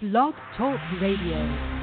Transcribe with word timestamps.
Blog 0.00 0.32
Talk 0.56 0.78
Radio. 1.00 1.77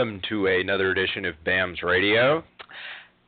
Welcome 0.00 0.22
to 0.30 0.46
another 0.46 0.92
edition 0.92 1.26
of 1.26 1.34
BAMS 1.44 1.82
Radio. 1.82 2.42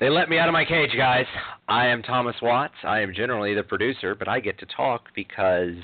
They 0.00 0.08
let 0.08 0.30
me 0.30 0.38
out 0.38 0.48
of 0.48 0.54
my 0.54 0.64
cage, 0.64 0.88
guys. 0.96 1.26
I 1.68 1.86
am 1.86 2.02
Thomas 2.02 2.34
Watts. 2.40 2.72
I 2.82 3.00
am 3.00 3.12
generally 3.14 3.54
the 3.54 3.62
producer, 3.62 4.14
but 4.14 4.26
I 4.26 4.40
get 4.40 4.58
to 4.60 4.66
talk 4.74 5.02
because 5.14 5.74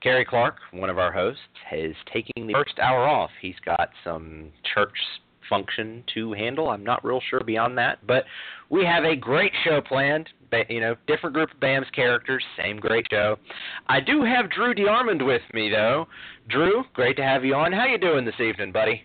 Gary 0.00 0.24
Clark, 0.24 0.56
one 0.70 0.88
of 0.88 0.96
our 0.96 1.12
hosts, 1.12 1.42
is 1.70 1.94
taking 2.10 2.46
the 2.46 2.54
first 2.54 2.78
hour 2.78 3.06
off. 3.06 3.28
He's 3.42 3.54
got 3.66 3.90
some 4.02 4.48
church 4.74 4.94
function 5.50 6.02
to 6.14 6.32
handle. 6.32 6.70
I'm 6.70 6.84
not 6.84 7.04
real 7.04 7.20
sure 7.28 7.42
beyond 7.44 7.76
that, 7.76 8.06
but 8.06 8.24
we 8.70 8.82
have 8.82 9.04
a 9.04 9.14
great 9.14 9.52
show 9.62 9.82
planned. 9.82 10.30
You 10.70 10.80
know, 10.80 10.94
different 11.06 11.34
group 11.34 11.50
of 11.52 11.60
BAMS 11.60 11.90
characters, 11.94 12.42
same 12.56 12.78
great 12.78 13.04
show. 13.10 13.36
I 13.88 14.00
do 14.00 14.22
have 14.24 14.50
Drew 14.50 14.74
DeArmond 14.74 15.26
with 15.26 15.42
me, 15.52 15.68
though. 15.68 16.08
Drew, 16.48 16.84
great 16.94 17.18
to 17.18 17.22
have 17.22 17.44
you 17.44 17.54
on. 17.54 17.74
How 17.74 17.84
you 17.84 17.98
doing 17.98 18.24
this 18.24 18.40
evening, 18.40 18.72
buddy? 18.72 19.02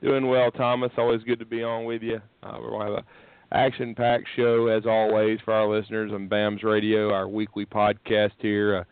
Doing 0.00 0.28
well, 0.28 0.52
Thomas. 0.52 0.92
Always 0.96 1.24
good 1.24 1.40
to 1.40 1.44
be 1.44 1.64
on 1.64 1.84
with 1.84 2.02
you. 2.02 2.20
Uh, 2.42 2.58
we're 2.60 2.70
going 2.70 2.86
to 2.86 2.94
have 2.94 3.04
a 3.04 3.54
action-packed 3.56 4.28
show 4.36 4.68
as 4.68 4.86
always 4.86 5.40
for 5.44 5.52
our 5.52 5.66
listeners 5.66 6.12
on 6.12 6.28
BAMS 6.28 6.62
Radio, 6.62 7.12
our 7.12 7.26
weekly 7.26 7.66
podcast 7.66 8.30
here. 8.38 8.76
Uh, 8.76 8.84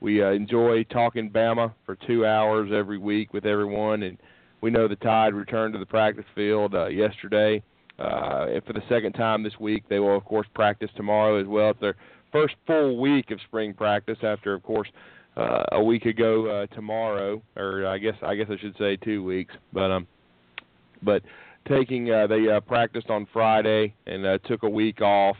we 0.00 0.22
uh, 0.22 0.30
enjoy 0.30 0.84
talking 0.84 1.28
Bama 1.30 1.74
for 1.84 1.96
two 2.06 2.24
hours 2.24 2.70
every 2.72 2.96
week 2.96 3.34
with 3.34 3.44
everyone, 3.44 4.04
and 4.04 4.16
we 4.62 4.70
know 4.70 4.88
the 4.88 4.96
Tide 4.96 5.34
returned 5.34 5.74
to 5.74 5.78
the 5.78 5.84
practice 5.84 6.24
field 6.34 6.74
uh, 6.74 6.86
yesterday. 6.86 7.62
Uh, 7.98 8.46
and 8.48 8.64
for 8.64 8.72
the 8.72 8.82
second 8.88 9.12
time 9.12 9.42
this 9.42 9.60
week, 9.60 9.84
they 9.90 9.98
will 9.98 10.16
of 10.16 10.24
course 10.24 10.46
practice 10.54 10.90
tomorrow 10.96 11.38
as 11.38 11.46
well. 11.46 11.70
It's 11.70 11.80
their 11.80 11.96
first 12.32 12.54
full 12.66 12.98
week 12.98 13.30
of 13.30 13.38
spring 13.46 13.74
practice 13.74 14.18
after, 14.22 14.54
of 14.54 14.62
course, 14.62 14.88
uh, 15.36 15.64
a 15.72 15.82
week 15.82 16.06
ago 16.06 16.46
uh, 16.46 16.74
tomorrow, 16.74 17.42
or 17.54 17.86
I 17.86 17.98
guess 17.98 18.16
I 18.22 18.34
guess 18.34 18.46
I 18.50 18.56
should 18.58 18.76
say 18.78 18.96
two 18.96 19.22
weeks. 19.22 19.54
But 19.72 19.90
um, 19.90 20.06
but 21.04 21.22
taking 21.68 22.10
uh, 22.10 22.26
they 22.26 22.48
uh, 22.48 22.60
practiced 22.60 23.10
on 23.10 23.26
Friday 23.32 23.94
and 24.06 24.26
uh, 24.26 24.38
took 24.44 24.62
a 24.62 24.68
week 24.68 25.00
off, 25.00 25.36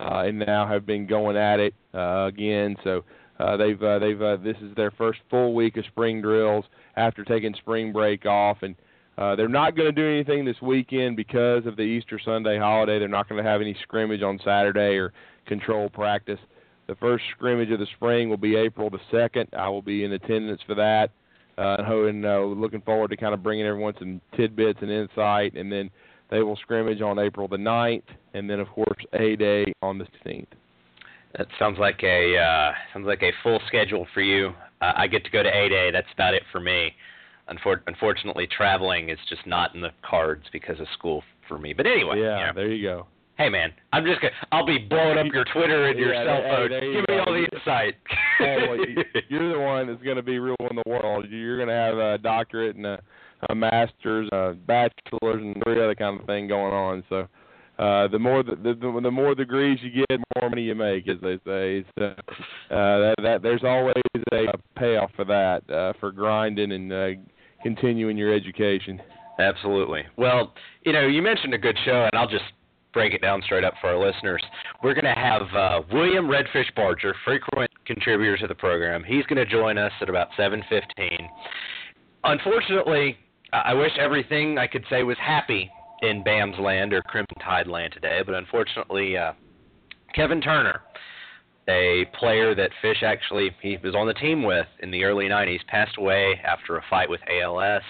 uh, 0.00 0.24
and 0.26 0.38
now 0.38 0.66
have 0.66 0.86
been 0.86 1.06
going 1.06 1.36
at 1.36 1.60
it 1.60 1.74
uh, 1.94 2.26
again. 2.26 2.76
So 2.84 3.04
uh, 3.38 3.56
they've 3.56 3.82
uh, 3.82 3.98
they've 3.98 4.20
uh, 4.20 4.36
this 4.36 4.56
is 4.62 4.74
their 4.76 4.90
first 4.90 5.20
full 5.30 5.54
week 5.54 5.76
of 5.76 5.84
spring 5.86 6.22
drills 6.22 6.64
after 6.96 7.24
taking 7.24 7.54
spring 7.54 7.92
break 7.92 8.26
off, 8.26 8.58
and 8.62 8.74
uh, 9.18 9.34
they're 9.36 9.48
not 9.48 9.76
going 9.76 9.92
to 9.92 9.92
do 9.92 10.08
anything 10.08 10.44
this 10.44 10.60
weekend 10.62 11.16
because 11.16 11.66
of 11.66 11.76
the 11.76 11.82
Easter 11.82 12.20
Sunday 12.22 12.58
holiday. 12.58 12.98
They're 12.98 13.08
not 13.08 13.28
going 13.28 13.42
to 13.42 13.48
have 13.48 13.60
any 13.60 13.76
scrimmage 13.82 14.22
on 14.22 14.38
Saturday 14.44 14.96
or 14.96 15.12
control 15.46 15.88
practice. 15.88 16.40
The 16.86 16.94
first 16.96 17.24
scrimmage 17.32 17.70
of 17.70 17.80
the 17.80 17.86
spring 17.96 18.28
will 18.28 18.36
be 18.36 18.56
April 18.56 18.90
the 18.90 19.00
second. 19.10 19.48
I 19.56 19.68
will 19.68 19.82
be 19.82 20.04
in 20.04 20.12
attendance 20.12 20.60
for 20.66 20.74
that 20.76 21.10
uh, 21.58 21.76
and 21.78 22.24
uh, 22.24 22.40
looking 22.40 22.80
forward 22.82 23.08
to 23.08 23.16
kind 23.16 23.34
of 23.34 23.42
bringing 23.42 23.66
everyone 23.66 23.94
some 23.98 24.20
tidbits 24.36 24.78
and 24.82 24.90
insight. 24.90 25.54
And 25.54 25.70
then 25.70 25.90
they 26.30 26.42
will 26.42 26.56
scrimmage 26.56 27.00
on 27.00 27.18
April 27.18 27.48
the 27.48 27.56
9th, 27.56 28.02
and 28.34 28.48
then 28.48 28.60
of 28.60 28.68
course 28.68 28.98
A 29.12 29.36
Day 29.36 29.72
on 29.82 29.98
the 29.98 30.06
16th. 30.26 30.46
That 31.36 31.46
sounds 31.58 31.78
like 31.78 32.02
a 32.02 32.38
uh, 32.38 32.72
sounds 32.92 33.06
like 33.06 33.22
a 33.22 33.30
full 33.42 33.60
schedule 33.66 34.06
for 34.14 34.22
you. 34.22 34.52
Uh, 34.80 34.92
I 34.96 35.06
get 35.06 35.24
to 35.24 35.30
go 35.30 35.42
to 35.42 35.48
A 35.48 35.68
Day. 35.68 35.90
That's 35.90 36.06
about 36.14 36.34
it 36.34 36.42
for 36.50 36.60
me. 36.60 36.92
Unfor- 37.48 37.82
unfortunately, 37.86 38.46
traveling 38.46 39.10
is 39.10 39.18
just 39.28 39.46
not 39.46 39.74
in 39.74 39.80
the 39.80 39.90
cards 40.02 40.44
because 40.52 40.80
of 40.80 40.86
school 40.94 41.22
for 41.46 41.58
me. 41.58 41.72
But 41.74 41.86
anyway, 41.86 42.20
yeah, 42.20 42.40
you 42.40 42.46
know, 42.46 42.52
there 42.54 42.72
you 42.72 42.82
go. 42.82 43.06
Hey 43.38 43.48
man, 43.48 43.72
I'm 43.92 44.04
just 44.04 44.20
gonna 44.20 44.32
I'll 44.52 44.66
be 44.66 44.78
blowing 44.78 45.18
up 45.18 45.26
your 45.32 45.44
Twitter 45.52 45.86
and 45.88 45.98
your 45.98 46.12
Yeah, 46.14 46.24
cell 46.24 46.42
hey, 46.42 46.50
phone. 46.50 46.70
you 46.72 46.92
Give 46.92 47.00
me 47.00 47.04
go. 47.08 47.18
all 47.26 47.32
the 47.32 47.46
insight. 47.54 47.94
Oh, 48.40 48.56
well, 48.68 48.76
you- 48.76 49.04
you're 49.28 49.52
the 49.52 49.60
one 49.60 49.86
that's 49.86 50.02
going 50.02 50.16
to 50.16 50.22
be 50.22 50.38
rule 50.38 50.56
in 50.70 50.76
the 50.76 50.82
world. 50.86 51.26
You're 51.30 51.56
going 51.56 51.68
to 51.68 51.74
have 51.74 51.98
a 51.98 52.18
doctorate 52.18 52.76
and 52.76 52.86
a, 52.86 53.00
a 53.50 53.54
master's, 53.54 54.28
a 54.32 54.54
bachelor's, 54.66 55.42
and 55.42 55.56
three 55.64 55.82
other 55.82 55.94
kind 55.94 56.18
of 56.20 56.26
thing 56.26 56.48
going 56.48 56.72
on. 56.72 57.02
So, 57.08 57.26
uh, 57.78 58.08
the 58.08 58.18
more 58.18 58.42
the, 58.42 58.56
the 58.56 59.00
the 59.02 59.10
more 59.10 59.34
degrees 59.34 59.78
you 59.82 59.90
get, 59.90 60.06
the 60.08 60.40
more 60.40 60.48
money 60.50 60.62
you 60.62 60.74
make, 60.74 61.06
as 61.08 61.16
they 61.22 61.38
say. 61.46 61.84
So, 61.98 62.04
uh, 62.06 62.14
that, 62.70 63.14
that 63.22 63.42
there's 63.42 63.64
always 63.64 63.94
a 64.32 64.46
payoff 64.78 65.10
for 65.14 65.24
that, 65.26 65.68
uh, 65.70 65.92
for 66.00 66.10
grinding 66.12 66.72
and 66.72 66.92
uh, 66.92 67.08
continuing 67.62 68.16
your 68.16 68.32
education. 68.34 69.00
Absolutely. 69.38 70.02
Well, 70.16 70.54
you 70.84 70.92
know, 70.94 71.06
you 71.06 71.20
mentioned 71.20 71.52
a 71.52 71.58
good 71.58 71.76
show, 71.84 72.08
and 72.10 72.18
I'll 72.18 72.28
just 72.28 72.44
break 72.96 73.12
it 73.12 73.20
down 73.20 73.42
straight 73.42 73.62
up 73.62 73.74
for 73.78 73.88
our 73.88 73.98
listeners. 73.98 74.42
We're 74.82 74.94
going 74.94 75.04
to 75.04 75.20
have 75.20 75.42
uh, 75.54 75.82
William 75.92 76.28
Redfish 76.28 76.74
Barger, 76.74 77.14
frequent 77.26 77.70
contributor 77.84 78.38
to 78.38 78.46
the 78.46 78.54
program. 78.54 79.04
He's 79.04 79.26
going 79.26 79.36
to 79.36 79.44
join 79.44 79.76
us 79.76 79.92
at 80.00 80.08
about 80.08 80.28
7:15. 80.38 81.28
Unfortunately, 82.24 83.18
I 83.52 83.74
wish 83.74 83.92
everything 84.00 84.56
I 84.56 84.66
could 84.66 84.82
say 84.88 85.02
was 85.02 85.18
happy 85.18 85.70
in 86.00 86.24
Bam's 86.24 86.58
land 86.58 86.94
or 86.94 87.02
Crimson 87.02 87.36
Tide 87.44 87.66
land 87.66 87.92
today, 87.92 88.22
but 88.24 88.34
unfortunately, 88.34 89.14
uh, 89.14 89.32
Kevin 90.14 90.40
Turner, 90.40 90.80
a 91.68 92.06
player 92.18 92.54
that 92.54 92.70
Fish 92.80 93.02
actually 93.02 93.50
he 93.60 93.76
was 93.84 93.94
on 93.94 94.06
the 94.06 94.14
team 94.14 94.42
with 94.42 94.66
in 94.80 94.90
the 94.90 95.04
early 95.04 95.26
90s, 95.26 95.60
passed 95.66 95.98
away 95.98 96.40
after 96.42 96.78
a 96.78 96.84
fight 96.88 97.10
with 97.10 97.20
ALS. 97.28 97.82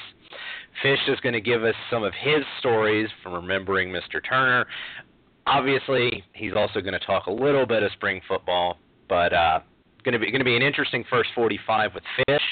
Fish 0.82 1.00
is 1.08 1.18
going 1.20 1.32
to 1.32 1.40
give 1.40 1.64
us 1.64 1.74
some 1.90 2.02
of 2.02 2.12
his 2.14 2.44
stories 2.58 3.08
from 3.22 3.34
remembering 3.34 3.90
Mr. 3.90 4.20
Turner. 4.28 4.66
Obviously, 5.46 6.24
he's 6.32 6.52
also 6.56 6.80
going 6.80 6.92
to 6.98 7.06
talk 7.06 7.26
a 7.26 7.32
little 7.32 7.66
bit 7.66 7.82
of 7.82 7.92
spring 7.92 8.20
football, 8.26 8.78
but 9.08 9.32
uh, 9.32 9.60
going 10.04 10.12
to 10.12 10.18
be 10.18 10.30
going 10.30 10.40
to 10.40 10.44
be 10.44 10.56
an 10.56 10.62
interesting 10.62 11.04
first 11.08 11.30
45 11.34 11.94
with 11.94 12.04
Fish. 12.26 12.42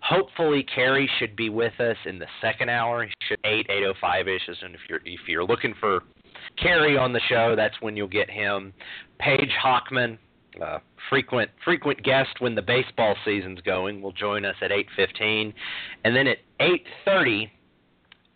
Hopefully, 0.00 0.64
Cary 0.74 1.10
should 1.18 1.34
be 1.34 1.50
with 1.50 1.78
us 1.80 1.96
in 2.06 2.18
the 2.18 2.26
second 2.40 2.68
hour. 2.68 3.04
He 3.04 3.12
should 3.28 3.40
eight 3.44 3.66
eight 3.68 3.84
oh 3.84 3.94
five 4.00 4.28
ish. 4.28 4.42
And 4.46 4.74
if 4.74 4.80
you're 4.88 5.00
if 5.04 5.20
you're 5.26 5.44
looking 5.44 5.74
for 5.80 6.00
Cary 6.60 6.96
on 6.96 7.12
the 7.12 7.20
show, 7.28 7.54
that's 7.56 7.74
when 7.80 7.96
you'll 7.96 8.08
get 8.08 8.30
him. 8.30 8.72
Paige 9.18 9.52
Hockman, 9.62 10.18
uh, 10.62 10.78
frequent 11.08 11.50
frequent 11.64 12.02
guest 12.02 12.40
when 12.40 12.54
the 12.54 12.62
baseball 12.62 13.14
season's 13.24 13.60
going, 13.60 14.02
will 14.02 14.12
join 14.12 14.44
us 14.44 14.56
at 14.62 14.70
8:15, 14.70 15.52
and 16.04 16.16
then 16.16 16.26
at 16.26 16.38
8:30, 16.60 17.50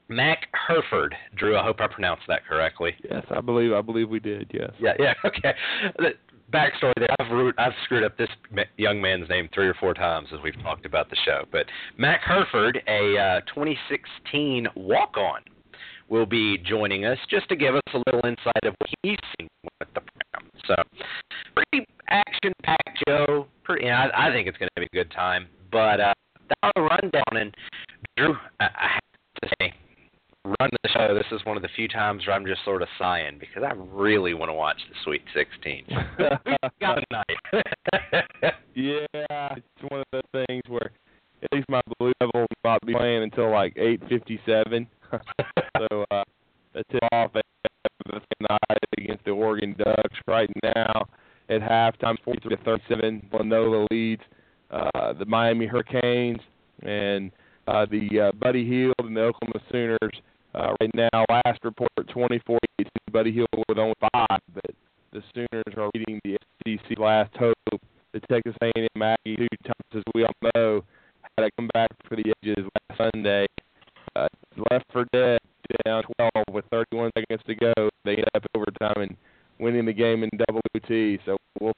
Mac 0.08 0.46
Hereford. 0.66 1.14
Drew, 1.36 1.56
I 1.56 1.64
hope 1.64 1.80
I 1.80 1.86
pronounced 1.86 2.24
that 2.28 2.46
correctly. 2.46 2.94
Yes, 3.10 3.24
I 3.30 3.40
believe 3.40 3.72
I 3.72 3.80
believe 3.80 4.08
we 4.08 4.20
did. 4.20 4.50
Yes. 4.52 4.70
Yeah, 4.78 4.94
yeah, 4.98 5.14
okay. 5.24 5.54
The 5.98 6.10
backstory 6.52 6.92
there. 6.96 7.08
I've 7.18 7.32
root, 7.32 7.54
I've 7.58 7.72
screwed 7.84 8.04
up 8.04 8.16
this 8.16 8.28
young 8.76 9.00
man's 9.00 9.28
name 9.28 9.48
three 9.54 9.66
or 9.66 9.75
four 9.75 9.94
times 9.94 10.28
as 10.32 10.40
we've 10.44 10.60
talked 10.62 10.86
about 10.86 11.10
the 11.10 11.16
show. 11.25 11.44
But 11.50 11.66
Mac 11.96 12.20
Hereford, 12.22 12.82
a 12.86 13.18
uh, 13.18 13.40
2016 13.54 14.68
walk-on, 14.76 15.40
will 16.08 16.26
be 16.26 16.58
joining 16.58 17.06
us 17.06 17.18
just 17.30 17.48
to 17.48 17.56
give 17.56 17.75
us 17.75 17.82
a 17.94 17.98
little 18.06 18.20
insight 18.28 18.64
of 18.64 18.75
what 18.78 18.90
he's 19.02 19.16
seen 19.38 19.48
with 19.80 19.88
the 19.94 20.00
program. 20.00 20.50
So, 20.67 20.75
pretty 21.55 21.87
action-packed 22.09 22.99
show. 23.09 23.47
Pretty, 23.64 23.91
I, 23.91 24.29
I 24.29 24.32
think 24.32 24.49
it's 24.49 24.59
going 24.59 24.69
to 24.76 24.81
be 24.81 24.87
a 24.93 25.05
good 25.05 25.11
time. 25.11 25.47
But 25.70 26.00
uh, 26.00 26.14
that's 26.49 26.73
the 26.76 26.82
rundown. 26.82 27.37
And 27.37 27.55
Drew, 28.17 28.35
I, 28.61 28.64
I 28.64 28.88
have 28.94 29.03
to 29.43 29.49
say, 29.61 29.75
run 30.44 30.70
the 30.82 30.88
show. 30.91 31.14
This 31.14 31.26
is 31.32 31.44
one 31.47 31.56
of 31.56 31.62
the 31.62 31.69
few 31.75 31.88
times 31.88 32.26
where 32.26 32.37
I'm 32.37 32.47
just 32.47 32.64
sort 32.64 32.82
of 32.82 32.88
sighing 32.99 33.38
because 33.38 33.62
I 33.62 33.73
really 33.93 34.35
want 34.35 34.50
to 34.50 34.55
watch 34.55 34.79
the 34.88 34.94
Sweet 35.05 35.23
16. 35.35 35.85
Got 36.81 36.99
a 36.99 37.05
night. 37.11 37.64
Yeah, 38.75 39.05
it's 39.12 39.91
one 39.91 40.00
of 40.00 40.06
those 40.12 40.44
things 40.49 40.62
where 40.69 40.91
at 41.43 41.53
least 41.53 41.69
my 41.69 41.81
blue 41.99 42.12
level 42.20 42.41
will 42.41 42.47
not 42.64 42.81
be 42.87 42.94
playing 42.94 43.23
until 43.23 43.50
like 43.50 43.75
eight 43.76 44.00
fifty 44.09 44.41
seven. 44.47 44.87
so 45.79 46.05
uh 46.11 46.25
the 46.73 46.82
tip 46.91 47.03
off 47.12 47.32
the 48.06 48.20
night 48.49 48.78
against 48.99 49.25
the 49.25 49.31
Oregon 49.31 49.75
Ducks 49.78 50.19
right 50.26 50.50
now 50.62 51.06
at 51.49 51.60
halftime 51.60 52.16
forty 52.25 52.40
three 52.40 52.56
to 52.56 52.62
thirty 52.64 52.82
seven. 52.88 53.26
Villanova 53.31 53.87
leads. 53.90 54.22
uh, 54.72 55.12
the 55.12 55.25
Miami 55.26 55.66
Hurricanes 55.66 56.40
and 56.82 57.31
uh, 57.69 57.87
the 57.90 58.28
uh, 58.28 58.32
Buddy 58.32 58.66
Hield 58.66 58.94
and 58.99 59.16
the 59.16 59.20
Oklahoma 59.22 59.60
Sooners. 59.70 60.14
Uh, 60.54 60.75
right 60.81 60.90
now, 60.94 61.25
last 61.31 61.58
report 61.64 61.90
24 62.08 62.58
Buddy 63.12 63.32
Hield 63.32 63.49
with 63.69 63.78
only 63.78 63.94
five, 64.12 64.40
but 64.54 64.75
the 65.12 65.22
Sooners 65.34 65.75
are 65.76 65.90
leading 65.94 66.20
the 66.25 66.37
SEC 66.66 66.99
last 66.99 67.34
hope. 67.37 67.56
The 68.12 68.20
Texas 68.31 68.54
A&M 68.62 68.88
Aggies, 68.96 69.37
two 69.38 69.46
times 69.64 69.94
as 69.94 70.02
we 70.14 70.25
all 70.25 70.50
know, 70.54 70.84
had 71.38 71.44
to 71.44 71.50
come 71.58 71.69
back 71.72 71.88
for 72.08 72.16
the 72.16 72.32
ages 72.44 72.64
last 72.90 73.12
Sunday. 73.14 73.46
Uh, 74.16 74.28
left 74.70 74.84
for 74.93 75.06
dead, 75.12 75.38
down 75.85 76.03
12 76.19 76.32
with 76.53 76.64
31 76.70 77.11
seconds 77.17 77.43
to 77.47 77.55
go. 77.55 77.91
They 78.05 78.12
ended 78.12 78.29
up 78.35 78.44
overtime 78.55 79.03
and 79.03 79.17
winning 79.59 79.87
the 79.87 79.93
game 79.93 80.23
in 80.23 80.31
double 80.47 80.61
T. 80.87 81.19
So 81.25 81.37
we'll 81.61 81.73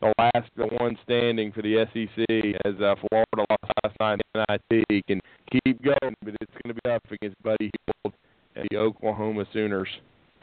the 0.00 0.12
last 0.18 0.50
the 0.56 0.66
one 0.78 0.96
standing 1.04 1.52
for 1.52 1.62
the 1.62 1.86
SEC 1.92 2.26
as 2.64 2.74
uh, 2.80 2.94
Florida 3.08 3.46
lost 3.50 3.72
last 3.82 3.96
night 4.00 4.20
in 4.34 4.44
NIT 4.48 5.06
can 5.06 5.20
keep 5.50 5.82
going, 5.82 6.14
but 6.22 6.34
it's 6.40 6.52
going 6.62 6.68
to 6.68 6.74
be 6.74 6.80
tough 6.84 7.00
against 7.10 7.42
Buddy 7.42 7.70
Hield 8.04 8.14
and 8.56 8.68
the 8.70 8.76
Oklahoma 8.76 9.46
Sooners. 9.52 9.88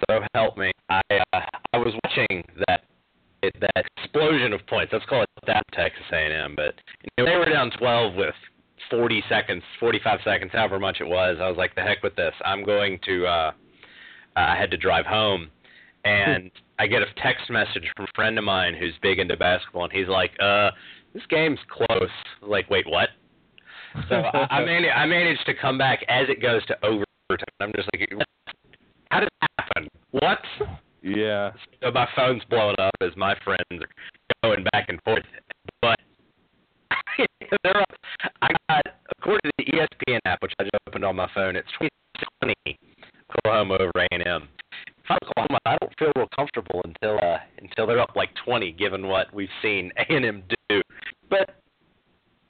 So 0.10 0.22
help 0.34 0.58
me. 0.58 0.72
I 0.90 1.02
uh, 1.34 1.42
I 1.74 1.78
was 1.78 1.94
watching 2.04 2.44
that 2.68 2.82
that 3.44 3.86
explosion 3.98 4.54
of 4.54 4.66
points. 4.68 4.92
Let's 4.94 5.06
call 5.06 5.24
it 5.24 5.30
that 5.46 5.64
Texas 5.74 6.04
A&M, 6.12 6.56
but 6.56 6.76
you 7.02 7.24
know, 7.24 7.32
they 7.32 7.38
were 7.38 7.46
down 7.46 7.72
12 7.78 8.16
with 8.16 8.36
40 8.94 9.24
seconds, 9.28 9.64
45 9.80 10.20
seconds, 10.24 10.52
however 10.54 10.80
much 10.80 10.98
it 11.00 11.08
was. 11.08 11.38
I 11.42 11.48
was 11.48 11.58
like, 11.58 11.74
the 11.74 11.82
heck 11.82 12.04
with 12.04 12.16
this. 12.16 12.34
I'm 12.46 12.64
going 12.64 13.00
to. 13.06 13.26
uh 13.26 13.52
I 14.36 14.56
had 14.56 14.72
to 14.72 14.78
drive 14.78 15.06
home, 15.06 15.50
and 16.06 16.50
I 16.80 16.88
get 16.88 17.02
a 17.02 17.06
text 17.22 17.50
message 17.50 17.84
from 17.96 18.06
a 18.06 18.16
friend 18.16 18.38
of 18.38 18.44
mine 18.44 18.74
who's 18.74 18.94
big 19.02 19.20
into 19.20 19.38
basketball, 19.38 19.84
and 19.86 19.94
he's 19.94 20.08
like, 20.08 20.32
"Uh, 20.42 20.72
this 21.14 21.24
game's 21.30 21.60
close." 21.70 22.10
Like, 22.42 22.70
wait, 22.70 22.86
what? 22.88 23.10
So 24.10 24.16
I, 24.16 24.58
I 24.58 24.66
managed 24.66 24.94
I 24.96 25.06
managed 25.06 25.46
to 25.46 25.54
come 25.54 25.78
back 25.78 26.04
as 26.10 26.28
it 26.30 26.42
goes 26.42 26.66
to 26.68 26.78
overtime. 26.84 27.46
I'm 27.60 27.72
just 27.76 27.90
like, 27.94 28.10
how 29.12 29.20
did 29.20 29.30
that 29.42 29.50
happen? 29.60 29.88
What? 30.12 30.40
Yeah. 31.02 31.52
So 31.82 31.92
my 31.92 32.08
phone's 32.16 32.44
blowing 32.50 32.76
up 32.80 32.96
as 33.02 33.12
my 33.16 33.36
friends 33.44 33.66
are 33.72 33.88
going 34.44 34.64
back 34.72 34.86
and 34.90 35.00
forth, 35.04 35.24
but 35.82 36.00
they're 37.64 37.78
up. 37.78 37.96
I 38.42 38.50
got 38.70 38.84
according 39.18 39.42
to 39.44 39.52
the 39.58 39.66
ESPN 39.66 40.20
app, 40.26 40.42
which 40.42 40.54
I 40.60 40.64
just 40.64 40.76
opened 40.88 41.06
on 41.06 41.16
my 41.16 41.30
phone. 41.34 41.56
It's 41.56 41.68
2020 41.80 42.80
Oklahoma 43.38 43.76
over 43.76 43.92
A&M. 44.12 44.48
Oklahoma, 45.10 45.60
I 45.66 45.78
don't 45.80 45.94
feel 46.00 46.12
real 46.16 46.28
comfortable 46.36 46.82
until 46.86 47.18
uh, 47.18 47.38
until 47.60 47.88
they're 47.88 48.00
up 48.00 48.16
like 48.16 48.30
20, 48.46 48.72
given 48.74 49.08
what 49.08 49.34
we've 49.34 49.50
seen 49.62 49.92
A&M 49.98 50.44
do. 50.70 50.82
But 51.30 51.56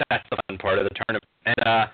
that's 0.09 0.23
the 0.29 0.37
fun 0.47 0.57
part 0.57 0.77
of 0.77 0.85
the 0.85 0.91
tournament. 0.91 1.23
And 1.45 1.67
uh, 1.67 1.87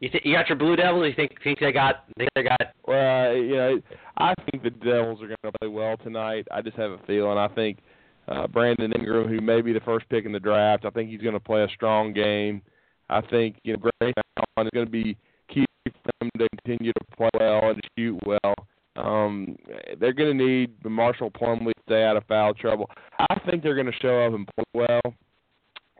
you 0.00 0.10
th- 0.10 0.24
you 0.24 0.34
got 0.34 0.48
your 0.48 0.58
Blue 0.58 0.76
Devils. 0.76 1.06
You 1.08 1.14
think 1.14 1.32
think 1.42 1.58
they 1.60 1.72
got 1.72 2.04
think 2.18 2.30
they 2.34 2.42
got? 2.42 2.60
Well, 2.86 3.34
you 3.34 3.56
know, 3.56 3.80
I 4.18 4.34
think 4.50 4.62
the 4.62 4.70
Devils 4.70 5.22
are 5.22 5.26
going 5.26 5.36
to 5.44 5.52
play 5.60 5.68
well 5.68 5.96
tonight. 5.96 6.46
I 6.52 6.60
just 6.62 6.76
have 6.76 6.92
a 6.92 6.98
feeling. 7.06 7.38
I 7.38 7.48
think 7.48 7.78
uh, 8.28 8.46
Brandon 8.46 8.92
Ingram, 8.92 9.28
who 9.28 9.40
may 9.40 9.60
be 9.60 9.72
the 9.72 9.80
first 9.80 10.08
pick 10.08 10.24
in 10.24 10.32
the 10.32 10.40
draft, 10.40 10.84
I 10.84 10.90
think 10.90 11.10
he's 11.10 11.22
going 11.22 11.34
to 11.34 11.40
play 11.40 11.62
a 11.62 11.68
strong 11.68 12.12
game. 12.12 12.62
I 13.08 13.20
think 13.22 13.56
you 13.64 13.72
know 13.72 13.90
Grayson 14.00 14.22
is 14.58 14.70
going 14.74 14.86
to 14.86 14.92
be 14.92 15.16
key 15.52 15.64
for 15.84 16.12
them 16.20 16.30
to 16.38 16.48
continue 16.56 16.92
to 16.92 17.16
play 17.16 17.30
well 17.38 17.70
and 17.70 17.80
shoot 17.96 18.18
well. 18.26 18.54
Um, 18.96 19.56
they're 19.98 20.12
going 20.12 20.36
to 20.36 20.44
need 20.44 20.84
Marshall 20.84 21.30
Plumlee 21.30 21.72
to 21.72 21.82
stay 21.86 22.04
out 22.04 22.16
of 22.16 22.24
foul 22.26 22.52
trouble. 22.52 22.90
I 23.18 23.38
think 23.48 23.62
they're 23.62 23.74
going 23.74 23.86
to 23.86 23.98
show 24.02 24.26
up 24.26 24.34
and 24.34 24.46
play 24.54 24.64
well. 24.74 25.14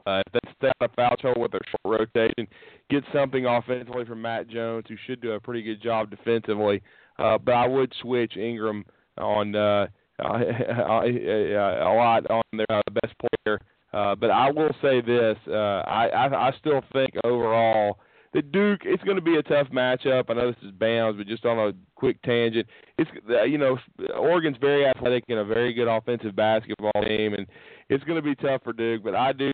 Uh, 0.06 0.22
if 0.26 0.32
they 0.32 0.50
stay 0.58 0.72
out 0.80 0.90
of 0.90 0.94
foul 0.96 1.16
trouble 1.18 1.42
with 1.42 1.52
their 1.52 1.60
short 1.84 2.00
rotation, 2.00 2.48
get 2.90 3.04
something 3.12 3.46
offensively 3.46 4.04
from 4.04 4.22
Matt 4.22 4.48
Jones, 4.48 4.84
who 4.88 4.96
should 5.06 5.20
do 5.20 5.32
a 5.32 5.40
pretty 5.40 5.62
good 5.62 5.82
job 5.82 6.10
defensively. 6.10 6.82
Uh, 7.18 7.38
but 7.38 7.52
I 7.52 7.66
would 7.66 7.92
switch 8.00 8.36
Ingram 8.36 8.84
on 9.16 9.54
uh, 9.54 9.86
a 10.24 11.92
lot 11.94 12.28
on 12.30 12.42
their 12.52 12.66
uh, 12.70 12.82
best 13.02 13.14
player. 13.18 13.60
Uh, 13.92 14.14
but 14.14 14.30
I 14.30 14.50
will 14.50 14.74
say 14.82 15.00
this: 15.00 15.36
uh, 15.48 15.82
I, 15.86 16.08
I 16.08 16.48
I 16.48 16.52
still 16.58 16.82
think 16.92 17.14
overall 17.24 17.98
the 18.34 18.42
Duke, 18.42 18.82
it's 18.84 19.02
going 19.04 19.16
to 19.16 19.22
be 19.22 19.36
a 19.36 19.42
tough 19.42 19.68
matchup. 19.68 20.24
I 20.28 20.34
know 20.34 20.48
this 20.48 20.62
is 20.62 20.72
BAMS, 20.72 21.16
but 21.16 21.26
just 21.26 21.46
on 21.46 21.58
a 21.58 21.72
quick 21.94 22.20
tangent, 22.22 22.66
it's 22.98 23.10
you 23.46 23.56
know 23.56 23.78
Oregon's 24.14 24.58
very 24.60 24.86
athletic 24.86 25.24
and 25.28 25.38
a 25.38 25.44
very 25.44 25.72
good 25.72 25.88
offensive 25.88 26.36
basketball 26.36 27.02
team, 27.02 27.34
and 27.34 27.46
it's 27.88 28.04
going 28.04 28.16
to 28.16 28.22
be 28.22 28.34
tough 28.34 28.62
for 28.62 28.72
Duke. 28.72 29.02
But 29.02 29.14
I 29.14 29.32
do 29.32 29.50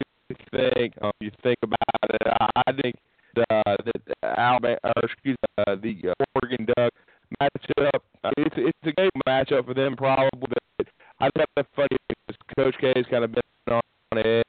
think, 0.50 0.94
um, 1.02 1.12
you 1.20 1.30
think 1.42 1.58
about 1.62 1.78
it, 2.10 2.52
I 2.66 2.72
think 2.82 2.96
uh, 3.50 3.76
that 3.84 4.16
Alabama, 4.22 4.78
or 4.84 4.92
excuse 5.04 5.36
me, 5.56 5.64
uh, 5.66 5.76
the 5.76 6.14
Oregon 6.34 6.66
Duck 6.76 6.92
matchup, 7.40 8.00
uh, 8.24 8.30
it's 8.36 8.54
it's 8.56 8.78
a 8.84 8.92
great 8.92 9.12
matchup 9.26 9.66
for 9.66 9.74
them 9.74 9.96
probably. 9.96 10.53
I 11.20 11.30
think 11.36 11.48
that's 11.56 11.68
funny 11.76 11.96
because 12.08 12.40
Coach 12.56 12.74
K 12.80 12.92
has 12.96 13.06
kind 13.10 13.24
of 13.24 13.32
been 13.32 13.42
on 13.70 13.80
edge 14.14 14.44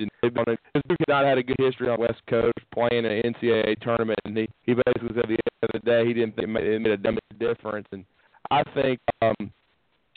and 0.00 0.10
they've 0.22 0.34
been, 0.34 0.44
Duke 0.44 0.98
had 1.00 1.08
not 1.08 1.24
had 1.24 1.38
a 1.38 1.42
good 1.42 1.56
history 1.58 1.88
on 1.88 2.00
West 2.00 2.20
Coast 2.28 2.58
playing 2.72 3.06
an 3.06 3.22
NCAA 3.22 3.80
tournament, 3.80 4.18
and 4.24 4.36
he 4.36 4.48
he 4.62 4.74
basically 4.74 5.14
said 5.14 5.28
the 5.28 5.38
the 5.72 5.78
day 5.80 6.06
he 6.06 6.12
didn't 6.12 6.36
think 6.36 6.48
it 6.48 6.50
made, 6.50 6.64
it 6.64 6.80
made 6.80 6.92
a 6.92 6.96
dumb 6.96 7.18
difference, 7.38 7.86
and 7.92 8.04
I 8.50 8.62
think 8.74 9.00
um 9.22 9.52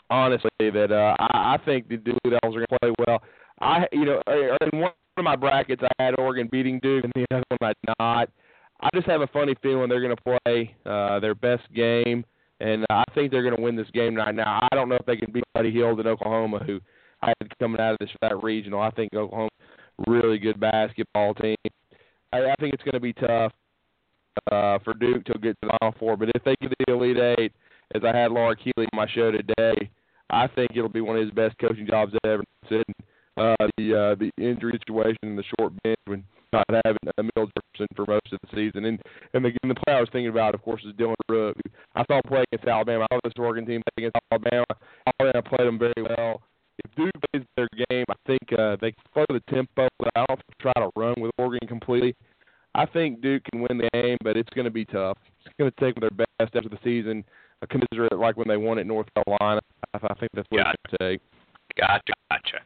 honestly 0.09 0.49
that 0.59 0.91
uh, 0.91 1.15
I, 1.19 1.55
I 1.55 1.57
think 1.65 1.87
the 1.87 1.97
Duke 1.97 2.17
Devils 2.23 2.55
are 2.55 2.65
going 2.65 2.65
to 2.69 2.79
play 2.81 2.91
well. 3.07 3.21
I 3.61 3.87
you 3.91 4.05
know 4.05 4.21
in 4.27 4.79
one 4.79 4.91
of 5.17 5.23
my 5.23 5.35
brackets 5.35 5.81
I 5.83 6.03
had 6.03 6.19
Oregon 6.19 6.47
beating 6.51 6.79
Duke, 6.79 7.03
and 7.03 7.13
the 7.15 7.25
other 7.31 7.43
one 7.49 7.69
I 7.69 7.73
did 7.85 7.95
not. 7.99 8.29
I 8.81 8.89
just 8.95 9.07
have 9.07 9.21
a 9.21 9.27
funny 9.27 9.55
feeling 9.61 9.89
they're 9.89 10.01
going 10.01 10.15
to 10.15 10.39
play 10.45 10.73
uh, 10.85 11.19
their 11.19 11.35
best 11.35 11.63
game, 11.73 12.23
and 12.59 12.85
I 12.89 13.03
think 13.15 13.31
they're 13.31 13.43
going 13.43 13.55
to 13.55 13.61
win 13.61 13.75
this 13.75 13.89
game 13.93 14.15
right 14.15 14.33
now. 14.33 14.59
I 14.71 14.75
don't 14.75 14.89
know 14.89 14.95
if 14.95 15.05
they 15.05 15.17
can 15.17 15.31
beat 15.31 15.43
Buddy 15.53 15.71
Hield 15.71 15.99
in 15.99 16.07
Oklahoma, 16.07 16.59
who 16.65 16.79
I 17.21 17.33
had 17.39 17.59
coming 17.59 17.79
out 17.79 17.93
of 17.93 17.99
this 17.99 18.09
that 18.21 18.41
regional. 18.43 18.81
I 18.81 18.91
think 18.91 19.13
Oklahoma 19.13 19.49
really 20.07 20.37
good 20.37 20.59
basketball 20.59 21.33
team. 21.35 21.55
I, 22.31 22.37
I 22.37 22.55
think 22.59 22.73
it's 22.73 22.83
going 22.83 22.93
to 22.93 22.99
be 22.99 23.13
tough 23.13 23.51
uh, 24.51 24.79
for 24.83 24.93
Duke 24.93 25.25
to 25.25 25.33
get 25.39 25.57
to 25.61 25.67
the 25.67 25.77
Final 25.79 25.95
Four. 25.99 26.17
But 26.17 26.29
if 26.35 26.43
they 26.43 26.55
get 26.61 26.71
the 26.87 26.93
Elite 26.93 27.17
Eight, 27.17 27.53
as 27.95 28.01
I 28.03 28.15
had 28.15 28.31
Laura 28.31 28.55
Keeley 28.55 28.85
on 28.85 28.89
my 28.93 29.07
show 29.07 29.31
today, 29.31 29.89
I 30.29 30.47
think 30.47 30.71
it'll 30.75 30.89
be 30.89 31.01
one 31.01 31.17
of 31.17 31.23
his 31.23 31.31
best 31.31 31.57
coaching 31.59 31.87
jobs 31.87 32.13
ever. 32.25 32.43
Uh, 32.71 33.55
the 33.77 33.95
uh, 33.95 34.15
the 34.15 34.31
injury 34.37 34.73
situation 34.73 35.17
and 35.23 35.37
the 35.37 35.43
short 35.57 35.71
bench 35.83 35.97
when 36.05 36.23
not 36.53 36.65
having 36.85 36.97
Amile 37.17 37.49
Jefferson 37.55 37.87
for 37.95 38.05
most 38.05 38.31
of 38.31 38.39
the 38.41 38.55
season. 38.55 38.85
And 38.85 39.01
and 39.33 39.45
the, 39.45 39.51
and 39.63 39.71
the 39.71 39.79
player 39.85 39.97
I 39.97 40.01
was 40.01 40.09
thinking 40.11 40.29
about, 40.29 40.55
of 40.55 40.61
course, 40.61 40.83
is 40.85 40.93
Dillon 40.97 41.15
Brooks. 41.27 41.61
I 41.95 42.03
saw 42.05 42.17
him 42.17 42.23
play 42.27 42.43
against 42.51 42.67
Alabama. 42.67 43.05
I 43.09 43.15
love 43.15 43.21
this 43.23 43.33
Oregon 43.37 43.65
team 43.65 43.81
play 43.81 44.05
against 44.05 44.17
Alabama. 44.31 44.65
Alabama 45.19 45.43
played 45.43 45.67
them 45.67 45.79
very 45.79 46.03
well 46.03 46.41
if 46.85 46.95
Duke 46.95 47.11
plays 47.31 47.45
their 47.55 47.67
game, 47.89 48.05
I 48.09 48.15
think 48.25 48.41
uh, 48.57 48.77
they 48.81 48.91
can 48.91 49.03
slow 49.13 49.25
the 49.29 49.41
tempo. 49.49 49.87
I 50.15 50.25
don't 50.27 50.41
try 50.61 50.73
to 50.75 50.89
run 50.95 51.15
with 51.17 51.31
Oregon 51.37 51.67
completely. 51.67 52.15
I 52.75 52.85
think 52.85 53.21
Duke 53.21 53.43
can 53.51 53.61
win 53.61 53.77
the 53.77 53.89
game, 53.93 54.17
but 54.23 54.37
it's 54.37 54.49
going 54.51 54.65
to 54.65 54.71
be 54.71 54.85
tough. 54.85 55.17
It's 55.45 55.53
going 55.57 55.71
to 55.71 55.79
take 55.79 55.99
their 55.99 56.11
best 56.11 56.29
after 56.39 56.69
the 56.69 56.77
season, 56.83 57.23
a 57.61 57.67
commiserate 57.67 58.17
like 58.17 58.37
when 58.37 58.47
they 58.47 58.57
won 58.57 58.79
at 58.79 58.85
North 58.85 59.07
Carolina. 59.15 59.61
I 59.93 59.99
think 60.19 60.31
that's 60.33 60.47
what 60.49 60.63
gotcha. 60.63 60.75
it's 60.85 60.97
going 60.97 61.11
to 61.11 61.17
take. 61.17 61.21
Gotcha, 61.77 62.13
gotcha. 62.31 62.59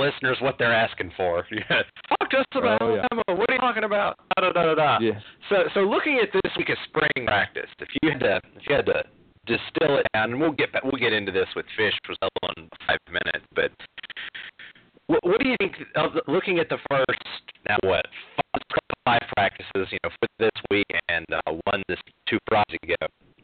Listeners, 0.00 0.38
what 0.40 0.56
they're 0.58 0.74
asking 0.74 1.12
for. 1.16 1.46
Yeah. 1.54 1.82
Talk 2.08 2.30
to 2.30 2.38
us 2.38 2.46
about 2.54 2.82
oh, 2.82 2.94
yeah. 2.96 3.06
What 3.26 3.48
are 3.48 3.54
you 3.54 3.60
talking 3.60 3.84
about? 3.84 4.18
Da, 4.36 4.50
da, 4.50 4.52
da, 4.52 4.74
da. 4.74 4.98
Yeah. 5.00 5.18
So, 5.48 5.64
so 5.72 5.80
looking 5.80 6.20
at 6.20 6.28
this 6.32 6.52
week 6.56 6.68
of 6.68 6.76
spring 6.88 7.26
practice, 7.26 7.70
if 7.78 7.88
you 8.02 8.10
had 8.10 8.20
to, 8.20 8.40
if 8.56 8.68
you 8.68 8.74
had 8.74 8.86
to 8.86 9.04
distill 9.46 9.98
it 9.98 10.06
down, 10.12 10.32
and 10.32 10.40
we'll 10.40 10.52
get 10.52 10.72
back, 10.72 10.82
we'll 10.84 11.00
get 11.00 11.12
into 11.12 11.32
this 11.32 11.46
with 11.54 11.66
Fish 11.76 11.94
for 12.04 12.14
in 12.56 12.68
five 12.86 12.98
minutes. 13.08 13.46
But 13.54 13.70
what, 15.06 15.24
what 15.24 15.40
do 15.40 15.48
you 15.48 15.56
think? 15.60 15.76
Of 15.94 16.12
looking 16.26 16.58
at 16.58 16.68
the 16.68 16.78
first 16.90 17.22
now, 17.68 17.76
what 17.82 18.06
five 19.04 19.22
practices, 19.36 19.88
you 19.90 19.98
know, 20.02 20.10
for 20.20 20.28
this 20.38 20.62
week 20.70 20.86
and 21.08 21.26
uh, 21.32 21.52
one 21.64 21.82
this 21.88 21.98
two 22.28 22.38
Fridays 22.48 22.78
ago. 22.82 22.94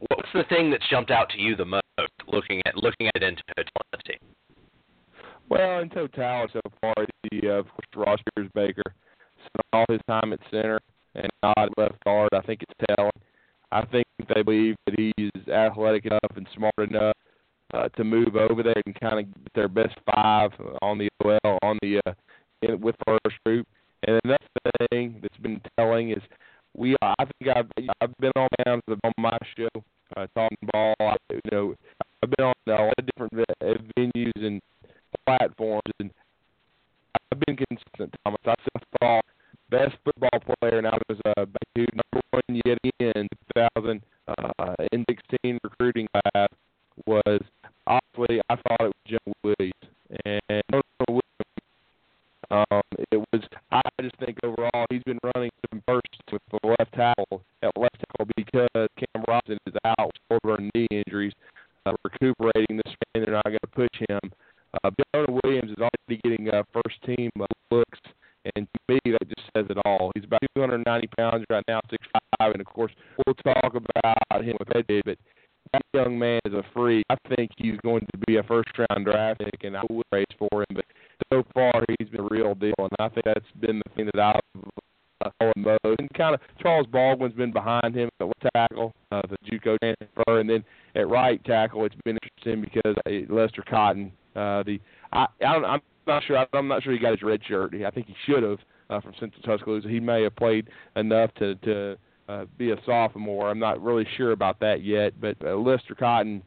What's 0.09 0.29
the 0.33 0.45
thing 0.49 0.71
that's 0.71 0.89
jumped 0.89 1.11
out 1.11 1.29
to 1.31 1.39
you 1.39 1.57
the 1.57 1.65
most? 1.65 1.85
Looking 2.27 2.63
at 2.67 2.77
looking 2.77 3.09
at 3.09 3.17
it 3.17 3.23
in 3.23 3.37
totality. 3.57 4.19
Well, 5.51 5.81
in 5.81 5.91
totality 5.91 6.53
so 6.53 6.61
far, 6.81 6.95
the 7.31 7.49
uh, 7.49 7.53
of 7.55 7.67
course 7.67 8.07
Ross 8.07 8.19
Pierschbacher 8.39 8.85
spent 9.39 9.67
all 9.73 9.85
his 9.91 10.01
time 10.09 10.33
at 10.33 10.39
center 10.49 10.79
and 11.17 11.29
not 11.43 11.59
at 11.59 11.77
left 11.77 12.05
guard. 12.05 12.31
I 12.33 12.41
think 12.43 12.63
it's 12.63 12.89
telling. 12.97 13.11
I 13.73 13.85
think 13.87 14.07
they 14.33 14.43
believe 14.43 14.77
that 14.87 14.95
he's 14.97 15.49
athletic 15.53 16.07
enough 16.07 16.37
and 16.37 16.47
smart 16.55 16.73
enough 16.79 17.17
uh, 17.75 17.89
to 17.89 18.05
move 18.05 18.37
over 18.37 18.63
there 18.63 18.81
and 18.87 18.99
kind 19.01 19.19
of 19.19 19.25
get 19.27 19.53
their 19.55 19.69
best 19.69 19.97
five 20.15 20.53
on 20.83 20.99
the 20.99 21.09
OL 21.25 21.59
on 21.63 21.79
the 21.83 22.01
uh, 22.07 22.13
in, 22.63 22.81
with 22.81 22.95
first 23.05 23.37
group. 23.45 23.67
And 24.07 24.21
another 24.25 24.87
thing 24.93 25.19
that's 25.21 25.37
been 25.39 25.61
telling 25.77 26.11
is 26.11 26.23
we 26.77 26.95
I 27.03 27.15
think 27.19 27.57
I've 27.57 27.67
I've 28.01 28.17
been 28.21 28.33
on 28.37 28.49
down 28.65 28.81
on 29.03 29.13
my 29.19 29.37
show 29.57 29.69
uh, 30.17 30.27
talking 30.37 30.59
ball. 30.73 30.95
I, 31.01 31.17
you 31.33 31.41
know 31.51 31.75
I've 32.23 32.31
been 32.31 32.47
on 32.47 32.55
a 32.69 32.71
lot 32.71 32.95
of 32.99 33.07
different 33.07 33.33
venues 33.99 34.47
and 34.47 34.61
platforms, 35.39 35.93
and 36.01 36.11
I've 37.15 37.41
been 37.41 37.57
inconsistent, 37.59 38.15
Thomas. 38.25 38.41
I 38.47 38.55
thought 39.01 39.25
best 39.71 39.97
football 40.05 40.57
player, 40.61 40.79
and 40.79 40.87
I 40.87 40.99
was 41.09 41.19
uh, 41.25 41.45
number 41.77 42.21
one 42.31 42.61
yet 42.65 42.79
again, 42.85 43.29
2016 43.57 43.99
uh, 44.29 45.59
recruiting 45.63 46.09
class 46.13 46.49
was 47.07 47.41
obviously 47.87 48.41
I 48.51 48.57
thought 48.57 48.81
it 48.81 48.93
was 48.93 48.93
Jonah 49.07 49.35
Williams, 49.45 49.73
and 50.25 50.43
um, 52.51 52.83
it 53.13 53.25
was 53.33 53.43
I 53.71 53.81
just 54.03 54.17
think 54.19 54.39
overall 54.43 54.87
he's 54.91 55.03
been 55.05 55.21
running 55.35 55.51
first 55.87 56.07
with 56.33 56.43
the 56.51 56.59
left 56.67 56.93
tackle 56.95 57.43
at 57.63 57.71
left 57.77 57.97
tackle 57.99 58.27
because 58.37 58.89
Cam 58.99 59.25
Robinson 59.29 59.59
is 59.67 59.75
out 59.85 60.11
with 60.31 60.41
shoulder 60.43 60.57
and 60.61 60.71
knee 60.75 60.89
injuries, 60.91 61.33
uh, 61.87 61.93
recuperating 62.05 62.77
this 62.85 62.95
man. 63.15 63.25
They're 63.25 63.35
not 63.35 63.45
going 63.45 63.59
to 63.63 63.67
push 63.69 64.01
him. 64.09 64.33
Uh, 64.73 64.91
Jonah 65.15 65.39
Williams 65.43 65.71
is 65.71 65.79
already 65.79 66.21
getting 66.23 66.49
uh, 66.49 66.63
first 66.73 66.97
team 67.05 67.31
uh, 67.41 67.47
looks, 67.71 68.01
and 68.55 68.67
to 68.67 68.81
me 68.89 69.01
that 69.07 69.29
just 69.29 69.49
says 69.57 69.67
it 69.69 69.79
all. 69.85 70.13
He's 70.15 70.25
about 70.25 70.41
290 70.57 71.09
pounds 71.19 71.45
right 71.51 71.65
now, 71.69 71.81
six 71.91 72.07
five, 72.13 72.53
and 72.53 72.61
of 72.61 72.67
course 72.67 72.93
we'll 73.19 73.35
talk 73.37 73.75
about 73.75 74.45
him 74.45 74.57
with 74.59 74.77
Ed, 74.77 75.03
but 75.05 75.19
that 75.73 75.83
young 75.95 76.19
man 76.19 76.41
is 76.45 76.55
a 76.55 76.63
freak. 76.75 77.05
I 77.11 77.17
think 77.37 77.51
he's 77.57 77.77
going 77.85 78.01
to 78.13 78.19
be 78.27 78.37
a 78.37 78.43
first 78.43 78.71
round 78.79 79.07
draft 79.07 79.41
pick, 79.41 79.65
and 79.65 79.77
I 79.77 79.83
would 79.91 80.07
race 80.11 80.25
for 80.39 80.63
him. 80.63 80.75
But 80.75 80.85
so 81.33 81.45
far, 81.55 81.73
he's 81.99 82.09
been 82.09 82.21
a 82.21 82.29
real 82.31 82.55
deal, 82.55 82.75
and 82.79 82.91
I 82.99 83.09
think 83.09 83.25
that's 83.25 83.45
been 83.61 83.79
the 83.79 83.95
thing 83.95 84.09
that 84.15 84.21
I've 84.21 84.63
uh, 85.25 85.53
most. 85.57 85.79
And 85.85 86.09
kind 86.17 86.35
of 86.35 86.41
Charles 86.61 86.87
Baldwin's 86.87 87.35
been 87.35 87.53
behind 87.53 87.95
him 87.95 88.09
at 88.21 88.27
left 88.27 88.55
tackle, 88.55 88.93
uh, 89.13 89.23
the 89.29 89.37
JUCO 89.51 89.77
transfer, 89.79 90.41
and 90.41 90.49
then 90.49 90.65
at 90.95 91.09
right 91.09 91.43
tackle, 91.45 91.85
it's 91.85 91.95
been 92.05 92.19
interesting 92.23 92.61
because 92.63 92.97
uh, 93.07 93.33
Lester 93.33 93.65
Cotton, 93.69 94.13
uh, 94.37 94.63
the 94.63 94.81
I, 95.13 95.27
I 95.41 95.53
don't, 95.53 95.65
I'm 95.65 95.81
not 96.07 96.23
sure. 96.25 96.47
I'm 96.53 96.69
not 96.69 96.83
sure 96.83 96.93
he 96.93 96.99
got 96.99 97.13
his 97.13 97.23
red 97.23 97.41
shirt. 97.47 97.75
I 97.75 97.91
think 97.91 98.07
he 98.07 98.15
should 98.27 98.43
have 98.43 98.59
uh, 98.89 99.01
from 99.01 99.13
Central 99.19 99.43
Tuscaloosa. 99.43 99.89
He 99.89 100.01
may 100.01 100.23
have 100.23 100.37
played 100.37 100.69
enough 100.97 101.33
to 101.35 101.55
to 101.57 101.97
uh, 102.29 102.45
be 102.59 102.71
a 102.71 102.77
sophomore. 102.87 103.51
I'm 103.51 103.59
not 103.59 103.83
really 103.83 104.07
sure 104.17 104.33
about 104.33 104.61
that 104.61 104.85
yet, 104.85 105.21
but 105.21 105.37
uh, 105.45 105.57
Lester 105.57 105.95
Cotton, 105.95 106.43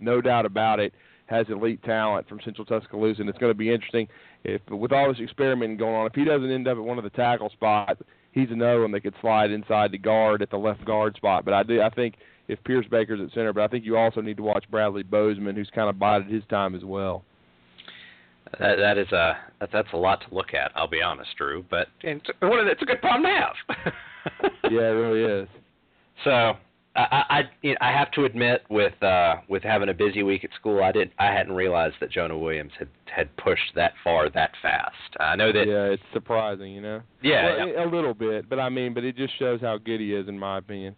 no 0.00 0.20
doubt 0.20 0.46
about 0.46 0.80
it, 0.80 0.92
has 1.26 1.46
elite 1.48 1.82
talent 1.84 2.28
from 2.28 2.40
Central 2.44 2.64
Tuscaloosa, 2.64 3.20
and 3.20 3.30
it's 3.30 3.38
going 3.38 3.50
to 3.50 3.56
be 3.56 3.72
interesting 3.72 4.08
if, 4.44 4.60
with 4.68 4.92
all 4.92 5.08
this 5.08 5.20
experimenting 5.22 5.76
going 5.76 5.94
on, 5.94 6.06
if 6.06 6.14
he 6.14 6.24
doesn't 6.24 6.50
end 6.50 6.68
up 6.68 6.76
at 6.76 6.84
one 6.84 6.98
of 6.98 7.04
the 7.04 7.10
tackle 7.10 7.48
spots, 7.50 8.02
he's 8.34 8.50
another 8.50 8.82
one 8.82 8.90
that 8.92 9.00
could 9.00 9.14
slide 9.20 9.50
inside 9.50 9.92
the 9.92 9.98
guard 9.98 10.42
at 10.42 10.50
the 10.50 10.56
left 10.56 10.84
guard 10.84 11.16
spot. 11.16 11.44
But 11.44 11.54
I 11.54 11.62
do, 11.62 11.80
I 11.80 11.88
think 11.88 12.16
if 12.48 12.62
Pierschbacher's 12.64 13.20
at 13.20 13.32
center, 13.32 13.52
but 13.52 13.62
I 13.62 13.68
think 13.68 13.84
you 13.84 13.96
also 13.96 14.20
need 14.20 14.36
to 14.36 14.42
watch 14.42 14.64
Bradley 14.70 15.04
Bozeman, 15.04 15.54
who's 15.54 15.70
kind 15.74 15.88
of 15.88 15.98
bided 15.98 16.28
his 16.28 16.42
time 16.50 16.74
as 16.74 16.84
well. 16.84 17.24
That, 18.58 18.76
that 18.76 18.98
is 18.98 19.10
a 19.10 19.36
that's 19.72 19.92
a 19.92 19.96
lot 19.96 20.20
to 20.28 20.34
look 20.34 20.52
at. 20.52 20.70
I'll 20.74 20.86
be 20.86 21.00
honest, 21.00 21.30
Drew, 21.38 21.64
but 21.70 21.88
it's, 22.02 22.26
it's 22.42 22.82
a 22.82 22.84
good 22.84 23.00
problem 23.00 23.22
to 23.22 23.28
have. 23.30 24.42
yeah, 24.70 24.80
it 24.80 24.94
really 24.94 25.42
is. 25.42 25.48
So 26.24 26.52
I 26.96 27.44
I 27.64 27.74
I 27.80 27.92
have 27.92 28.10
to 28.12 28.24
admit 28.24 28.62
with 28.70 29.00
uh 29.02 29.36
with 29.48 29.62
having 29.62 29.88
a 29.88 29.94
busy 29.94 30.22
week 30.22 30.44
at 30.44 30.50
school 30.58 30.82
I 30.82 30.92
didn't 30.92 31.12
I 31.18 31.26
hadn't 31.26 31.54
realized 31.54 31.96
that 32.00 32.10
Jonah 32.10 32.38
Williams 32.38 32.72
had 32.78 32.88
had 33.06 33.36
pushed 33.36 33.74
that 33.74 33.92
far 34.02 34.28
that 34.30 34.52
fast. 34.62 34.94
I 35.18 35.34
know 35.36 35.52
that 35.52 35.66
Yeah, 35.66 35.84
it's 35.86 36.02
surprising, 36.12 36.72
you 36.72 36.80
know. 36.80 37.02
Yeah, 37.22 37.56
well, 37.56 37.68
yeah. 37.68 37.84
a 37.84 37.88
little 37.88 38.14
bit, 38.14 38.48
but 38.48 38.60
I 38.60 38.68
mean, 38.68 38.94
but 38.94 39.04
it 39.04 39.16
just 39.16 39.36
shows 39.38 39.60
how 39.60 39.78
good 39.78 40.00
he 40.00 40.14
is 40.14 40.28
in 40.28 40.38
my 40.38 40.58
opinion. 40.58 40.94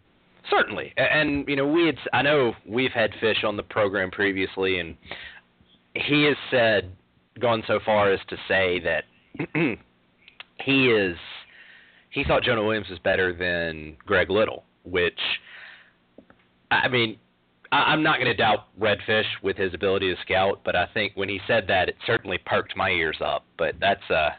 Certainly. 0.49 0.93
And 0.97 1.47
you 1.47 1.55
know, 1.55 1.67
we 1.67 1.87
had 1.87 1.97
I 2.13 2.21
know 2.21 2.53
we've 2.67 2.91
had 2.91 3.11
Fish 3.19 3.43
on 3.43 3.57
the 3.57 3.63
program 3.63 4.11
previously 4.11 4.79
and 4.79 4.95
he 5.95 6.23
has 6.23 6.37
said 6.51 6.91
gone 7.39 7.63
so 7.67 7.79
far 7.83 8.11
as 8.11 8.19
to 8.29 8.37
say 8.47 8.79
that 8.81 9.03
he 10.63 10.87
is 10.89 11.17
he 12.11 12.23
thought 12.23 12.43
Jonah 12.43 12.63
Williams 12.63 12.89
was 12.89 12.99
better 12.99 13.33
than 13.33 13.97
Greg 14.05 14.29
Little, 14.29 14.63
which 14.83 15.19
I 16.71 16.87
mean, 16.87 17.17
I, 17.71 17.93
am 17.93 18.03
not 18.03 18.19
going 18.19 18.31
to 18.31 18.35
doubt 18.35 18.67
Redfish 18.79 19.25
with 19.41 19.57
his 19.57 19.73
ability 19.73 20.13
to 20.13 20.21
scout, 20.21 20.61
but 20.63 20.75
I 20.75 20.87
think 20.93 21.13
when 21.15 21.29
he 21.29 21.39
said 21.47 21.65
that, 21.67 21.89
it 21.89 21.95
certainly 22.05 22.37
perked 22.45 22.75
my 22.75 22.89
ears 22.89 23.17
up. 23.23 23.45
But 23.57 23.75
that's 23.79 24.03
uh, 24.09 24.29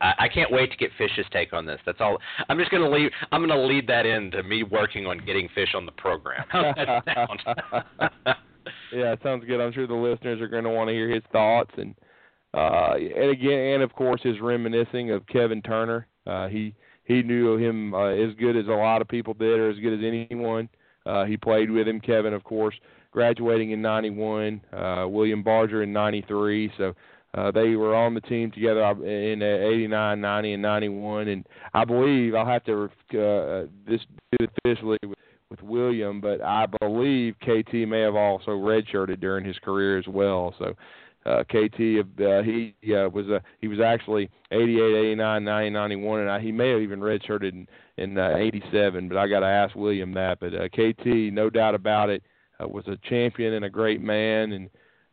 I, 0.00 0.14
I 0.18 0.28
can't 0.28 0.50
wait 0.50 0.70
to 0.70 0.76
get 0.76 0.90
Fish's 0.98 1.26
take 1.32 1.52
on 1.52 1.66
this. 1.66 1.80
That's 1.86 2.00
all. 2.00 2.18
I'm 2.48 2.58
just 2.58 2.70
going 2.70 2.82
to 2.82 2.90
leave. 2.90 3.10
I'm 3.30 3.46
going 3.46 3.58
to 3.58 3.66
lead 3.66 3.86
that 3.88 4.06
into 4.06 4.42
me 4.42 4.62
working 4.62 5.06
on 5.06 5.18
getting 5.24 5.48
Fish 5.54 5.74
on 5.74 5.86
the 5.86 5.92
program. 5.92 6.44
Yeah, 8.92 9.12
it 9.12 9.20
sounds 9.22 9.44
good. 9.46 9.60
I'm 9.60 9.72
sure 9.72 9.86
the 9.86 9.94
listeners 9.94 10.40
are 10.40 10.48
going 10.48 10.64
to 10.64 10.70
want 10.70 10.88
to 10.88 10.94
hear 10.94 11.08
his 11.08 11.22
thoughts 11.32 11.70
and 11.76 11.94
uh, 12.54 12.96
and 12.96 13.30
again, 13.30 13.74
and 13.74 13.82
of 13.82 13.94
course, 13.94 14.20
his 14.22 14.38
reminiscing 14.38 15.10
of 15.10 15.26
Kevin 15.26 15.62
Turner. 15.62 16.06
Uh, 16.26 16.48
he 16.48 16.74
he 17.04 17.22
knew 17.22 17.56
him 17.56 17.94
uh, 17.94 18.08
as 18.08 18.34
good 18.34 18.56
as 18.56 18.66
a 18.66 18.72
lot 18.72 19.00
of 19.00 19.08
people 19.08 19.32
did, 19.32 19.58
or 19.58 19.70
as 19.70 19.78
good 19.78 19.94
as 19.94 20.04
anyone. 20.04 20.68
Uh, 21.06 21.24
he 21.24 21.36
played 21.36 21.70
with 21.70 21.88
him. 21.88 22.00
Kevin, 22.00 22.32
of 22.32 22.44
course, 22.44 22.74
graduating 23.10 23.70
in 23.70 23.82
'91. 23.82 24.60
Uh, 24.72 25.06
William 25.08 25.42
Barger 25.42 25.82
in 25.82 25.92
'93. 25.92 26.72
So 26.78 26.94
uh, 27.34 27.50
they 27.50 27.76
were 27.76 27.94
on 27.94 28.14
the 28.14 28.20
team 28.20 28.50
together 28.50 28.82
in 29.04 29.42
uh, 29.42 29.46
89, 29.46 30.20
90, 30.20 30.52
and 30.52 30.62
91. 30.62 31.28
And 31.28 31.46
I 31.72 31.84
believe 31.84 32.34
I'll 32.34 32.46
have 32.46 32.64
to 32.64 32.84
uh, 32.84 33.66
this 33.88 34.00
do 34.38 34.46
officially 34.64 34.98
with, 35.02 35.18
with 35.50 35.62
William, 35.62 36.20
but 36.20 36.42
I 36.42 36.66
believe 36.80 37.34
KT 37.40 37.72
may 37.72 38.00
have 38.00 38.16
also 38.16 38.50
redshirted 38.50 39.20
during 39.20 39.46
his 39.46 39.58
career 39.60 39.98
as 39.98 40.06
well. 40.06 40.54
So 40.58 40.74
uh, 41.24 41.44
KT 41.44 42.04
uh, 42.20 42.42
he 42.42 42.74
uh, 42.92 43.08
was 43.08 43.28
a 43.28 43.40
he 43.60 43.68
was 43.68 43.80
actually 43.80 44.28
88, 44.50 45.12
89, 45.12 45.44
90, 45.44 45.70
91, 45.70 46.20
and 46.20 46.30
I, 46.30 46.40
he 46.40 46.52
may 46.52 46.70
have 46.70 46.80
even 46.80 47.00
redshirted 47.00 47.50
in 47.50 47.66
in 47.96 48.18
uh, 48.18 48.36
87. 48.36 49.08
But 49.08 49.18
I 49.18 49.28
got 49.28 49.40
to 49.40 49.46
ask 49.46 49.74
William 49.74 50.12
that. 50.14 50.40
But 50.40 50.54
uh, 50.54 50.68
KT, 50.68 51.32
no 51.32 51.50
doubt 51.50 51.74
about 51.74 52.10
it, 52.10 52.22
uh, 52.62 52.68
was 52.68 52.86
a 52.86 52.98
champion 53.08 53.54
and 53.54 53.64
a 53.64 53.70
great 53.70 54.00
man. 54.00 54.52
And 54.52 54.70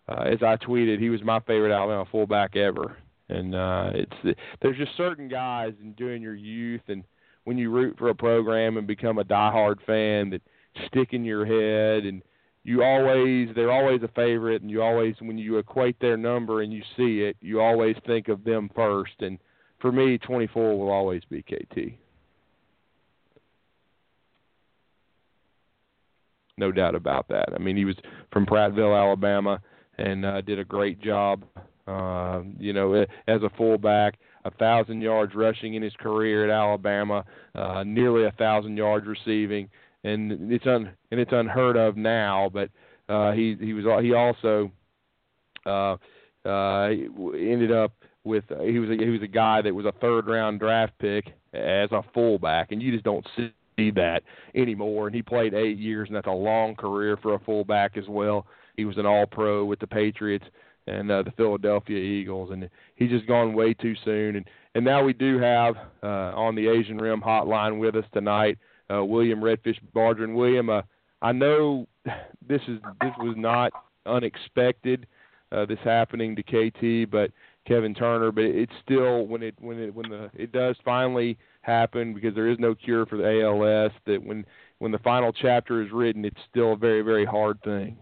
uh, 0.08 0.24
as 0.24 0.42
I 0.42 0.58
tweeted, 0.58 1.00
he 1.00 1.10
was 1.10 1.24
my 1.24 1.40
favorite 1.42 1.74
Alabama 1.74 2.06
fullback 2.12 2.56
ever. 2.56 2.98
And 3.30 3.54
uh, 3.54 3.92
it's 3.94 4.38
there's 4.62 4.78
just 4.78 4.98
certain 4.98 5.28
guys 5.28 5.74
in 5.82 5.94
during 5.94 6.22
your 6.22 6.36
youth 6.36 6.82
and 6.88 7.04
when 7.44 7.58
you 7.58 7.72
root 7.72 7.96
for 7.98 8.10
a 8.10 8.16
program 8.16 8.78
and 8.78 8.86
become 8.88 9.18
a 9.18 9.24
diehard 9.24 9.78
fan 9.86 10.30
that 10.30 10.42
stick 10.88 11.14
in 11.14 11.24
your 11.24 11.46
head 11.46 12.06
and 12.06 12.22
you 12.64 12.84
always 12.84 13.50
they're 13.56 13.72
always 13.72 14.04
a 14.04 14.08
favorite 14.10 14.62
and 14.62 14.70
you 14.70 14.82
always 14.82 15.16
when 15.20 15.38
you 15.38 15.58
equate 15.58 16.00
their 16.00 16.18
number 16.18 16.62
and 16.62 16.72
you 16.72 16.82
see 16.96 17.22
it 17.22 17.36
you 17.42 17.62
always 17.62 17.96
think 18.06 18.28
of 18.28 18.44
them 18.44 18.70
first 18.76 19.14
and 19.22 19.40
for 19.80 19.92
me 19.92 20.18
24 20.18 20.78
will 20.78 20.92
always 20.92 21.24
be 21.30 21.42
KT 21.42 21.94
no 26.60 26.72
doubt 26.72 26.96
about 26.96 27.28
that 27.30 27.50
I 27.56 27.58
mean 27.58 27.76
he 27.78 27.86
was 27.86 27.96
from 28.32 28.46
Prattville 28.46 28.98
Alabama 28.98 29.60
and 29.98 30.26
uh, 30.26 30.42
did 30.42 30.60
a 30.60 30.66
great 30.66 31.02
job 31.02 31.44
uh, 31.88 32.42
you 32.60 32.74
know 32.74 32.94
as 33.28 33.42
a 33.42 33.50
fullback 33.58 34.20
a 34.46 34.52
thousand 34.52 35.02
yards 35.02 35.34
rushing 35.36 35.74
in 35.74 35.82
his 35.82 35.94
career 36.00 36.46
at 36.46 36.52
Alabama 36.52 37.26
uh, 37.56 37.84
nearly 37.86 38.26
a 38.26 38.32
thousand 38.32 38.78
yards 38.78 39.08
receiving 39.08 39.70
and 40.04 40.52
it's 40.52 40.66
un 40.66 40.92
and 41.12 41.20
it's 41.20 41.32
unheard 41.34 41.78
of 41.78 41.98
now. 41.98 42.50
But 42.52 42.70
uh, 43.08 43.32
he 43.32 43.56
he 43.60 43.74
was 43.74 43.86
he 44.04 44.14
also 44.14 44.72
uh, 45.66 45.98
uh, 46.46 46.88
ended 46.88 47.72
up 47.72 47.94
with 48.24 48.46
he 48.64 48.80
was 48.80 48.90
a, 48.90 49.04
he 49.04 49.10
was 49.10 49.22
a 49.22 49.28
guy 49.28 49.62
that 49.62 49.74
was 49.74 49.86
a 49.86 49.94
third 49.94 50.28
round 50.28 50.60
draft 50.60 50.94
pick 51.00 51.34
as 51.54 51.92
a 51.92 52.04
fullback, 52.14 52.72
and 52.72 52.82
you 52.82 52.92
just 52.92 53.04
don't 53.04 53.26
see 53.36 53.52
that 53.92 54.22
anymore. 54.56 55.08
And 55.08 55.16
he 55.16 55.22
played 55.22 55.54
eight 55.54 55.78
years, 55.78 56.08
and 56.10 56.16
that's 56.16 56.28
a 56.28 56.32
long 56.32 56.76
career 56.76 57.18
for 57.18 57.34
a 57.34 57.40
fullback 57.40 57.98
as 57.98 58.08
well. 58.08 58.46
He 58.76 58.86
was 58.86 58.98
an 58.98 59.06
All 59.06 59.26
Pro 59.26 59.66
with 59.66 59.80
the 59.80 59.88
Patriots 59.88 60.46
and 60.88 61.12
uh, 61.12 61.24
the 61.24 61.32
Philadelphia 61.32 61.98
Eagles, 61.98 62.52
and 62.52 62.70
he's 62.96 63.10
just 63.10 63.28
gone 63.28 63.54
way 63.54 63.74
too 63.74 63.96
soon. 64.04 64.36
And 64.36 64.46
and 64.76 64.86
now 64.86 65.04
we 65.04 65.14
do 65.14 65.40
have 65.40 65.76
uh, 66.04 66.32
on 66.36 66.56
the 66.56 66.68
Asian 66.68 66.98
Rim 66.98 67.22
Hotline 67.22 67.80
with 67.80 67.96
us 67.96 68.06
tonight 68.14 68.58
uh, 68.94 69.04
William 69.04 69.40
Redfish 69.42 69.78
Barger. 69.94 70.24
And 70.24 70.36
William, 70.36 70.70
uh, 70.70 70.82
I 71.22 71.32
know 71.32 71.88
this 72.06 72.62
is 72.68 72.80
this 73.02 73.14
was 73.20 73.36
not 73.38 73.72
unexpected, 74.06 75.08
uh, 75.52 75.66
this 75.66 75.80
happening 75.84 76.36
to 76.36 76.44
KT, 76.44 77.12
but 77.12 77.32
Kevin 77.68 77.94
Turner. 77.94 78.32
But 78.32 78.46
it's 78.46 78.74
still 78.84 79.28
when 79.28 79.44
it 79.44 79.56
when 79.60 79.80
it 79.80 79.94
when 79.94 80.10
the 80.10 80.30
it 80.34 80.52
does 80.52 80.76
finally 80.84 81.38
happen 81.62 82.14
because 82.14 82.36
there 82.36 82.48
is 82.50 82.60
no 82.60 82.74
cure 82.76 83.06
for 83.06 83.18
the 83.18 83.42
ALS. 83.44 83.92
That 84.06 84.24
when 84.24 84.46
when 84.80 84.92
the 84.92 85.00
final 85.00 85.32
chapter 85.34 85.82
is 85.82 85.92
written, 85.92 86.26
it's 86.26 86.42
still 86.50 86.74
a 86.74 86.78
very 86.78 87.02
very 87.02 87.26
hard 87.26 87.62
thing. 87.64 87.98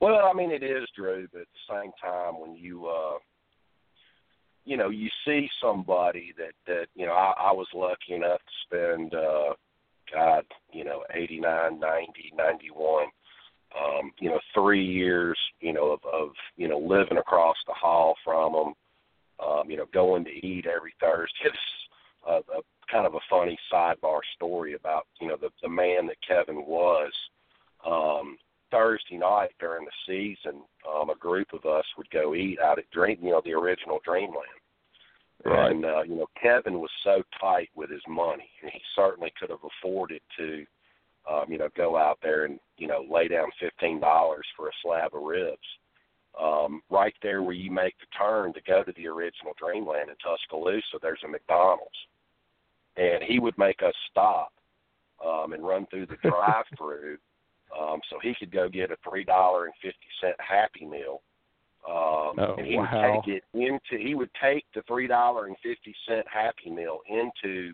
Well, 0.00 0.28
I 0.30 0.32
mean 0.34 0.50
it 0.50 0.62
is, 0.62 0.88
Drew, 0.94 1.26
but 1.32 1.42
at 1.42 1.46
the 1.46 1.74
same 1.74 1.92
time, 2.02 2.40
when 2.40 2.54
you 2.56 2.86
uh, 2.86 3.18
you 4.64 4.76
know, 4.76 4.90
you 4.90 5.08
see 5.24 5.48
somebody 5.62 6.34
that 6.36 6.52
that 6.66 6.86
you 6.94 7.06
know, 7.06 7.12
I, 7.12 7.32
I 7.38 7.52
was 7.52 7.68
lucky 7.74 8.14
enough 8.14 8.40
to 8.40 8.52
spend, 8.66 9.14
uh, 9.14 9.54
God, 10.12 10.44
you 10.72 10.84
know, 10.84 11.04
eighty 11.14 11.40
nine, 11.40 11.80
ninety, 11.80 12.32
ninety 12.36 12.70
one, 12.72 13.06
um, 13.80 14.12
you 14.20 14.28
know, 14.28 14.40
three 14.54 14.84
years, 14.84 15.38
you 15.60 15.72
know, 15.72 15.92
of, 15.92 16.00
of 16.12 16.30
you 16.56 16.68
know 16.68 16.78
living 16.78 17.18
across 17.18 17.56
the 17.66 17.74
hall 17.74 18.16
from 18.24 18.52
them. 18.52 18.74
um, 19.44 19.70
you 19.70 19.76
know, 19.76 19.86
going 19.92 20.24
to 20.24 20.46
eat 20.46 20.66
every 20.66 20.94
Thursday. 21.00 21.32
A, 22.26 22.36
a 22.38 22.62
kind 22.90 23.06
of 23.06 23.14
a 23.14 23.20
funny 23.28 23.58
sidebar 23.72 24.20
story 24.34 24.74
about 24.74 25.06
you 25.20 25.28
know 25.28 25.36
the 25.40 25.50
the 25.62 25.68
man 25.68 26.06
that 26.06 26.16
Kevin 26.26 26.64
was. 26.66 27.12
Um, 27.84 28.36
Thursday 28.70 29.16
night 29.16 29.50
during 29.60 29.84
the 29.84 29.92
season, 30.06 30.60
um, 30.92 31.10
a 31.10 31.14
group 31.14 31.48
of 31.52 31.64
us 31.64 31.84
would 31.96 32.10
go 32.10 32.34
eat 32.34 32.58
out 32.58 32.80
at 32.80 32.90
Dream, 32.90 33.16
you 33.22 33.30
know, 33.30 33.40
the 33.44 33.52
original 33.52 34.00
Dreamland. 34.04 34.48
Right. 35.44 35.70
And 35.70 35.84
uh, 35.84 36.02
you 36.02 36.16
know, 36.16 36.26
Kevin 36.40 36.80
was 36.80 36.90
so 37.04 37.22
tight 37.40 37.68
with 37.74 37.90
his 37.90 38.02
money, 38.08 38.48
and 38.62 38.70
he 38.72 38.80
certainly 38.96 39.32
could 39.38 39.50
have 39.50 39.60
afforded 39.64 40.20
to, 40.38 40.66
um, 41.30 41.44
you 41.48 41.58
know, 41.58 41.68
go 41.76 41.96
out 41.96 42.18
there 42.22 42.44
and 42.44 42.58
you 42.78 42.88
know 42.88 43.04
lay 43.08 43.28
down 43.28 43.46
fifteen 43.60 44.00
dollars 44.00 44.46
for 44.56 44.68
a 44.68 44.72
slab 44.82 45.14
of 45.14 45.22
ribs. 45.22 45.58
Um, 46.40 46.82
right 46.90 47.14
there 47.22 47.42
where 47.42 47.54
you 47.54 47.70
make 47.70 47.94
the 47.98 48.06
turn 48.18 48.52
to 48.54 48.60
go 48.66 48.82
to 48.82 48.92
the 48.96 49.06
original 49.06 49.54
Dreamland 49.58 50.10
in 50.10 50.16
Tuscaloosa, 50.16 50.98
there's 51.00 51.22
a 51.24 51.28
McDonald's, 51.28 51.96
and 52.96 53.22
he 53.22 53.38
would 53.38 53.56
make 53.58 53.82
us 53.82 53.94
stop 54.10 54.52
um, 55.24 55.52
and 55.52 55.66
run 55.66 55.86
through 55.86 56.06
the 56.06 56.16
drive-through, 56.22 57.16
um, 57.78 58.00
so 58.10 58.18
he 58.22 58.34
could 58.38 58.50
go 58.50 58.68
get 58.68 58.90
a 58.90 58.96
three 59.08 59.24
dollar 59.24 59.66
and 59.66 59.74
fifty 59.82 60.06
cent 60.20 60.36
Happy 60.38 60.84
Meal. 60.84 61.22
Um, 61.88 62.38
Oh, 62.38 62.54
and 62.58 62.66
he 62.66 62.76
wow. 62.76 62.82
would 62.82 63.24
take 63.24 63.36
it 63.36 63.44
into 63.54 64.02
he 64.02 64.14
would 64.14 64.30
take 64.42 64.64
the 64.74 64.82
three 64.82 65.06
dollar 65.06 65.46
and 65.46 65.56
fifty 65.62 65.94
cent 66.08 66.26
Happy 66.32 66.70
Meal 66.70 67.00
into 67.08 67.72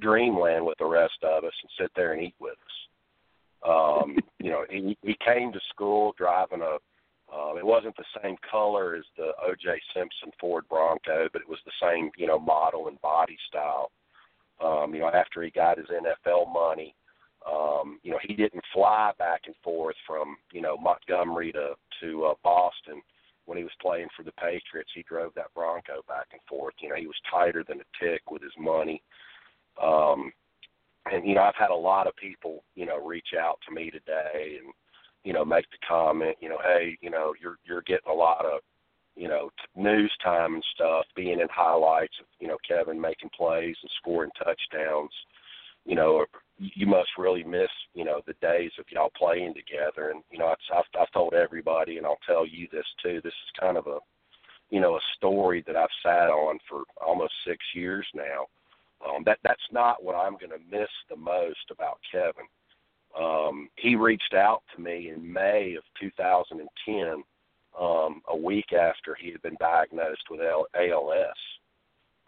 Dreamland 0.00 0.66
with 0.66 0.78
the 0.78 0.84
rest 0.84 1.22
of 1.22 1.44
us 1.44 1.52
and 1.62 1.70
sit 1.78 1.90
there 1.94 2.12
and 2.12 2.22
eat 2.22 2.34
with 2.40 2.54
us. 2.54 3.68
Um, 3.68 4.16
you 4.38 4.50
know, 4.50 4.64
he 4.68 4.96
he 5.02 5.16
came 5.24 5.52
to 5.52 5.60
school 5.70 6.14
driving 6.18 6.62
a 6.62 6.78
um, 7.32 7.56
it 7.56 7.64
wasn't 7.64 7.96
the 7.96 8.04
same 8.22 8.36
color 8.48 8.94
as 8.94 9.04
the 9.16 9.32
O.J. 9.46 9.80
Simpson 9.94 10.30
Ford 10.38 10.64
Bronco, 10.68 11.28
but 11.32 11.40
it 11.40 11.48
was 11.48 11.60
the 11.64 11.72
same, 11.80 12.10
you 12.18 12.26
know, 12.26 12.38
model 12.38 12.88
and 12.88 13.00
body 13.00 13.38
style. 13.48 13.90
Um, 14.62 14.94
you 14.94 15.00
know, 15.00 15.10
after 15.12 15.42
he 15.42 15.50
got 15.50 15.78
his 15.78 15.86
NFL 15.88 16.52
money, 16.52 16.94
um, 17.50 17.98
you 18.02 18.12
know, 18.12 18.18
he 18.22 18.34
didn't 18.34 18.62
fly 18.72 19.12
back 19.18 19.42
and 19.46 19.54
forth 19.64 19.96
from, 20.06 20.36
you 20.52 20.60
know, 20.60 20.76
Montgomery 20.76 21.52
to 21.52 21.74
to 22.00 22.24
uh, 22.26 22.34
Boston 22.44 23.02
when 23.46 23.58
he 23.58 23.64
was 23.64 23.72
playing 23.80 24.08
for 24.16 24.22
the 24.22 24.32
Patriots. 24.32 24.90
He 24.94 25.02
drove 25.02 25.32
that 25.34 25.52
Bronco 25.54 26.02
back 26.06 26.28
and 26.32 26.40
forth. 26.48 26.74
You 26.80 26.90
know, 26.90 26.96
he 26.96 27.06
was 27.06 27.16
tighter 27.30 27.64
than 27.66 27.80
a 27.80 28.04
tick 28.04 28.30
with 28.30 28.42
his 28.42 28.52
money. 28.58 29.02
Um, 29.82 30.32
and 31.10 31.26
you 31.26 31.34
know, 31.34 31.42
I've 31.42 31.56
had 31.56 31.70
a 31.70 31.74
lot 31.74 32.06
of 32.06 32.14
people, 32.16 32.62
you 32.76 32.86
know, 32.86 33.04
reach 33.04 33.34
out 33.38 33.58
to 33.66 33.74
me 33.74 33.90
today 33.90 34.58
and 34.62 34.72
you 35.24 35.32
know, 35.32 35.44
make 35.44 35.70
the 35.70 35.78
comment, 35.86 36.36
you 36.40 36.48
know, 36.48 36.58
hey, 36.62 36.98
you 37.00 37.10
know, 37.10 37.32
you're 37.40 37.58
you're 37.64 37.82
getting 37.82 38.10
a 38.10 38.14
lot 38.14 38.44
of, 38.44 38.60
you 39.16 39.28
know, 39.28 39.50
news 39.76 40.12
time 40.22 40.54
and 40.54 40.64
stuff, 40.74 41.04
being 41.14 41.40
in 41.40 41.48
highlights 41.50 42.14
of, 42.20 42.26
you 42.40 42.48
know, 42.48 42.56
Kevin 42.66 43.00
making 43.00 43.30
plays 43.36 43.76
and 43.82 43.90
scoring 43.98 44.30
touchdowns. 44.38 45.12
You 45.84 45.96
know, 45.96 46.24
you 46.58 46.86
must 46.86 47.10
really 47.18 47.42
miss, 47.42 47.70
you 47.94 48.04
know, 48.04 48.20
the 48.26 48.34
days 48.40 48.70
of 48.78 48.84
y'all 48.90 49.12
playing 49.16 49.54
together. 49.54 50.10
And 50.10 50.22
you 50.30 50.38
know, 50.38 50.46
I've, 50.46 50.56
I've, 50.74 51.00
I've 51.00 51.10
told 51.12 51.34
everybody, 51.34 51.98
and 51.98 52.06
I'll 52.06 52.18
tell 52.26 52.46
you 52.46 52.68
this 52.70 52.86
too. 53.02 53.20
This 53.22 53.32
is 53.32 53.60
kind 53.60 53.76
of 53.76 53.86
a, 53.86 53.98
you 54.70 54.80
know, 54.80 54.96
a 54.96 55.00
story 55.16 55.62
that 55.66 55.76
I've 55.76 55.88
sat 56.02 56.30
on 56.30 56.58
for 56.68 56.82
almost 57.04 57.32
six 57.46 57.58
years 57.74 58.06
now. 58.14 58.46
Um, 59.04 59.24
that 59.26 59.38
that's 59.42 59.60
not 59.72 60.04
what 60.04 60.14
I'm 60.14 60.34
going 60.34 60.50
to 60.50 60.70
miss 60.70 60.90
the 61.10 61.16
most 61.16 61.70
about 61.70 61.98
Kevin 62.10 62.46
um, 63.18 63.68
he 63.76 63.94
reached 63.94 64.34
out 64.34 64.62
to 64.74 64.82
me 64.82 65.10
in 65.10 65.32
May 65.32 65.74
of 65.74 65.84
2010, 66.00 67.22
um, 67.78 68.22
a 68.28 68.36
week 68.36 68.72
after 68.72 69.14
he 69.14 69.30
had 69.32 69.42
been 69.42 69.56
diagnosed 69.58 70.24
with 70.30 70.40
L- 70.40 70.66
ALS, 70.74 71.36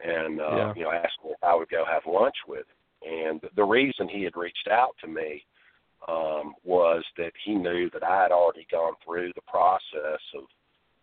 and 0.00 0.40
uh, 0.40 0.56
Yeah. 0.56 0.72
you 0.74 0.82
know 0.84 0.90
asked 0.90 1.22
me 1.24 1.30
if 1.30 1.42
I 1.42 1.54
would 1.54 1.68
go 1.68 1.84
have 1.84 2.02
lunch 2.07 2.37
with 2.46 2.66
him. 2.66 2.74
And 3.07 3.40
the 3.54 3.64
reason 3.64 4.09
he 4.09 4.22
had 4.22 4.37
reached 4.37 4.68
out 4.70 4.96
to 5.02 5.07
me 5.07 5.44
um, 6.09 6.54
was 6.64 7.04
that 7.18 7.33
he 7.44 7.54
knew 7.54 7.90
that 7.90 8.02
I 8.02 8.22
had 8.22 8.33
already 8.33 8.66
gone 8.70 8.94
through 9.04 9.33
the 9.35 9.42
process 9.42 10.20
of, 10.35 10.44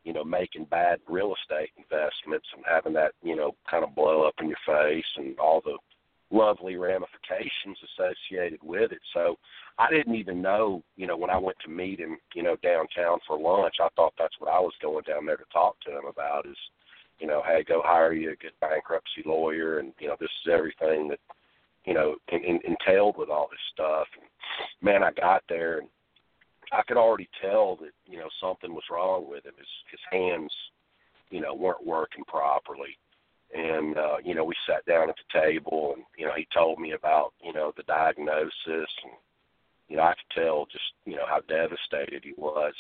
you 0.03 0.13
know, 0.13 0.23
making 0.23 0.65
bad 0.65 0.99
real 1.07 1.33
estate 1.35 1.69
investments 1.77 2.47
and 2.55 2.63
having 2.67 2.93
that, 2.93 3.13
you 3.21 3.35
know, 3.35 3.55
kind 3.69 3.83
of 3.83 3.95
blow 3.95 4.23
up 4.27 4.35
in 4.39 4.47
your 4.47 4.57
face 4.65 5.05
and 5.17 5.37
all 5.39 5.61
the 5.63 5.77
lovely 6.31 6.75
ramifications 6.75 7.77
associated 7.99 8.59
with 8.63 8.91
it. 8.91 9.01
So 9.13 9.35
I 9.77 9.89
didn't 9.89 10.15
even 10.15 10.41
know, 10.41 10.83
you 10.95 11.07
know, 11.07 11.17
when 11.17 11.29
I 11.29 11.37
went 11.37 11.57
to 11.63 11.69
meet 11.69 11.99
him, 11.99 12.17
you 12.33 12.43
know, 12.43 12.55
downtown 12.63 13.19
for 13.27 13.39
lunch, 13.39 13.75
I 13.79 13.89
thought 13.95 14.13
that's 14.17 14.35
what 14.39 14.51
I 14.51 14.59
was 14.59 14.73
going 14.81 15.03
down 15.07 15.25
there 15.25 15.37
to 15.37 15.45
talk 15.51 15.79
to 15.81 15.91
him 15.91 16.05
about 16.09 16.45
is, 16.45 16.57
you 17.19 17.27
know, 17.27 17.41
hey, 17.45 17.63
go 17.67 17.81
hire 17.83 18.13
you 18.13 18.31
a 18.31 18.35
good 18.35 18.53
bankruptcy 18.59 19.23
lawyer 19.25 19.79
and, 19.79 19.93
you 19.99 20.07
know, 20.07 20.15
this 20.19 20.29
is 20.45 20.51
everything 20.51 21.07
that, 21.09 21.19
you 21.85 21.93
know, 21.93 22.15
in, 22.31 22.43
in, 22.43 22.59
entailed 22.65 23.17
with 23.17 23.29
all 23.29 23.47
this 23.49 23.59
stuff. 23.73 24.07
And 24.19 24.27
man, 24.81 25.03
I 25.03 25.11
got 25.11 25.43
there 25.49 25.79
and 25.79 25.87
I 26.71 26.81
could 26.87 26.97
already 26.97 27.29
tell 27.41 27.75
that, 27.77 27.91
you 28.05 28.17
know, 28.17 28.29
something 28.39 28.73
was 28.73 28.83
wrong 28.89 29.29
with 29.29 29.45
him. 29.45 29.53
His 29.57 29.67
his 29.89 29.99
hands, 30.11 30.53
you 31.29 31.41
know, 31.41 31.53
weren't 31.53 31.85
working 31.85 32.23
properly 32.25 32.97
and 33.53 33.97
uh, 33.97 34.17
you 34.23 34.35
know 34.35 34.43
we 34.43 34.53
sat 34.67 34.85
down 34.85 35.09
at 35.09 35.15
the 35.15 35.39
table 35.41 35.93
and 35.95 36.05
you 36.17 36.25
know 36.25 36.33
he 36.35 36.47
told 36.53 36.79
me 36.79 36.93
about 36.93 37.33
you 37.43 37.53
know 37.53 37.73
the 37.75 37.83
diagnosis 37.83 38.53
and 38.65 39.13
you 39.91 39.97
know 39.97 40.03
I 40.03 40.13
could 40.13 40.41
tell 40.41 40.65
just 40.71 40.93
you 41.05 41.17
know 41.17 41.25
how 41.27 41.41
devastated 41.41 42.23
he 42.23 42.33
was. 42.37 42.73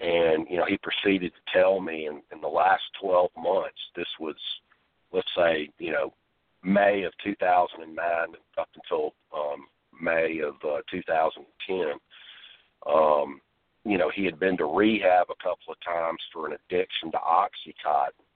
And 0.00 0.46
you 0.50 0.56
know 0.56 0.64
he 0.66 0.78
proceeded 0.78 1.32
to 1.32 1.52
tell 1.58 1.80
me 1.80 2.06
in, 2.06 2.22
in 2.32 2.40
the 2.40 2.48
last 2.48 2.82
12 3.00 3.30
months 3.38 3.78
this 3.94 4.08
was 4.18 4.34
let's 5.12 5.30
say 5.36 5.70
you 5.78 5.92
know 5.92 6.12
May 6.62 7.04
of 7.04 7.12
2009 7.22 7.96
up 8.58 8.68
until 8.74 9.14
um, 9.32 9.66
May 10.02 10.40
of 10.40 10.54
uh, 10.64 10.82
2010 10.90 11.92
um, 12.92 13.40
you 13.84 13.96
know 13.96 14.10
he 14.14 14.24
had 14.24 14.40
been 14.40 14.56
to 14.56 14.64
rehab 14.64 15.26
a 15.30 15.42
couple 15.42 15.72
of 15.72 15.80
times 15.84 16.20
for 16.32 16.46
an 16.46 16.56
addiction 16.66 17.12
to 17.12 17.18
oxycontin. 17.18 18.26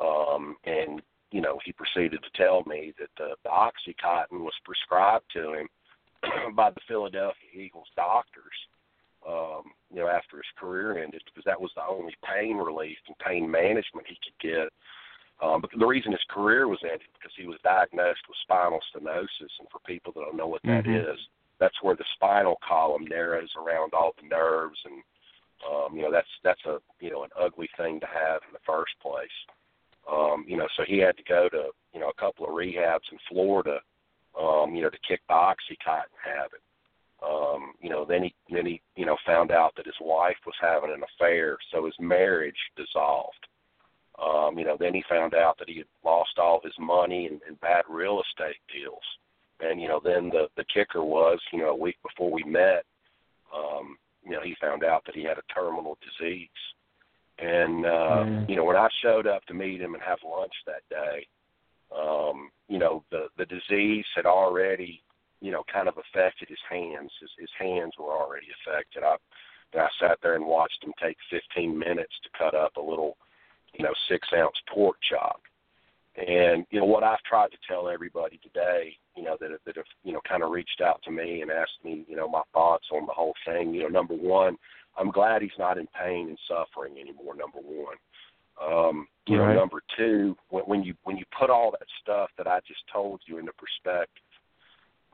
Um, 0.00 0.56
and 0.64 1.02
you 1.30 1.40
know 1.40 1.60
he 1.64 1.72
proceeded 1.72 2.20
to 2.24 2.42
tell 2.42 2.64
me 2.66 2.94
that 2.98 3.10
the, 3.16 3.36
the 3.44 3.50
oxycontin 3.50 4.40
was 4.40 4.54
prescribed 4.64 5.26
to 5.34 5.52
him 5.52 5.68
by 6.54 6.70
the 6.70 6.80
Philadelphia 6.88 7.50
Eagles 7.54 7.88
doctors. 7.96 8.54
Um, 9.26 9.72
you 9.90 10.00
know, 10.00 10.08
after 10.08 10.36
his 10.36 10.52
career 10.58 11.02
ended, 11.02 11.22
because 11.24 11.44
that 11.46 11.60
was 11.60 11.70
the 11.74 11.82
only 11.88 12.14
pain 12.28 12.58
relief 12.58 12.98
and 13.08 13.16
pain 13.18 13.50
management 13.50 14.06
he 14.06 14.18
could 14.20 14.36
get. 14.38 14.68
Um, 15.42 15.62
but 15.62 15.70
the 15.76 15.86
reason 15.86 16.12
his 16.12 16.24
career 16.28 16.68
was 16.68 16.78
ended 16.84 17.08
because 17.14 17.32
he 17.34 17.46
was 17.46 17.56
diagnosed 17.64 18.20
with 18.28 18.36
spinal 18.42 18.80
stenosis, 18.92 19.54
and 19.58 19.68
for 19.72 19.80
people 19.86 20.12
that 20.12 20.20
don't 20.20 20.36
know 20.36 20.46
what 20.46 20.62
that 20.64 20.84
Mhm. 20.84 21.08
is, 21.08 21.18
that's 21.58 21.80
where 21.82 21.96
the 21.96 22.04
spinal 22.14 22.56
column 22.56 23.06
narrows 23.06 23.54
around 23.56 23.94
all 23.94 24.12
the 24.20 24.28
nerves, 24.28 24.78
and 24.84 25.02
um, 25.66 25.96
you 25.96 26.02
know 26.02 26.10
that's 26.10 26.28
that's 26.42 26.64
a 26.66 26.80
you 27.00 27.10
know 27.10 27.24
an 27.24 27.30
ugly 27.36 27.68
thing 27.78 27.98
to 28.00 28.06
have 28.06 28.42
in 28.46 28.52
the 28.52 28.58
first 28.66 28.98
place. 29.00 29.32
Um, 30.10 30.44
you 30.46 30.56
know, 30.56 30.68
so 30.76 30.84
he 30.84 30.98
had 30.98 31.16
to 31.16 31.22
go 31.22 31.48
to, 31.48 31.70
you 31.94 32.00
know, 32.00 32.10
a 32.10 32.20
couple 32.20 32.44
of 32.44 32.52
rehabs 32.52 33.10
in 33.10 33.18
Florida, 33.28 33.80
um, 34.40 34.74
you 34.74 34.82
know, 34.82 34.90
to 34.90 34.98
kick 35.06 35.20
the 35.28 35.34
Oxycontin 35.34 36.18
habit. 36.22 36.60
Um, 37.22 37.72
you 37.80 37.88
know, 37.88 38.04
then 38.04 38.24
he 38.24 38.34
then 38.50 38.66
he, 38.66 38.80
you 38.96 39.06
know, 39.06 39.16
found 39.24 39.50
out 39.50 39.72
that 39.76 39.86
his 39.86 39.94
wife 40.00 40.36
was 40.44 40.54
having 40.60 40.90
an 40.92 41.02
affair, 41.02 41.56
so 41.72 41.86
his 41.86 41.94
marriage 41.98 42.56
dissolved. 42.76 43.46
Um, 44.22 44.58
you 44.58 44.64
know, 44.64 44.76
then 44.78 44.94
he 44.94 45.02
found 45.08 45.34
out 45.34 45.58
that 45.58 45.68
he 45.68 45.78
had 45.78 45.86
lost 46.04 46.38
all 46.38 46.60
his 46.62 46.74
money 46.78 47.26
in, 47.26 47.40
in 47.48 47.54
bad 47.60 47.84
real 47.88 48.20
estate 48.22 48.60
deals. 48.72 49.02
And, 49.60 49.80
you 49.80 49.88
know, 49.88 50.00
then 50.04 50.28
the 50.28 50.48
the 50.56 50.64
kicker 50.72 51.02
was, 51.02 51.38
you 51.52 51.60
know, 51.60 51.70
a 51.70 51.76
week 51.76 51.96
before 52.02 52.30
we 52.30 52.44
met, 52.44 52.84
um, 53.54 53.96
you 54.22 54.32
know, 54.32 54.40
he 54.42 54.54
found 54.60 54.84
out 54.84 55.04
that 55.06 55.14
he 55.14 55.24
had 55.24 55.38
a 55.38 55.52
terminal 55.54 55.96
disease. 56.02 56.48
And 57.38 57.86
uh, 57.86 58.24
Mm. 58.24 58.48
you 58.48 58.56
know, 58.56 58.64
when 58.64 58.76
I 58.76 58.88
showed 59.02 59.26
up 59.26 59.44
to 59.46 59.54
meet 59.54 59.80
him 59.80 59.94
and 59.94 60.02
have 60.02 60.18
lunch 60.24 60.52
that 60.66 60.82
day, 60.90 61.26
um, 61.92 62.50
you 62.68 62.78
know, 62.78 63.04
the 63.10 63.26
the 63.36 63.46
disease 63.46 64.04
had 64.14 64.26
already, 64.26 65.02
you 65.40 65.50
know, 65.52 65.64
kind 65.72 65.88
of 65.88 65.94
affected 65.98 66.48
his 66.48 66.58
hands. 66.68 67.10
His 67.20 67.30
his 67.38 67.50
hands 67.58 67.92
were 67.98 68.12
already 68.12 68.46
affected. 68.62 69.02
I 69.02 69.16
I 69.78 69.88
sat 70.00 70.18
there 70.22 70.36
and 70.36 70.46
watched 70.46 70.82
him 70.82 70.92
take 71.02 71.16
15 71.30 71.76
minutes 71.76 72.12
to 72.22 72.38
cut 72.38 72.54
up 72.54 72.76
a 72.76 72.80
little, 72.80 73.16
you 73.76 73.84
know, 73.84 73.92
six 74.08 74.28
ounce 74.36 74.56
pork 74.72 74.96
chop. 75.08 75.40
And 76.16 76.64
you 76.70 76.78
know 76.78 76.86
what 76.86 77.02
I've 77.02 77.22
tried 77.22 77.50
to 77.50 77.58
tell 77.68 77.88
everybody 77.88 78.38
today, 78.40 78.96
you 79.16 79.24
know, 79.24 79.36
that 79.40 79.50
that 79.66 79.76
have 79.76 79.84
you 80.04 80.12
know 80.12 80.20
kind 80.28 80.44
of 80.44 80.52
reached 80.52 80.80
out 80.80 81.02
to 81.04 81.10
me 81.10 81.42
and 81.42 81.50
asked 81.50 81.84
me, 81.84 82.04
you 82.08 82.14
know, 82.14 82.28
my 82.28 82.42
thoughts 82.52 82.86
on 82.92 83.06
the 83.06 83.12
whole 83.12 83.34
thing. 83.44 83.74
You 83.74 83.82
know, 83.82 83.88
number 83.88 84.14
one, 84.14 84.56
I'm 84.96 85.10
glad 85.10 85.42
he's 85.42 85.58
not 85.58 85.76
in 85.76 85.88
pain 85.88 86.28
and 86.28 86.38
suffering 86.48 86.98
anymore. 87.00 87.34
Number 87.34 87.58
one, 87.58 87.96
um, 88.60 89.06
you 89.26 89.38
Right. 89.38 89.54
know, 89.54 89.60
number 89.60 89.82
two, 89.96 90.36
when, 90.50 90.64
when 90.64 90.82
you 90.82 90.94
when 91.04 91.16
you 91.16 91.24
put 91.38 91.50
all 91.50 91.70
that 91.70 91.88
stuff 92.02 92.30
that 92.36 92.46
I 92.46 92.60
just 92.66 92.82
told 92.92 93.20
you 93.26 93.38
into 93.38 93.52
perspective, 93.52 94.22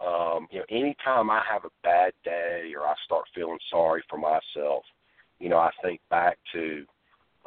um, 0.04 0.48
you 0.50 0.58
know, 0.58 0.64
anytime 0.70 1.30
I 1.30 1.42
have 1.50 1.64
a 1.64 1.70
bad 1.82 2.12
day 2.24 2.72
or 2.76 2.86
I 2.86 2.94
start 3.04 3.24
feeling 3.34 3.58
sorry 3.70 4.02
for 4.08 4.18
myself, 4.18 4.84
you 5.38 5.48
know, 5.48 5.58
I 5.58 5.70
think 5.82 6.00
back 6.10 6.38
to, 6.52 6.84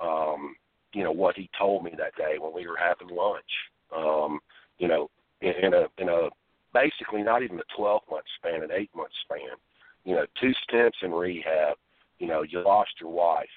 um, 0.01 0.55
you 0.93 1.03
know 1.03 1.11
what 1.11 1.35
he 1.35 1.49
told 1.57 1.83
me 1.83 1.91
that 1.97 2.15
day 2.15 2.35
when 2.39 2.53
we 2.53 2.67
were 2.67 2.77
having 2.77 3.15
lunch. 3.15 3.43
Um, 3.95 4.39
you 4.77 4.87
know, 4.87 5.09
in, 5.41 5.53
in 5.63 5.73
a 5.73 5.85
in 5.97 6.09
a 6.09 6.29
basically 6.73 7.23
not 7.23 7.43
even 7.43 7.59
a 7.59 7.75
12 7.77 8.01
month 8.09 8.25
span, 8.37 8.63
an 8.63 8.71
eight 8.71 8.89
month 8.95 9.11
span. 9.25 9.57
You 10.05 10.15
know, 10.15 10.25
two 10.39 10.51
stints 10.63 10.97
in 11.01 11.11
rehab. 11.11 11.77
You 12.19 12.27
know, 12.27 12.43
you 12.43 12.63
lost 12.63 12.91
your 12.99 13.09
wife. 13.11 13.47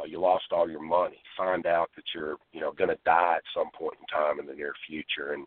Uh, 0.00 0.04
you 0.04 0.20
lost 0.20 0.44
all 0.52 0.70
your 0.70 0.82
money. 0.82 1.18
Find 1.36 1.66
out 1.66 1.90
that 1.96 2.04
you're, 2.14 2.36
you 2.52 2.60
know, 2.60 2.72
going 2.72 2.90
to 2.90 2.98
die 3.04 3.36
at 3.36 3.42
some 3.54 3.70
point 3.76 3.96
in 4.00 4.06
time 4.06 4.40
in 4.40 4.46
the 4.46 4.54
near 4.54 4.72
future. 4.86 5.32
And, 5.32 5.46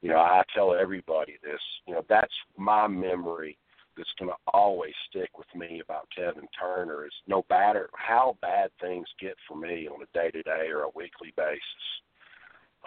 you 0.00 0.08
know, 0.08 0.18
I 0.18 0.42
tell 0.54 0.74
everybody 0.74 1.38
this. 1.42 1.60
You 1.86 1.94
know, 1.94 2.04
that's 2.08 2.32
my 2.56 2.86
memory 2.88 3.58
that's 3.96 4.08
going 4.18 4.30
to 4.30 4.36
always 4.52 4.94
stick 5.08 5.36
with 5.36 5.46
me 5.54 5.80
about 5.84 6.08
Kevin 6.16 6.48
Turner 6.58 7.04
is 7.04 7.12
no 7.26 7.44
matter 7.50 7.90
how 7.94 8.36
bad 8.40 8.70
things 8.80 9.06
get 9.20 9.36
for 9.46 9.56
me 9.56 9.88
on 9.88 10.02
a 10.02 10.18
day 10.18 10.30
to 10.30 10.42
day 10.42 10.68
or 10.68 10.82
a 10.82 10.90
weekly 10.94 11.32
basis, 11.36 11.60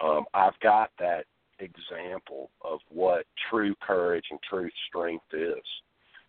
um, 0.02 0.24
I've 0.34 0.58
got 0.60 0.90
that 0.98 1.24
example 1.60 2.50
of 2.62 2.80
what 2.90 3.24
true 3.50 3.74
courage 3.80 4.26
and 4.30 4.40
true 4.48 4.68
strength 4.88 5.24
is. 5.32 5.64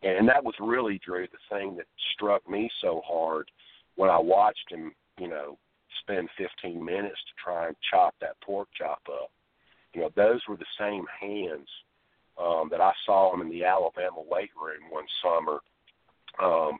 And 0.04 0.30
that 0.30 0.44
was 0.44 0.54
really, 0.60 1.02
Drew, 1.04 1.28
the 1.28 1.56
thing 1.58 1.76
that 1.78 1.88
struck 2.14 2.48
me 2.48 2.70
so 2.82 3.02
hard 3.06 3.50
when 3.98 4.10
I 4.10 4.20
watched 4.20 4.72
him, 4.72 4.94
you 5.20 5.28
know, 5.28 5.58
spend 6.02 6.30
15 6.38 6.84
minutes 6.84 7.20
to 7.28 7.44
try 7.44 7.68
and 7.68 7.76
chop 7.92 8.16
that 8.22 8.40
pork 8.42 8.70
chop 8.78 9.02
up. 9.12 9.30
You 9.94 10.02
know, 10.02 10.10
those 10.16 10.40
were 10.48 10.56
the 10.56 10.66
same 10.80 11.06
hands 11.20 11.68
um, 12.42 12.70
that 12.72 12.80
I 12.82 12.94
saw 13.06 13.34
him 13.34 13.42
in 13.42 13.50
the 13.50 13.66
Alabama 13.66 14.22
weight 14.30 14.52
room 14.62 14.90
one 14.90 15.06
summer. 15.22 15.60
Um, 16.42 16.78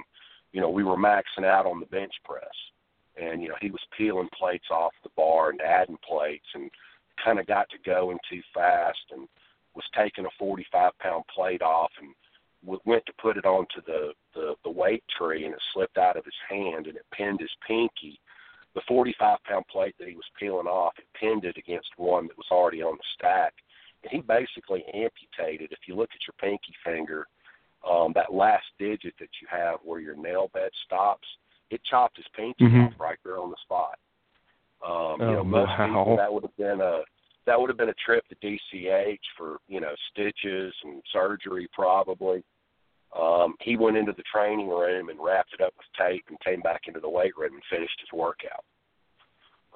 you 0.54 0.62
know, 0.62 0.70
we 0.70 0.84
were 0.84 0.98
maxing 0.98 1.46
out 1.46 1.66
on 1.66 1.80
the 1.80 1.88
bench 1.88 2.14
press, 2.24 2.46
and 3.20 3.42
you 3.42 3.50
know 3.50 3.56
he 3.60 3.72
was 3.72 3.82
peeling 3.98 4.30
plates 4.38 4.68
off 4.72 4.94
the 5.04 5.10
bar 5.18 5.50
and 5.50 5.62
adding 5.62 5.98
plates, 6.08 6.46
and 6.54 6.70
kind 7.24 7.40
of 7.40 7.48
got 7.48 7.68
to 7.70 7.78
going 7.90 8.20
too 8.30 8.42
fast, 8.54 9.00
and 9.12 9.28
was 9.76 9.86
taking 9.96 10.26
a 10.26 10.30
45 10.38 10.92
pound 11.00 11.24
plate 11.34 11.62
off, 11.64 11.92
and 12.00 12.14
went 12.86 13.06
to 13.06 13.14
put 13.22 13.38
it 13.38 13.46
onto 13.46 13.82
the, 13.86 14.14
the 14.34 14.56
the 14.64 14.70
weight 14.70 15.04
tree, 15.18 15.46
and 15.46 15.54
it 15.54 15.62
slipped 15.74 15.98
out 15.98 16.18
of 16.18 16.26
his 16.26 16.34
hand, 16.50 16.88
and 16.88 16.98
it 16.98 17.06
pinned 17.12 17.40
his 17.40 17.56
pinky. 17.66 18.20
The 18.76 18.82
45 18.88 19.40
pound 19.44 19.66
plate 19.72 19.96
that 19.98 20.08
he 20.08 20.16
was 20.16 20.26
peeling 20.40 20.68
off, 20.68 20.94
it 21.00 21.08
pinned 21.20 21.46
it 21.46 21.58
against 21.58 21.90
one 21.98 22.28
that 22.28 22.38
was 22.38 22.48
already 22.52 22.84
on 22.84 22.96
the 22.96 23.04
stack 23.16 23.54
and 24.04 24.12
he 24.12 24.22
basically 24.22 24.84
amputated. 24.94 25.72
If 25.72 25.88
you 25.88 25.96
look 25.96 26.10
at 26.14 26.26
your 26.28 26.36
pinky 26.40 26.74
finger, 26.84 27.28
um, 27.90 28.12
that 28.16 28.34
last 28.34 28.66
digit 28.80 29.14
that 29.20 29.30
you 29.42 29.48
have 29.50 29.80
where 29.84 30.00
your 30.00 30.16
nail 30.16 30.50
bed 30.54 30.70
stops, 30.86 31.28
it 31.70 31.82
chopped 31.90 32.18
his 32.18 32.26
pinky 32.36 32.66
mm-hmm. 32.66 32.82
off 32.82 32.94
right 33.00 33.18
there 33.24 33.38
on 33.38 33.50
the 33.50 33.58
spot. 33.64 33.98
Um, 34.86 35.18
oh, 35.22 35.30
you 35.30 35.36
know, 35.38 35.44
most 35.44 35.70
wow. 35.70 35.88
people 35.88 36.18
that 36.18 36.34
would 36.34 36.44
have 36.44 36.58
been 36.58 36.82
a 36.82 37.02
that 37.46 37.60
would 37.60 37.70
have 37.70 37.78
been 37.78 37.90
a 37.90 38.06
trip 38.06 38.26
to 38.28 38.36
DCH 38.36 39.20
for 39.38 39.58
you 39.68 39.80
know 39.80 39.94
stitches 40.12 40.74
and 40.84 41.02
surgery 41.12 41.68
probably. 41.74 42.44
Um, 43.16 43.56
he 43.62 43.78
went 43.78 43.98
into 43.98 44.12
the 44.12 44.24
training 44.32 44.68
room 44.68 45.10
and 45.10 45.20
wrapped 45.22 45.54
it 45.54 45.62
up 45.62 45.74
with 45.78 45.88
tape 45.98 46.26
and 46.30 46.40
came 46.42 46.62
back 46.62 46.82
into 46.88 47.00
the 47.00 47.10
weight 47.10 47.38
room 47.38 47.54
and 47.54 47.64
finished 47.70 48.00
his 48.00 48.18
workout. 48.18 48.64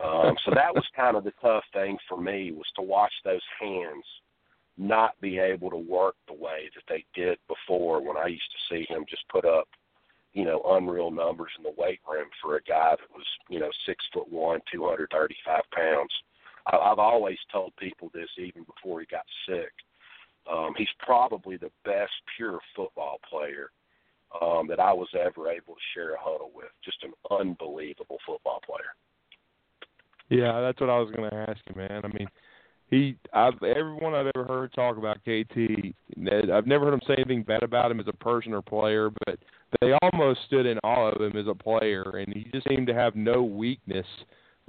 Um, 0.04 0.36
so 0.46 0.52
that 0.56 0.74
was 0.74 0.86
kind 0.96 1.16
of 1.16 1.24
the 1.24 1.34
tough 1.42 1.64
thing 1.74 1.98
for 2.10 2.20
me 2.20 2.52
was 2.52 2.66
to 2.76 2.82
watch 2.82 3.14
those 3.24 3.42
hands 3.60 4.04
not 4.78 5.20
be 5.22 5.38
able 5.38 5.70
to 5.70 5.78
work 5.78 6.16
the 6.28 6.34
way 6.34 6.70
that 6.74 6.84
they 6.90 7.06
did 7.14 7.38
before 7.48 8.02
when 8.02 8.18
I 8.18 8.28
used 8.28 8.52
to 8.52 8.74
see 8.74 8.86
him 8.90 9.06
just 9.08 9.28
put 9.30 9.46
up, 9.46 9.68
you 10.34 10.44
know, 10.44 10.62
unreal 10.66 11.12
numbers 11.12 11.52
in 11.58 11.64
the 11.64 11.74
weight 11.78 12.00
room 12.10 12.28
for 12.42 12.56
a 12.56 12.64
guy 12.64 12.92
that 12.92 13.16
was, 13.16 13.26
you 13.50 13.60
know, 13.60 13.70
six 13.86 14.04
foot 14.14 14.32
one, 14.32 14.60
two 14.72 14.88
hundred 14.88 15.10
thirty 15.12 15.36
five 15.46 15.64
pounds. 15.74 16.12
I, 16.68 16.78
I've 16.78 17.00
always 17.00 17.38
told 17.52 17.74
people 17.78 18.10
this 18.14 18.30
even 18.38 18.64
before 18.64 19.02
he 19.02 19.06
got 19.08 19.26
sick. 19.48 19.72
Um, 20.52 20.74
he's 20.78 20.88
probably 21.00 21.58
the 21.58 21.72
best 21.86 22.14
pure 22.38 22.60
football 22.76 23.20
player 23.30 23.72
um, 24.42 24.68
that 24.68 24.80
I 24.80 24.94
was 24.94 25.10
ever 25.14 25.50
able 25.50 25.76
to 25.76 25.82
share 25.94 26.14
a 26.14 26.20
huddle 26.20 26.52
with. 26.54 26.70
Just 26.84 27.04
an 27.04 27.14
unbelievable 27.30 28.18
football 28.26 28.62
player. 28.66 28.96
Yeah, 30.30 30.62
that's 30.62 30.80
what 30.80 30.90
I 30.90 30.98
was 31.00 31.12
going 31.12 31.30
to 31.30 31.36
ask 31.36 31.60
you, 31.68 31.76
man. 31.76 32.02
I 32.04 32.08
mean, 32.08 32.28
he, 32.90 33.16
I've 33.34 33.62
everyone 33.64 34.14
I've 34.14 34.32
ever 34.36 34.46
heard 34.46 34.74
talk 34.74 34.98
about 34.98 35.20
KT, 35.24 35.94
I've 36.52 36.68
never 36.68 36.86
heard 36.86 36.94
him 36.94 37.02
say 37.08 37.16
anything 37.18 37.44
bad 37.44 37.64
about 37.64 37.92
him 37.92 38.00
as 38.00 38.08
a 38.08 38.14
person 38.14 38.54
or 38.54 38.62
player, 38.62 39.10
but 39.26 39.40
they 39.80 39.94
almost 40.02 40.42
stood 40.46 40.66
in 40.66 40.78
awe 40.80 41.10
of 41.12 41.22
him 41.22 41.38
as 41.38 41.48
a 41.48 41.56
player, 41.56 42.04
and 42.18 42.34
he 42.34 42.50
just 42.54 42.68
seemed 42.68 42.88
to 42.88 42.94
have 42.94 43.16
no 43.16 43.44
weakness, 43.44 44.06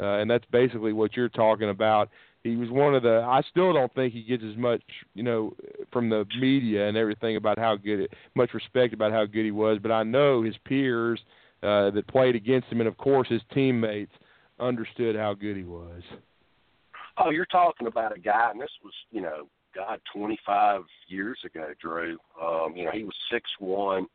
uh, 0.01 0.19
and 0.19 0.31
that's 0.31 0.45
basically 0.53 0.93
what 0.93 1.17
you're 1.17 1.29
talking 1.29 1.71
about 1.71 2.09
he 2.45 2.57
was 2.57 2.71
one 2.71 2.95
of 2.95 3.03
the. 3.03 3.25
I 3.27 3.43
still 3.51 3.73
don't 3.73 3.93
think 3.95 4.13
he 4.13 4.23
gets 4.23 4.43
as 4.43 4.57
much, 4.57 4.83
you 5.15 5.23
know, 5.23 5.55
from 5.93 6.09
the 6.09 6.25
media 6.41 6.89
and 6.89 6.97
everything 6.97 7.37
about 7.37 7.59
how 7.59 7.77
good, 7.77 8.01
it, 8.01 8.13
much 8.35 8.53
respect 8.55 8.95
about 8.95 9.13
how 9.13 9.25
good 9.25 9.45
he 9.45 9.53
was. 9.53 9.79
But 9.81 9.93
I 9.93 10.03
know 10.03 10.43
his 10.43 10.57
peers 10.65 11.21
uh, 11.63 11.91
that 11.91 12.07
played 12.09 12.35
against 12.35 12.69
him, 12.69 12.81
and 12.81 12.89
of 12.89 12.97
course 12.97 13.29
his 13.29 13.43
teammates, 13.55 14.13
understood 14.59 15.17
how 15.17 15.35
good 15.35 15.57
he 15.57 15.65
was. 15.65 16.03
Oh, 17.19 17.31
you're 17.31 17.47
talking 17.47 17.87
about 17.87 18.17
a 18.17 18.21
guy, 18.21 18.51
and 18.51 18.61
this 18.61 18.71
was, 18.83 18.95
you 19.11 19.21
know, 19.21 19.49
God, 19.75 20.01
25 20.15 20.83
years 21.09 21.39
ago, 21.45 21.69
Drew. 21.81 22.19
Um, 22.41 22.75
you 22.77 22.85
know, 22.85 22.91
he 22.93 23.05
was 23.05 23.15
six 23.31 23.49
one, 23.59 24.07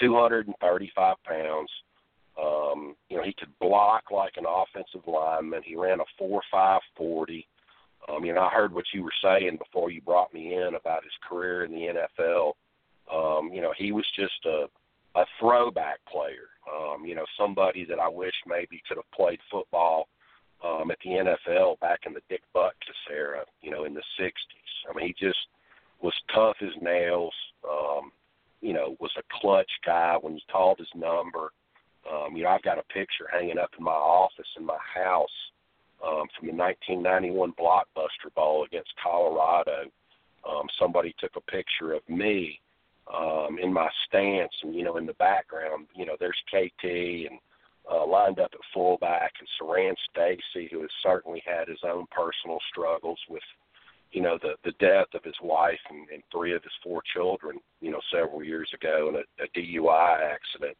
two 0.00 0.14
hundred 0.14 0.46
and 0.46 0.56
235 0.60 1.16
pounds. 1.24 1.70
Um, 2.40 2.96
you 3.08 3.16
know, 3.16 3.22
he 3.22 3.34
could 3.34 3.50
block 3.60 4.04
like 4.10 4.34
an 4.36 4.44
offensive 4.46 5.06
lineman. 5.06 5.62
He 5.64 5.76
ran 5.76 6.00
a 6.00 6.04
four 6.18 6.40
five 6.50 6.80
forty. 6.96 7.46
I 8.08 8.18
mean, 8.18 8.36
I 8.36 8.48
heard 8.48 8.74
what 8.74 8.84
you 8.92 9.02
were 9.02 9.12
saying 9.22 9.58
before 9.58 9.90
you 9.90 10.00
brought 10.00 10.34
me 10.34 10.54
in 10.54 10.74
about 10.74 11.04
his 11.04 11.12
career 11.28 11.64
in 11.64 11.72
the 11.72 11.94
NFL. 12.20 12.52
Um, 13.12 13.52
you 13.52 13.60
know, 13.60 13.72
he 13.76 13.92
was 13.92 14.06
just 14.16 14.44
a 14.46 14.66
a 15.14 15.24
throwback 15.38 15.98
player. 16.10 16.48
Um, 16.72 17.04
you 17.04 17.14
know, 17.14 17.24
somebody 17.38 17.84
that 17.84 17.98
I 17.98 18.08
wish 18.08 18.34
maybe 18.46 18.82
could 18.88 18.96
have 18.96 19.10
played 19.14 19.40
football 19.50 20.08
um, 20.64 20.90
at 20.90 20.98
the 21.04 21.10
NFL 21.10 21.78
back 21.80 22.00
in 22.06 22.14
the 22.14 22.22
Dick 22.30 22.42
Butkus 22.54 23.10
era. 23.10 23.44
You 23.60 23.70
know, 23.70 23.84
in 23.84 23.94
the 23.94 24.02
'60s. 24.20 24.32
I 24.90 24.96
mean, 24.96 25.08
he 25.08 25.26
just 25.26 25.38
was 26.00 26.14
tough 26.34 26.56
as 26.62 26.82
nails. 26.82 27.34
Um, 27.68 28.10
you 28.60 28.72
know, 28.72 28.96
was 29.00 29.12
a 29.18 29.40
clutch 29.40 29.70
guy 29.84 30.16
when 30.20 30.34
you 30.34 30.40
called 30.50 30.78
his 30.78 30.88
number. 30.94 31.52
Um, 32.10 32.36
you 32.36 32.44
know, 32.44 32.50
I've 32.50 32.62
got 32.62 32.78
a 32.78 32.92
picture 32.94 33.28
hanging 33.30 33.58
up 33.58 33.70
in 33.78 33.84
my 33.84 33.92
office 33.92 34.46
in 34.56 34.64
my 34.64 34.78
house 34.94 35.28
um, 36.02 36.26
from 36.36 36.48
the 36.48 36.54
1991 36.54 37.52
Blockbuster 37.58 38.34
Bowl 38.34 38.64
against 38.64 38.90
Colorado. 39.02 39.84
Um, 40.48 40.66
somebody 40.78 41.14
took 41.20 41.36
a 41.36 41.50
picture 41.50 41.92
of 41.92 42.02
me 42.08 42.60
um, 43.12 43.58
in 43.60 43.72
my 43.72 43.88
stance, 44.06 44.52
and 44.62 44.74
you 44.74 44.84
know, 44.84 44.96
in 44.96 45.06
the 45.06 45.14
background, 45.14 45.86
you 45.94 46.06
know, 46.06 46.16
there's 46.18 46.40
KT 46.48 46.84
and 46.84 47.38
uh, 47.90 48.06
lined 48.06 48.38
up 48.38 48.50
at 48.52 48.60
fullback, 48.72 49.32
and 49.38 49.48
Siran 49.60 49.94
Stacy, 50.10 50.68
who 50.70 50.82
has 50.82 50.90
certainly 51.02 51.42
had 51.44 51.68
his 51.68 51.80
own 51.84 52.06
personal 52.10 52.58
struggles 52.70 53.18
with, 53.28 53.42
you 54.12 54.22
know, 54.22 54.38
the 54.42 54.54
the 54.64 54.72
death 54.78 55.08
of 55.14 55.24
his 55.24 55.34
wife 55.42 55.80
and, 55.90 56.08
and 56.12 56.22
three 56.30 56.54
of 56.54 56.62
his 56.62 56.72
four 56.82 57.02
children, 57.12 57.58
you 57.80 57.90
know, 57.90 58.00
several 58.12 58.42
years 58.42 58.70
ago 58.74 59.08
in 59.08 59.16
a, 59.16 59.44
a 59.44 59.48
DUI 59.58 60.32
accident. 60.32 60.76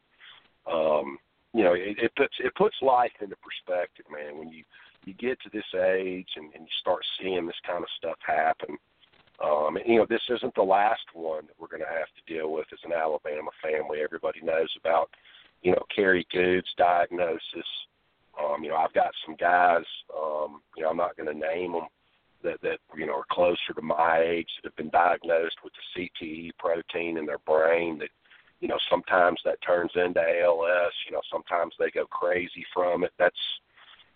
Um, 0.70 1.18
you 1.54 1.64
know, 1.64 1.74
it, 1.74 1.98
it 1.98 2.12
puts 2.16 2.34
it 2.38 2.54
puts 2.54 2.76
life 2.82 3.12
into 3.20 3.36
perspective, 3.36 4.06
man. 4.10 4.38
When 4.38 4.48
you 4.48 4.64
you 5.04 5.14
get 5.14 5.40
to 5.40 5.50
this 5.52 5.64
age 5.74 6.28
and, 6.36 6.52
and 6.54 6.64
you 6.64 6.74
start 6.80 7.04
seeing 7.20 7.46
this 7.46 7.60
kind 7.66 7.82
of 7.82 7.88
stuff 7.96 8.16
happen. 8.26 8.76
Um, 9.42 9.76
and, 9.76 9.86
you 9.86 9.98
know, 9.98 10.06
this 10.08 10.22
isn't 10.30 10.54
the 10.54 10.62
last 10.62 11.02
one 11.14 11.46
that 11.46 11.56
we're 11.58 11.68
going 11.68 11.82
to 11.82 11.98
have 11.98 12.06
to 12.14 12.32
deal 12.32 12.52
with 12.52 12.66
as 12.72 12.78
an 12.84 12.92
Alabama 12.92 13.50
family. 13.62 13.98
Everybody 14.02 14.40
knows 14.42 14.72
about, 14.78 15.10
you 15.62 15.72
know, 15.72 15.82
Kerry 15.94 16.26
Goode's 16.30 16.72
diagnosis. 16.76 17.66
Um, 18.38 18.62
you 18.62 18.70
know, 18.70 18.76
I've 18.76 18.94
got 18.94 19.10
some 19.26 19.36
guys, 19.36 19.84
um, 20.16 20.62
you 20.76 20.84
know, 20.84 20.90
I'm 20.90 20.96
not 20.96 21.16
going 21.16 21.32
to 21.32 21.38
name 21.38 21.72
them, 21.72 21.88
that, 22.44 22.60
that, 22.62 22.78
you 22.96 23.06
know, 23.06 23.14
are 23.14 23.24
closer 23.30 23.72
to 23.74 23.82
my 23.82 24.20
age 24.24 24.48
that 24.62 24.70
have 24.70 24.76
been 24.76 24.90
diagnosed 24.90 25.56
with 25.62 25.72
the 25.96 26.10
CTE 26.24 26.50
protein 26.58 27.16
in 27.18 27.26
their 27.26 27.38
brain 27.38 27.98
that, 27.98 28.10
you 28.60 28.68
know, 28.68 28.78
sometimes 28.90 29.40
that 29.44 29.58
turns 29.66 29.90
into 29.96 30.20
ALS. 30.20 30.92
You 31.06 31.12
know, 31.12 31.20
sometimes 31.30 31.74
they 31.78 31.90
go 31.90 32.06
crazy 32.06 32.64
from 32.72 33.04
it. 33.04 33.12
That's 33.18 33.36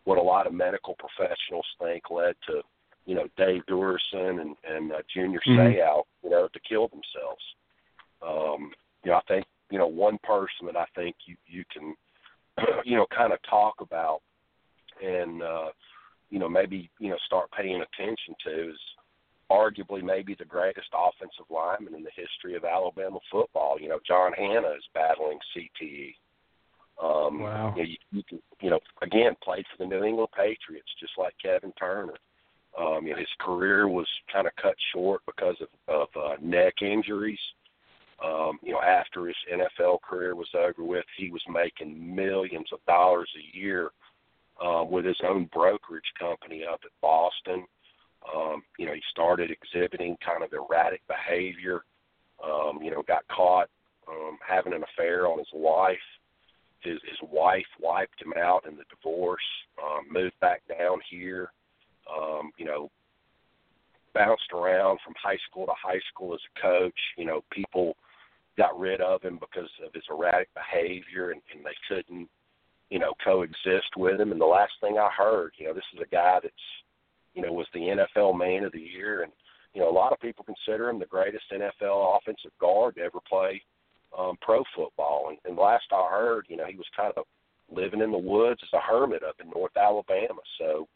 what 0.07 0.19
a 0.19 0.23
lot 0.23 0.47
of 0.47 0.55
medical 0.55 0.97
professionals 0.99 1.67
think 1.83 2.11
led 2.11 2.35
to 2.47 2.63
you 3.05 3.15
know 3.15 3.27
Dave 3.37 3.63
Duerson 3.69 4.41
and 4.41 4.57
and 4.65 4.93
uh, 4.93 5.03
Junior 5.13 5.41
mm-hmm. 5.47 5.61
Seau, 5.61 6.03
you 6.23 6.31
know, 6.31 6.49
to 6.49 6.61
kill 6.69 6.89
themselves. 6.89 7.45
Um, 8.23 8.73
you 9.05 9.11
know, 9.11 9.19
I 9.19 9.23
think 9.29 9.45
you 9.71 9.79
know 9.79 9.87
one 9.87 10.19
person 10.23 10.67
that 10.67 10.77
I 10.77 10.87
think 10.95 11.17
you 11.27 11.37
you 11.47 11.65
can 11.73 11.95
you 12.85 12.97
know 12.97 13.07
kind 13.15 13.33
of 13.33 13.39
talk 13.49 13.75
about 13.81 14.21
and 15.05 15.43
uh, 15.43 15.69
you 16.31 16.39
know 16.39 16.49
maybe 16.49 16.89
you 16.99 17.11
know 17.11 17.19
start 17.27 17.51
paying 17.51 17.83
attention 17.83 18.35
to 18.45 18.71
is 18.71 18.79
arguably 19.51 20.03
maybe 20.03 20.35
the 20.35 20.45
greatest 20.45 20.89
offensive 20.93 21.47
lineman 21.51 21.95
in 21.95 22.03
the 22.03 22.11
history 22.17 22.57
of 22.57 22.65
Alabama 22.65 23.19
football. 23.31 23.79
You 23.81 23.89
know, 23.89 24.01
John 24.07 24.33
Hannah 24.33 24.75
is 24.77 24.85
battling 24.95 25.39
CTE. 25.57 26.15
Um, 27.03 27.41
wow. 27.41 27.75
You, 27.77 27.83
know, 27.83 27.89
you, 27.89 27.97
you 28.13 28.23
can, 28.29 28.39
you 28.61 28.71
know, 28.71 28.81
again, 29.03 29.37
played 29.43 29.65
for 29.71 29.85
the 29.85 29.89
New 29.89 30.03
England 30.03 30.31
Patriots, 30.35 30.89
just 30.99 31.13
like 31.19 31.35
Kevin 31.43 31.73
Turner. 31.79 32.15
Um, 32.79 33.07
you 33.07 33.13
know, 33.13 33.19
his 33.19 33.29
career 33.41 33.89
was 33.89 34.07
kind 34.33 34.47
of 34.47 34.53
cut 34.61 34.75
short 34.93 35.23
because 35.27 35.57
of, 35.61 35.69
of 35.89 36.09
uh, 36.17 36.37
neck 36.43 36.75
injuries. 36.83 37.39
Um, 38.25 38.59
you 38.63 38.73
know, 38.73 38.81
after 38.81 39.27
his 39.27 39.37
NFL 39.53 40.01
career 40.01 40.35
was 40.35 40.49
over 40.55 40.85
with, 40.85 41.05
he 41.19 41.31
was 41.31 41.43
making 41.49 42.15
millions 42.15 42.69
of 42.73 42.79
dollars 42.87 43.29
a 43.37 43.57
year 43.57 43.91
uh, 44.65 44.85
with 44.85 45.05
his 45.05 45.21
own 45.23 45.49
brokerage 45.53 46.13
company 46.19 46.65
up 46.65 46.81
at 46.85 46.91
Boston. 47.03 47.67
Um, 48.35 48.63
you 48.79 48.87
know, 48.87 48.95
he 48.95 49.03
started 49.11 49.51
exhibiting 49.51 50.17
kind 50.25 50.43
of 50.43 50.53
erratic 50.53 51.03
behavior. 51.07 51.83
Um, 52.43 52.81
you 52.83 52.91
know, 52.91 53.03
got 53.07 53.27
caught 53.29 53.69
um, 54.09 54.39
having 54.47 54.73
an 54.73 54.83
affair 54.83 55.27
on 55.27 55.39
his 55.39 55.49
wife. 55.53 55.97
His 56.87 56.99
his 57.09 57.19
wife 57.31 57.67
wiped 57.81 58.21
him 58.23 58.33
out 58.39 58.67
in 58.67 58.77
the 58.77 58.85
divorce. 58.91 59.41
Um, 59.83 60.07
moved 60.11 60.39
back 60.41 60.63
down 60.69 61.01
here. 61.11 61.51
Um, 62.11 62.53
you 62.57 62.65
know, 62.65 62.91
bounced 64.15 64.53
around 64.53 64.99
from 65.05 65.15
high 65.21 65.39
school 65.51 65.67
to 65.67 65.73
high 65.77 66.01
school 66.11 66.35
as 66.35 66.41
a 66.41 66.61
coach. 66.61 66.99
You 67.17 67.27
know, 67.27 67.43
people 67.51 67.97
got 68.57 68.79
rid 68.79 69.01
of 69.01 69.23
him 69.23 69.39
because 69.39 69.71
of 69.85 69.93
his 69.93 70.05
erratic 70.11 70.49
behavior, 70.55 71.31
and, 71.31 71.43
and 71.55 71.65
they 71.65 71.77
couldn't, 71.89 72.29
you 72.89 72.99
know, 72.99 73.13
coexist 73.23 73.97
with 73.97 74.21
him. 74.21 74.33
And 74.33 74.41
the 74.41 74.47
last 74.47 74.73
thing 74.81 74.97
I 74.99 75.11
heard, 75.11 75.53
you 75.59 75.67
know, 75.67 75.75
this 75.75 75.85
is 75.95 76.01
a 76.01 76.15
guy 76.15 76.39
that's, 76.43 76.55
you 77.35 77.43
know, 77.43 77.53
was 77.53 77.67
the 77.75 77.81
NFL 78.17 78.39
Man 78.39 78.65
of 78.65 78.73
the 78.73 78.81
Year, 78.81 79.23
and 79.23 79.33
you 79.75 79.83
know, 79.83 79.91
a 79.91 79.93
lot 79.93 80.13
of 80.13 80.21
people 80.21 80.43
consider 80.43 80.89
him 80.89 80.99
the 80.99 81.05
greatest 81.05 81.45
NFL 81.53 82.17
offensive 82.17 82.53
guard 82.59 82.95
to 82.95 83.03
ever 83.03 83.19
play 83.29 83.61
um, 84.19 84.37
pro 84.41 84.63
football. 84.75 85.29
And, 85.29 85.39
and 85.45 85.57
last 85.57 85.85
I 85.93 86.09
heard, 86.11 86.47
you 86.49 86.57
know, 86.57 86.67
he 86.67 86.77
was 86.77 86.87
kind 86.97 87.13
of 87.17 87.25
living 87.71 88.01
in 88.01 88.13
the 88.13 88.19
woods 88.19 88.61
as 88.63 88.73
a 88.73 88.81
hermit 88.81 89.23
up 89.23 89.37
in 89.43 89.51
North 89.51 89.77
Alabama. 89.77 90.41
So, 90.59 90.89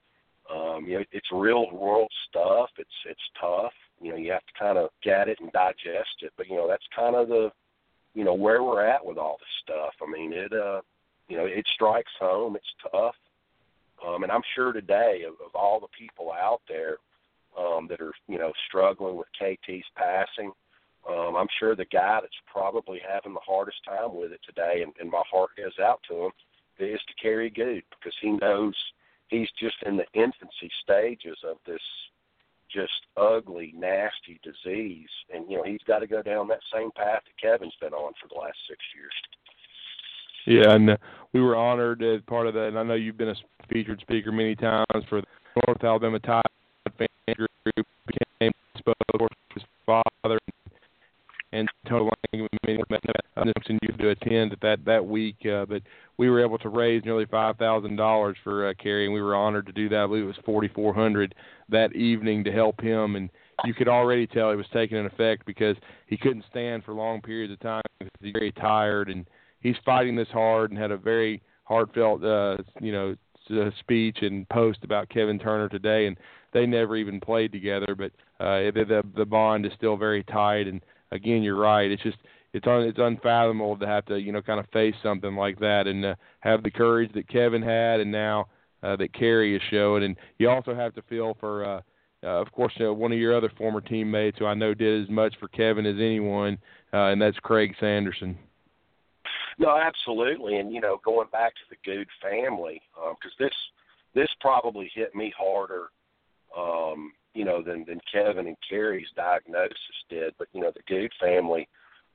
um, 0.52 0.86
you 0.86 0.98
know, 0.98 1.04
it's 1.12 1.28
real 1.32 1.70
world 1.70 2.10
stuff. 2.28 2.70
It's 2.78 2.90
it's 3.06 3.20
tough. 3.40 3.72
You 4.00 4.10
know, 4.10 4.16
you 4.16 4.32
have 4.32 4.46
to 4.46 4.58
kind 4.58 4.78
of 4.78 4.90
get 5.02 5.28
it 5.28 5.38
and 5.40 5.52
digest 5.52 6.22
it. 6.22 6.32
But 6.36 6.48
you 6.48 6.56
know, 6.56 6.68
that's 6.68 6.86
kind 6.94 7.14
of 7.14 7.28
the, 7.28 7.50
you 8.14 8.24
know, 8.24 8.34
where 8.34 8.62
we're 8.62 8.84
at 8.84 9.04
with 9.04 9.18
all 9.18 9.36
this 9.38 9.48
stuff. 9.62 9.94
I 10.02 10.10
mean, 10.10 10.32
it, 10.32 10.52
uh, 10.52 10.80
you 11.28 11.36
know, 11.36 11.44
it 11.44 11.66
strikes 11.74 12.12
home. 12.18 12.56
It's 12.56 12.90
tough. 12.90 13.14
Um, 14.06 14.22
and 14.22 14.32
I'm 14.32 14.42
sure 14.54 14.72
today 14.72 15.24
of, 15.26 15.34
of 15.34 15.54
all 15.54 15.78
the 15.78 15.86
people 15.96 16.32
out 16.32 16.62
there 16.68 16.96
um, 17.58 17.86
that 17.88 18.00
are, 18.00 18.12
you 18.28 18.38
know, 18.38 18.52
struggling 18.66 19.16
with 19.16 19.28
KT's 19.38 19.84
passing, 19.94 20.52
um, 21.10 21.36
I'm 21.36 21.48
sure 21.58 21.74
the 21.74 21.84
guy 21.86 22.18
that's 22.20 22.32
probably 22.50 23.00
having 23.06 23.34
the 23.34 23.40
hardest 23.44 23.78
time 23.84 24.14
with 24.14 24.32
it 24.32 24.40
today, 24.46 24.82
and, 24.82 24.92
and 25.00 25.10
my 25.10 25.22
heart 25.30 25.50
goes 25.56 25.78
out 25.82 26.00
to 26.08 26.26
him, 26.26 26.30
is 26.78 27.00
to 27.08 27.22
Kerry 27.22 27.50
Goode 27.50 27.82
because 27.90 28.14
he 28.22 28.30
knows 28.30 28.74
he's 29.28 29.48
just 29.58 29.76
in 29.84 29.96
the 29.96 30.06
infancy 30.14 30.70
stages 30.82 31.36
of 31.44 31.56
this 31.66 31.80
just 32.72 32.92
ugly, 33.16 33.74
nasty 33.76 34.40
disease, 34.42 35.08
and 35.34 35.50
you 35.50 35.56
know 35.56 35.64
he's 35.64 35.82
got 35.86 35.98
to 35.98 36.06
go 36.06 36.22
down 36.22 36.48
that 36.48 36.60
same 36.72 36.90
path 36.92 37.22
that 37.24 37.40
Kevin's 37.40 37.74
been 37.80 37.92
on 37.92 38.12
for 38.20 38.28
the 38.28 38.40
last 38.40 38.56
six 38.68 38.78
years. 38.94 39.12
Yeah, 40.46 40.74
and 40.74 40.90
uh, 40.90 40.96
we 41.32 41.40
were 41.40 41.56
honored 41.56 42.02
as 42.02 42.20
part 42.22 42.46
of 42.46 42.54
that. 42.54 42.68
And 42.68 42.78
I 42.78 42.82
know 42.82 42.94
you've 42.94 43.18
been 43.18 43.28
a 43.28 43.34
featured 43.70 44.00
speaker 44.00 44.32
many 44.32 44.54
times 44.54 45.04
for 45.08 45.20
the 45.20 45.26
North 45.66 45.84
Alabama 45.84 46.18
Tide 46.20 46.42
fan 46.96 47.08
group. 47.36 47.86
Became 48.06 48.52
spoke 48.78 48.96
for 49.18 49.28
his 49.54 49.62
father 49.84 50.38
and 51.52 51.68
total 51.88 52.10
function 53.70 53.78
you 53.82 53.88
to 54.00 54.10
attend 54.10 54.56
that 54.62 54.84
that 54.84 55.04
week. 55.04 55.36
Uh, 55.46 55.66
but 55.66 55.82
we 56.16 56.28
were 56.28 56.42
able 56.42 56.58
to 56.58 56.68
raise 56.68 57.04
nearly 57.04 57.26
five 57.26 57.56
thousand 57.56 57.96
dollars 57.96 58.36
for 58.42 58.68
uh, 58.68 58.74
Kerry, 58.82 59.04
and 59.04 59.14
we 59.14 59.22
were 59.22 59.34
honored 59.34 59.66
to 59.66 59.72
do 59.72 59.88
that. 59.88 60.00
I 60.00 60.06
believe 60.06 60.24
it 60.24 60.26
was 60.26 60.36
forty 60.44 60.68
four 60.68 60.94
hundred 60.94 61.34
that 61.68 61.94
evening 61.94 62.44
to 62.44 62.52
help 62.52 62.80
him, 62.80 63.16
and 63.16 63.30
you 63.64 63.74
could 63.74 63.88
already 63.88 64.26
tell 64.26 64.50
it 64.50 64.56
was 64.56 64.66
taking 64.72 64.98
an 64.98 65.06
effect 65.06 65.46
because 65.46 65.76
he 66.06 66.16
couldn't 66.16 66.44
stand 66.50 66.84
for 66.84 66.94
long 66.94 67.20
periods 67.20 67.52
of 67.52 67.60
time. 67.60 67.82
He's 68.20 68.32
very 68.32 68.52
tired, 68.52 69.08
and 69.08 69.26
he's 69.60 69.76
fighting 69.84 70.16
this 70.16 70.28
hard, 70.32 70.70
and 70.70 70.80
had 70.80 70.90
a 70.90 70.96
very 70.96 71.42
heartfelt, 71.64 72.24
uh, 72.24 72.56
you 72.80 72.92
know, 72.92 73.14
speech 73.78 74.18
and 74.22 74.48
post 74.48 74.78
about 74.82 75.08
Kevin 75.08 75.38
Turner 75.38 75.68
today, 75.68 76.06
and 76.06 76.16
they 76.52 76.66
never 76.66 76.96
even 76.96 77.20
played 77.20 77.52
together, 77.52 77.94
but 77.96 78.12
uh, 78.44 78.70
the 78.72 79.02
the 79.16 79.24
bond 79.24 79.66
is 79.66 79.72
still 79.76 79.96
very 79.96 80.24
tight. 80.24 80.66
And 80.66 80.80
again, 81.12 81.42
you're 81.42 81.56
right. 81.56 81.90
It's 81.90 82.02
just 82.02 82.18
it's 82.52 82.66
un, 82.66 82.82
it's 82.82 82.98
unfathomable 82.98 83.76
to 83.78 83.86
have 83.86 84.04
to 84.06 84.18
you 84.18 84.32
know 84.32 84.42
kind 84.42 84.60
of 84.60 84.66
face 84.72 84.94
something 85.02 85.36
like 85.36 85.58
that 85.60 85.86
and 85.86 86.04
uh, 86.04 86.14
have 86.40 86.62
the 86.62 86.70
courage 86.70 87.12
that 87.14 87.28
Kevin 87.28 87.62
had, 87.62 88.00
and 88.00 88.10
now 88.10 88.48
uh, 88.82 88.96
that 88.96 89.12
Kerry 89.12 89.56
is 89.56 89.62
showing. 89.70 90.04
And 90.04 90.16
you 90.38 90.48
also 90.48 90.74
have 90.74 90.94
to 90.94 91.02
feel 91.02 91.36
for, 91.40 91.64
uh, 91.64 91.80
uh, 92.22 92.40
of 92.40 92.50
course, 92.52 92.72
you 92.76 92.86
know, 92.86 92.92
one 92.92 93.12
of 93.12 93.18
your 93.18 93.36
other 93.36 93.52
former 93.56 93.80
teammates 93.80 94.38
who 94.38 94.46
I 94.46 94.54
know 94.54 94.74
did 94.74 95.02
as 95.02 95.10
much 95.10 95.34
for 95.38 95.48
Kevin 95.48 95.86
as 95.86 95.96
anyone, 95.96 96.58
uh, 96.92 97.06
and 97.06 97.20
that's 97.20 97.38
Craig 97.38 97.74
Sanderson. 97.80 98.38
No, 99.58 99.76
absolutely, 99.76 100.56
and 100.56 100.72
you 100.72 100.80
know, 100.80 101.00
going 101.04 101.28
back 101.32 101.52
to 101.54 101.60
the 101.68 101.76
Goode 101.84 102.08
family, 102.22 102.80
because 102.94 103.32
um, 103.38 103.38
this 103.38 103.52
this 104.14 104.28
probably 104.40 104.90
hit 104.94 105.14
me 105.14 105.32
harder, 105.36 105.88
um, 106.56 107.12
you 107.34 107.44
know, 107.44 107.62
than 107.62 107.84
than 107.86 108.00
Kevin 108.12 108.46
and 108.46 108.56
Kerry's 108.68 109.08
diagnosis 109.16 109.76
did. 110.08 110.34
But 110.38 110.48
you 110.52 110.60
know, 110.60 110.72
the 110.74 110.82
Goode 110.88 111.12
family 111.20 111.68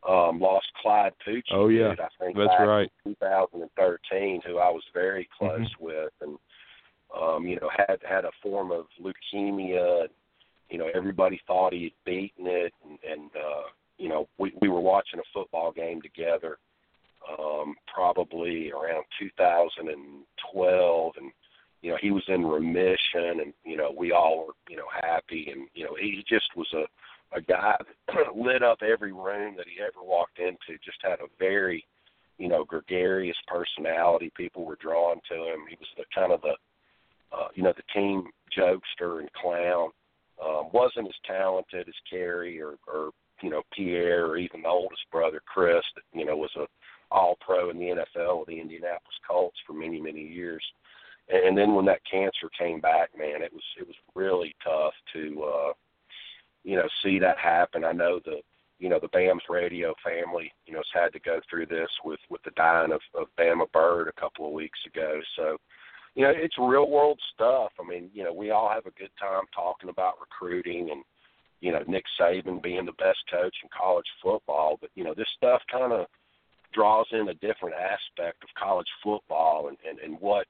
um, 0.07 0.39
lost 0.39 0.67
Clyde 0.81 1.13
Pucci. 1.25 1.43
Oh 1.51 1.67
yeah, 1.67 1.93
I 1.99 2.23
think 2.23 2.37
that's 2.37 2.53
right. 2.59 2.91
In 3.05 3.13
2013, 3.13 4.41
who 4.45 4.57
I 4.57 4.69
was 4.69 4.83
very 4.93 5.27
close 5.37 5.59
mm-hmm. 5.59 5.85
with, 5.85 6.13
and 6.21 6.37
um, 7.19 7.45
you 7.45 7.57
know, 7.59 7.69
had 7.75 7.99
had 8.07 8.25
a 8.25 8.31
form 8.41 8.71
of 8.71 8.85
leukemia. 9.01 10.07
You 10.69 10.79
know, 10.79 10.89
everybody 10.95 11.39
thought 11.45 11.73
he 11.73 11.83
had 11.83 12.05
beaten 12.05 12.47
it, 12.47 12.73
and, 12.83 12.97
and 13.09 13.29
uh, 13.35 13.67
you 13.97 14.09
know, 14.09 14.27
we 14.37 14.53
we 14.61 14.69
were 14.69 14.81
watching 14.81 15.19
a 15.19 15.23
football 15.33 15.71
game 15.71 16.01
together 16.01 16.57
um, 17.39 17.75
probably 17.93 18.71
around 18.71 19.05
2012, 19.19 21.13
and 21.17 21.31
you 21.85 21.91
know 21.91 21.97
he 22.01 22.09
was 22.09 22.23
in 22.27 22.43
remission, 22.43 23.41
and 23.41 23.53
you 23.63 23.77
know 23.77 23.93
we 23.95 24.11
all 24.11 24.47
were 24.47 24.53
you 24.67 24.75
know 24.75 24.87
happy, 25.03 25.49
and 25.51 25.67
you 25.75 25.83
know 25.83 25.95
he 25.99 26.23
just 26.27 26.49
was 26.55 26.67
a 26.73 27.37
a 27.37 27.41
guy 27.41 27.75
that 28.07 28.35
lit 28.35 28.63
up 28.63 28.79
every 28.81 29.13
room 29.13 29.53
that 29.55 29.67
he 29.67 29.79
ever 29.83 30.03
walked 30.03 30.39
into. 30.39 30.79
Just 30.83 30.97
had 31.03 31.19
a 31.19 31.29
very 31.37 31.85
you 32.39 32.47
know 32.47 32.63
gregarious 32.63 33.37
personality. 33.47 34.31
People 34.35 34.65
were 34.65 34.79
drawn 34.81 35.17
to 35.29 35.35
him. 35.35 35.59
He 35.69 35.77
was 35.79 35.87
the 35.95 36.05
kind 36.13 36.31
of 36.31 36.41
the 36.41 36.55
uh, 37.31 37.49
you 37.53 37.61
know 37.61 37.73
the 37.77 37.83
team 37.93 38.23
jokester 38.57 39.19
and 39.19 39.31
clown. 39.33 39.89
Um, 40.43 40.69
wasn't 40.73 41.07
as 41.07 41.13
talented 41.27 41.87
as 41.87 41.93
Kerry 42.09 42.59
or, 42.59 42.73
or 42.91 43.11
you 43.43 43.51
know 43.51 43.61
Pierre 43.71 44.25
or 44.25 44.37
even 44.37 44.63
the 44.63 44.69
oldest 44.69 45.03
brother 45.11 45.39
Chris 45.45 45.83
that 45.93 46.19
you 46.19 46.25
know 46.25 46.35
was 46.35 46.51
a 46.57 46.65
all 47.11 47.37
pro 47.39 47.69
in 47.69 47.77
the 47.77 48.03
NFL 48.17 48.39
with 48.39 48.47
the 48.47 48.59
Indianapolis 48.59 49.19
Colts 49.29 49.57
for 49.67 49.73
many, 49.73 50.01
many 50.01 50.21
years. 50.21 50.63
And 51.27 51.57
then 51.57 51.73
when 51.73 51.85
that 51.85 52.01
cancer 52.09 52.49
came 52.57 52.79
back, 52.79 53.09
man, 53.17 53.41
it 53.41 53.51
was 53.51 53.63
it 53.79 53.87
was 53.87 53.95
really 54.13 54.55
tough 54.63 54.93
to 55.13 55.43
uh 55.43 55.73
you 56.65 56.75
know, 56.75 56.87
see 57.03 57.19
that 57.19 57.37
happen. 57.37 57.85
I 57.85 57.93
know 57.93 58.19
the 58.25 58.41
you 58.77 58.89
know, 58.89 58.99
the 58.99 59.07
Bams 59.07 59.47
radio 59.49 59.93
family, 60.03 60.51
you 60.65 60.73
know, 60.73 60.79
has 60.79 61.01
had 61.03 61.13
to 61.13 61.19
go 61.19 61.39
through 61.49 61.67
this 61.67 61.89
with 62.03 62.19
with 62.29 62.43
the 62.43 62.51
dying 62.57 62.91
of, 62.91 62.99
of 63.13 63.27
Bama 63.39 63.71
Bird 63.71 64.09
a 64.09 64.19
couple 64.19 64.45
of 64.45 64.51
weeks 64.51 64.79
ago. 64.85 65.21
So, 65.37 65.57
you 66.13 66.23
know, 66.23 66.33
it's 66.35 66.57
real 66.59 66.89
world 66.89 67.19
stuff. 67.33 67.71
I 67.79 67.87
mean, 67.87 68.09
you 68.13 68.23
know, 68.23 68.33
we 68.33 68.51
all 68.51 68.69
have 68.69 68.85
a 68.85 68.99
good 68.99 69.11
time 69.19 69.43
talking 69.53 69.89
about 69.89 70.19
recruiting 70.19 70.89
and, 70.91 71.03
you 71.61 71.71
know, 71.71 71.83
Nick 71.87 72.03
Saban 72.19 72.61
being 72.61 72.85
the 72.85 72.91
best 72.93 73.19
coach 73.31 73.55
in 73.63 73.69
college 73.77 74.07
football, 74.21 74.77
but 74.81 74.89
you 74.95 75.03
know, 75.05 75.13
this 75.15 75.29
stuff 75.37 75.61
kind 75.71 75.93
of 75.93 76.07
draws 76.73 77.07
in 77.13 77.29
a 77.29 77.33
different 77.35 77.75
aspect 77.75 78.43
of 78.43 78.49
college 78.61 78.89
football 79.01 79.69
and, 79.69 79.77
and, 79.89 79.99
and 79.99 80.19
what 80.19 80.47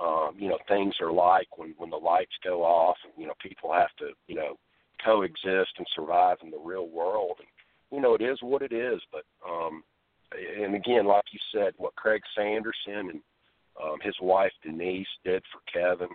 um, 0.00 0.34
you 0.38 0.48
know 0.48 0.58
things 0.68 0.94
are 1.00 1.12
like 1.12 1.58
when 1.58 1.74
when 1.78 1.90
the 1.90 1.96
lights 1.96 2.34
go 2.44 2.62
off 2.62 2.96
and 3.04 3.12
you 3.16 3.26
know 3.26 3.34
people 3.40 3.72
have 3.72 3.94
to 3.98 4.10
you 4.26 4.34
know 4.34 4.56
coexist 5.04 5.72
and 5.78 5.86
survive 5.94 6.36
in 6.42 6.50
the 6.50 6.58
real 6.58 6.88
world 6.88 7.36
and 7.38 7.48
you 7.90 8.00
know 8.00 8.14
it 8.14 8.22
is 8.22 8.38
what 8.42 8.62
it 8.62 8.72
is 8.72 9.00
but 9.12 9.22
um 9.48 9.82
and 10.60 10.74
again 10.74 11.06
like 11.06 11.24
you 11.32 11.38
said 11.52 11.72
what 11.76 11.94
Craig 11.96 12.22
Sanderson 12.36 13.10
and 13.10 13.20
um 13.82 13.98
his 14.02 14.16
wife 14.20 14.52
Denise 14.62 15.06
did 15.24 15.42
for 15.52 15.60
Kevin 15.72 16.08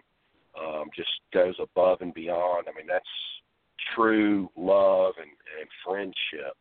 um 0.60 0.90
just 0.96 1.12
goes 1.34 1.56
above 1.62 2.00
and 2.02 2.14
beyond 2.14 2.68
I 2.68 2.78
mean 2.78 2.88
that's 2.88 3.06
true 3.96 4.50
love 4.56 5.14
and 5.18 5.32
and 5.60 5.70
friendship 5.86 6.58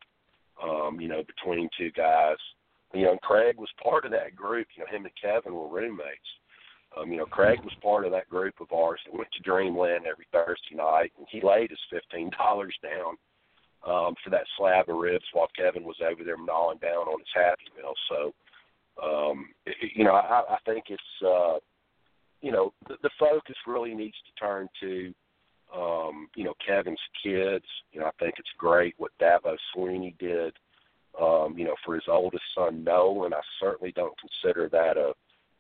um 0.63 1.01
you 1.01 1.09
know 1.09 1.23
between 1.25 1.69
two 1.79 1.91
guys 1.93 2.37
you 2.95 3.07
know, 3.07 3.17
Craig 3.23 3.57
was 3.59 3.71
part 3.83 4.05
of 4.05 4.11
that 4.11 4.37
group. 4.37 4.67
You 4.77 4.85
know, 4.85 4.91
him 4.91 5.07
and 5.07 5.15
Kevin 5.21 5.55
were 5.55 5.69
roommates. 5.69 6.29
Um, 6.97 7.11
you 7.11 7.19
know, 7.19 7.27
Craig 7.27 7.61
was 7.65 7.73
part 7.83 8.05
of 8.05 8.13
that 8.13 8.29
group 8.29 8.55
of 8.61 8.73
ours 8.73 9.01
that 9.07 9.17
went 9.17 9.31
to 9.33 9.43
Dreamland 9.43 10.05
every 10.07 10.27
Thursday 10.31 10.75
night, 10.75 11.13
and 11.19 11.27
he 11.31 11.41
laid 11.41 11.71
his 11.71 11.79
fifteen 11.91 12.31
dollars 12.37 12.75
down 12.83 13.17
um, 13.87 14.15
for 14.23 14.31
that 14.31 14.47
slab 14.57 14.89
of 14.89 14.97
ribs 14.97 15.25
while 15.33 15.49
Kevin 15.57 15.85
was 15.85 15.97
over 16.03 16.23
there 16.23 16.37
gnawing 16.37 16.79
down 16.79 17.09
on 17.09 17.19
his 17.19 17.29
Happy 17.35 17.65
Meal. 17.77 17.95
So, 18.09 18.33
um, 19.03 19.49
you 19.95 20.05
know, 20.05 20.13
I, 20.13 20.43
I 20.51 20.59
think 20.67 20.85
it's 20.89 21.27
uh, 21.27 21.59
you 22.43 22.53
know 22.53 22.73
the, 22.89 22.97
the 23.03 23.11
focus 23.19 23.57
really 23.67 23.95
needs 23.95 24.17
to 24.27 24.45
turn 24.45 24.69
to 24.81 25.15
um, 25.75 26.29
you 26.37 26.45
know 26.45 26.55
Kevin's 26.67 27.01
kids. 27.23 27.65
You 27.93 28.01
know, 28.01 28.07
I 28.07 28.13
think 28.19 28.35
it's 28.39 28.49
great 28.59 28.95
what 28.99 29.13
Dabo 29.21 29.57
Swinney 29.75 30.17
did. 30.19 30.55
Um, 31.21 31.59
you 31.59 31.65
know, 31.67 31.75
for 31.85 31.95
his 31.95 32.05
oldest 32.09 32.45
son 32.55 32.85
Nolan, 32.85 33.35
I 33.35 33.41
certainly 33.61 33.93
don't 33.93 34.15
consider 34.19 34.69
that 34.71 34.97
a 34.97 35.13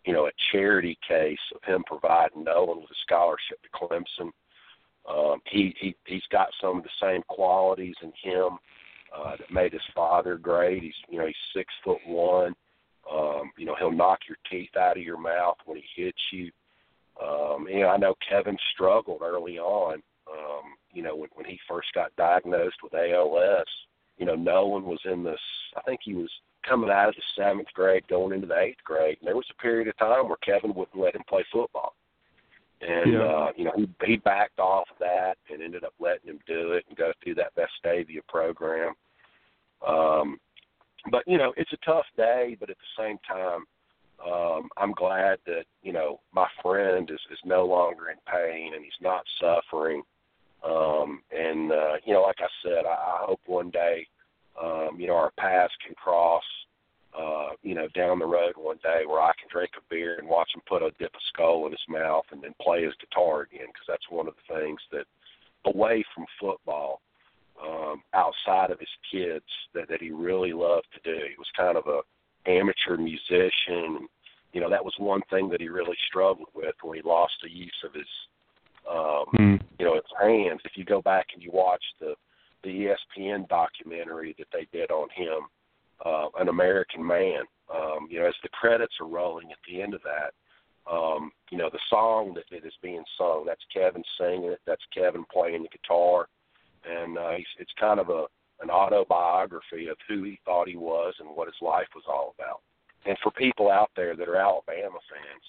you 0.04 0.12
know 0.12 0.26
a 0.26 0.32
charity 0.50 0.98
case 1.06 1.38
of 1.54 1.62
him 1.64 1.84
providing 1.86 2.44
Nolan 2.44 2.80
with 2.80 2.90
a 2.90 3.02
scholarship 3.02 3.58
to 3.62 3.68
Clemson. 3.70 4.30
Um, 5.08 5.40
he 5.50 5.74
he 5.80 5.94
he's 6.06 6.26
got 6.30 6.48
some 6.60 6.78
of 6.78 6.84
the 6.84 6.90
same 7.00 7.22
qualities 7.28 7.96
in 8.02 8.12
him 8.22 8.58
uh, 9.16 9.36
that 9.36 9.52
made 9.52 9.72
his 9.72 9.82
father 9.94 10.36
great. 10.36 10.82
He's 10.82 10.94
you 11.08 11.18
know 11.18 11.26
he's 11.26 11.34
six 11.54 11.72
foot 11.84 12.00
one. 12.06 12.54
Um, 13.10 13.50
you 13.56 13.66
know 13.66 13.74
he'll 13.78 13.92
knock 13.92 14.20
your 14.28 14.38
teeth 14.50 14.76
out 14.76 14.96
of 14.96 15.02
your 15.02 15.18
mouth 15.18 15.56
when 15.64 15.78
he 15.78 16.02
hits 16.02 16.22
you. 16.32 16.50
Um, 17.22 17.66
you 17.68 17.80
know 17.80 17.88
I 17.88 17.96
know 17.96 18.14
Kevin 18.28 18.56
struggled 18.72 19.22
early 19.22 19.58
on. 19.58 20.02
Um, 20.30 20.74
you 20.92 21.02
know 21.02 21.16
when 21.16 21.30
when 21.34 21.46
he 21.46 21.58
first 21.68 21.88
got 21.94 22.14
diagnosed 22.16 22.76
with 22.82 22.94
ALS. 22.94 23.66
You 24.18 24.26
know 24.26 24.36
Nolan 24.36 24.84
was 24.84 25.00
in 25.04 25.24
this. 25.24 25.40
I 25.76 25.80
think 25.82 26.00
he 26.04 26.14
was 26.14 26.30
coming 26.62 26.90
out 26.90 27.08
of 27.08 27.14
the 27.14 27.22
seventh 27.36 27.68
grade, 27.74 28.06
going 28.08 28.34
into 28.34 28.46
the 28.46 28.58
eighth 28.58 28.82
grade. 28.84 29.18
And 29.20 29.26
there 29.26 29.36
was 29.36 29.46
a 29.50 29.62
period 29.62 29.88
of 29.88 29.96
time 29.98 30.28
where 30.28 30.36
Kevin 30.38 30.74
wouldn't 30.74 30.98
let 30.98 31.14
him 31.14 31.22
play 31.28 31.44
football. 31.52 31.94
And 32.80 33.12
yeah. 33.12 33.20
uh, 33.20 33.52
you 33.56 33.64
know, 33.64 33.72
he 33.76 33.88
he 34.04 34.16
backed 34.16 34.58
off 34.58 34.88
of 34.90 34.98
that 34.98 35.34
and 35.50 35.62
ended 35.62 35.84
up 35.84 35.94
letting 36.00 36.28
him 36.30 36.40
do 36.46 36.72
it 36.72 36.84
and 36.88 36.98
go 36.98 37.12
through 37.22 37.36
that 37.36 37.52
Vestavia 37.54 38.20
program. 38.28 38.94
Um 39.86 40.38
but 41.10 41.22
you 41.26 41.38
know, 41.38 41.52
it's 41.56 41.72
a 41.72 41.84
tough 41.84 42.06
day, 42.16 42.56
but 42.58 42.70
at 42.70 42.76
the 42.76 43.02
same 43.02 43.18
time, 43.26 43.64
um, 44.24 44.68
I'm 44.76 44.92
glad 44.92 45.38
that, 45.46 45.64
you 45.82 45.92
know, 45.92 46.20
my 46.32 46.46
friend 46.62 47.10
is, 47.10 47.18
is 47.32 47.38
no 47.44 47.66
longer 47.66 48.10
in 48.10 48.18
pain 48.30 48.74
and 48.74 48.84
he's 48.84 48.92
not 49.00 49.24
suffering. 49.40 50.02
Um 50.64 51.22
and 51.30 51.70
uh, 51.70 51.94
you 52.04 52.14
know, 52.14 52.22
like 52.22 52.40
I 52.40 52.48
said, 52.64 52.84
I, 52.84 52.94
I 52.94 53.24
hope 53.26 53.40
one 53.46 53.70
day 53.70 54.08
um, 54.60 54.98
you 54.98 55.06
know, 55.06 55.16
our 55.16 55.32
paths 55.38 55.74
can 55.84 55.94
cross, 55.94 56.42
uh, 57.18 57.50
you 57.62 57.74
know, 57.74 57.88
down 57.94 58.18
the 58.18 58.26
road 58.26 58.52
one 58.56 58.78
day 58.82 59.02
where 59.06 59.20
I 59.20 59.32
can 59.38 59.48
drink 59.50 59.72
a 59.76 59.82
beer 59.90 60.16
and 60.18 60.28
watch 60.28 60.50
him 60.54 60.62
put 60.66 60.82
a 60.82 60.90
dip 60.98 61.14
of 61.14 61.20
Skoal 61.32 61.66
in 61.66 61.72
his 61.72 61.80
mouth 61.88 62.24
and 62.32 62.42
then 62.42 62.54
play 62.60 62.84
his 62.84 62.94
guitar 63.00 63.42
again 63.42 63.66
because 63.66 63.86
that's 63.88 64.10
one 64.10 64.28
of 64.28 64.34
the 64.34 64.54
things 64.54 64.80
that 64.92 65.06
away 65.64 66.04
from 66.14 66.26
football, 66.40 67.00
um, 67.62 68.02
outside 68.14 68.70
of 68.70 68.80
his 68.80 68.88
kids, 69.10 69.44
that, 69.74 69.88
that 69.88 70.00
he 70.00 70.10
really 70.10 70.52
loved 70.52 70.86
to 70.94 71.00
do. 71.04 71.18
He 71.28 71.36
was 71.38 71.48
kind 71.56 71.76
of 71.76 71.86
a 71.86 72.00
amateur 72.50 72.96
musician. 72.96 74.08
You 74.52 74.60
know, 74.60 74.70
that 74.70 74.84
was 74.84 74.94
one 74.98 75.22
thing 75.30 75.48
that 75.50 75.60
he 75.60 75.68
really 75.68 75.96
struggled 76.08 76.48
with 76.54 76.74
when 76.82 76.96
he 76.96 77.02
lost 77.02 77.34
the 77.42 77.50
use 77.50 77.84
of 77.84 77.94
his, 77.94 78.06
um, 78.90 79.24
mm. 79.34 79.60
you 79.78 79.86
know, 79.86 79.94
his 79.94 80.02
hands. 80.20 80.60
If 80.64 80.72
you 80.76 80.84
go 80.84 81.00
back 81.00 81.28
and 81.34 81.42
you 81.42 81.50
watch 81.52 81.82
the 82.00 82.14
the 82.62 82.94
ESPN 83.18 83.48
documentary 83.48 84.34
that 84.38 84.48
they 84.52 84.66
did 84.76 84.90
on 84.90 85.08
him, 85.14 85.46
uh, 86.04 86.28
An 86.38 86.48
American 86.48 87.06
Man. 87.06 87.42
Um, 87.74 88.06
you 88.10 88.20
know, 88.20 88.26
as 88.26 88.34
the 88.42 88.48
credits 88.50 88.94
are 89.00 89.06
rolling 89.06 89.50
at 89.50 89.58
the 89.66 89.80
end 89.80 89.94
of 89.94 90.02
that, 90.02 90.32
um, 90.90 91.30
you 91.50 91.58
know, 91.58 91.70
the 91.70 91.78
song 91.88 92.34
that, 92.34 92.44
that 92.50 92.66
is 92.66 92.74
being 92.82 93.04
sung, 93.16 93.44
that's 93.46 93.64
Kevin 93.72 94.02
singing 94.18 94.50
it, 94.50 94.60
that's 94.66 94.82
Kevin 94.92 95.24
playing 95.32 95.62
the 95.62 95.68
guitar, 95.68 96.26
and 96.84 97.16
uh, 97.16 97.30
he's, 97.36 97.46
it's 97.58 97.72
kind 97.78 98.00
of 98.00 98.08
a 98.10 98.26
an 98.62 98.70
autobiography 98.70 99.88
of 99.88 99.96
who 100.08 100.22
he 100.22 100.38
thought 100.44 100.68
he 100.68 100.76
was 100.76 101.14
and 101.18 101.28
what 101.34 101.48
his 101.48 101.60
life 101.60 101.88
was 101.96 102.04
all 102.08 102.32
about. 102.38 102.60
And 103.04 103.18
for 103.20 103.32
people 103.32 103.68
out 103.68 103.90
there 103.96 104.14
that 104.14 104.28
are 104.28 104.36
Alabama 104.36 104.98
fans 105.10 105.42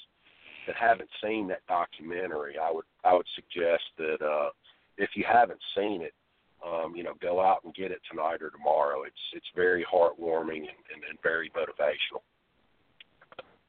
that 0.66 0.76
haven't 0.76 1.10
seen 1.24 1.48
that 1.50 1.62
documentary, 1.68 2.56
I 2.58 2.72
would 2.72 2.86
I 3.04 3.14
would 3.14 3.28
suggest 3.36 3.84
that 3.98 4.22
uh, 4.26 4.50
if 4.98 5.12
you 5.16 5.24
haven't 5.32 5.60
seen 5.78 6.02
it, 6.02 6.14
um, 6.66 6.96
you 6.96 7.04
know, 7.04 7.14
go 7.22 7.42
out 7.42 7.64
and 7.64 7.74
get 7.74 7.92
it 7.92 8.02
tonight 8.10 8.42
or 8.42 8.50
tomorrow. 8.50 9.04
It's 9.04 9.16
it's 9.34 9.46
very 9.56 9.86
heartwarming 9.86 10.58
and, 10.58 10.84
and, 10.94 11.04
and 11.10 11.18
very 11.22 11.52
motivational. 11.52 12.22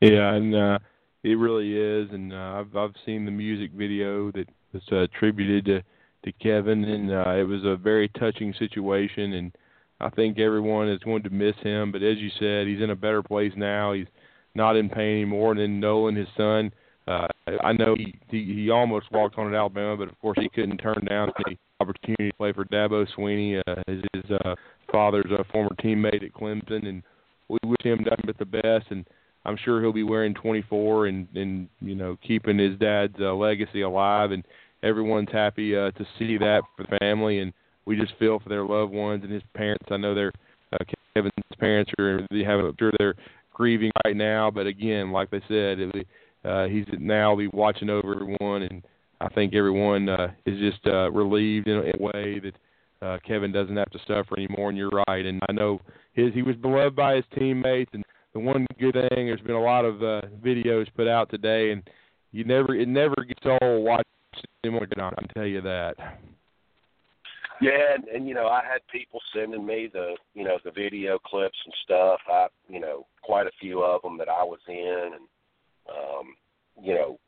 Yeah, 0.00 0.34
and 0.34 0.54
uh, 0.54 0.78
it 1.22 1.38
really 1.38 1.76
is. 1.76 2.10
And 2.12 2.32
uh, 2.32 2.60
I've 2.60 2.76
I've 2.76 2.94
seen 3.04 3.24
the 3.24 3.30
music 3.30 3.72
video 3.72 4.30
that 4.32 4.48
was 4.72 4.82
uh, 4.92 4.96
attributed 5.02 5.64
to 5.66 5.82
to 6.24 6.32
Kevin, 6.42 6.84
and 6.84 7.12
uh, 7.12 7.30
it 7.30 7.44
was 7.44 7.64
a 7.64 7.76
very 7.76 8.08
touching 8.08 8.54
situation. 8.58 9.34
And 9.34 9.52
I 10.00 10.10
think 10.10 10.38
everyone 10.38 10.88
is 10.88 11.00
going 11.00 11.22
to 11.24 11.30
miss 11.30 11.56
him. 11.62 11.92
But 11.92 12.02
as 12.02 12.18
you 12.18 12.30
said, 12.38 12.66
he's 12.66 12.82
in 12.82 12.90
a 12.90 12.96
better 12.96 13.22
place 13.22 13.52
now. 13.56 13.92
He's 13.92 14.06
not 14.54 14.76
in 14.76 14.88
pain 14.88 15.16
anymore. 15.16 15.52
And 15.52 15.60
then 15.60 15.80
Nolan, 15.80 16.16
his 16.16 16.28
son, 16.36 16.72
uh, 17.06 17.26
I 17.62 17.72
know 17.72 17.94
he, 17.96 18.18
he 18.28 18.54
he 18.54 18.70
almost 18.70 19.10
walked 19.12 19.36
on 19.36 19.52
at 19.52 19.58
Alabama, 19.58 19.96
but 19.96 20.08
of 20.08 20.18
course 20.20 20.38
he 20.40 20.48
couldn't 20.48 20.78
turn 20.78 21.04
down 21.08 21.32
the 21.36 21.56
opportunity 21.80 22.30
to 22.30 22.36
play 22.36 22.52
for 22.52 22.64
Dabo 22.64 23.06
Swinney, 23.16 23.60
uh, 23.66 23.82
his, 23.86 24.02
his 24.12 24.38
uh, 24.44 24.54
father's 24.90 25.30
a 25.30 25.44
former 25.52 25.74
teammate 25.82 26.24
at 26.24 26.32
Clemson, 26.32 26.86
and 26.88 27.02
we 27.48 27.58
wish 27.64 27.82
him 27.82 28.04
nothing 28.04 28.24
but 28.26 28.38
the 28.38 28.44
best. 28.44 28.86
And 28.90 29.06
I'm 29.44 29.56
sure 29.64 29.80
he'll 29.80 29.92
be 29.92 30.02
wearing 30.02 30.34
24 30.34 31.06
and 31.06 31.28
and 31.34 31.68
you 31.80 31.94
know 31.94 32.16
keeping 32.26 32.58
his 32.58 32.78
dad's 32.78 33.16
uh, 33.20 33.34
legacy 33.34 33.82
alive. 33.82 34.30
And 34.30 34.44
everyone's 34.82 35.32
happy 35.32 35.76
uh, 35.76 35.90
to 35.92 36.06
see 36.18 36.38
that 36.38 36.62
for 36.76 36.84
the 36.84 36.98
family, 36.98 37.40
and 37.40 37.52
we 37.84 37.96
just 37.96 38.14
feel 38.18 38.38
for 38.38 38.48
their 38.48 38.64
loved 38.64 38.92
ones 38.92 39.22
and 39.24 39.32
his 39.32 39.42
parents. 39.54 39.84
I 39.90 39.96
know 39.96 40.14
their 40.14 40.32
uh, 40.72 40.84
Kevin's 41.14 41.32
parents 41.58 41.90
are 41.98 42.26
they 42.30 42.44
have 42.44 42.60
I'm 42.60 42.74
sure 42.78 42.92
they're 42.98 43.14
grieving 43.52 43.90
right 44.04 44.16
now, 44.16 44.50
but 44.50 44.66
again, 44.66 45.12
like 45.12 45.30
they 45.30 45.40
said, 45.48 45.78
it, 45.78 46.06
uh, 46.44 46.66
he's 46.66 46.86
now 46.98 47.34
be 47.34 47.48
watching 47.48 47.88
over 47.88 48.14
everyone 48.14 48.62
and 48.62 48.82
I 49.20 49.28
think 49.28 49.54
everyone 49.54 50.08
uh, 50.08 50.32
is 50.46 50.58
just 50.58 50.86
uh, 50.86 51.10
relieved 51.10 51.68
in 51.68 51.78
a 51.78 52.02
way 52.02 52.40
that 52.40 52.54
uh, 53.06 53.18
Kevin 53.26 53.52
doesn't 53.52 53.76
have 53.76 53.90
to 53.90 53.98
suffer 54.00 54.36
anymore. 54.36 54.70
And 54.70 54.78
you're 54.78 55.02
right. 55.08 55.24
And 55.24 55.40
I 55.48 55.52
know 55.52 55.80
his 56.12 56.32
he 56.34 56.42
was 56.42 56.56
beloved 56.56 56.96
by 56.96 57.16
his 57.16 57.24
teammates. 57.36 57.90
And 57.92 58.04
the 58.32 58.40
one 58.40 58.66
good 58.78 58.94
thing, 58.94 59.26
there's 59.26 59.40
been 59.40 59.52
a 59.52 59.62
lot 59.62 59.84
of 59.84 60.02
uh, 60.02 60.22
videos 60.44 60.86
put 60.96 61.08
out 61.08 61.30
today, 61.30 61.70
and 61.70 61.82
you 62.32 62.44
never 62.44 62.74
it 62.74 62.88
never 62.88 63.14
gets 63.26 63.46
old 63.62 63.84
watching 63.84 64.04
him. 64.62 64.76
I 64.76 64.86
can 64.86 65.28
tell 65.34 65.46
you 65.46 65.60
that. 65.60 65.94
Yeah, 67.60 67.94
and, 67.94 68.04
and 68.08 68.28
you 68.28 68.34
know, 68.34 68.48
I 68.48 68.62
had 68.64 68.80
people 68.92 69.20
sending 69.34 69.64
me 69.64 69.88
the 69.92 70.16
you 70.34 70.44
know 70.44 70.58
the 70.64 70.72
video 70.72 71.18
clips 71.18 71.56
and 71.64 71.74
stuff. 71.84 72.20
I 72.28 72.48
you 72.68 72.80
know 72.80 73.06
quite 73.22 73.46
a 73.46 73.52
few 73.60 73.82
of 73.82 74.02
them 74.02 74.18
that 74.18 74.28
I 74.28 74.42
was 74.42 74.58
in, 74.68 75.10
and 75.14 75.24
um, 75.88 76.34
you 76.82 76.94
know 76.94 77.18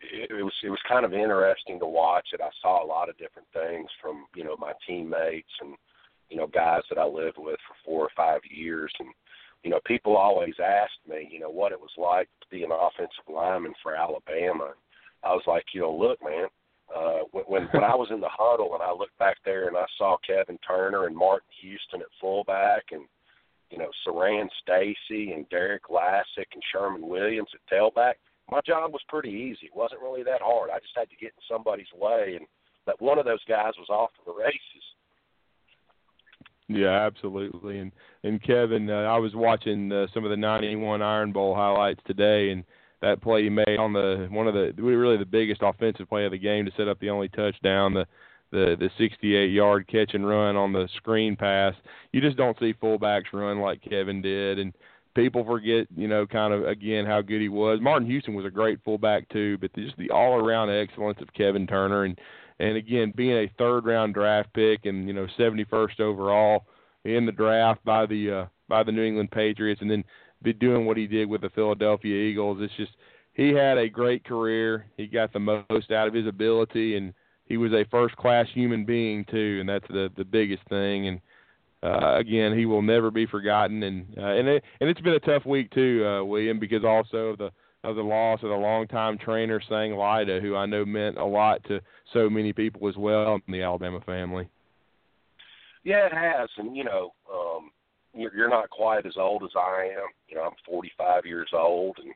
it, 0.00 0.44
was 0.44 0.52
it 0.62 0.70
was 0.70 0.78
kind 0.88 1.04
of 1.04 1.12
interesting 1.12 1.78
to 1.78 1.86
watch 1.86 2.28
it. 2.32 2.40
I 2.40 2.50
saw 2.62 2.84
a 2.84 2.86
lot 2.86 3.08
of 3.08 3.18
different 3.18 3.48
things 3.52 3.88
from 4.00 4.26
you 4.34 4.44
know 4.44 4.56
my 4.58 4.72
teammates 4.86 5.52
and 5.60 5.74
you 6.28 6.36
know 6.36 6.46
guys 6.46 6.82
that 6.88 6.98
I 6.98 7.04
lived 7.04 7.38
with 7.38 7.58
for 7.66 7.74
four 7.84 8.04
or 8.04 8.10
five 8.16 8.40
years, 8.50 8.92
and 8.98 9.08
you 9.62 9.70
know 9.70 9.80
people 9.86 10.16
always 10.16 10.54
asked 10.62 11.00
me 11.08 11.28
you 11.30 11.40
know 11.40 11.50
what 11.50 11.72
it 11.72 11.80
was 11.80 11.90
like 11.96 12.28
to 12.40 12.46
be 12.50 12.64
an 12.64 12.70
offensive 12.72 13.28
lineman 13.28 13.74
for 13.82 13.94
Alabama. 13.94 14.72
I 15.22 15.32
was 15.32 15.42
like, 15.46 15.64
you 15.74 15.82
know, 15.82 15.94
look, 15.94 16.18
man, 16.24 16.46
uh, 16.96 17.20
when, 17.32 17.64
when 17.72 17.84
I 17.84 17.94
was 17.94 18.08
in 18.10 18.20
the 18.20 18.30
huddle 18.30 18.72
and 18.72 18.82
I 18.82 18.90
looked 18.90 19.18
back 19.18 19.36
there 19.44 19.68
and 19.68 19.76
I 19.76 19.84
saw 19.98 20.16
Kevin 20.26 20.58
Turner 20.66 21.06
and 21.06 21.14
Martin 21.16 21.48
Houston 21.60 22.00
at 22.00 22.06
fullback 22.20 22.84
and 22.92 23.02
you 23.70 23.78
know 23.78 23.90
Siran 24.06 24.48
Stacy 24.62 25.32
and 25.32 25.48
Derrick 25.50 25.90
Lassic 25.90 26.48
and 26.54 26.62
Sherman 26.72 27.06
Williams 27.06 27.50
at 27.54 27.74
tailback 27.74 28.14
my 28.50 28.60
job 28.66 28.92
was 28.92 29.02
pretty 29.08 29.30
easy. 29.30 29.66
It 29.66 29.76
wasn't 29.76 30.02
really 30.02 30.22
that 30.24 30.40
hard. 30.42 30.70
I 30.70 30.78
just 30.78 30.96
had 30.96 31.10
to 31.10 31.16
get 31.16 31.32
in 31.36 31.42
somebody's 31.48 31.92
way, 31.94 32.34
and 32.36 32.46
that 32.86 33.00
one 33.00 33.18
of 33.18 33.24
those 33.24 33.44
guys 33.48 33.72
was 33.78 33.88
off 33.88 34.10
to 34.14 34.20
the 34.26 34.32
races. 34.32 34.84
Yeah, 36.68 37.06
absolutely. 37.06 37.78
And 37.78 37.92
and 38.22 38.42
Kevin, 38.42 38.88
uh, 38.88 39.02
I 39.02 39.18
was 39.18 39.34
watching 39.34 39.90
uh, 39.90 40.06
some 40.14 40.24
of 40.24 40.30
the 40.30 40.36
'91 40.36 41.02
Iron 41.02 41.32
Bowl 41.32 41.54
highlights 41.54 42.00
today, 42.06 42.50
and 42.50 42.64
that 43.02 43.20
play 43.22 43.42
he 43.42 43.50
made 43.50 43.78
on 43.78 43.92
the 43.92 44.28
one 44.30 44.46
of 44.46 44.54
the 44.54 44.72
really 44.80 45.16
the 45.16 45.24
biggest 45.24 45.62
offensive 45.62 46.08
play 46.08 46.24
of 46.24 46.32
the 46.32 46.38
game 46.38 46.64
to 46.66 46.72
set 46.76 46.88
up 46.88 47.00
the 47.00 47.10
only 47.10 47.28
touchdown, 47.28 47.94
the 47.94 48.06
the 48.52 48.76
the 48.78 48.90
68 48.98 49.50
yard 49.50 49.88
catch 49.88 50.14
and 50.14 50.26
run 50.26 50.56
on 50.56 50.72
the 50.72 50.88
screen 50.96 51.36
pass. 51.36 51.74
You 52.12 52.20
just 52.20 52.36
don't 52.36 52.58
see 52.58 52.74
fullbacks 52.74 53.32
run 53.32 53.58
like 53.60 53.82
Kevin 53.82 54.22
did, 54.22 54.58
and 54.58 54.72
people 55.14 55.44
forget, 55.44 55.86
you 55.96 56.08
know, 56.08 56.26
kind 56.26 56.52
of 56.52 56.64
again 56.64 57.06
how 57.06 57.20
good 57.20 57.40
he 57.40 57.48
was. 57.48 57.80
Martin 57.80 58.08
Houston 58.08 58.34
was 58.34 58.46
a 58.46 58.50
great 58.50 58.78
fullback 58.84 59.28
too, 59.28 59.58
but 59.58 59.74
just 59.74 59.96
the 59.96 60.10
all-around 60.10 60.70
excellence 60.70 61.18
of 61.20 61.32
Kevin 61.34 61.66
Turner, 61.66 62.04
and 62.04 62.18
and 62.58 62.76
again 62.76 63.12
being 63.16 63.36
a 63.36 63.52
third-round 63.58 64.14
draft 64.14 64.52
pick 64.52 64.84
and 64.84 65.06
you 65.06 65.14
know 65.14 65.26
71st 65.38 66.00
overall 66.00 66.66
in 67.04 67.26
the 67.26 67.32
draft 67.32 67.84
by 67.84 68.06
the 68.06 68.30
uh, 68.30 68.46
by 68.68 68.82
the 68.82 68.92
New 68.92 69.02
England 69.02 69.30
Patriots, 69.30 69.80
and 69.80 69.90
then 69.90 70.04
be 70.42 70.52
doing 70.52 70.86
what 70.86 70.96
he 70.96 71.06
did 71.06 71.28
with 71.28 71.42
the 71.42 71.50
Philadelphia 71.50 72.14
Eagles. 72.14 72.58
It's 72.60 72.74
just 72.76 72.92
he 73.34 73.50
had 73.50 73.78
a 73.78 73.88
great 73.88 74.24
career. 74.24 74.86
He 74.96 75.06
got 75.06 75.32
the 75.32 75.40
most 75.40 75.90
out 75.90 76.08
of 76.08 76.14
his 76.14 76.26
ability, 76.26 76.96
and 76.96 77.14
he 77.46 77.56
was 77.56 77.72
a 77.72 77.84
first-class 77.90 78.46
human 78.54 78.84
being 78.84 79.24
too, 79.24 79.58
and 79.60 79.68
that's 79.68 79.88
the 79.88 80.10
the 80.16 80.24
biggest 80.24 80.62
thing. 80.68 81.08
And 81.08 81.20
uh, 81.82 82.16
again, 82.16 82.56
he 82.56 82.66
will 82.66 82.82
never 82.82 83.10
be 83.10 83.26
forgotten, 83.26 83.82
and 83.82 84.06
uh, 84.18 84.32
and 84.32 84.48
it, 84.48 84.64
and 84.80 84.90
it's 84.90 85.00
been 85.00 85.14
a 85.14 85.20
tough 85.20 85.46
week 85.46 85.70
too, 85.70 86.04
uh, 86.06 86.24
William, 86.24 86.58
because 86.58 86.84
also 86.84 87.28
of 87.28 87.38
the 87.38 87.50
of 87.84 87.96
the 87.96 88.02
loss 88.02 88.40
of 88.42 88.50
a 88.50 88.54
longtime 88.54 89.16
trainer, 89.16 89.60
Sang 89.66 89.92
Lyda, 89.92 90.40
who 90.40 90.54
I 90.54 90.66
know 90.66 90.84
meant 90.84 91.16
a 91.16 91.24
lot 91.24 91.64
to 91.64 91.80
so 92.12 92.28
many 92.28 92.52
people 92.52 92.88
as 92.88 92.96
well 92.96 93.34
in 93.34 93.52
the 93.52 93.62
Alabama 93.62 94.00
family. 94.04 94.48
Yeah, 95.82 96.04
it 96.04 96.12
has, 96.12 96.50
and 96.58 96.76
you 96.76 96.84
know, 96.84 97.14
um, 97.32 97.70
you're, 98.14 98.34
you're 98.36 98.50
not 98.50 98.68
quite 98.68 99.06
as 99.06 99.14
old 99.16 99.42
as 99.44 99.50
I 99.56 99.88
am. 99.94 100.08
You 100.28 100.36
know, 100.36 100.42
I'm 100.42 100.56
45 100.66 101.24
years 101.24 101.48
old, 101.54 101.96
and 102.02 102.12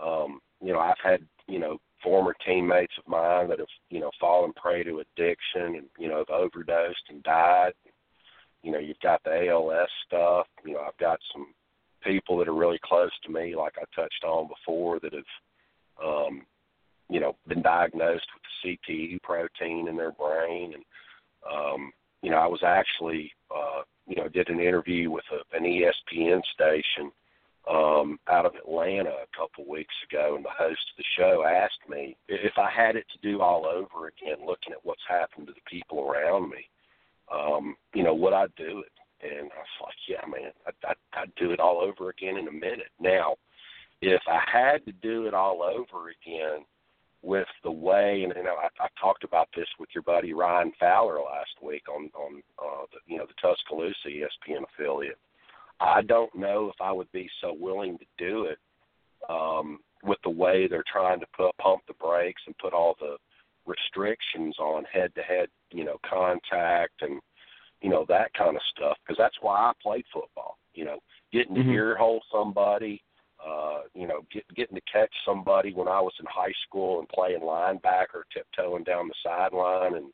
um, 0.00 0.40
you 0.62 0.72
know, 0.72 0.78
I've 0.78 0.94
had 1.02 1.20
you 1.48 1.58
know 1.58 1.78
former 2.04 2.34
teammates 2.46 2.94
of 2.98 3.08
mine 3.08 3.48
that 3.48 3.58
have 3.58 3.66
you 3.90 3.98
know 3.98 4.12
fallen 4.20 4.52
prey 4.52 4.84
to 4.84 5.00
addiction 5.00 5.76
and 5.76 5.86
you 5.98 6.08
know 6.08 6.18
have 6.18 6.30
overdosed 6.30 7.02
and 7.08 7.22
died. 7.24 7.72
You 8.62 8.72
know, 8.72 8.78
you've 8.78 9.00
got 9.00 9.22
the 9.24 9.48
ALS 9.48 9.88
stuff. 10.06 10.46
You 10.64 10.74
know, 10.74 10.80
I've 10.80 10.98
got 10.98 11.18
some 11.32 11.46
people 12.02 12.38
that 12.38 12.48
are 12.48 12.54
really 12.54 12.80
close 12.82 13.10
to 13.24 13.32
me, 13.32 13.54
like 13.56 13.74
I 13.78 13.84
touched 13.94 14.24
on 14.24 14.48
before, 14.48 15.00
that 15.00 15.12
have 15.12 16.04
um, 16.04 16.42
you 17.08 17.20
know 17.20 17.36
been 17.46 17.62
diagnosed 17.62 18.26
with 18.34 18.76
the 18.78 18.78
CTE 18.88 19.22
protein 19.22 19.88
in 19.88 19.96
their 19.96 20.12
brain, 20.12 20.74
and 20.74 20.84
um, 21.50 21.92
you 22.22 22.30
know, 22.30 22.38
I 22.38 22.46
was 22.46 22.62
actually 22.64 23.32
uh, 23.54 23.82
you 24.06 24.16
know 24.16 24.28
did 24.28 24.48
an 24.48 24.60
interview 24.60 25.10
with 25.10 25.24
a, 25.32 25.56
an 25.56 25.64
ESPN 25.64 26.42
station 26.54 27.12
um, 27.70 28.18
out 28.28 28.46
of 28.46 28.54
Atlanta 28.54 29.10
a 29.10 29.36
couple 29.36 29.68
weeks 29.68 29.94
ago, 30.08 30.34
and 30.36 30.44
the 30.44 30.50
host 30.56 30.80
of 30.92 30.96
the 30.98 31.04
show 31.16 31.44
asked 31.44 31.88
me 31.88 32.16
if 32.28 32.52
I 32.58 32.70
had 32.70 32.96
it 32.96 33.06
to 33.12 33.28
do 33.28 33.40
all 33.40 33.66
over 33.66 34.08
again, 34.08 34.46
looking 34.46 34.72
at 34.72 34.84
what's 34.84 35.02
happened 35.08 35.48
to 35.48 35.52
the 35.52 35.70
people 35.70 36.08
around 36.08 36.50
me. 36.50 36.68
Um, 37.32 37.76
you 37.94 38.02
know, 38.02 38.14
would 38.14 38.32
I 38.32 38.46
do 38.56 38.80
it? 38.80 38.92
And 39.22 39.50
I 39.52 39.58
was 39.58 39.82
like, 39.82 39.96
yeah, 40.08 40.26
man, 40.28 40.52
I'd, 40.66 40.88
I'd, 40.88 41.20
I'd 41.20 41.34
do 41.36 41.50
it 41.52 41.60
all 41.60 41.80
over 41.80 42.10
again 42.10 42.36
in 42.36 42.48
a 42.48 42.52
minute. 42.52 42.90
Now, 43.00 43.36
if 44.02 44.20
I 44.28 44.40
had 44.46 44.84
to 44.84 44.92
do 44.92 45.26
it 45.26 45.34
all 45.34 45.62
over 45.62 46.10
again 46.10 46.64
with 47.22 47.48
the 47.64 47.70
way, 47.70 48.22
and 48.24 48.32
you 48.36 48.44
know, 48.44 48.56
I, 48.56 48.68
I 48.78 48.88
talked 49.00 49.24
about 49.24 49.48
this 49.56 49.66
with 49.80 49.88
your 49.94 50.02
buddy 50.02 50.34
Ryan 50.34 50.70
Fowler 50.78 51.18
last 51.18 51.50
week 51.62 51.84
on 51.88 52.10
on 52.14 52.42
uh, 52.58 52.84
the, 52.92 52.98
you 53.12 53.18
know 53.18 53.26
the 53.26 53.34
Tuscaloosa 53.40 54.08
ESPN 54.08 54.64
affiliate 54.64 55.18
I 55.80 56.02
don't 56.02 56.34
know 56.34 56.70
if 56.72 56.80
I 56.80 56.92
would 56.92 57.10
be 57.12 57.28
so 57.40 57.54
willing 57.58 57.98
to 57.98 58.04
do 58.18 58.44
it 58.44 58.58
um, 59.28 59.80
with 60.02 60.18
the 60.24 60.30
way 60.30 60.66
they're 60.66 60.84
trying 60.90 61.20
to 61.20 61.26
put 61.36 61.56
pump 61.58 61.82
the 61.86 61.94
brakes 61.94 62.42
and 62.46 62.56
put 62.58 62.72
all 62.72 62.96
the 62.98 63.16
restrictions 63.66 64.56
on 64.58 64.84
head-to-head, 64.92 65.48
you 65.70 65.84
know, 65.84 65.98
contact 66.08 67.02
and 67.02 67.20
you 67.82 67.90
know 67.90 68.06
that 68.08 68.32
kind 68.34 68.56
of 68.56 68.62
stuff. 68.74 68.96
Because 69.02 69.18
that's 69.18 69.36
why 69.40 69.56
I 69.56 69.72
played 69.82 70.04
football. 70.12 70.58
You 70.74 70.84
know, 70.86 70.98
getting 71.32 71.54
to 71.54 71.60
mm-hmm. 71.60 71.70
ear 71.70 71.96
hole 71.96 72.22
somebody, 72.32 73.02
uh, 73.44 73.80
you 73.94 74.06
know, 74.06 74.22
get, 74.32 74.44
getting 74.54 74.76
to 74.76 74.82
catch 74.90 75.12
somebody 75.24 75.72
when 75.72 75.88
I 75.88 76.00
was 76.00 76.14
in 76.20 76.26
high 76.26 76.54
school 76.66 77.00
and 77.00 77.08
playing 77.08 77.40
linebacker, 77.40 78.22
tiptoeing 78.32 78.84
down 78.84 79.08
the 79.08 79.14
sideline, 79.22 79.94
and 79.94 80.06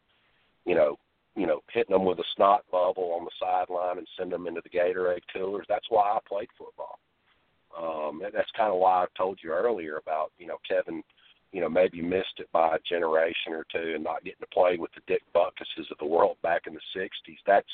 you 0.65 0.75
know, 0.75 0.97
you 1.37 1.47
know, 1.47 1.61
hitting 1.73 1.93
them 1.93 2.05
with 2.05 2.19
a 2.19 2.25
snot 2.37 2.65
bubble 2.71 3.17
on 3.19 3.25
the 3.25 3.31
sideline 3.41 3.99
and 3.99 4.07
send 4.19 4.33
them 4.33 4.47
into 4.47 4.61
the 4.63 4.71
Gatorade 4.71 5.23
coolers. 5.33 5.67
That's 5.69 5.87
why 5.89 6.03
I 6.03 6.19
played 6.29 6.49
football. 6.59 6.99
Um, 7.77 8.21
and 8.23 8.33
that's 8.35 8.51
kind 8.57 8.71
of 8.71 8.79
why 8.79 9.03
I 9.03 9.07
told 9.17 9.39
you 9.43 9.51
earlier 9.51 9.97
about, 9.97 10.31
you 10.39 10.47
know, 10.47 10.59
Kevin, 10.69 11.03
you 11.53 11.61
know, 11.61 11.69
maybe 11.69 12.01
missed 12.03 12.39
it 12.39 12.51
by 12.53 12.77
a 12.77 12.89
generation 12.89 13.53
or 13.53 13.65
two 13.71 13.93
and 13.95 14.05
not 14.05 14.25
getting 14.25 14.41
to 14.41 14.47
play 14.47 14.77
with 14.79 14.91
the 14.95 15.03
Dick 15.07 15.23
Butkuses 15.35 15.91
of 15.91 15.99
the 15.99 16.07
world 16.07 16.37
back 16.43 16.63
in 16.67 16.75
the 16.75 16.81
60s. 17.01 17.37
That's 17.47 17.67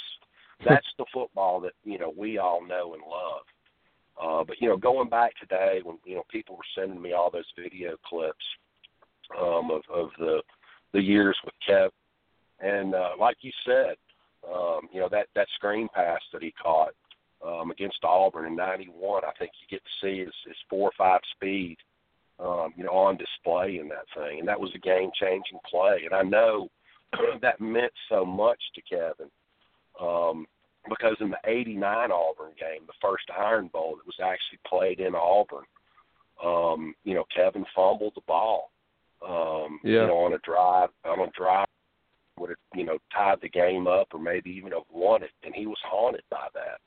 that's 0.69 0.87
the 0.99 1.05
football 1.15 1.61
that, 1.61 1.73
you 1.85 1.99
know, 1.99 2.13
we 2.17 2.39
all 2.39 2.67
know 2.67 2.95
and 2.95 3.03
love. 3.03 3.45
Uh, 4.21 4.45
but, 4.45 4.61
you 4.61 4.69
know, 4.69 4.77
going 4.77 5.09
back 5.09 5.31
today 5.39 5.81
when, 5.85 5.99
you 6.05 6.17
know, 6.17 6.25
people 6.29 6.57
were 6.57 6.63
sending 6.75 7.01
me 7.01 7.13
all 7.13 7.31
those 7.31 7.45
video 7.57 7.95
clips 8.05 8.45
um, 9.37 9.71
of, 9.71 9.83
of 9.93 10.11
the 10.19 10.43
the 10.93 11.03
years 11.03 11.37
with 11.45 11.55
Kev, 11.69 11.91
and 12.61 12.95
uh, 12.95 13.11
like 13.19 13.37
you 13.43 13.53
said, 13.67 13.97
um, 14.51 14.89
you 14.93 15.01
know 15.01 15.09
that 15.11 15.27
that 15.35 15.49
screen 15.55 15.89
pass 15.95 16.21
that 16.33 16.43
he 16.43 16.53
caught 16.63 16.95
um, 17.47 17.71
against 17.71 17.99
Auburn 18.03 18.47
in 18.47 18.57
'91, 18.57 19.25
I 19.25 19.31
think 19.39 19.53
you 19.61 19.77
get 19.77 19.85
to 19.85 20.07
see 20.07 20.21
his, 20.21 20.35
his 20.47 20.57
four 20.69 20.89
or 20.89 20.93
five 20.97 21.21
speed, 21.35 21.77
um, 22.41 22.73
you 22.77 22.85
know, 22.85 22.93
on 22.93 23.17
display 23.17 23.79
in 23.79 23.89
that 23.89 24.07
thing, 24.17 24.41
and 24.41 24.49
that 24.49 24.61
was 24.61 24.71
a 24.75 24.79
game-changing 24.79 25.59
play. 25.69 26.03
And 26.05 26.15
I 26.15 26.23
know 26.23 26.69
that 27.43 27.61
meant 27.61 27.93
so 28.09 28.25
much 28.25 28.61
to 28.75 28.83
Kevin 28.83 29.31
um, 30.01 30.47
because 30.89 31.17
in 31.21 31.31
the 31.31 31.39
'89 31.45 32.13
Auburn 32.13 32.53
game, 32.59 32.87
the 32.87 32.93
first 33.03 33.25
Iron 33.37 33.69
Bowl 33.69 33.97
that 33.97 34.07
was 34.07 34.21
actually 34.23 34.61
played 34.67 35.01
in 35.01 35.15
Auburn, 35.15 35.65
um, 36.45 36.95
you 37.05 37.15
know, 37.15 37.25
Kevin 37.35 37.65
fumbled 37.75 38.13
the 38.15 38.23
ball, 38.27 38.71
um, 39.27 39.81
yeah. 39.83 40.03
you 40.03 40.07
know, 40.07 40.19
on 40.19 40.35
a 40.35 40.39
drive 40.39 40.91
on 41.05 41.21
a 41.21 41.31
drive 41.37 41.67
would 42.39 42.51
have, 42.51 42.59
you 42.75 42.85
know, 42.85 42.99
tied 43.13 43.41
the 43.43 43.49
game 43.49 43.87
up 43.87 44.09
or 44.13 44.21
maybe 44.21 44.51
even 44.51 44.73
have 44.73 44.83
won 44.93 45.23
it. 45.23 45.31
And 45.43 45.55
he 45.55 45.67
was 45.67 45.79
haunted 45.85 46.23
by 46.31 46.47
that. 46.55 46.79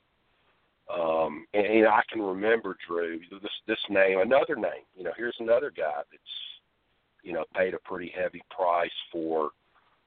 Um, 0.88 1.46
and, 1.54 1.66
and 1.66 1.86
I 1.86 2.02
can 2.10 2.22
remember 2.22 2.76
Drew 2.86 3.20
this 3.30 3.50
this 3.66 3.78
name, 3.88 4.18
another 4.20 4.56
name. 4.56 4.84
You 4.96 5.04
know, 5.04 5.12
here's 5.16 5.36
another 5.40 5.72
guy 5.74 6.02
that's, 6.10 6.22
you 7.22 7.32
know, 7.32 7.44
paid 7.54 7.74
a 7.74 7.78
pretty 7.78 8.12
heavy 8.14 8.42
price 8.54 8.90
for, 9.10 9.50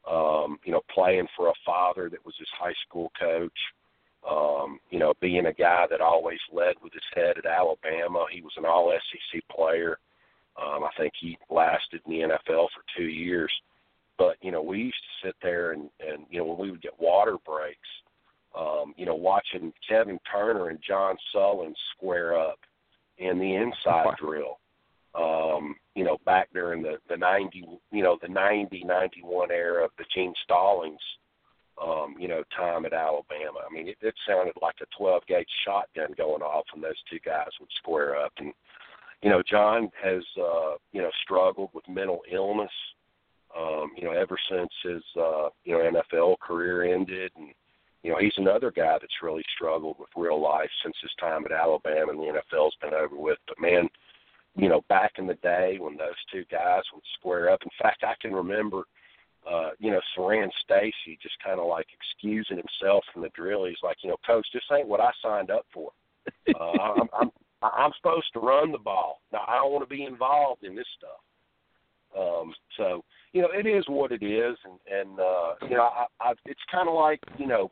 um, 0.09 0.59
you 0.63 0.71
know, 0.71 0.81
playing 0.93 1.27
for 1.35 1.49
a 1.49 1.53
father 1.65 2.09
that 2.09 2.25
was 2.25 2.35
his 2.37 2.49
high 2.59 2.75
school 2.87 3.11
coach. 3.19 3.57
Um, 4.29 4.79
you 4.89 4.97
know, 4.97 5.13
being 5.21 5.45
a 5.45 5.53
guy 5.53 5.85
that 5.89 6.01
always 6.01 6.39
led 6.51 6.75
with 6.81 6.93
his 6.93 7.03
head 7.13 7.37
at 7.37 7.45
Alabama. 7.45 8.25
He 8.31 8.41
was 8.41 8.53
an 8.57 8.65
All 8.65 8.91
SEC 8.91 9.41
player. 9.55 9.99
Um, 10.57 10.83
I 10.83 10.89
think 10.97 11.13
he 11.19 11.37
lasted 11.49 12.01
in 12.05 12.11
the 12.11 12.27
NFL 12.27 12.67
for 12.73 12.83
two 12.97 13.05
years. 13.05 13.51
But 14.17 14.37
you 14.41 14.51
know, 14.51 14.61
we 14.61 14.79
used 14.79 14.95
to 14.95 15.27
sit 15.27 15.35
there 15.41 15.71
and 15.71 15.89
and 15.99 16.25
you 16.29 16.39
know 16.39 16.45
when 16.45 16.57
we 16.57 16.71
would 16.71 16.81
get 16.81 16.99
water 16.99 17.37
breaks, 17.45 17.87
um, 18.57 18.93
you 18.97 19.05
know, 19.05 19.15
watching 19.15 19.73
Kevin 19.87 20.19
Turner 20.31 20.69
and 20.69 20.79
John 20.85 21.15
Sullen 21.31 21.73
square 21.95 22.37
up 22.37 22.59
in 23.17 23.39
the 23.39 23.55
inside 23.55 24.15
drill. 24.19 24.59
Um, 25.13 25.75
you 25.95 26.03
know, 26.03 26.17
back 26.25 26.49
during 26.53 26.81
the 26.81 26.97
the 27.09 27.17
ninety, 27.17 27.65
you 27.91 28.03
know, 28.03 28.17
the 28.21 28.27
ninety 28.27 28.83
ninety 28.83 29.21
one 29.23 29.51
era 29.51 29.85
of 29.85 29.91
the 29.97 30.05
Gene 30.13 30.33
Stallings, 30.43 30.99
um, 31.81 32.15
you 32.19 32.27
know, 32.27 32.43
time 32.55 32.85
at 32.85 32.93
Alabama. 32.93 33.59
I 33.69 33.73
mean, 33.73 33.87
it, 33.87 33.97
it 34.01 34.13
sounded 34.27 34.55
like 34.61 34.75
a 34.81 34.85
twelve 34.97 35.23
gauge 35.27 35.47
shotgun 35.65 36.13
going 36.17 36.41
off 36.41 36.65
when 36.73 36.81
those 36.81 37.01
two 37.09 37.19
guys 37.25 37.47
would 37.59 37.69
square 37.77 38.17
up. 38.17 38.33
And 38.39 38.51
you 39.21 39.29
know, 39.29 39.41
John 39.49 39.89
has 40.03 40.23
uh, 40.37 40.75
you 40.91 41.01
know 41.01 41.11
struggled 41.23 41.69
with 41.73 41.87
mental 41.87 42.21
illness 42.29 42.71
um, 43.57 43.91
you 43.95 44.03
know, 44.03 44.11
ever 44.11 44.37
since 44.49 44.69
his 44.83 45.03
uh, 45.17 45.49
you 45.63 45.73
know 45.73 46.01
NFL 46.13 46.39
career 46.39 46.93
ended, 46.93 47.31
and 47.37 47.53
you 48.05 48.11
know 48.11 48.19
he's 48.19 48.37
another 48.37 48.69
guy 48.69 48.97
that's 49.01 49.23
really 49.23 49.43
struggled 49.55 49.97
with 49.97 50.09
real 50.15 50.39
life 50.39 50.69
since 50.83 50.95
his 51.01 51.11
time 51.19 51.43
at 51.45 51.51
Alabama, 51.51 52.11
and 52.11 52.19
the 52.19 52.39
NFL's 52.53 52.75
been 52.79 52.93
over 52.93 53.17
with. 53.17 53.39
But 53.47 53.59
man, 53.59 53.89
you 54.55 54.69
know, 54.69 54.81
back 54.89 55.13
in 55.17 55.25
the 55.25 55.33
day 55.41 55.77
when 55.79 55.97
those 55.97 56.13
two 56.31 56.45
guys 56.51 56.83
would 56.93 57.03
square 57.17 57.49
up. 57.49 57.63
In 57.63 57.71
fact, 57.81 58.03
I 58.03 58.13
can 58.21 58.31
remember, 58.31 58.83
uh, 59.49 59.71
you 59.79 59.89
know, 59.89 59.99
Siran 60.15 60.49
Stacy 60.63 61.17
just 61.19 61.33
kind 61.43 61.59
of 61.59 61.65
like 61.67 61.87
excusing 61.91 62.57
himself 62.57 63.03
from 63.11 63.23
the 63.23 63.29
drill. 63.29 63.65
He's 63.65 63.75
like, 63.81 63.97
you 64.03 64.11
know, 64.11 64.17
coach, 64.25 64.45
this 64.53 64.61
ain't 64.71 64.87
what 64.87 65.01
I 65.01 65.09
signed 65.23 65.49
up 65.49 65.65
for. 65.73 65.91
Uh, 66.59 66.77
I'm, 66.79 67.09
I'm 67.19 67.31
I'm 67.63 67.91
supposed 67.97 68.27
to 68.33 68.39
run 68.39 68.71
the 68.71 68.77
ball. 68.77 69.21
Now 69.33 69.45
I 69.47 69.55
don't 69.55 69.71
want 69.71 69.87
to 69.87 69.95
be 69.95 70.03
involved 70.03 70.63
in 70.63 70.75
this 70.75 70.85
stuff. 70.95 72.21
Um, 72.21 72.53
so 72.77 73.03
you 73.33 73.41
know, 73.41 73.49
it 73.51 73.65
is 73.65 73.83
what 73.87 74.11
it 74.11 74.21
is, 74.21 74.55
and 74.63 74.79
and 74.91 75.19
uh, 75.19 75.53
you 75.63 75.75
know, 75.75 75.89
I, 75.89 76.05
I, 76.21 76.33
it's 76.45 76.61
kind 76.71 76.87
of 76.87 76.93
like 76.93 77.19
you 77.39 77.47
know 77.47 77.71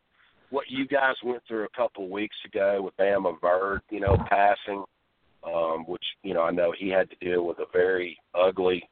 what 0.54 0.70
you 0.70 0.88
guys 0.88 1.16
went 1.24 1.42
through 1.48 1.66
a 1.66 1.76
couple 1.76 2.08
weeks 2.12 2.36
ago 2.46 2.80
with 2.84 2.96
Bama 2.98 3.42
Verde, 3.42 3.84
you 3.90 4.00
know, 4.00 4.16
passing, 4.30 4.84
um, 5.44 5.84
which 5.88 6.04
you 6.22 6.36
know 6.36 6.44
I 6.44 6.52
know 6.52 6.72
he 6.78 6.90
had 6.90 7.10
to 7.10 7.16
deal 7.16 7.48
with 7.48 7.58
a 7.58 7.66
very 7.74 8.16
ugly, 8.36 8.88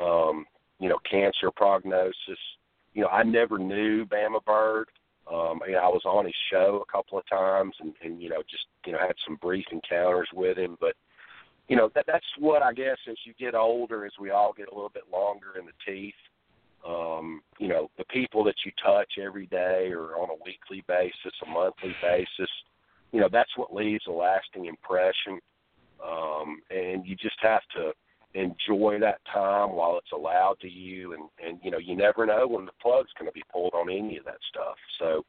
um, 0.00 0.46
you 0.80 0.88
know, 0.88 0.96
cancer 1.08 1.50
prognosis. 1.54 2.38
You 2.94 3.02
know, 3.02 3.08
I 3.08 3.22
never 3.22 3.58
knew 3.58 4.06
Bama 4.06 4.40
Verde. 4.46 4.90
Um, 5.30 5.60
you 5.66 5.72
know, 5.72 5.80
I 5.80 5.88
was 5.88 6.02
on 6.06 6.24
his 6.24 6.34
show 6.50 6.82
a 6.82 6.90
couple 6.90 7.18
of 7.18 7.28
times, 7.28 7.74
and, 7.80 7.92
and 8.02 8.22
you 8.22 8.30
know, 8.30 8.42
just 8.50 8.64
you 8.86 8.92
know, 8.92 8.98
had 8.98 9.16
some 9.26 9.36
brief 9.42 9.66
encounters 9.72 10.28
with 10.32 10.56
him, 10.56 10.78
but 10.80 10.94
you 11.68 11.76
know 11.76 11.90
that 11.94 12.06
that's 12.06 12.24
what 12.38 12.62
I 12.62 12.72
guess 12.72 12.96
as 13.10 13.16
you 13.26 13.34
get 13.38 13.54
older, 13.54 14.06
as 14.06 14.12
we 14.18 14.30
all 14.30 14.54
get 14.56 14.68
a 14.68 14.74
little 14.74 14.92
bit 14.92 15.04
longer 15.12 15.58
in 15.60 15.66
the 15.66 15.72
teeth. 15.86 16.14
Um, 16.86 17.40
you 17.58 17.68
know, 17.68 17.90
the 17.96 18.04
people 18.06 18.44
that 18.44 18.56
you 18.64 18.72
touch 18.84 19.12
every 19.22 19.46
day 19.46 19.90
or 19.90 20.16
on 20.16 20.28
a 20.30 20.44
weekly 20.44 20.84
basis, 20.86 21.32
a 21.46 21.48
monthly 21.48 21.94
basis, 22.02 22.50
you 23.12 23.20
know, 23.20 23.28
that's 23.32 23.56
what 23.56 23.74
leaves 23.74 24.04
a 24.06 24.12
lasting 24.12 24.66
impression. 24.66 25.40
Um, 26.04 26.60
and 26.70 27.06
you 27.06 27.16
just 27.16 27.36
have 27.40 27.62
to 27.76 27.92
enjoy 28.34 28.98
that 29.00 29.20
time 29.32 29.72
while 29.72 29.96
it's 29.96 30.12
allowed 30.12 30.56
to 30.60 30.68
you 30.68 31.12
and, 31.14 31.22
and 31.42 31.58
you 31.62 31.70
know, 31.70 31.78
you 31.78 31.96
never 31.96 32.26
know 32.26 32.46
when 32.48 32.66
the 32.66 32.72
plug's 32.82 33.12
gonna 33.18 33.32
be 33.32 33.44
pulled 33.50 33.72
on 33.74 33.88
any 33.88 34.18
of 34.18 34.24
that 34.24 34.38
stuff. 34.50 34.76
So 34.98 35.24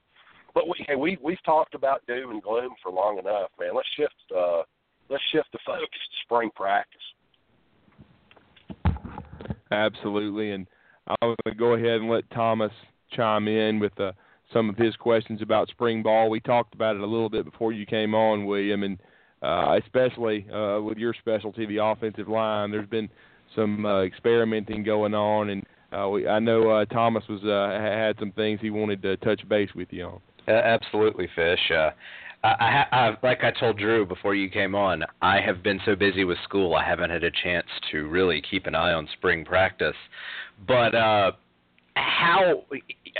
but 0.55 0.69
we, 0.69 0.85
hey, 0.87 0.95
we 0.95 1.17
we've 1.21 1.43
talked 1.43 1.75
about 1.75 2.05
doom 2.07 2.31
and 2.31 2.41
gloom 2.41 2.71
for 2.81 2.91
long 2.91 3.19
enough, 3.19 3.49
man. 3.59 3.75
Let's 3.75 3.89
shift. 3.95 4.15
Uh, 4.35 4.63
let's 5.09 5.23
shift 5.31 5.51
the 5.51 5.59
focus 5.65 5.89
to 5.89 6.17
spring 6.23 6.49
practice. 6.55 7.01
Absolutely, 9.71 10.51
and 10.51 10.65
I'm 11.07 11.17
going 11.21 11.35
to 11.47 11.55
go 11.55 11.73
ahead 11.73 12.01
and 12.01 12.09
let 12.09 12.29
Thomas 12.31 12.71
chime 13.11 13.47
in 13.47 13.79
with 13.79 13.97
uh, 13.99 14.11
some 14.51 14.69
of 14.69 14.77
his 14.77 14.95
questions 14.95 15.41
about 15.41 15.67
spring 15.69 16.01
ball. 16.03 16.29
We 16.29 16.39
talked 16.39 16.73
about 16.73 16.95
it 16.95 17.01
a 17.01 17.05
little 17.05 17.29
bit 17.29 17.45
before 17.45 17.71
you 17.71 17.85
came 17.85 18.15
on, 18.15 18.45
William, 18.45 18.83
and 18.83 18.97
uh, 19.41 19.77
especially 19.83 20.47
uh, 20.51 20.81
with 20.81 20.97
your 20.97 21.13
specialty, 21.13 21.65
the 21.65 21.83
offensive 21.83 22.27
line. 22.27 22.71
There's 22.71 22.89
been 22.89 23.09
some 23.55 23.85
uh, 23.85 24.01
experimenting 24.03 24.83
going 24.83 25.13
on, 25.13 25.49
and 25.49 25.63
uh, 25.91 26.09
we, 26.09 26.27
I 26.27 26.39
know 26.39 26.69
uh, 26.69 26.85
Thomas 26.85 27.23
was 27.29 27.43
uh, 27.43 27.79
had 27.79 28.17
some 28.19 28.31
things 28.31 28.59
he 28.61 28.69
wanted 28.69 29.01
to 29.03 29.17
touch 29.17 29.47
base 29.47 29.69
with 29.75 29.89
you 29.91 30.05
on. 30.05 30.21
Uh, 30.47 30.51
absolutely, 30.51 31.27
Fish. 31.35 31.71
Uh, 31.71 31.91
I, 32.43 32.47
I, 32.47 32.85
I, 32.91 33.17
like 33.23 33.43
I 33.43 33.51
told 33.51 33.79
Drew 33.79 34.05
before 34.05 34.35
you 34.35 34.49
came 34.49 34.75
on, 34.75 35.03
I 35.21 35.41
have 35.41 35.63
been 35.63 35.79
so 35.85 35.95
busy 35.95 36.23
with 36.23 36.37
school, 36.43 36.75
I 36.75 36.83
haven't 36.83 37.09
had 37.09 37.23
a 37.23 37.31
chance 37.31 37.67
to 37.91 38.07
really 38.07 38.41
keep 38.49 38.67
an 38.67 38.75
eye 38.75 38.93
on 38.93 39.07
spring 39.13 39.43
practice. 39.43 39.95
But 40.67 40.95
uh, 40.95 41.31
how 41.95 42.63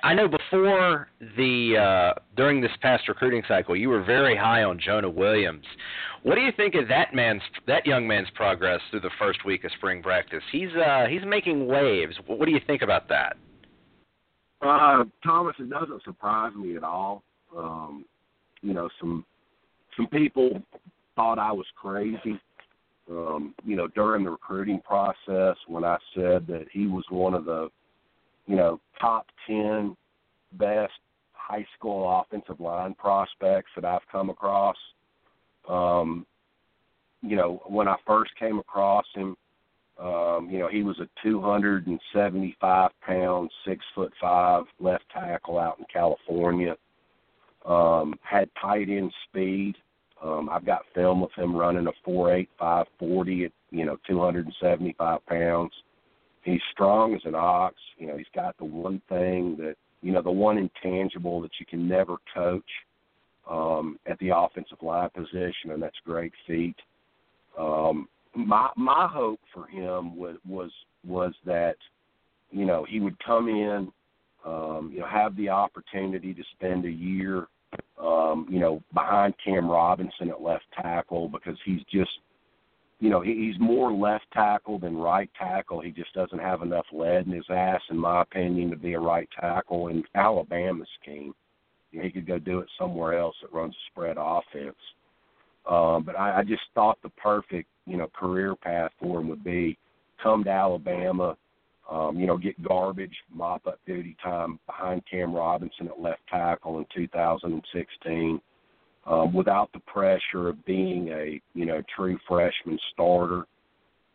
I 0.03 0.13
know 0.13 0.27
before 0.27 1.07
the 1.38 2.13
uh, 2.15 2.19
during 2.36 2.61
this 2.61 2.71
past 2.81 3.07
recruiting 3.07 3.43
cycle, 3.47 3.75
you 3.75 3.89
were 3.89 4.03
very 4.03 4.36
high 4.36 4.63
on 4.63 4.79
Jonah 4.79 5.09
Williams. 5.09 5.65
What 6.23 6.36
do 6.36 6.41
you 6.41 6.51
think 6.55 6.75
of 6.75 6.88
that 6.89 7.13
man's 7.13 7.41
that 7.67 7.86
young 7.86 8.07
man's 8.07 8.29
progress 8.36 8.81
through 8.89 9.01
the 9.01 9.11
first 9.19 9.45
week 9.45 9.63
of 9.63 9.71
spring 9.77 10.01
practice? 10.01 10.43
He's 10.51 10.69
uh, 10.75 11.05
he's 11.09 11.25
making 11.25 11.67
waves. 11.67 12.15
What 12.27 12.45
do 12.45 12.51
you 12.51 12.61
think 12.65 12.81
about 12.81 13.07
that? 13.09 13.38
Uh, 14.61 15.03
Thomas, 15.23 15.55
it 15.59 15.69
doesn't 15.69 16.03
surprise 16.03 16.53
me 16.55 16.75
at 16.75 16.83
all. 16.83 17.23
Um, 17.55 18.05
you 18.61 18.73
know, 18.73 18.89
some 18.99 19.25
some 19.95 20.07
people 20.07 20.61
thought 21.15 21.39
I 21.39 21.51
was 21.51 21.65
crazy. 21.75 22.39
Um, 23.09 23.53
you 23.63 23.75
know, 23.75 23.87
during 23.87 24.23
the 24.23 24.31
recruiting 24.31 24.81
process 24.81 25.55
when 25.67 25.83
I 25.83 25.97
said 26.15 26.47
that 26.47 26.65
he 26.71 26.87
was 26.87 27.05
one 27.09 27.35
of 27.35 27.45
the 27.45 27.69
you 28.47 28.55
know, 28.55 28.79
top 28.99 29.27
10 29.47 29.95
best 30.53 30.93
high 31.33 31.65
school 31.77 32.21
offensive 32.21 32.59
line 32.59 32.93
prospects 32.95 33.71
that 33.75 33.85
I've 33.85 34.07
come 34.11 34.29
across. 34.29 34.77
Um, 35.69 36.25
you 37.21 37.35
know, 37.35 37.61
when 37.67 37.87
I 37.87 37.95
first 38.05 38.31
came 38.39 38.59
across 38.59 39.05
him, 39.15 39.35
um, 39.97 40.49
you 40.51 40.59
know, 40.59 40.67
he 40.67 40.83
was 40.83 40.99
a 40.99 41.07
275 41.23 42.91
pound, 43.01 43.51
six 43.65 43.83
foot 43.95 44.11
five 44.19 44.65
left 44.79 45.05
tackle 45.13 45.57
out 45.57 45.79
in 45.79 45.85
California. 45.91 46.75
Um, 47.65 48.13
had 48.21 48.49
tight 48.61 48.89
end 48.89 49.11
speed. 49.27 49.75
Um, 50.26 50.49
I've 50.49 50.65
got 50.65 50.82
film 50.95 51.21
of 51.23 51.30
him 51.36 51.55
running 51.55 51.88
a 51.88 52.09
4.85 52.09 52.86
40 52.97 53.45
at 53.45 53.51
you 53.71 53.86
know 53.86 53.97
275 54.07 55.26
pounds 55.28 55.71
he's 56.45 56.61
strong 56.71 57.13
as 57.15 57.21
an 57.26 57.36
ox. 57.36 57.76
You 57.97 58.07
know, 58.07 58.17
he's 58.17 58.28
got 58.34 58.57
the 58.57 58.65
one 58.65 59.01
thing 59.09 59.57
that 59.57 59.76
you 60.01 60.11
know, 60.11 60.21
the 60.21 60.32
one 60.32 60.57
intangible 60.57 61.41
that 61.41 61.51
you 61.59 61.65
can 61.65 61.88
never 61.88 62.17
coach 62.34 62.63
um, 63.49 63.97
at 64.05 64.19
the 64.19 64.30
offensive 64.36 64.78
line 64.84 65.09
position, 65.09 65.71
and 65.71 65.82
that's 65.82 65.95
great 66.05 66.32
feet. 66.45 66.76
Um, 67.57 68.07
my 68.36 68.69
my 68.78 69.07
hope 69.11 69.39
for 69.51 69.65
him 69.65 70.15
was 70.15 70.38
was 70.47 70.69
was 71.05 71.34
that 71.45 71.76
you 72.51 72.65
know 72.65 72.86
he 72.88 72.99
would 72.99 73.17
come 73.23 73.49
in, 73.49 73.91
um, 74.45 74.91
you 74.93 74.99
know, 74.99 75.07
have 75.07 75.36
the 75.38 75.49
opportunity 75.49 76.34
to 76.36 76.43
spend 76.53 76.86
a 76.86 76.91
year, 76.91 77.47
um, 77.99 78.47
you 78.49 78.59
know, 78.59 78.82
behind 78.93 79.34
Cam 79.43 79.69
Robinson 79.69 80.30
at 80.30 80.41
left 80.41 80.65
tackle 80.82 81.30
because 81.30 81.57
he's 81.65 81.82
just 81.91 82.11
you 82.99 83.09
know, 83.09 83.21
he's 83.21 83.59
more 83.59 83.91
left 83.91 84.26
tackle 84.34 84.80
than 84.80 84.95
right 84.95 85.30
tackle. 85.38 85.82
He 85.82 85.91
just 85.91 86.13
doesn't 86.13 86.39
have 86.39 86.61
enough 86.61 86.86
lead 86.93 87.28
in 87.28 87.34
his 87.34 87.45
ass, 87.49 87.82
in 87.89 87.97
my 87.97 88.21
opinion, 88.21 88.69
to 88.69 88.78
be 88.78 88.93
a 88.93 88.99
right 88.99 89.28
tackle 89.39 89.89
in 89.89 90.03
Alabama's 90.15 90.88
scheme. 91.01 91.34
You 91.91 91.99
know, 91.99 92.05
he 92.05 92.11
could 92.11 92.26
go 92.26 92.39
do 92.39 92.59
it 92.59 92.69
somewhere 92.80 93.19
else 93.19 93.36
that 93.41 93.53
runs 93.53 93.76
a 93.76 93.91
spread 93.91 94.17
offense. 94.19 94.78
Um, 95.69 96.03
but 96.03 96.17
I, 96.17 96.39
I 96.39 96.43
just 96.43 96.63
thought 96.73 96.97
the 97.03 97.09
perfect, 97.09 97.67
you 97.86 97.97
know, 97.97 98.07
career 98.07 98.55
path 98.55 98.91
for 98.99 99.19
him 99.19 99.28
would 99.28 99.43
be 99.43 99.78
come 100.21 100.43
to 100.45 100.49
Alabama, 100.49 101.38
um, 101.89 102.19
you 102.19 102.25
know, 102.25 102.38
get 102.38 102.61
garbage, 102.63 103.15
mop 103.31 103.67
up 103.67 103.79
duty 103.86 104.15
time 104.23 104.59
behind 104.65 105.03
Cam 105.09 105.33
Robinson 105.33 105.88
at 105.88 105.99
left 105.99 106.21
tackle 106.29 106.79
in 106.79 106.86
2016 106.95 108.41
um, 109.05 109.33
without 109.33 109.71
the 109.73 109.79
pressure 109.79 110.49
of 110.49 110.65
being 110.65 111.09
a 111.09 111.39
you 111.53 111.65
know 111.65 111.81
true 111.95 112.17
freshman 112.27 112.79
starter. 112.93 113.43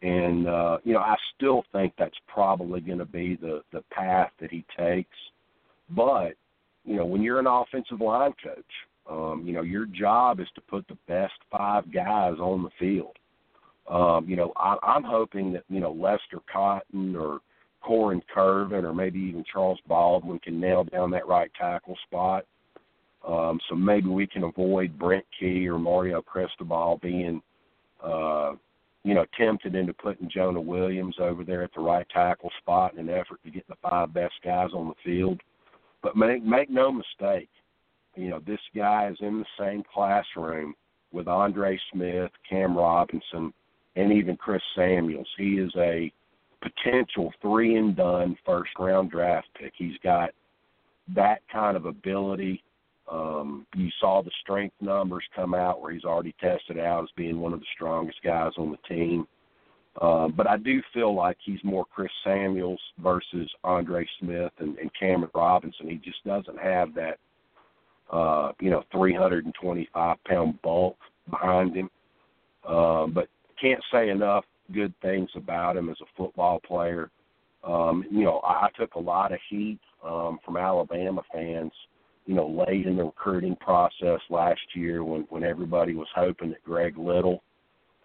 And 0.03 0.49
uh, 0.49 0.79
you 0.83 0.95
know, 0.95 1.01
I 1.01 1.15
still 1.37 1.63
think 1.73 1.93
that's 1.99 2.17
probably 2.27 2.81
going 2.81 2.99
to 2.99 3.05
be 3.05 3.37
the 3.37 3.63
the 3.73 3.83
path 3.93 4.31
that 4.41 4.51
he 4.51 4.65
takes. 4.77 5.17
But 5.91 6.33
you 6.85 6.97
know, 6.97 7.05
when 7.05 7.23
you're 7.23 7.39
an 7.39 7.47
offensive 7.47 8.01
line 8.01 8.33
coach, 8.43 8.65
um, 9.09 9.45
you 9.47 9.53
know 9.53 9.63
your 9.63 9.87
job 9.87 10.41
is 10.41 10.49
to 10.57 10.61
put 10.63 10.89
the 10.89 10.99
best 11.07 11.35
five 11.53 11.93
guys 11.93 12.35
on 12.41 12.65
the 12.65 12.71
field. 12.79 13.17
Um, 13.89 14.29
you 14.29 14.37
know, 14.37 14.53
I, 14.57 14.77
I'm 14.83 15.05
hoping 15.05 15.53
that 15.53 15.65
you 15.69 15.81
know 15.81 15.93
Lester 15.93 16.41
Cotton 16.53 17.15
or 17.15 17.41
Korren 17.83 18.23
Kirven 18.35 18.85
or 18.85 18.95
maybe 18.95 19.19
even 19.21 19.45
Charles 19.51 19.81
Baldwin 19.87 20.39
can 20.41 20.61
nail 20.61 20.85
down 20.85 21.11
that 21.13 21.27
right 21.27 21.51
tackle 21.59 21.97
spot. 22.07 22.45
Um, 23.27 23.61
so 23.69 23.75
maybe 23.75 24.09
we 24.09 24.27
can 24.27 24.45
avoid 24.45 24.99
Brent 24.99 25.25
Key 25.39 25.69
or 25.69 25.79
Mario 25.79 26.23
Cristobal 26.23 26.99
being, 27.03 27.43
uh, 28.03 28.53
you 29.05 29.15
know, 29.15 29.27
tempted 29.39 29.75
into 29.75 29.93
putting 29.93 30.31
Jonah 30.31 30.61
Williams 30.61 31.17
over 31.21 31.45
there 31.45 31.63
at 31.63 31.71
the 31.75 31.83
right 31.83 32.07
tackle 32.11 32.51
spot 32.61 32.95
in 32.95 33.01
an 33.01 33.11
effort 33.11 33.41
to 33.45 33.51
get 33.51 33.67
the 33.69 33.77
five 33.83 34.15
best 34.15 34.35
guys 34.43 34.71
on 34.75 34.89
the 34.89 34.95
field. 35.05 35.41
But 36.03 36.17
make 36.17 36.43
make 36.43 36.71
no 36.71 36.91
mistake, 36.91 37.51
you 38.15 38.31
know, 38.31 38.41
this 38.47 38.61
guy 38.75 39.09
is 39.11 39.19
in 39.21 39.39
the 39.39 39.47
same 39.59 39.83
classroom 39.93 40.75
with 41.13 41.29
Andre 41.29 41.79
Smith, 41.93 42.31
Cam 42.49 42.77
Robinson, 42.77 43.53
and 43.97 44.13
even 44.13 44.37
Chris 44.37 44.63
Samuels. 44.75 45.29
He 45.37 45.59
is 45.59 45.73
a 45.77 46.11
potential 46.63 47.33
three 47.41 47.77
and 47.77 47.97
done 47.97 48.37
first 48.45 48.71
round 48.79 49.11
draft 49.11 49.49
pick. 49.59 49.73
He's 49.77 49.99
got 50.03 50.31
that 51.15 51.41
kind 51.53 51.77
of 51.77 51.87
ability 51.87 52.63
um, 53.11 53.67
you 53.75 53.89
saw 54.01 54.23
the 54.23 54.31
strength 54.41 54.75
numbers 54.81 55.25
come 55.35 55.53
out 55.53 55.81
where 55.81 55.91
he's 55.91 56.05
already 56.05 56.35
tested 56.41 56.79
out 56.79 57.03
as 57.03 57.11
being 57.17 57.41
one 57.41 57.53
of 57.53 57.61
the 57.61 57.67
strongest 57.75 58.23
guys 58.23 58.53
on 58.57 58.71
the 58.71 58.95
team. 58.95 59.27
Uh, 60.01 60.29
but 60.29 60.49
I 60.49 60.57
do 60.57 60.81
feel 60.95 61.15
like 61.15 61.37
he's 61.45 61.59
more 61.65 61.85
Chris 61.85 62.13
Samuels 62.23 62.81
versus 63.03 63.51
Andre 63.65 64.07
Smith 64.21 64.53
and, 64.59 64.79
and 64.79 64.91
Cameron 64.99 65.33
Robinson. 65.35 65.89
He 65.89 65.97
just 65.97 66.25
doesn't 66.25 66.59
have 66.61 66.95
that, 66.95 67.19
uh, 68.13 68.53
you 68.61 68.71
know, 68.71 68.85
325 68.93 70.17
pound 70.25 70.63
bulk 70.63 70.97
behind 71.29 71.75
him. 71.75 71.91
Uh, 72.65 73.07
but 73.07 73.29
can't 73.61 73.83
say 73.93 74.11
enough 74.11 74.45
good 74.73 74.95
things 75.03 75.31
about 75.35 75.77
him 75.77 75.89
as 75.89 75.97
a 76.01 76.17
football 76.17 76.61
player. 76.61 77.11
Um, 77.63 78.05
you 78.11 78.25
know, 78.25 78.39
I, 78.39 78.67
I 78.67 78.69
took 78.79 78.95
a 78.95 79.01
lot 79.01 79.33
of 79.33 79.39
heat 79.49 79.81
um, 80.05 80.39
from 80.45 80.57
Alabama 80.57 81.23
fans 81.33 81.73
you 82.31 82.37
know, 82.37 82.47
late 82.47 82.87
in 82.87 82.97
the 82.97 83.03
recruiting 83.03 83.57
process 83.57 84.21
last 84.29 84.61
year 84.75 85.03
when 85.03 85.23
when 85.31 85.43
everybody 85.43 85.95
was 85.95 86.07
hoping 86.15 86.51
that 86.51 86.63
Greg 86.65 86.97
Little, 86.97 87.43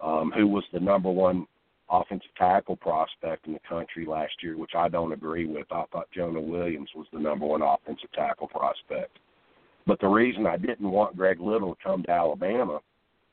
um, 0.01 0.31
who 0.35 0.47
was 0.47 0.63
the 0.73 0.79
number 0.79 1.11
one 1.11 1.45
offensive 1.91 2.31
tackle 2.35 2.75
prospect 2.75 3.45
in 3.45 3.53
the 3.53 3.59
country 3.69 4.03
last 4.05 4.33
year, 4.41 4.57
which 4.57 4.71
I 4.75 4.89
don't 4.89 5.11
agree 5.13 5.45
with. 5.45 5.67
I 5.71 5.83
thought 5.91 6.07
Jonah 6.11 6.41
Williams 6.41 6.89
was 6.95 7.05
the 7.13 7.19
number 7.19 7.45
one 7.45 7.61
offensive 7.61 8.11
tackle 8.13 8.47
prospect. 8.47 9.19
But 9.85 9.99
the 9.99 10.07
reason 10.07 10.47
I 10.47 10.57
didn't 10.57 10.89
want 10.89 11.15
Greg 11.15 11.39
Little 11.39 11.75
to 11.75 11.83
come 11.83 12.01
to 12.03 12.11
Alabama 12.11 12.79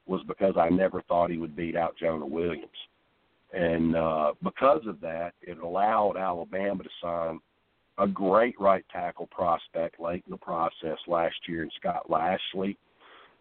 was 0.06 0.20
because 0.28 0.54
I 0.58 0.68
never 0.68 1.00
thought 1.02 1.30
he 1.30 1.38
would 1.38 1.56
beat 1.56 1.76
out 1.76 1.96
Jonah 1.96 2.26
Williams. 2.26 2.68
And 3.52 3.94
uh, 3.94 4.32
because 4.42 4.82
of 4.86 5.00
that, 5.00 5.32
it 5.42 5.58
allowed 5.58 6.16
Alabama 6.16 6.82
to 6.82 6.88
sign 7.02 7.40
a 7.98 8.06
great 8.06 8.58
right 8.58 8.84
tackle 8.90 9.28
prospect 9.30 10.00
late 10.00 10.24
in 10.26 10.30
the 10.30 10.38
process 10.38 10.96
last 11.06 11.36
year 11.46 11.62
in 11.62 11.70
Scott 11.78 12.08
Lashley. 12.08 12.78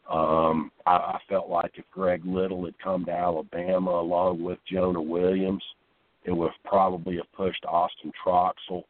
Um, 0.09 0.71
I, 0.85 0.91
I 0.91 1.19
felt 1.29 1.49
like 1.49 1.71
if 1.75 1.85
Greg 1.91 2.23
Little 2.25 2.65
had 2.65 2.77
come 2.83 3.05
to 3.05 3.11
Alabama 3.11 3.91
along 3.91 4.43
with 4.43 4.59
Jonah 4.69 5.01
Williams, 5.01 5.63
it 6.25 6.31
would 6.31 6.51
probably 6.65 7.15
have 7.15 7.31
pushed 7.33 7.63
Austin 7.65 8.11
Troxell, 8.23 8.83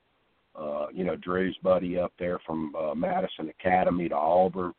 uh, 0.55 0.87
you 0.91 1.03
know, 1.03 1.15
Drew's 1.15 1.57
buddy 1.63 1.97
up 1.97 2.11
there 2.17 2.39
from 2.45 2.75
uh, 2.75 2.95
Madison 2.95 3.49
Academy 3.49 4.09
to 4.09 4.15
Auburn. 4.15 4.73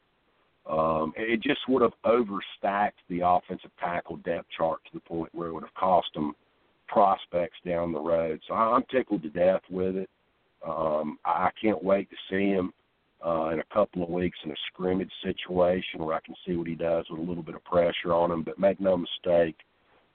Um, 0.69 1.13
it 1.17 1.43
just 1.43 1.61
would 1.69 1.83
have 1.83 1.93
overstacked 2.07 2.93
the 3.09 3.21
offensive 3.25 3.71
tackle 3.81 4.17
depth 4.19 4.47
chart 4.57 4.81
to 4.85 4.91
the 4.95 5.01
point 5.01 5.35
where 5.35 5.49
it 5.49 5.53
would 5.53 5.65
have 5.65 5.75
cost 5.75 6.09
them 6.15 6.35
prospects 6.87 7.57
down 7.67 7.93
the 7.93 8.01
road. 8.01 8.41
So 8.47 8.55
I'm 8.55 8.85
tickled 8.91 9.23
to 9.23 9.31
death 9.31 9.63
with 9.71 9.97
it. 9.97 10.11
Um, 10.67 11.19
I 11.25 11.51
can't 11.61 11.83
wait 11.83 12.09
to 12.11 12.17
see 12.31 12.51
him 12.51 12.73
uh, 13.25 13.49
in 13.49 13.61
a 13.61 13.75
couple 13.75 14.03
of 14.03 14.09
weeks 14.09 14.39
in 14.45 14.51
a 14.51 14.57
scrimmage 14.69 15.11
situation 15.23 16.05
where 16.05 16.15
I 16.15 16.21
can 16.21 16.35
see 16.47 16.55
what 16.55 16.67
he 16.69 16.75
does 16.75 17.07
with 17.11 17.21
a 17.21 17.23
little 17.23 17.43
bit 17.43 17.55
of 17.55 17.65
pressure 17.65 18.13
on 18.13 18.31
him. 18.31 18.43
But 18.43 18.59
make 18.59 18.81
no 18.81 18.97
mistake, 18.97 19.57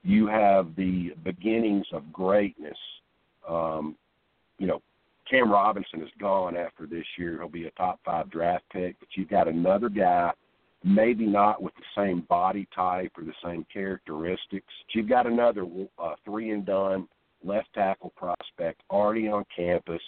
you 0.04 0.28
have 0.28 0.76
the 0.76 1.14
beginnings 1.24 1.88
of 1.92 2.14
greatness. 2.14 2.78
Um, 3.48 3.96
you 4.60 4.68
know, 4.68 4.82
Cam 5.30 5.52
Robinson 5.52 6.02
is 6.02 6.10
gone 6.20 6.56
after 6.56 6.86
this 6.86 7.06
year. 7.18 7.38
He'll 7.38 7.50
be 7.50 7.68
a 7.68 7.72
top 7.72 8.00
five 8.06 8.30
draft 8.30 8.64
pick, 8.72 9.00
but 9.00 9.10
you've 9.16 9.30
got 9.30 9.48
another 9.48 9.90
guy, 9.90 10.32
maybe 10.84 11.26
not 11.26 11.62
with 11.62 11.74
the 11.76 12.02
same 12.02 12.22
body 12.30 12.68
type 12.76 13.12
or 13.18 13.24
the 13.24 13.34
same 13.44 13.66
characteristics. 13.72 14.42
But 14.52 14.96
you've 14.96 15.10
got 15.10 15.28
another 15.28 15.66
uh, 16.02 16.14
three 16.24 16.52
and 16.52 16.66
done 16.66 17.08
left 17.44 17.74
tackle 17.74 18.14
prospect 18.16 18.82
already 18.90 19.28
on 19.28 19.46
campus 19.56 20.02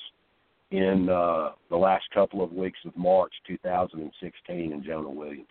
in 0.72 1.09
uh, 1.09 1.51
the 1.70 1.76
last 1.78 2.05
couple 2.13 2.43
of 2.43 2.53
weeks 2.53 2.80
of 2.86 2.95
March 2.95 3.34
2016 3.47 4.72
in 4.72 4.84
Jonah 4.84 5.09
Williams. 5.09 5.47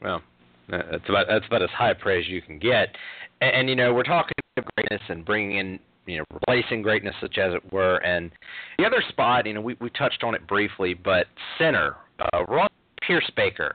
Well, 0.00 0.22
that's 0.68 1.08
about 1.08 1.26
that's 1.28 1.46
about 1.46 1.62
as 1.62 1.70
high 1.70 1.94
praise 1.94 2.26
you 2.28 2.42
can 2.42 2.58
get, 2.58 2.88
and, 3.40 3.54
and 3.54 3.68
you 3.68 3.76
know 3.76 3.94
we're 3.94 4.02
talking 4.02 4.32
of 4.56 4.64
greatness 4.76 5.00
and 5.08 5.24
bringing 5.24 5.58
in 5.58 5.78
you 6.06 6.18
know 6.18 6.24
replacing 6.32 6.82
greatness 6.82 7.14
such 7.20 7.38
as 7.38 7.54
it 7.54 7.72
were, 7.72 7.96
and 7.98 8.30
the 8.78 8.84
other 8.84 9.02
spot 9.08 9.46
you 9.46 9.54
know 9.54 9.60
we 9.60 9.76
we 9.80 9.90
touched 9.90 10.22
on 10.24 10.34
it 10.34 10.46
briefly, 10.46 10.94
but 10.94 11.26
center 11.58 11.96
uh, 12.18 12.68
Pierschbacher. 13.08 13.72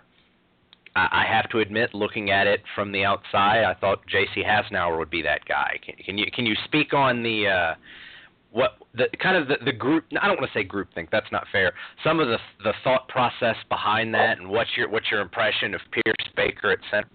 I, 0.95 1.07
I 1.11 1.25
have 1.27 1.49
to 1.51 1.59
admit, 1.59 1.93
looking 1.93 2.31
at 2.31 2.47
it 2.47 2.61
from 2.75 2.91
the 2.91 3.03
outside, 3.05 3.63
I 3.63 3.73
thought 3.79 4.05
J.C. 4.07 4.43
Hassenauer 4.43 4.97
would 4.97 5.09
be 5.09 5.21
that 5.21 5.45
guy. 5.45 5.79
Can, 5.85 5.95
can 6.03 6.17
you 6.17 6.25
can 6.33 6.45
you 6.45 6.55
speak 6.65 6.93
on 6.93 7.23
the 7.23 7.47
uh, 7.47 7.75
what 8.51 8.77
the 8.95 9.05
kind 9.21 9.37
of 9.37 9.47
the, 9.47 9.57
the 9.65 9.71
group 9.71 10.05
I 10.19 10.27
don't 10.27 10.39
want 10.39 10.51
to 10.51 10.57
say 10.57 10.63
group 10.63 10.89
think 10.95 11.09
that's 11.11 11.31
not 11.31 11.45
fair. 11.51 11.73
Some 12.03 12.19
of 12.19 12.27
the 12.27 12.37
the 12.63 12.73
thought 12.83 13.07
process 13.07 13.55
behind 13.69 14.13
that 14.13 14.39
and 14.39 14.49
what's 14.49 14.71
your 14.75 14.89
what's 14.89 15.11
your 15.11 15.21
impression 15.21 15.75
of 15.75 15.81
Pierschbacher 15.91 16.73
at 16.73 16.79
center? 16.89 17.09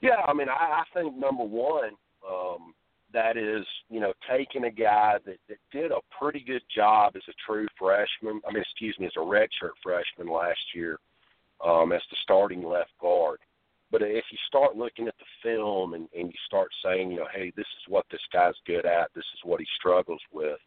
Yeah, 0.00 0.22
I 0.26 0.32
mean 0.32 0.48
I, 0.48 0.82
I 0.82 0.84
think 0.94 1.16
number 1.16 1.44
one, 1.44 1.90
um, 2.28 2.74
that 3.12 3.36
is, 3.36 3.64
you 3.88 4.00
know, 4.00 4.12
taking 4.30 4.64
a 4.64 4.70
guy 4.70 5.18
that, 5.24 5.38
that 5.48 5.58
did 5.72 5.90
a 5.90 6.00
pretty 6.18 6.40
good 6.40 6.62
job 6.74 7.14
as 7.16 7.22
a 7.28 7.32
true 7.46 7.66
freshman 7.78 8.40
I 8.48 8.52
mean 8.52 8.62
excuse 8.62 8.96
me, 8.98 9.06
as 9.06 9.12
a 9.16 9.20
redshirt 9.20 9.74
freshman 9.82 10.32
last 10.32 10.60
year, 10.74 10.98
um, 11.64 11.92
as 11.92 12.02
the 12.10 12.16
starting 12.22 12.62
left 12.62 12.92
guard. 13.00 13.38
But 13.90 14.02
if 14.02 14.24
you 14.30 14.38
start 14.48 14.76
looking 14.76 15.06
at 15.06 15.14
the 15.18 15.24
film 15.42 15.94
and, 15.94 16.08
and 16.16 16.26
you 16.26 16.38
start 16.46 16.68
saying, 16.84 17.12
you 17.12 17.18
know, 17.18 17.28
hey, 17.32 17.52
this 17.56 17.66
is 17.66 17.88
what 17.88 18.04
this 18.10 18.20
guy's 18.32 18.54
good 18.66 18.84
at, 18.84 19.10
this 19.14 19.24
is 19.34 19.40
what 19.44 19.60
he 19.60 19.66
struggles 19.78 20.20
with, 20.32 20.58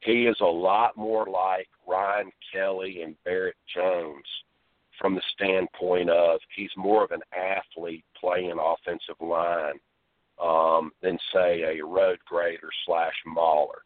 he 0.00 0.26
is 0.26 0.36
a 0.40 0.44
lot 0.44 0.96
more 0.96 1.26
like 1.26 1.68
Ryan 1.86 2.30
Kelly 2.52 3.02
and 3.02 3.14
Barrett 3.24 3.56
Jones 3.72 4.26
from 5.00 5.14
the 5.14 5.22
standpoint 5.34 6.10
of 6.10 6.40
he's 6.54 6.70
more 6.76 7.04
of 7.04 7.12
an 7.12 7.22
athlete 7.32 8.04
playing 8.20 8.58
offensive 8.58 9.20
line 9.20 9.78
um, 10.42 10.92
than 11.02 11.18
say 11.32 11.62
a 11.62 11.84
road 11.84 12.18
grader 12.26 12.70
slash 12.86 13.14
mauler. 13.26 13.82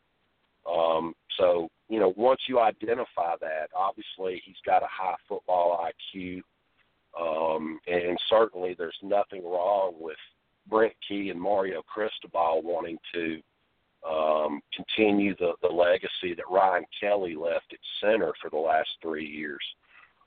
Um, 0.70 1.14
so 1.38 1.68
you 1.88 2.00
know, 2.00 2.14
once 2.16 2.40
you 2.48 2.60
identify 2.60 3.36
that, 3.40 3.68
obviously 3.76 4.42
he's 4.44 4.56
got 4.64 4.82
a 4.82 4.88
high 4.88 5.16
football 5.28 5.86
IQ. 6.14 6.42
Um, 7.20 7.78
and 7.86 8.18
certainly 8.28 8.74
there's 8.76 8.98
nothing 9.02 9.44
wrong 9.44 9.94
with 10.00 10.16
Brent 10.68 10.94
Key 11.06 11.30
and 11.30 11.40
Mario 11.40 11.82
Cristobal 11.82 12.62
wanting 12.62 12.98
to 13.12 13.40
um, 14.08 14.60
continue 14.74 15.34
the, 15.36 15.52
the 15.62 15.68
legacy 15.68 16.34
that 16.34 16.50
Ryan 16.50 16.84
Kelly 17.00 17.36
left 17.36 17.72
at 17.72 17.78
center 18.00 18.32
for 18.40 18.50
the 18.50 18.56
last 18.56 18.88
three 19.00 19.26
years. 19.26 19.62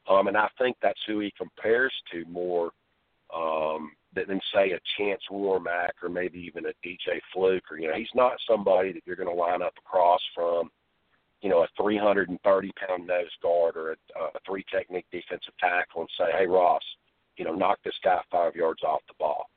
Um, 0.09 0.27
and 0.27 0.37
I 0.37 0.47
think 0.57 0.77
that's 0.81 0.99
who 1.05 1.19
he 1.19 1.33
compares 1.37 1.93
to 2.11 2.23
more 2.25 2.71
um, 3.35 3.91
than, 4.25 4.41
say, 4.53 4.71
a 4.71 4.79
Chance 4.97 5.21
Warmack 5.31 5.91
or 6.01 6.09
maybe 6.09 6.39
even 6.39 6.65
a 6.65 6.87
DJ 6.87 7.19
Fluker. 7.33 7.77
You 7.77 7.89
know, 7.89 7.95
he's 7.95 8.07
not 8.15 8.33
somebody 8.49 8.93
that 8.93 9.03
you're 9.05 9.15
going 9.15 9.29
to 9.29 9.35
line 9.35 9.61
up 9.61 9.73
across 9.77 10.21
from 10.33 10.69
you 11.41 11.49
know, 11.49 11.63
a 11.63 11.67
330 11.81 12.71
pound 12.87 13.07
nose 13.07 13.25
guard 13.41 13.77
or 13.77 13.91
a, 13.91 13.95
a 14.19 14.39
three 14.45 14.65
technique 14.71 15.05
defensive 15.11 15.53
tackle 15.59 16.01
and 16.01 16.09
say, 16.17 16.25
hey, 16.37 16.47
Ross, 16.47 16.81
you 17.37 17.45
know, 17.45 17.53
knock 17.53 17.79
this 17.83 17.93
guy 18.03 18.19
five 18.31 18.55
yards 18.55 18.83
off 18.83 19.01
the 19.07 19.13
ball. 19.19 19.49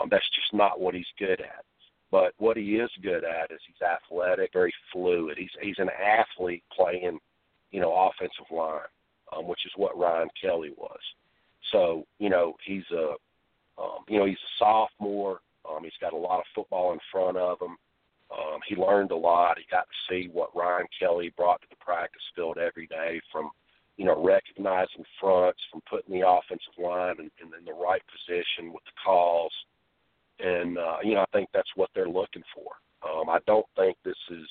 Um, 0.00 0.08
that's 0.10 0.28
just 0.34 0.54
not 0.54 0.80
what 0.80 0.94
he's 0.94 1.06
good 1.18 1.40
at. 1.40 1.64
But 2.10 2.32
what 2.38 2.56
he 2.56 2.76
is 2.76 2.90
good 3.02 3.24
at 3.24 3.50
is 3.50 3.60
he's 3.66 3.86
athletic, 3.86 4.50
very 4.52 4.72
fluid. 4.92 5.36
He's 5.38 5.50
he's 5.60 5.78
an 5.78 5.88
athlete 5.90 6.62
playing, 6.74 7.18
you 7.70 7.80
know, 7.80 7.92
offensive 7.94 8.50
line, 8.50 8.80
um, 9.34 9.46
which 9.46 9.64
is 9.64 9.72
what 9.76 9.98
Ryan 9.98 10.28
Kelly 10.40 10.72
was. 10.76 11.00
So 11.72 12.04
you 12.18 12.28
know 12.28 12.54
he's 12.64 12.84
a, 12.90 13.14
um, 13.78 14.04
you 14.08 14.18
know 14.18 14.26
he's 14.26 14.36
a 14.36 14.58
sophomore. 14.58 15.40
Um, 15.68 15.84
he's 15.84 15.92
got 16.00 16.12
a 16.12 16.16
lot 16.16 16.40
of 16.40 16.44
football 16.54 16.92
in 16.92 16.98
front 17.10 17.36
of 17.36 17.60
him. 17.60 17.76
Um, 18.32 18.60
he 18.66 18.76
learned 18.76 19.10
a 19.10 19.16
lot. 19.16 19.58
He 19.58 19.64
got 19.70 19.86
to 19.86 19.98
see 20.08 20.28
what 20.32 20.54
Ryan 20.56 20.86
Kelly 20.98 21.32
brought 21.36 21.60
to 21.62 21.66
the 21.70 21.76
practice 21.76 22.22
field 22.34 22.58
every 22.58 22.86
day 22.86 23.20
from, 23.30 23.50
you 23.96 24.06
know, 24.06 24.22
recognizing 24.24 25.04
fronts, 25.20 25.60
from 25.70 25.82
putting 25.88 26.18
the 26.18 26.26
offensive 26.26 26.72
line 26.78 27.16
in, 27.18 27.30
in, 27.40 27.52
in 27.58 27.64
the 27.64 27.72
right 27.72 28.02
position 28.10 28.72
with 28.72 28.82
the 28.84 28.92
calls. 29.04 29.52
And, 30.40 30.78
uh, 30.78 30.96
you 31.04 31.14
know, 31.14 31.20
I 31.20 31.26
think 31.32 31.50
that's 31.52 31.70
what 31.76 31.90
they're 31.94 32.08
looking 32.08 32.42
for. 32.54 32.72
Um, 33.08 33.28
I 33.28 33.38
don't 33.46 33.66
think 33.76 33.96
this 34.04 34.14
is 34.30 34.48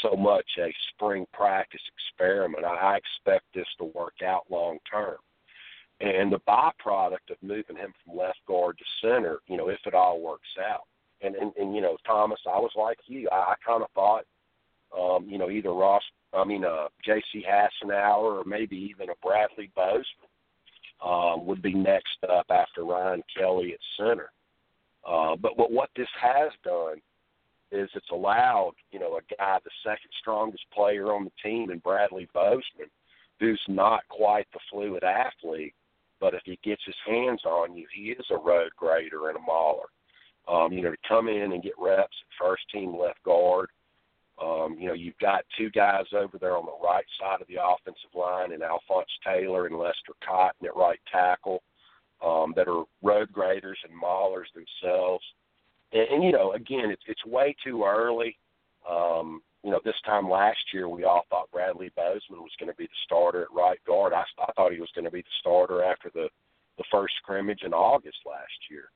so 0.00 0.16
much 0.16 0.46
a 0.58 0.72
spring 0.90 1.26
practice 1.32 1.80
experiment. 1.94 2.64
I, 2.64 2.74
I 2.74 2.96
expect 2.96 3.44
this 3.54 3.68
to 3.78 3.84
work 3.84 4.22
out 4.24 4.44
long 4.50 4.78
term. 4.90 5.16
And 6.00 6.30
the 6.30 6.40
byproduct 6.40 7.30
of 7.30 7.36
moving 7.42 7.76
him 7.76 7.92
from 8.04 8.18
left 8.18 8.40
guard 8.46 8.76
to 8.78 8.84
center, 9.00 9.38
you 9.46 9.56
know, 9.56 9.70
if 9.70 9.78
it 9.86 9.94
all 9.94 10.20
works 10.20 10.48
out, 10.60 10.82
and, 11.22 11.34
and 11.34 11.52
and 11.56 11.74
you 11.74 11.80
know 11.80 11.96
Thomas, 12.06 12.40
I 12.46 12.58
was 12.58 12.72
like 12.76 12.98
you. 13.06 13.28
I, 13.32 13.36
I 13.36 13.54
kind 13.66 13.82
of 13.82 13.90
thought, 13.94 14.24
um, 14.96 15.26
you 15.26 15.38
know, 15.38 15.48
either 15.50 15.72
Ross, 15.72 16.02
I 16.34 16.44
mean, 16.44 16.66
uh, 16.66 16.88
J.C. 17.02 17.42
Hassenauer, 17.48 18.40
or 18.40 18.44
maybe 18.44 18.76
even 18.76 19.08
a 19.08 19.14
Bradley 19.22 19.70
Bozeman 19.74 20.04
um, 21.02 21.46
would 21.46 21.62
be 21.62 21.72
next 21.72 22.18
up 22.28 22.46
after 22.50 22.84
Ryan 22.84 23.22
Kelly 23.34 23.72
at 23.72 23.80
center. 23.96 24.30
Uh, 25.06 25.36
but 25.36 25.56
but 25.56 25.70
what 25.70 25.90
this 25.96 26.08
has 26.20 26.52
done 26.62 27.00
is 27.72 27.88
it's 27.94 28.10
allowed 28.12 28.72
you 28.90 28.98
know 28.98 29.16
a 29.16 29.34
guy, 29.38 29.58
the 29.64 29.70
second 29.82 30.10
strongest 30.20 30.64
player 30.74 31.12
on 31.12 31.24
the 31.24 31.32
team, 31.42 31.70
in 31.70 31.78
Bradley 31.78 32.28
Bozeman, 32.34 32.90
who's 33.40 33.62
not 33.68 34.02
quite 34.08 34.46
the 34.52 34.60
fluid 34.70 35.04
athlete, 35.04 35.74
but 36.20 36.34
if 36.34 36.42
he 36.44 36.58
gets 36.64 36.82
his 36.84 36.96
hands 37.06 37.42
on 37.44 37.76
you, 37.76 37.86
he 37.94 38.10
is 38.10 38.26
a 38.30 38.36
road 38.36 38.70
grader 38.76 39.28
and 39.28 39.36
a 39.36 39.40
mauler 39.40 39.86
um, 40.48 40.72
you 40.72 40.82
know, 40.82 40.90
to 40.90 40.96
come 41.08 41.28
in 41.28 41.52
and 41.52 41.62
get 41.62 41.72
reps 41.78 42.16
at 42.22 42.44
first 42.46 42.62
team 42.72 42.96
left 42.96 43.22
guard. 43.24 43.68
Um, 44.40 44.76
you 44.78 44.86
know, 44.86 44.94
you've 44.94 45.18
got 45.18 45.44
two 45.56 45.70
guys 45.70 46.04
over 46.12 46.38
there 46.38 46.56
on 46.56 46.66
the 46.66 46.86
right 46.86 47.06
side 47.18 47.40
of 47.40 47.48
the 47.48 47.56
offensive 47.62 48.14
line, 48.14 48.52
and 48.52 48.62
Alphonse 48.62 49.08
Taylor 49.24 49.66
and 49.66 49.78
Lester 49.78 50.12
Cotton 50.26 50.66
at 50.66 50.76
right 50.76 51.00
tackle, 51.10 51.62
um, 52.24 52.52
that 52.54 52.68
are 52.68 52.84
road 53.02 53.32
graders 53.32 53.78
and 53.88 54.00
maulers 54.00 54.46
themselves. 54.54 55.24
And, 55.92 56.06
and 56.10 56.24
you 56.24 56.32
know, 56.32 56.52
again, 56.52 56.90
it's 56.90 57.02
it's 57.06 57.24
way 57.24 57.56
too 57.64 57.84
early. 57.84 58.36
Um, 58.88 59.40
you 59.66 59.72
know, 59.72 59.80
this 59.84 60.00
time 60.06 60.30
last 60.30 60.60
year, 60.72 60.88
we 60.88 61.02
all 61.02 61.24
thought 61.28 61.50
Bradley 61.50 61.90
Bozeman 61.96 62.40
was 62.40 62.54
going 62.60 62.70
to 62.70 62.76
be 62.76 62.84
the 62.84 63.02
starter 63.04 63.42
at 63.42 63.52
right 63.52 63.80
guard. 63.84 64.12
I, 64.12 64.22
I 64.38 64.52
thought 64.52 64.72
he 64.72 64.78
was 64.78 64.92
going 64.94 65.06
to 65.06 65.10
be 65.10 65.22
the 65.22 65.38
starter 65.40 65.82
after 65.82 66.08
the 66.14 66.28
the 66.78 66.84
first 66.88 67.14
scrimmage 67.16 67.62
in 67.64 67.74
August 67.74 68.18
last 68.24 68.70
year. 68.70 68.90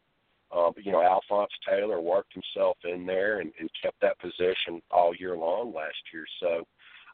Uh, 0.52 0.70
but 0.72 0.86
you 0.86 0.92
know, 0.92 1.02
Alphonse 1.02 1.50
Taylor 1.68 2.00
worked 2.00 2.32
himself 2.32 2.76
in 2.84 3.04
there 3.04 3.40
and, 3.40 3.50
and 3.58 3.68
kept 3.82 4.00
that 4.00 4.20
position 4.20 4.80
all 4.92 5.12
year 5.12 5.36
long 5.36 5.74
last 5.74 5.98
year. 6.12 6.24
So 6.38 6.62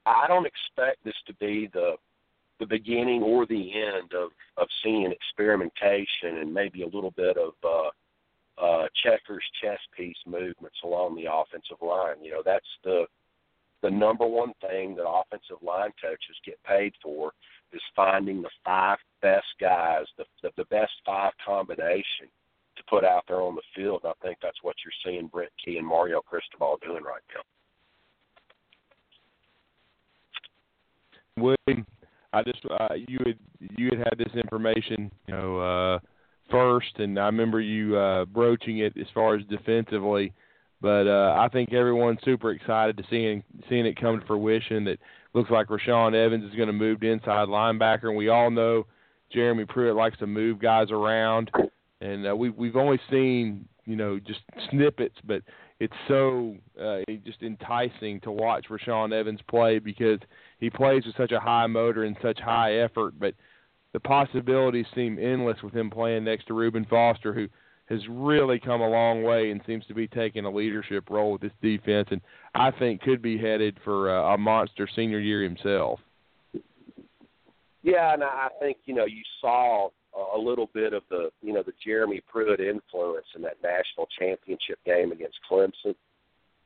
I 0.05 0.27
don't 0.29 0.47
expect 0.47 1.03
this 1.03 1.17
to 1.27 1.35
be 1.37 1.71
the 1.73 1.95
the 2.61 2.67
beginning 2.67 3.23
or 3.23 3.47
the 3.47 3.73
end 3.73 4.13
of 4.13 4.33
of 4.59 4.69
seeing 4.83 5.11
experimentation 5.11 6.39
and 6.43 6.53
maybe 6.53 6.83
a 6.83 6.89
little 6.89 7.13
bit 7.13 7.39
of 7.39 7.55
uh, 7.65 8.63
uh, 8.63 8.87
checkers 9.03 9.45
chess 9.63 9.81
piece 9.97 10.19
movements 10.27 10.77
along 10.85 11.17
the 11.17 11.33
offensive 11.33 11.81
line. 11.81 12.23
You 12.23 12.33
know, 12.33 12.43
that's 12.45 12.69
the 12.85 13.07
number 13.99 14.27
one 14.27 14.53
thing 14.61 14.95
that 14.97 15.09
offensive 15.09 15.63
line 15.63 15.93
coaches 16.01 16.37
get 16.45 16.63
paid 16.65 16.93
for 17.03 17.33
is 17.73 17.83
finding 17.95 18.43
the 18.43 18.51
five 18.65 18.99
best 19.23 19.47
guys, 19.61 20.05
the 20.19 20.25
the, 20.43 20.51
the 20.57 20.65
best 20.67 20.93
five 21.05 21.33
combination 21.45 22.29
to 22.77 22.83
put 22.89 23.05
out 23.05 23.25
there 23.27 23.41
on 23.41 23.55
the 23.55 23.63
field. 23.75 24.01
And 24.05 24.13
I 24.13 24.27
think 24.27 24.39
that's 24.43 24.63
what 24.63 24.77
you're 24.85 24.93
seeing 25.05 25.29
Brent 25.29 25.53
Key 25.65 25.79
and 25.79 25.87
Mario 25.87 26.21
Cristobal 26.21 26.79
doing 26.83 27.03
right 27.03 27.23
now. 27.35 27.43
William, 31.39 31.87
I 32.33 32.43
just 32.43 32.61
uh, 32.71 32.95
you 32.95 33.19
had 33.25 33.39
you 33.77 33.91
had 33.91 33.99
had 33.99 34.19
this 34.19 34.35
information, 34.35 35.11
you 35.27 35.35
know, 35.35 35.59
uh, 35.59 35.99
first, 36.51 36.99
and 36.99 37.19
I 37.19 37.27
remember 37.27 37.61
you 37.61 37.97
uh, 37.97 38.25
broaching 38.25 38.79
it 38.79 38.97
as 38.99 39.07
far 39.13 39.35
as 39.37 39.45
defensively. 39.47 40.33
But 40.81 41.07
uh, 41.07 41.35
I 41.39 41.49
think 41.49 41.73
everyone's 41.73 42.19
super 42.25 42.51
excited 42.51 42.97
to 42.99 43.05
seeing 43.09 43.43
seeing 43.69 43.87
it 43.87 43.99
come 44.01 44.21
to 44.21 44.27
fruition. 44.27 44.85
That 44.85 44.99
looks 45.33 45.51
like 45.51 45.69
Rashaan 45.69 46.15
Evans 46.15 46.45
is 46.45 46.55
going 46.55 46.69
to 46.69 46.73
move 46.73 47.01
to 47.01 47.11
inside 47.11 47.49
linebacker, 47.49 48.05
and 48.05 48.17
we 48.17 48.29
all 48.29 48.51
know 48.51 48.87
Jeremy 49.33 49.65
Pruitt 49.65 49.97
likes 49.97 50.19
to 50.19 50.27
move 50.27 50.61
guys 50.61 50.91
around, 50.91 51.51
and 52.01 52.29
uh, 52.29 52.37
we 52.37 52.51
we've 52.51 52.77
only 52.77 53.01
seen 53.11 53.67
you 53.87 53.97
know 53.97 54.19
just 54.19 54.41
snippets, 54.71 55.17
but 55.25 55.43
it's 55.81 55.95
so 56.09 56.57
uh, 56.81 57.01
just 57.25 57.43
enticing 57.43 58.21
to 58.21 58.31
watch 58.31 58.67
Rashaan 58.71 59.13
Evans 59.13 59.41
play 59.49 59.79
because 59.79 60.19
he 60.59 60.71
plays 60.71 61.05
with 61.05 61.17
such 61.17 61.33
a 61.33 61.41
high 61.41 61.67
motor 61.67 62.05
and 62.05 62.17
such 62.23 62.39
high 62.39 62.77
effort, 62.81 63.15
but 63.19 63.35
the 63.93 64.01
possibilities 64.01 64.87
seem 64.95 65.19
endless 65.19 65.63
with 65.63 65.75
him 65.75 65.91
playing 65.91 66.25
next 66.25 66.47
to 66.47 66.55
Reuben 66.55 66.87
Foster, 66.89 67.33
who 67.33 67.49
has 67.87 68.01
really 68.09 68.59
come 68.59 68.81
a 68.81 68.89
long 68.89 69.23
way 69.23 69.51
and 69.51 69.61
seems 69.67 69.87
to 69.87 69.95
be 69.95 70.09
taking 70.09 70.45
a 70.45 70.51
leadership 70.51 71.09
role 71.09 71.33
with 71.33 71.41
this 71.41 71.53
defense, 71.63 72.09
and 72.11 72.21
I 72.55 72.71
think 72.73 73.01
could 73.01 73.23
be 73.23 73.39
headed 73.39 73.79
for 73.85 74.11
uh, 74.11 74.35
a 74.35 74.39
monster 74.39 74.89
senior 74.95 75.21
year 75.21 75.43
himself. 75.43 76.01
Yeah, 77.83 78.13
and 78.15 78.25
I 78.25 78.49
think 78.59 78.79
you 78.85 78.95
know 78.95 79.05
you 79.05 79.23
saw 79.41 79.91
a 80.35 80.39
little 80.39 80.69
bit 80.75 80.93
of 80.93 81.03
the 81.11 81.31
you 81.43 81.53
know 81.53 81.63
the 81.63 81.73
Jeremy 81.85 82.21
Pruitt 82.27 82.59
influence 82.59 83.27
in 83.37 83.43
that 83.43 83.63
national 83.63 84.09
championship 84.19 84.79
game 84.85 85.13
against 85.13 85.39
Clemson. 85.49 85.95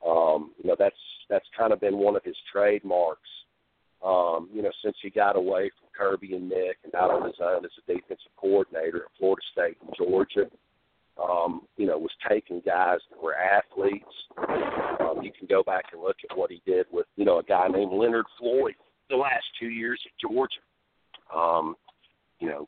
Um, 0.05 0.51
you 0.57 0.67
know 0.67 0.75
that's 0.77 0.95
that's 1.29 1.45
kind 1.55 1.71
of 1.71 1.79
been 1.79 1.97
one 1.97 2.15
of 2.15 2.23
his 2.23 2.37
trademarks. 2.51 3.29
Um, 4.03 4.49
you 4.51 4.63
know 4.63 4.71
since 4.83 4.95
he 5.03 5.11
got 5.11 5.35
away 5.35 5.69
from 5.79 5.89
Kirby 5.95 6.35
and 6.35 6.49
Nick 6.49 6.77
and 6.83 6.95
out 6.95 7.11
on 7.11 7.27
his 7.27 7.39
own 7.39 7.63
as 7.63 7.71
a 7.77 7.93
defensive 7.93 8.31
coordinator 8.35 9.03
at 9.03 9.17
Florida 9.19 9.43
State 9.51 9.77
and 9.85 9.95
Georgia. 9.95 10.49
Um, 11.21 11.61
you 11.77 11.85
know, 11.85 11.97
was 11.97 12.11
taking 12.27 12.61
guys 12.65 12.99
that 13.09 13.21
were 13.21 13.35
athletes. 13.35 14.05
Um, 14.37 15.21
you 15.21 15.31
can 15.37 15.47
go 15.47 15.61
back 15.61 15.85
and 15.91 16.01
look 16.01 16.15
at 16.29 16.37
what 16.37 16.49
he 16.49 16.61
did 16.65 16.85
with, 16.91 17.05
you 17.15 17.25
know, 17.25 17.39
a 17.39 17.43
guy 17.43 17.67
named 17.67 17.93
Leonard 17.93 18.25
Floyd 18.39 18.73
the 19.09 19.17
last 19.17 19.43
two 19.59 19.67
years 19.67 20.01
at 20.05 20.29
Georgia. 20.29 20.55
Um, 21.35 21.75
you 22.39 22.47
know, 22.47 22.67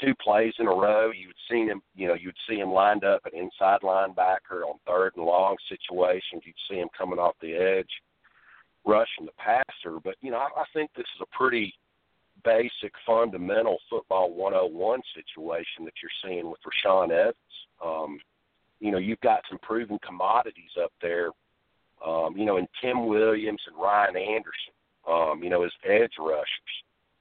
two 0.00 0.14
plays 0.22 0.54
in 0.58 0.66
a 0.66 0.70
row. 0.70 1.10
You 1.10 1.28
would 1.28 1.36
see 1.50 1.66
him, 1.66 1.80
you 1.94 2.08
know, 2.08 2.14
you'd 2.14 2.34
see 2.48 2.56
him 2.56 2.70
lined 2.70 3.04
up 3.04 3.22
an 3.24 3.38
inside 3.38 3.80
linebacker 3.82 4.64
on 4.66 4.78
third 4.86 5.12
and 5.16 5.24
long 5.24 5.56
situations. 5.68 6.42
You'd 6.44 6.54
see 6.68 6.76
him 6.76 6.88
coming 6.96 7.18
off 7.18 7.34
the 7.40 7.54
edge, 7.54 7.90
rushing 8.86 9.26
the 9.26 9.32
passer. 9.38 9.98
But 10.02 10.16
you 10.20 10.30
know, 10.30 10.38
I, 10.38 10.60
I 10.60 10.64
think 10.74 10.90
this 10.96 11.06
is 11.16 11.22
a 11.22 11.36
pretty 11.36 11.72
basic, 12.46 12.92
fundamental 13.04 13.78
football 13.90 14.32
101 14.32 15.02
situation 15.14 15.84
that 15.84 15.94
you're 16.00 16.10
seeing 16.24 16.48
with 16.48 16.60
Rashaan 16.62 17.10
Evans. 17.10 17.36
Um, 17.84 18.18
you 18.80 18.92
know, 18.92 18.98
you've 18.98 19.20
got 19.20 19.42
some 19.50 19.58
proven 19.58 19.98
commodities 20.06 20.70
up 20.82 20.92
there. 21.02 21.30
Um, 22.06 22.36
you 22.36 22.44
know, 22.44 22.56
in 22.58 22.68
Tim 22.80 23.06
Williams 23.06 23.60
and 23.66 23.76
Ryan 23.76 24.16
Anderson. 24.16 24.72
Um, 25.08 25.40
you 25.42 25.50
know, 25.50 25.62
as 25.62 25.70
edge 25.84 26.14
rushers. 26.18 26.74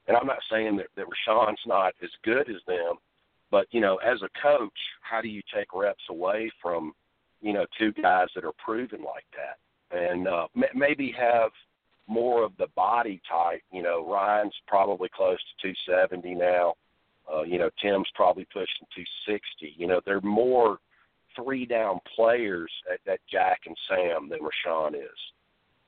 And 0.07 0.17
I'm 0.17 0.27
not 0.27 0.39
saying 0.51 0.77
that, 0.77 0.87
that 0.95 1.05
Rashaan's 1.05 1.59
not 1.65 1.93
as 2.03 2.09
good 2.23 2.49
as 2.49 2.61
them, 2.67 2.95
but 3.51 3.67
you 3.71 3.79
know, 3.79 3.97
as 3.97 4.21
a 4.21 4.41
coach, 4.41 4.77
how 5.01 5.21
do 5.21 5.27
you 5.27 5.41
take 5.53 5.67
reps 5.73 6.03
away 6.09 6.51
from 6.61 6.93
you 7.41 7.53
know 7.53 7.65
two 7.77 7.91
guys 7.93 8.27
that 8.35 8.43
are 8.43 8.53
proven 8.63 9.03
like 9.03 9.25
that, 9.35 9.97
and 9.97 10.27
uh, 10.27 10.47
m- 10.55 10.63
maybe 10.73 11.13
have 11.17 11.51
more 12.07 12.43
of 12.43 12.53
the 12.57 12.67
body 12.75 13.21
type. 13.29 13.61
You 13.71 13.83
know, 13.83 14.05
Ryan's 14.07 14.55
probably 14.67 15.09
close 15.13 15.37
to 15.61 15.73
270 15.73 16.35
now. 16.35 16.73
Uh, 17.31 17.41
you 17.41 17.57
know, 17.57 17.69
Tim's 17.81 18.07
probably 18.13 18.45
pushing 18.45 18.87
260. 18.95 19.73
You 19.77 19.87
know, 19.87 20.01
they're 20.05 20.21
more 20.21 20.77
three 21.35 21.65
down 21.65 21.99
players 22.15 22.71
at, 22.91 23.11
at 23.11 23.19
Jack 23.29 23.61
and 23.65 23.75
Sam 23.89 24.29
than 24.29 24.39
Rashaan 24.39 24.95
is. 24.95 25.19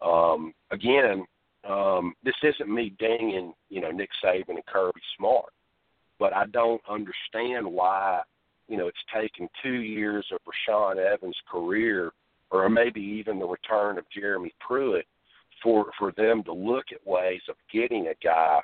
Um, 0.01 0.53
again, 0.71 1.25
um, 1.67 2.13
this 2.23 2.35
isn't 2.43 2.73
me 2.73 2.93
dinging, 2.99 3.53
you 3.69 3.81
know, 3.81 3.91
Nick 3.91 4.09
Saban 4.23 4.49
and 4.49 4.65
Kirby 4.65 5.01
Smart, 5.17 5.51
but 6.19 6.33
I 6.33 6.45
don't 6.47 6.81
understand 6.89 7.65
why, 7.65 8.21
you 8.67 8.77
know, 8.77 8.87
it's 8.87 8.97
taken 9.13 9.49
two 9.63 9.81
years 9.81 10.25
of 10.31 10.39
Rashaan 10.47 10.97
Evans' 10.97 11.35
career, 11.49 12.11
or 12.51 12.69
maybe 12.69 13.01
even 13.01 13.39
the 13.39 13.45
return 13.45 13.97
of 13.97 14.05
Jeremy 14.09 14.53
Pruitt, 14.59 15.05
for 15.61 15.91
for 15.97 16.11
them 16.13 16.43
to 16.43 16.53
look 16.53 16.85
at 16.91 17.05
ways 17.05 17.41
of 17.49 17.55
getting 17.71 18.07
a 18.07 18.15
guy, 18.23 18.59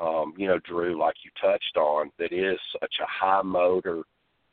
um, 0.00 0.34
you 0.36 0.46
know, 0.46 0.58
Drew, 0.64 0.98
like 0.98 1.16
you 1.24 1.30
touched 1.40 1.76
on, 1.76 2.10
that 2.18 2.32
is 2.32 2.58
such 2.80 2.94
a 3.00 3.06
high 3.06 3.42
motor, 3.42 4.02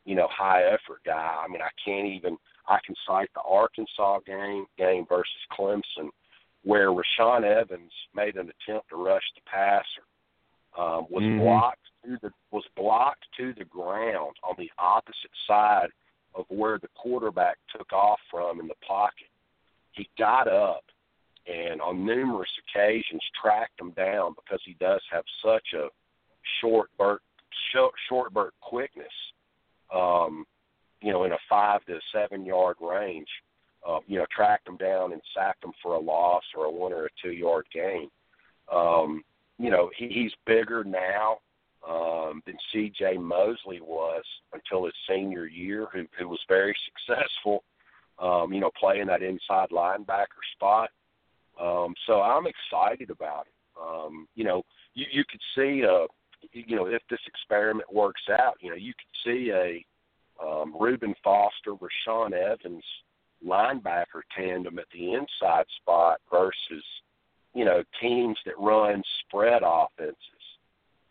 you 0.04 0.14
know, 0.14 0.28
high 0.30 0.62
effort 0.64 1.00
guy. 1.04 1.36
I 1.44 1.48
mean, 1.48 1.62
I 1.62 1.70
can't 1.84 2.06
even. 2.06 2.36
I 2.68 2.78
can 2.86 2.94
cite 3.06 3.30
the 3.34 3.40
Arkansas 3.40 4.20
game 4.26 4.66
game 4.78 5.04
versus 5.08 5.32
Clemson 5.58 6.10
where 6.62 6.88
Rashaan 6.88 7.44
Evans 7.44 7.92
made 8.14 8.36
an 8.36 8.50
attempt 8.50 8.90
to 8.90 8.96
rush 8.96 9.22
the 9.34 9.40
passer, 9.46 10.04
um, 10.78 11.06
was 11.10 11.22
mm-hmm. 11.22 11.40
blocked 11.40 11.78
to 12.04 12.18
the 12.22 12.30
was 12.50 12.64
blocked 12.76 13.24
to 13.36 13.52
the 13.58 13.64
ground 13.64 14.36
on 14.42 14.54
the 14.58 14.70
opposite 14.78 15.30
side 15.46 15.88
of 16.34 16.44
where 16.48 16.78
the 16.78 16.88
quarterback 16.94 17.56
took 17.76 17.92
off 17.92 18.20
from 18.30 18.60
in 18.60 18.68
the 18.68 18.74
pocket. 18.86 19.28
He 19.92 20.08
got 20.18 20.48
up 20.48 20.84
and 21.50 21.80
on 21.80 22.04
numerous 22.04 22.50
occasions 22.68 23.22
tracked 23.40 23.80
him 23.80 23.90
down 23.92 24.34
because 24.34 24.60
he 24.64 24.76
does 24.80 25.00
have 25.10 25.24
such 25.44 25.66
a 25.74 25.88
short 26.60 26.90
burst 26.98 27.24
short, 27.72 27.92
short 28.08 28.32
burst 28.32 28.56
quickness. 28.60 29.06
Um, 29.94 30.44
you 31.02 31.12
know, 31.12 31.24
in 31.24 31.32
a 31.32 31.38
five 31.48 31.84
to 31.86 31.98
seven 32.12 32.44
yard 32.44 32.76
range 32.80 33.28
uh, 33.86 33.98
you 34.06 34.18
know, 34.18 34.26
tracked 34.34 34.66
them 34.66 34.76
down 34.76 35.12
and 35.12 35.22
sacked 35.34 35.62
them 35.62 35.72
for 35.82 35.94
a 35.94 36.00
loss 36.00 36.42
or 36.56 36.66
a 36.66 36.70
one 36.70 36.92
or 36.92 37.06
a 37.06 37.08
two 37.22 37.32
yard 37.32 37.66
gain. 37.72 38.08
Um, 38.72 39.22
you 39.58 39.70
know, 39.70 39.90
he, 39.96 40.08
he's 40.08 40.32
bigger 40.46 40.84
now 40.84 41.38
um, 41.88 42.42
than 42.46 42.56
C.J. 42.72 43.16
Mosley 43.18 43.80
was 43.80 44.24
until 44.52 44.84
his 44.84 44.94
senior 45.08 45.46
year, 45.46 45.86
who, 45.92 46.04
who 46.18 46.28
was 46.28 46.40
very 46.48 46.76
successful. 47.06 47.64
Um, 48.18 48.52
you 48.52 48.60
know, 48.60 48.70
playing 48.78 49.06
that 49.06 49.22
inside 49.22 49.70
linebacker 49.70 50.44
spot. 50.54 50.90
Um, 51.60 51.94
so 52.06 52.20
I'm 52.20 52.46
excited 52.46 53.10
about 53.10 53.46
it. 53.46 53.52
Um, 53.80 54.26
you 54.34 54.44
know, 54.44 54.62
you, 54.94 55.06
you 55.10 55.24
could 55.30 55.40
see, 55.54 55.84
uh, 55.84 56.06
you 56.52 56.76
know, 56.76 56.86
if 56.86 57.02
this 57.10 57.20
experiment 57.26 57.92
works 57.92 58.22
out, 58.30 58.56
you 58.60 58.70
know, 58.70 58.76
you 58.76 58.92
could 58.94 59.30
see 59.30 59.50
a 59.52 59.84
um, 60.44 60.74
Reuben 60.78 61.14
Foster, 61.22 61.74
Rashaan 61.74 62.32
Evans 62.32 62.84
linebacker 63.46 64.22
tandem 64.36 64.78
at 64.78 64.86
the 64.92 65.12
inside 65.14 65.64
spot 65.80 66.20
versus, 66.30 66.84
you 67.54 67.64
know, 67.64 67.82
teams 68.00 68.38
that 68.44 68.58
run 68.58 69.02
spread 69.20 69.62
offenses. 69.64 70.16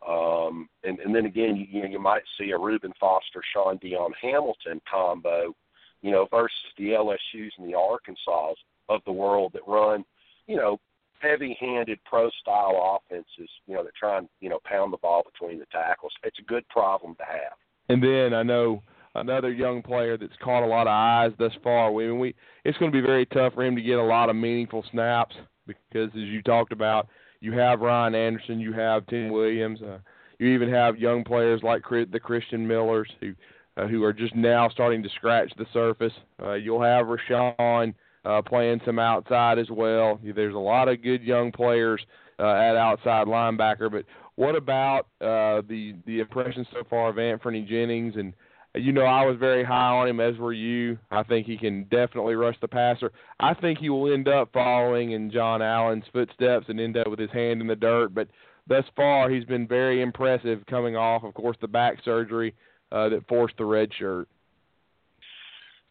Um, 0.08 0.70
and, 0.84 1.00
and 1.00 1.14
then 1.14 1.26
again, 1.26 1.56
you, 1.56 1.66
you 1.70 1.82
know, 1.84 1.90
you 1.90 2.00
might 2.00 2.24
see 2.40 2.52
a 2.52 2.58
Reuben 2.58 2.94
Foster, 3.00 3.42
Shaun 3.54 3.78
Dion 3.78 4.12
Hamilton 4.22 4.82
combo, 4.90 5.54
you 6.02 6.12
know, 6.12 6.28
versus 6.32 6.56
the 6.78 6.90
LSU's 6.90 7.54
and 7.58 7.68
the 7.68 7.78
Arkansas 7.78 8.54
of 8.88 9.02
the 9.06 9.12
world 9.12 9.52
that 9.54 9.68
run, 9.68 10.06
you 10.50 10.58
know, 10.58 10.80
heavy-handed 11.20 12.00
pro-style 12.06 13.00
offenses, 13.06 13.50
you 13.68 13.76
know, 13.76 13.84
that 13.84 13.96
try 13.96 14.18
and 14.18 14.28
you 14.42 14.50
know 14.50 14.60
pound 14.66 14.92
the 14.92 14.98
ball 14.98 15.24
between 15.32 15.60
the 15.60 15.66
tackles. 15.72 16.12
It's 16.24 16.40
a 16.40 16.44
good 16.44 16.68
problem 16.70 17.16
to 17.16 17.24
have. 17.24 17.54
And 17.88 18.04
then 18.04 18.34
I 18.34 18.44
know 18.44 18.82
another 19.16 19.52
young 19.52 19.82
player 19.82 20.18
that's 20.18 20.36
caught 20.44 20.64
a 20.64 20.68
lot 20.68 20.88
of 20.88 20.92
eyes 20.92 21.32
thus 21.38 21.54
far. 21.64 21.92
We, 21.92 22.12
we 22.12 22.36
it's 22.66 22.78
going 22.80 22.92
to 22.92 23.02
be 23.02 23.06
very 23.06 23.28
tough 23.28 23.54
for 23.54 23.64
him 23.64 23.76
to 23.76 23.82
get 23.82 24.00
a 24.00 24.04
lot 24.04 24.30
of 24.30 24.36
meaningful 24.36 24.84
snaps 24.92 25.36
because, 25.68 26.10
as 26.10 26.16
you 26.16 26.42
talked 26.42 26.72
about, 26.72 27.08
you 27.42 27.54
have 27.54 27.82
Ryan 27.82 28.16
Anderson, 28.16 28.60
you 28.60 28.74
have 28.74 29.06
Tim 29.06 29.30
Williams, 29.30 29.82
uh, 29.84 30.00
you 30.40 30.48
even 30.48 30.70
have 30.70 30.98
young 30.98 31.24
players 31.24 31.62
like 31.64 31.84
the 31.90 32.20
Christian 32.20 32.68
Millers 32.68 33.10
who 33.20 33.34
uh, 33.78 33.88
who 33.88 34.04
are 34.04 34.14
just 34.14 34.36
now 34.36 34.68
starting 34.70 35.04
to 35.04 35.10
scratch 35.10 35.52
the 35.58 35.66
surface. 35.74 36.14
Uh, 36.42 36.54
you'll 36.54 36.82
have 36.82 37.06
Rashaan 37.06 37.94
uh, 38.26 38.42
playing 38.42 38.82
some 38.86 39.00
outside 39.00 39.60
as 39.60 39.70
well. 39.70 40.20
There's 40.24 40.56
a 40.56 40.58
lot 40.58 40.88
of 40.88 41.02
good 41.02 41.24
young 41.24 41.52
players 41.52 42.02
uh, 42.40 42.54
at 42.54 42.76
outside 42.76 43.28
linebacker, 43.28 43.92
but 43.92 44.06
what 44.36 44.56
about 44.56 45.08
uh, 45.22 45.62
the 45.68 45.96
the 46.06 46.20
impression 46.20 46.66
so 46.72 46.84
far 46.90 47.10
of 47.10 47.20
Anthony 47.20 47.62
Jennings 47.62 48.16
and 48.16 48.34
you 48.76 48.92
know, 48.92 49.02
I 49.02 49.26
was 49.26 49.38
very 49.40 49.64
high 49.64 49.90
on 49.90 50.08
him, 50.08 50.20
as 50.20 50.38
were 50.38 50.54
you. 50.54 50.98
I 51.10 51.24
think 51.24 51.48
he 51.48 51.58
can 51.58 51.84
definitely 51.86 52.36
rush 52.36 52.56
the 52.62 52.68
passer. 52.68 53.12
I 53.40 53.54
think 53.56 53.80
he 53.80 53.90
will 53.90 54.14
end 54.14 54.28
up 54.28 54.52
following 54.54 55.12
in 55.12 55.32
John 55.32 55.62
Allen's 55.62 56.04
footsteps 56.14 56.68
and 56.70 56.80
end 56.80 56.96
up 56.96 57.08
with 57.08 57.20
his 57.20 57.32
hand 57.32 57.62
in 57.62 57.68
the 57.68 57.76
dirt. 57.76 58.14
But 58.14 58.28
thus 58.68 58.86
far, 58.96 59.30
he's 59.30 59.46
been 59.46 59.68
very 59.68 60.02
impressive 60.02 60.64
coming 60.68 60.96
off, 60.96 61.24
of 61.24 61.34
course, 61.34 61.58
the 61.62 61.68
back 61.68 61.98
surgery 62.06 62.54
uh, 62.92 63.10
that 63.10 63.28
forced 63.28 63.58
the 63.58 63.66
red 63.66 63.90
shirt. 63.98 64.28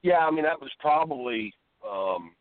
Yeah, 0.03 0.19
I 0.19 0.31
mean, 0.31 0.45
that 0.45 0.61
was 0.61 0.71
probably 0.79 1.53
um, 1.87 2.33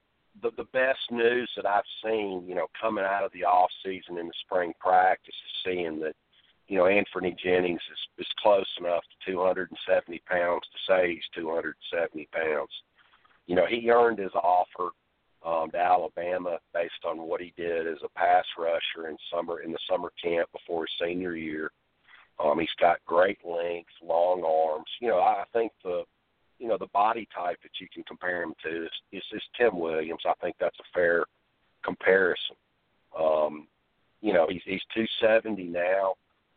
the, 0.41 0.51
the 0.57 0.67
best 0.71 0.99
news 1.11 1.49
that 1.55 1.65
I've 1.65 1.83
seen, 2.03 2.45
you 2.47 2.55
know, 2.55 2.67
coming 2.79 3.03
out 3.03 3.23
of 3.23 3.31
the 3.33 3.43
off 3.43 3.71
season 3.83 4.17
in 4.17 4.27
the 4.27 4.33
spring 4.45 4.73
practice, 4.79 5.33
is 5.33 5.63
seeing 5.65 5.99
that– 6.01 6.13
you 6.67 6.77
know, 6.77 6.85
Anthony 6.85 7.35
Jennings 7.41 7.81
is, 7.91 8.25
is 8.25 8.33
close 8.39 8.67
enough 8.79 9.03
to 9.25 9.31
270 9.31 10.21
pounds 10.27 10.63
to 10.71 10.91
say 10.91 11.13
he's 11.13 11.41
270 11.41 12.27
pounds. 12.31 12.71
you 13.45 13.55
know, 13.55 13.65
he 13.65 13.89
earned 13.89 14.19
his 14.19 14.33
offer 14.33 14.89
um, 15.45 15.71
to 15.71 15.77
Alabama 15.77 16.59
based 16.73 17.05
on 17.05 17.19
what 17.19 17.39
he 17.39 17.53
did 17.55 17.87
as 17.87 17.99
a 18.03 18.19
pass 18.19 18.43
rusher 18.57 19.09
in 19.09 19.17
summer 19.33 19.61
in 19.61 19.71
the 19.71 19.79
summer 19.89 20.11
camp 20.21 20.49
before 20.51 20.85
his 20.85 21.07
senior 21.07 21.35
year. 21.35 21.71
Um, 22.43 22.59
he's 22.59 22.69
got 22.79 23.03
great 23.05 23.39
length, 23.45 23.89
long 24.03 24.43
arms. 24.43 24.89
You 24.99 25.09
know, 25.09 25.19
I 25.19 25.43
think 25.53 25.71
the 25.83 26.03
you 26.59 26.67
know 26.67 26.77
the 26.77 26.87
body 26.87 27.27
type 27.35 27.57
that 27.63 27.79
you 27.79 27.87
can 27.93 28.03
compare 28.03 28.43
him 28.43 28.53
to 28.63 28.85
is, 28.85 28.91
is, 29.11 29.23
is 29.33 29.43
Tim 29.57 29.79
Williams. 29.79 30.23
I 30.25 30.33
think 30.41 30.55
that's 30.59 30.79
a 30.79 30.93
fair 30.93 31.25
comparison. 31.83 32.55
Um, 33.17 33.67
you 34.21 34.33
know, 34.33 34.47
he's 34.49 34.61
he's 34.65 34.81
270 34.93 35.63
now, 35.65 36.15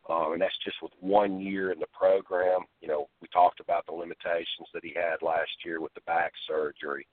um, 0.08 0.32
and 0.32 0.42
that's 0.42 0.56
just 0.64 0.76
with 0.82 0.92
one 1.00 1.40
year 1.40 1.72
in 1.72 1.78
the 1.78 1.86
program. 1.92 2.60
You 2.80 2.88
know, 2.88 3.08
we 3.20 3.28
talked 3.28 3.60
about 3.60 3.86
the 3.86 3.92
limitations 3.92 4.68
that 4.72 4.84
he 4.84 4.92
had 4.94 5.22
last 5.22 5.50
year 5.64 5.80
with 5.80 5.94
the 5.94 6.00
back 6.02 6.32
surgery. 6.48 7.06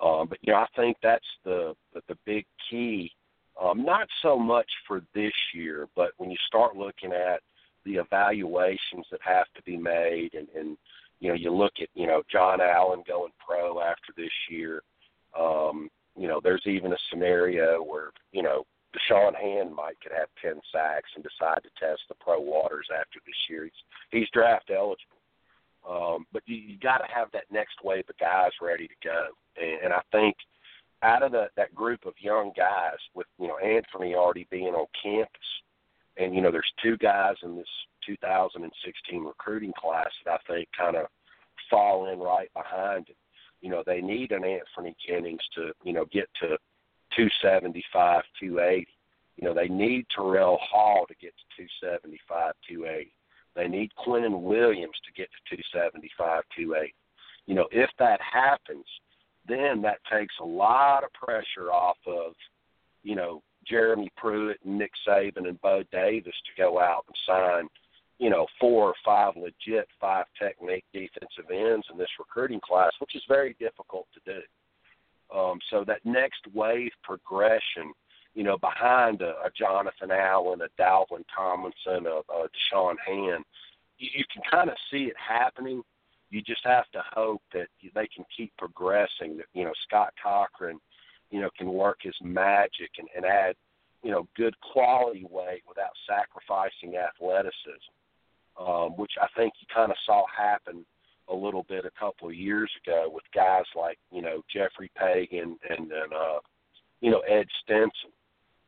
Um, 0.00 0.28
but 0.28 0.38
you 0.42 0.52
know, 0.52 0.58
I 0.58 0.66
think 0.76 0.96
that's 1.02 1.26
the 1.44 1.74
the, 1.94 2.02
the 2.08 2.18
big 2.26 2.46
key. 2.68 3.12
Um, 3.60 3.84
not 3.84 4.08
so 4.22 4.38
much 4.38 4.70
for 4.86 5.02
this 5.14 5.32
year, 5.54 5.86
but 5.94 6.12
when 6.16 6.30
you 6.30 6.36
start 6.46 6.76
looking 6.76 7.12
at 7.12 7.40
the 7.84 7.96
evaluations 7.96 9.06
that 9.10 9.20
have 9.22 9.46
to 9.54 9.62
be 9.64 9.76
made, 9.76 10.34
and, 10.34 10.48
and 10.56 10.76
you 11.20 11.28
know, 11.28 11.34
you 11.34 11.52
look 11.52 11.74
at 11.80 11.88
you 11.94 12.06
know 12.06 12.22
John 12.30 12.60
Allen 12.60 13.02
going 13.06 13.32
pro 13.46 13.80
after 13.80 14.12
this 14.16 14.32
year. 14.50 14.82
Um, 15.38 15.88
you 16.16 16.26
know, 16.26 16.40
there's 16.42 16.66
even 16.66 16.92
a 16.92 16.96
scenario 17.10 17.82
where 17.82 18.10
you 18.32 18.42
know 18.42 18.64
Da'Shawn 18.94 19.34
Hand 19.34 19.74
might 19.74 20.00
could 20.00 20.12
have 20.12 20.28
ten 20.42 20.60
sacks 20.72 21.10
and 21.14 21.22
decide 21.22 21.60
to 21.62 21.70
test 21.78 22.02
the 22.08 22.14
pro 22.20 22.40
waters 22.40 22.88
after 22.92 23.20
this 23.24 23.36
year. 23.48 23.64
He's 23.64 23.72
he's 24.10 24.30
draft 24.32 24.70
eligible. 24.70 25.18
Um, 25.88 26.26
but 26.32 26.42
you, 26.44 26.56
you 26.56 26.78
got 26.78 26.98
to 26.98 27.14
have 27.14 27.28
that 27.32 27.50
next 27.50 27.76
wave 27.82 28.04
of 28.08 28.18
guys 28.18 28.50
ready 28.60 28.86
to 28.86 28.94
go, 29.02 29.28
and, 29.56 29.84
and 29.84 29.92
I 29.92 30.02
think 30.12 30.36
out 31.02 31.22
of 31.22 31.32
the, 31.32 31.46
that 31.56 31.74
group 31.74 32.04
of 32.04 32.12
young 32.20 32.52
guys, 32.56 32.98
with 33.14 33.26
you 33.38 33.48
know 33.48 33.58
Anthony 33.58 34.14
already 34.14 34.46
being 34.50 34.74
on 34.74 34.86
campus, 35.02 35.40
and 36.16 36.34
you 36.34 36.40
know 36.40 36.50
there's 36.50 36.72
two 36.82 36.96
guys 36.98 37.36
in 37.42 37.56
this 37.56 37.68
2016 38.06 39.24
recruiting 39.24 39.72
class 39.78 40.10
that 40.24 40.40
I 40.48 40.52
think 40.52 40.68
kind 40.76 40.96
of 40.96 41.06
fall 41.70 42.12
in 42.12 42.18
right 42.18 42.52
behind 42.54 43.08
it. 43.08 43.16
You 43.60 43.70
know 43.70 43.82
they 43.84 44.00
need 44.00 44.32
an 44.32 44.44
Anthony 44.44 44.96
Jennings 45.06 45.42
to 45.54 45.72
you 45.84 45.92
know 45.92 46.06
get 46.12 46.28
to 46.40 46.56
275, 47.16 48.22
280. 48.40 48.86
You 49.36 49.48
know 49.48 49.54
they 49.54 49.68
need 49.68 50.06
Terrell 50.14 50.58
Hall 50.60 51.04
to 51.08 51.14
get 51.20 51.34
to 51.56 51.64
275, 51.82 52.54
280. 52.68 53.12
They 53.54 53.68
need 53.68 53.90
Quinnen 53.98 54.42
Williams 54.42 54.96
to 55.04 55.12
get 55.12 55.28
to 55.50 55.56
275, 55.56 56.42
280. 56.56 56.94
You 57.46 57.54
know 57.54 57.68
if 57.70 57.90
that 57.98 58.20
happens, 58.20 58.86
then 59.46 59.82
that 59.82 59.98
takes 60.10 60.34
a 60.40 60.44
lot 60.44 61.04
of 61.04 61.12
pressure 61.12 61.70
off 61.70 61.98
of 62.06 62.32
you 63.02 63.14
know 63.14 63.42
Jeremy 63.66 64.10
Pruitt 64.16 64.58
and 64.64 64.78
Nick 64.78 64.92
Saban 65.06 65.48
and 65.48 65.60
Bo 65.60 65.82
Davis 65.92 66.34
to 66.46 66.62
go 66.62 66.80
out 66.80 67.04
and 67.06 67.16
sign, 67.26 67.68
you 68.20 68.30
know, 68.30 68.46
four 68.60 68.88
or 68.88 68.94
five 69.04 69.34
legit 69.36 69.88
five 70.00 70.26
technique 70.40 70.84
defensive 70.92 71.50
ends 71.50 71.86
in 71.90 71.98
this 71.98 72.08
recruiting 72.18 72.60
class, 72.60 72.92
which 73.00 73.16
is 73.16 73.22
very 73.26 73.56
difficult 73.58 74.06
to 74.14 74.20
do. 74.32 74.40
Um, 75.36 75.58
so 75.70 75.84
that 75.86 76.04
next 76.04 76.42
wave 76.54 76.92
progression, 77.02 77.92
you 78.34 78.44
know, 78.44 78.58
behind 78.58 79.22
a, 79.22 79.30
a 79.44 79.50
Jonathan 79.58 80.10
Allen, 80.12 80.60
a 80.60 80.82
Dalvin 80.82 81.24
Tomlinson, 81.34 82.06
a, 82.06 82.20
a 82.32 82.48
Da'Shawn 82.48 82.96
Hand, 83.04 83.44
you, 83.98 84.08
you 84.14 84.24
can 84.32 84.42
kind 84.50 84.70
of 84.70 84.76
see 84.90 85.04
it 85.04 85.16
happening. 85.16 85.82
You 86.30 86.42
just 86.42 86.64
have 86.64 86.88
to 86.92 87.02
hope 87.12 87.42
that 87.52 87.66
they 87.82 88.08
can 88.14 88.24
keep 88.36 88.52
progressing. 88.58 89.38
That 89.38 89.46
you 89.54 89.64
know, 89.64 89.72
Scott 89.88 90.12
Cochran 90.22 90.78
you 91.30 91.40
know, 91.40 91.50
can 91.56 91.72
work 91.72 91.98
his 92.02 92.14
magic 92.22 92.90
and, 92.98 93.08
and 93.16 93.24
add, 93.24 93.54
you 94.02 94.10
know, 94.10 94.26
good 94.36 94.54
quality 94.60 95.24
weight 95.30 95.62
without 95.68 95.92
sacrificing 96.08 96.96
athleticism, 96.96 97.92
um, 98.60 98.90
which 98.96 99.12
I 99.20 99.26
think 99.36 99.54
you 99.60 99.66
kind 99.74 99.90
of 99.90 99.96
saw 100.04 100.24
happen 100.36 100.84
a 101.28 101.34
little 101.34 101.64
bit 101.68 101.84
a 101.84 101.98
couple 101.98 102.28
of 102.28 102.34
years 102.34 102.70
ago 102.84 103.10
with 103.12 103.24
guys 103.34 103.64
like, 103.76 103.98
you 104.12 104.20
know, 104.20 104.42
Jeoffrey 104.52 104.90
Pagan 104.96 105.56
and, 105.68 105.90
and 105.90 106.12
uh, 106.12 106.40
you 107.00 107.10
know, 107.10 107.20
Ed 107.20 107.46
Stinson. 107.62 108.10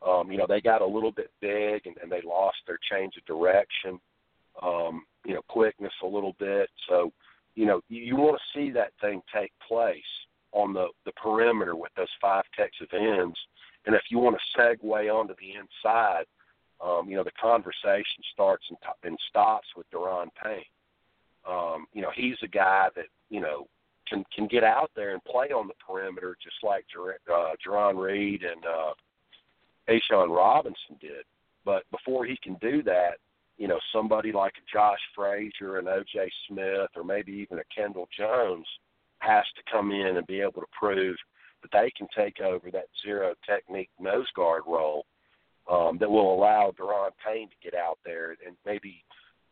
Um, 0.07 0.32
you 0.32 0.38
know, 0.38 0.47
they 0.49 0.61
got 0.61 0.82
a 0.82 0.86
little 0.86 1.12
bit 1.12 1.30
big 1.40 1.86
and, 1.86 1.97
and 2.03 2.11
they 2.11 2.22
lost 2.26 2.57
their 2.66 2.78
change 2.90 3.14
of 3.16 3.24
direction, 3.24 4.01
um, 4.61 5.05
you 5.24 5.34
know, 5.34 5.43
quickness 5.49 5.93
a 6.03 6.07
little 6.07 6.34
bit. 6.40 6.68
So, 6.88 7.12
you 7.55 7.66
know, 7.66 7.80
you, 7.88 8.03
you 8.03 8.16
want 8.16 8.36
to 8.36 8.59
see 8.59 8.70
that 8.72 8.93
thing 9.01 9.20
take 9.32 9.53
place 9.66 10.01
on 10.53 10.72
the, 10.72 10.86
the 11.05 11.12
perimeter 11.12 11.76
with 11.76 11.93
those 11.97 12.09
five 12.20 12.45
Texas 12.57 12.88
ends. 12.93 13.38
And 13.86 13.95
if 13.95 14.03
you 14.11 14.18
want 14.18 14.36
to 14.36 14.61
segue 14.61 15.14
onto 15.14 15.34
the 15.34 15.53
inside, 15.53 16.24
um, 16.83 17.09
you 17.09 17.16
know, 17.16 17.24
the 17.24 17.30
conversation 17.41 18.22
starts 18.33 18.64
and, 18.68 18.78
t- 18.83 19.09
and 19.09 19.18
stops 19.28 19.68
with 19.76 19.91
Da'Ron 19.91 20.28
Payne. 20.43 20.64
Um, 21.49 21.87
you 21.93 22.03
know, 22.03 22.11
he's 22.14 22.37
a 22.43 22.49
guy 22.49 22.89
that, 22.97 23.07
you 23.30 23.41
know, 23.41 23.66
can 24.09 24.24
can 24.35 24.47
get 24.47 24.64
out 24.64 24.91
there 24.95 25.12
and 25.12 25.24
play 25.24 25.49
on 25.49 25.68
the 25.68 25.74
perimeter 25.87 26.37
just 26.43 26.57
like 26.62 26.85
Ger- 26.93 27.18
uh, 27.33 27.53
Jarran 27.64 27.97
Reed 27.97 28.43
and 28.43 28.64
uh, 28.64 28.93
A'Shawn 29.89 30.35
Robinson 30.35 30.97
did. 31.01 31.24
But 31.64 31.85
before 31.91 32.24
he 32.26 32.37
can 32.43 32.55
do 32.61 32.83
that, 32.83 33.18
you 33.59 33.68
know, 33.68 33.78
somebody 33.93 34.33
like 34.33 34.55
Josh 34.72 34.99
Frazier 35.14 35.78
and 35.78 35.89
O.J. 35.89 36.30
Smith 36.49 36.91
or 36.97 37.05
maybe 37.05 37.33
even 37.33 37.59
a 37.59 37.74
Kendall 37.74 38.09
Jones– 38.16 38.66
has 39.22 39.45
to 39.55 39.62
come 39.70 39.93
in 39.93 40.16
and 40.16 40.26
be 40.26 40.41
able 40.41 40.61
to 40.61 40.66
prove 40.78 41.16
that 41.62 41.70
they 41.72 41.91
can 41.97 42.09
take 42.16 42.41
over 42.41 42.70
that 42.70 42.87
zero 43.05 43.35
technique 43.49 43.91
nose 44.01 44.26
guard 44.35 44.62
role 44.66 45.07
um, 45.71 45.99
that 45.99 46.11
will 46.11 46.35
allow 46.35 46.73
Da'Ron 46.79 47.11
Payne 47.25 47.49
to 47.49 47.55
get 47.63 47.75
out 47.75 47.99
there 48.05 48.31
and 48.47 48.57
maybe 48.67 49.05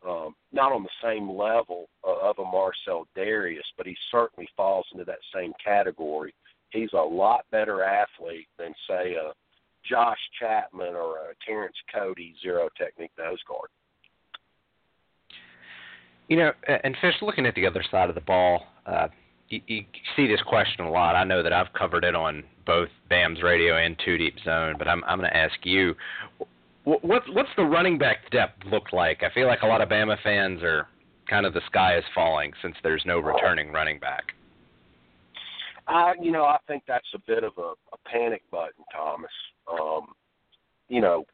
um, 0.06 0.34
not 0.52 0.72
on 0.72 0.82
the 0.82 0.88
same 1.02 1.30
level 1.30 1.88
of 2.04 2.38
a 2.38 2.44
Marcell 2.44 3.06
Dareus, 3.16 3.58
but 3.76 3.86
he 3.86 3.96
certainly 4.10 4.48
falls 4.56 4.86
into 4.92 5.04
that 5.04 5.18
same 5.34 5.52
category. 5.62 6.34
He's 6.70 6.92
a 6.94 6.96
lot 6.96 7.44
better 7.50 7.82
athlete 7.82 8.48
than, 8.58 8.72
say, 8.88 9.14
a 9.14 9.32
Josh 9.88 10.18
Chapman 10.38 10.94
or 10.94 11.16
a 11.18 11.34
Terrence 11.46 11.76
Cody 11.94 12.34
zero 12.42 12.68
technique 12.78 13.12
nose 13.18 13.40
guard. 13.46 13.68
You 16.28 16.36
know, 16.36 16.52
and 16.84 16.96
Fish, 17.00 17.16
looking 17.22 17.44
at 17.44 17.54
the 17.54 17.66
other 17.66 17.84
side 17.90 18.08
of 18.08 18.14
the 18.14 18.20
ball, 18.20 18.66
uh, 18.86 19.08
you, 19.48 19.60
you 19.66 19.84
see 20.14 20.28
this 20.28 20.40
question 20.42 20.84
a 20.84 20.90
lot. 20.90 21.16
I 21.16 21.24
know 21.24 21.42
that 21.42 21.52
I've 21.52 21.72
covered 21.72 22.04
it 22.04 22.14
on 22.14 22.44
both 22.70 22.88
BAM's 23.08 23.42
radio 23.42 23.78
and 23.78 24.00
Two 24.04 24.16
Deep 24.16 24.36
Zone, 24.44 24.76
but 24.78 24.86
I'm 24.86 25.02
I'm 25.02 25.18
going 25.18 25.28
to 25.28 25.36
ask 25.36 25.56
you, 25.64 25.96
what 26.84 27.02
what's 27.04 27.48
the 27.56 27.64
running 27.64 27.98
back 27.98 28.30
depth 28.30 28.64
look 28.70 28.92
like? 28.92 29.24
I 29.24 29.34
feel 29.34 29.48
like 29.48 29.62
a 29.62 29.66
lot 29.66 29.80
of 29.80 29.88
Bama 29.88 30.16
fans 30.22 30.62
are 30.62 30.86
kind 31.28 31.46
of 31.46 31.52
the 31.52 31.62
sky 31.66 31.98
is 31.98 32.04
falling 32.14 32.52
since 32.62 32.76
there's 32.84 33.02
no 33.04 33.18
returning 33.18 33.72
running 33.72 33.98
back. 33.98 34.22
I, 35.88 36.12
you 36.22 36.30
know, 36.30 36.44
I 36.44 36.58
think 36.68 36.84
that's 36.86 37.12
a 37.12 37.18
bit 37.26 37.42
of 37.42 37.54
a, 37.58 37.72
a 37.92 37.98
panic 38.06 38.42
button, 38.52 38.84
Thomas. 38.94 39.30
Um, 39.68 40.06
you 40.88 41.00
know, 41.00 41.24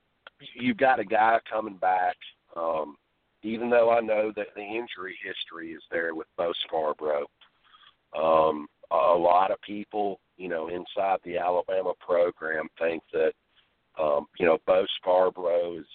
you've 0.54 0.78
got 0.78 1.00
a 1.00 1.04
guy 1.04 1.38
coming 1.50 1.76
back. 1.76 2.16
Um, 2.56 2.96
even 3.42 3.68
though 3.68 3.90
I 3.90 4.00
know 4.00 4.32
that 4.36 4.46
the 4.56 4.62
injury 4.62 5.18
history 5.22 5.72
is 5.72 5.82
there 5.90 6.14
with 6.14 6.28
Bo 6.38 6.52
Scarborough, 6.66 7.26
um, 8.18 8.66
a 8.90 9.18
lot 9.18 9.50
of 9.50 9.60
people, 9.60 10.18
you 10.36 10.48
know, 10.48 10.68
inside 10.68 11.18
the 11.24 11.38
Alabama 11.38 11.92
program 12.00 12.68
think 12.78 13.02
that, 13.12 13.32
um, 14.00 14.26
you 14.38 14.46
know, 14.46 14.58
Bo 14.66 14.84
Scarborough 15.00 15.78
is, 15.78 15.86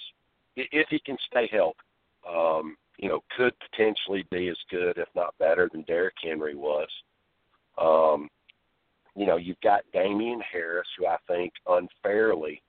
if 0.56 0.88
he 0.90 1.00
can 1.00 1.18
stay 1.28 1.48
healthy, 1.52 1.78
um, 2.28 2.76
you 2.98 3.10
know, 3.10 3.24
could 3.36 3.54
potentially 3.72 4.26
be 4.32 4.48
as 4.50 4.58
good, 4.70 4.98
if 4.98 5.08
not 5.16 5.38
better, 5.40 5.70
than 5.72 5.84
Derrick 5.84 6.16
Henry 6.24 6.56
was. 6.56 6.88
Um, 7.78 8.30
you 9.16 9.26
know, 9.26 9.38
you've 9.38 9.62
got 9.62 9.82
Damien 9.92 10.42
Harris, 10.52 10.88
who 10.98 11.08
I 11.08 11.18
think 11.28 11.52
unfairly 11.68 12.62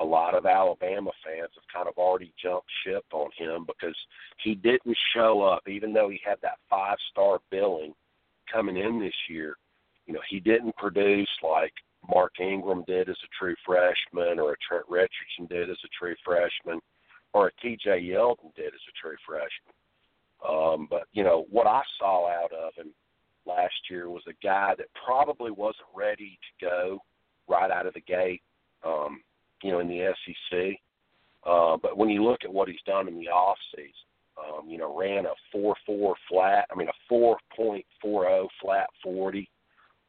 a 0.00 0.04
lot 0.04 0.34
of 0.34 0.46
Alabama 0.46 1.10
fans 1.24 1.50
have 1.54 1.72
kind 1.72 1.88
of 1.88 1.98
already 1.98 2.32
jumped 2.42 2.68
ship 2.84 3.04
on 3.12 3.30
him 3.36 3.66
because 3.66 3.96
he 4.42 4.54
didn't 4.54 4.96
show 5.14 5.42
up, 5.42 5.66
even 5.68 5.92
though 5.92 6.08
he 6.08 6.20
had 6.24 6.38
that 6.42 6.58
five 6.68 6.96
star 7.10 7.40
billing 7.50 7.92
coming 8.50 8.76
in 8.76 9.00
this 9.00 9.14
year, 9.28 9.56
you 10.06 10.14
know, 10.14 10.20
he 10.28 10.40
didn't 10.40 10.76
produce 10.76 11.28
like 11.42 11.72
Mark 12.08 12.32
Ingram 12.40 12.84
did 12.86 13.08
as 13.08 13.16
a 13.24 13.28
true 13.38 13.54
freshman, 13.64 14.38
or 14.38 14.52
a 14.52 14.56
Trent 14.66 14.84
Richardson 14.88 15.46
did 15.48 15.70
as 15.70 15.78
a 15.84 15.88
true 15.98 16.14
freshman, 16.24 16.80
or 17.32 17.48
a 17.48 17.52
T.J. 17.62 18.02
Yeldon 18.02 18.54
did 18.56 18.68
as 18.68 18.80
a 18.88 18.98
true 19.00 19.16
freshman. 19.26 19.74
Um, 20.48 20.88
but 20.90 21.04
you 21.12 21.22
know 21.22 21.46
what 21.50 21.66
I 21.66 21.82
saw 21.98 22.28
out 22.28 22.52
of 22.52 22.74
him 22.74 22.92
last 23.46 23.74
year 23.90 24.08
was 24.08 24.22
a 24.28 24.44
guy 24.44 24.74
that 24.78 24.86
probably 25.04 25.50
wasn't 25.50 25.88
ready 25.94 26.38
to 26.60 26.66
go 26.66 26.98
right 27.48 27.70
out 27.70 27.86
of 27.86 27.94
the 27.94 28.00
gate. 28.00 28.42
Um, 28.84 29.20
you 29.62 29.72
know, 29.72 29.80
in 29.80 29.88
the 29.88 30.12
SEC. 30.24 30.78
Uh, 31.44 31.76
but 31.82 31.96
when 31.96 32.10
you 32.10 32.22
look 32.22 32.40
at 32.44 32.52
what 32.52 32.68
he's 32.68 32.82
done 32.86 33.08
in 33.08 33.18
the 33.18 33.28
off 33.28 33.58
season, 33.74 33.92
um, 34.38 34.68
you 34.68 34.78
know, 34.78 34.96
ran 34.96 35.26
a 35.26 35.32
four 35.52 35.74
four 35.84 36.14
flat. 36.28 36.66
I 36.70 36.74
mean, 36.74 36.88
a 36.88 37.00
four 37.08 37.38
point 37.54 37.84
four 38.00 38.24
zero 38.24 38.48
flat 38.62 38.86
forty. 39.02 39.48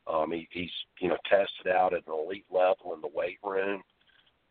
Um, 0.08 0.32
he, 0.32 0.48
he's 0.52 0.72
you 1.00 1.10
know 1.10 1.18
tested 1.30 1.72
out 1.72 1.94
at 1.94 2.08
an 2.08 2.14
elite 2.14 2.46
level 2.50 2.94
in 2.94 3.02
the 3.02 3.10
weight 3.14 3.40
room. 3.44 3.82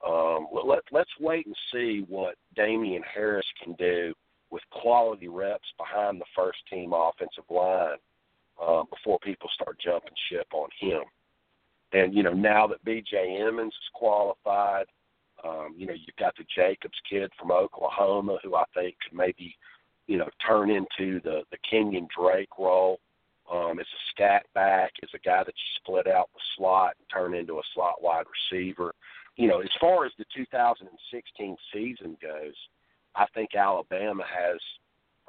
Um, 0.07 0.47
let 0.53 0.83
let's 0.91 1.11
wait 1.21 1.47
and 1.47 1.57
see 1.73 2.05
what 2.09 2.37
Damien 2.57 3.03
Harris 3.15 3.47
can 3.63 3.75
do 3.75 4.15
with 4.51 4.63
quality 4.71 5.29
reps 5.29 5.69
behind 5.79 6.21
the 6.21 6.25
first 6.35 6.59
team 6.69 6.93
offensive 6.93 7.45
line 7.51 7.99
uh, 8.61 8.83
before 8.85 9.19
people 9.21 9.49
start 9.55 9.79
jumping 9.83 10.13
ship 10.31 10.47
on 10.53 10.69
him. 10.81 11.03
And 11.93 12.15
you 12.15 12.23
know 12.23 12.33
now 12.33 12.67
that 12.69 12.85
B.J. 12.85 13.39
Emmons 13.41 13.73
is 13.73 13.91
qualified, 13.95 14.87
um, 15.45 15.75
you 15.77 15.87
know 15.87 15.95
you've 15.95 16.17
got 16.19 16.37
the 16.37 16.45
Jacobs 16.55 16.99
kid 17.09 17.31
from 17.39 17.51
Oklahoma 17.51 18.39
who 18.43 18.55
I 18.55 18.65
think 18.75 18.97
could 19.03 19.17
maybe 19.17 19.57
you 20.07 20.17
know 20.17 20.29
turn 20.47 20.71
into 20.71 21.21
the 21.23 21.43
the 21.51 21.59
Kenyan 21.71 22.07
Drake 22.17 22.59
role. 22.59 23.01
Um, 23.53 23.81
as 23.81 23.87
a 23.87 24.03
scat 24.11 24.47
back, 24.55 24.93
as 25.03 25.09
a 25.13 25.19
guy 25.19 25.43
that 25.43 25.49
you 25.49 25.81
split 25.83 26.07
out 26.07 26.31
the 26.33 26.41
slot 26.57 26.95
and 26.99 27.09
turn 27.13 27.35
into 27.35 27.55
a 27.55 27.63
slot 27.75 28.01
wide 28.01 28.27
receiver. 28.53 28.95
You 29.37 29.49
know, 29.49 29.61
as 29.61 29.71
far 29.81 30.07
as 30.07 30.13
the 30.19 30.25
2016 30.37 31.57
season 31.73 32.17
goes, 32.23 32.55
I 33.17 33.27
think 33.35 33.55
Alabama 33.57 34.23
has, 34.23 34.61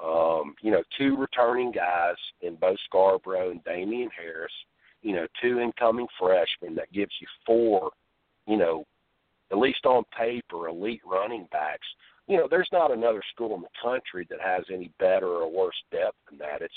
um, 0.03 0.55
you 0.61 0.71
know, 0.71 0.83
two 0.97 1.17
returning 1.17 1.71
guys 1.71 2.15
in 2.41 2.55
Bo 2.55 2.75
Scarborough 2.85 3.51
and 3.51 3.63
Damien 3.63 4.09
Harris. 4.15 4.53
You 5.01 5.15
know, 5.15 5.27
two 5.41 5.59
incoming 5.59 6.07
freshmen 6.19 6.75
that 6.75 6.93
gives 6.93 7.13
you 7.19 7.27
four, 7.45 7.89
you 8.45 8.57
know, 8.57 8.85
at 9.51 9.57
least 9.57 9.85
on 9.85 10.03
paper, 10.15 10.67
elite 10.67 11.01
running 11.05 11.47
backs. 11.51 11.87
You 12.27 12.37
know, 12.37 12.47
there's 12.49 12.69
not 12.71 12.91
another 12.91 13.21
school 13.33 13.55
in 13.55 13.61
the 13.61 13.67
country 13.81 14.27
that 14.29 14.39
has 14.39 14.63
any 14.71 14.91
better 14.99 15.27
or 15.27 15.51
worse 15.51 15.75
depth 15.91 16.17
than 16.29 16.37
that. 16.37 16.61
It's 16.61 16.73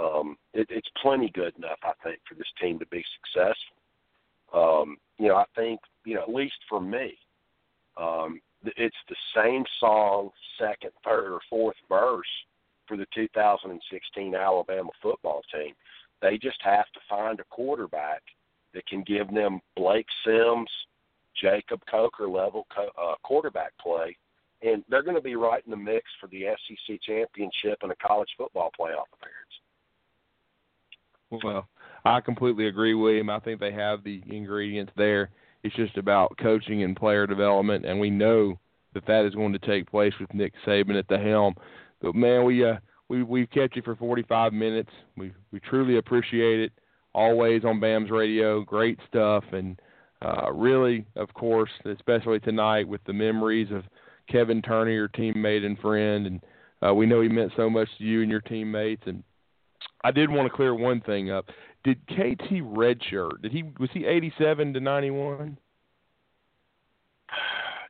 um, 0.00 0.36
it, 0.54 0.66
it's 0.70 0.88
plenty 1.00 1.30
good 1.30 1.56
enough, 1.56 1.78
I 1.82 1.92
think, 2.02 2.20
for 2.28 2.34
this 2.34 2.46
team 2.60 2.78
to 2.78 2.86
be 2.86 3.04
successful. 3.16 3.76
Um, 4.52 4.96
you 5.18 5.28
know, 5.28 5.36
I 5.36 5.44
think, 5.54 5.80
you 6.04 6.14
know, 6.14 6.22
at 6.22 6.32
least 6.32 6.56
for 6.68 6.80
me, 6.80 7.14
um, 7.96 8.40
it's 8.64 8.96
the 9.08 9.16
same 9.34 9.64
song, 9.80 10.30
second, 10.58 10.92
third, 11.04 11.32
or 11.32 11.40
fourth 11.50 11.76
verse 11.88 12.26
for 12.86 12.96
the 12.96 13.06
2016 13.14 14.34
Alabama 14.34 14.90
football 15.02 15.42
team. 15.52 15.74
They 16.20 16.38
just 16.38 16.58
have 16.62 16.86
to 16.94 17.00
find 17.08 17.40
a 17.40 17.44
quarterback 17.44 18.22
that 18.74 18.86
can 18.86 19.02
give 19.02 19.32
them 19.32 19.60
Blake 19.76 20.06
Sims, 20.24 20.70
Jacob 21.40 21.80
Coker 21.90 22.28
level 22.28 22.66
co- 22.74 22.92
uh, 23.00 23.14
quarterback 23.22 23.72
play, 23.78 24.16
and 24.62 24.84
they're 24.88 25.02
going 25.02 25.16
to 25.16 25.22
be 25.22 25.36
right 25.36 25.62
in 25.64 25.70
the 25.70 25.76
mix 25.76 26.04
for 26.20 26.28
the 26.28 26.44
SEC 26.66 27.00
championship 27.02 27.78
and 27.82 27.90
a 27.90 27.96
college 27.96 28.30
football 28.36 28.70
playoff 28.78 29.10
appearance. 29.12 29.52
Well, 31.42 31.68
I 32.04 32.20
completely 32.20 32.66
agree, 32.66 32.94
William. 32.94 33.30
I 33.30 33.38
think 33.40 33.60
they 33.60 33.72
have 33.72 34.04
the 34.04 34.22
ingredients 34.28 34.92
there. 34.96 35.30
It's 35.62 35.74
just 35.76 35.96
about 35.96 36.36
coaching 36.38 36.82
and 36.82 36.96
player 36.96 37.26
development, 37.26 37.86
and 37.86 37.98
we 37.98 38.10
know 38.10 38.58
that 38.94 39.06
that 39.06 39.24
is 39.24 39.34
going 39.34 39.52
to 39.52 39.58
take 39.60 39.90
place 39.90 40.12
with 40.20 40.34
Nick 40.34 40.52
Saban 40.66 40.98
at 40.98 41.08
the 41.08 41.18
helm. 41.18 41.54
But 42.00 42.14
man, 42.14 42.44
we 42.44 42.64
uh, 42.64 42.76
we 43.08 43.22
we've 43.22 43.50
kept 43.50 43.76
you 43.76 43.82
for 43.82 43.96
45 43.96 44.52
minutes. 44.52 44.90
We 45.16 45.32
we 45.52 45.60
truly 45.60 45.98
appreciate 45.98 46.60
it. 46.60 46.72
Always 47.14 47.64
on 47.64 47.78
BAMS 47.78 48.10
Radio, 48.10 48.62
great 48.62 48.98
stuff, 49.06 49.44
and 49.52 49.78
uh, 50.22 50.52
really, 50.52 51.04
of 51.16 51.32
course, 51.34 51.70
especially 51.84 52.40
tonight 52.40 52.88
with 52.88 53.02
the 53.04 53.12
memories 53.12 53.70
of 53.70 53.84
Kevin 54.28 54.62
Turner, 54.62 54.90
your 54.90 55.08
teammate 55.08 55.64
and 55.64 55.78
friend, 55.78 56.26
and 56.26 56.40
uh, 56.86 56.94
we 56.94 57.06
know 57.06 57.20
he 57.20 57.28
meant 57.28 57.52
so 57.56 57.68
much 57.68 57.88
to 57.98 58.04
you 58.04 58.22
and 58.22 58.30
your 58.30 58.40
teammates. 58.40 59.02
And 59.06 59.22
I 60.04 60.10
did 60.10 60.30
want 60.30 60.50
to 60.50 60.56
clear 60.56 60.74
one 60.74 61.00
thing 61.00 61.30
up. 61.30 61.46
Did 61.84 62.00
KT 62.06 62.62
redshirt? 62.62 63.42
Did 63.42 63.52
he 63.52 63.64
was 63.78 63.90
he 63.92 64.04
87 64.04 64.74
to 64.74 64.80
91? 64.80 65.58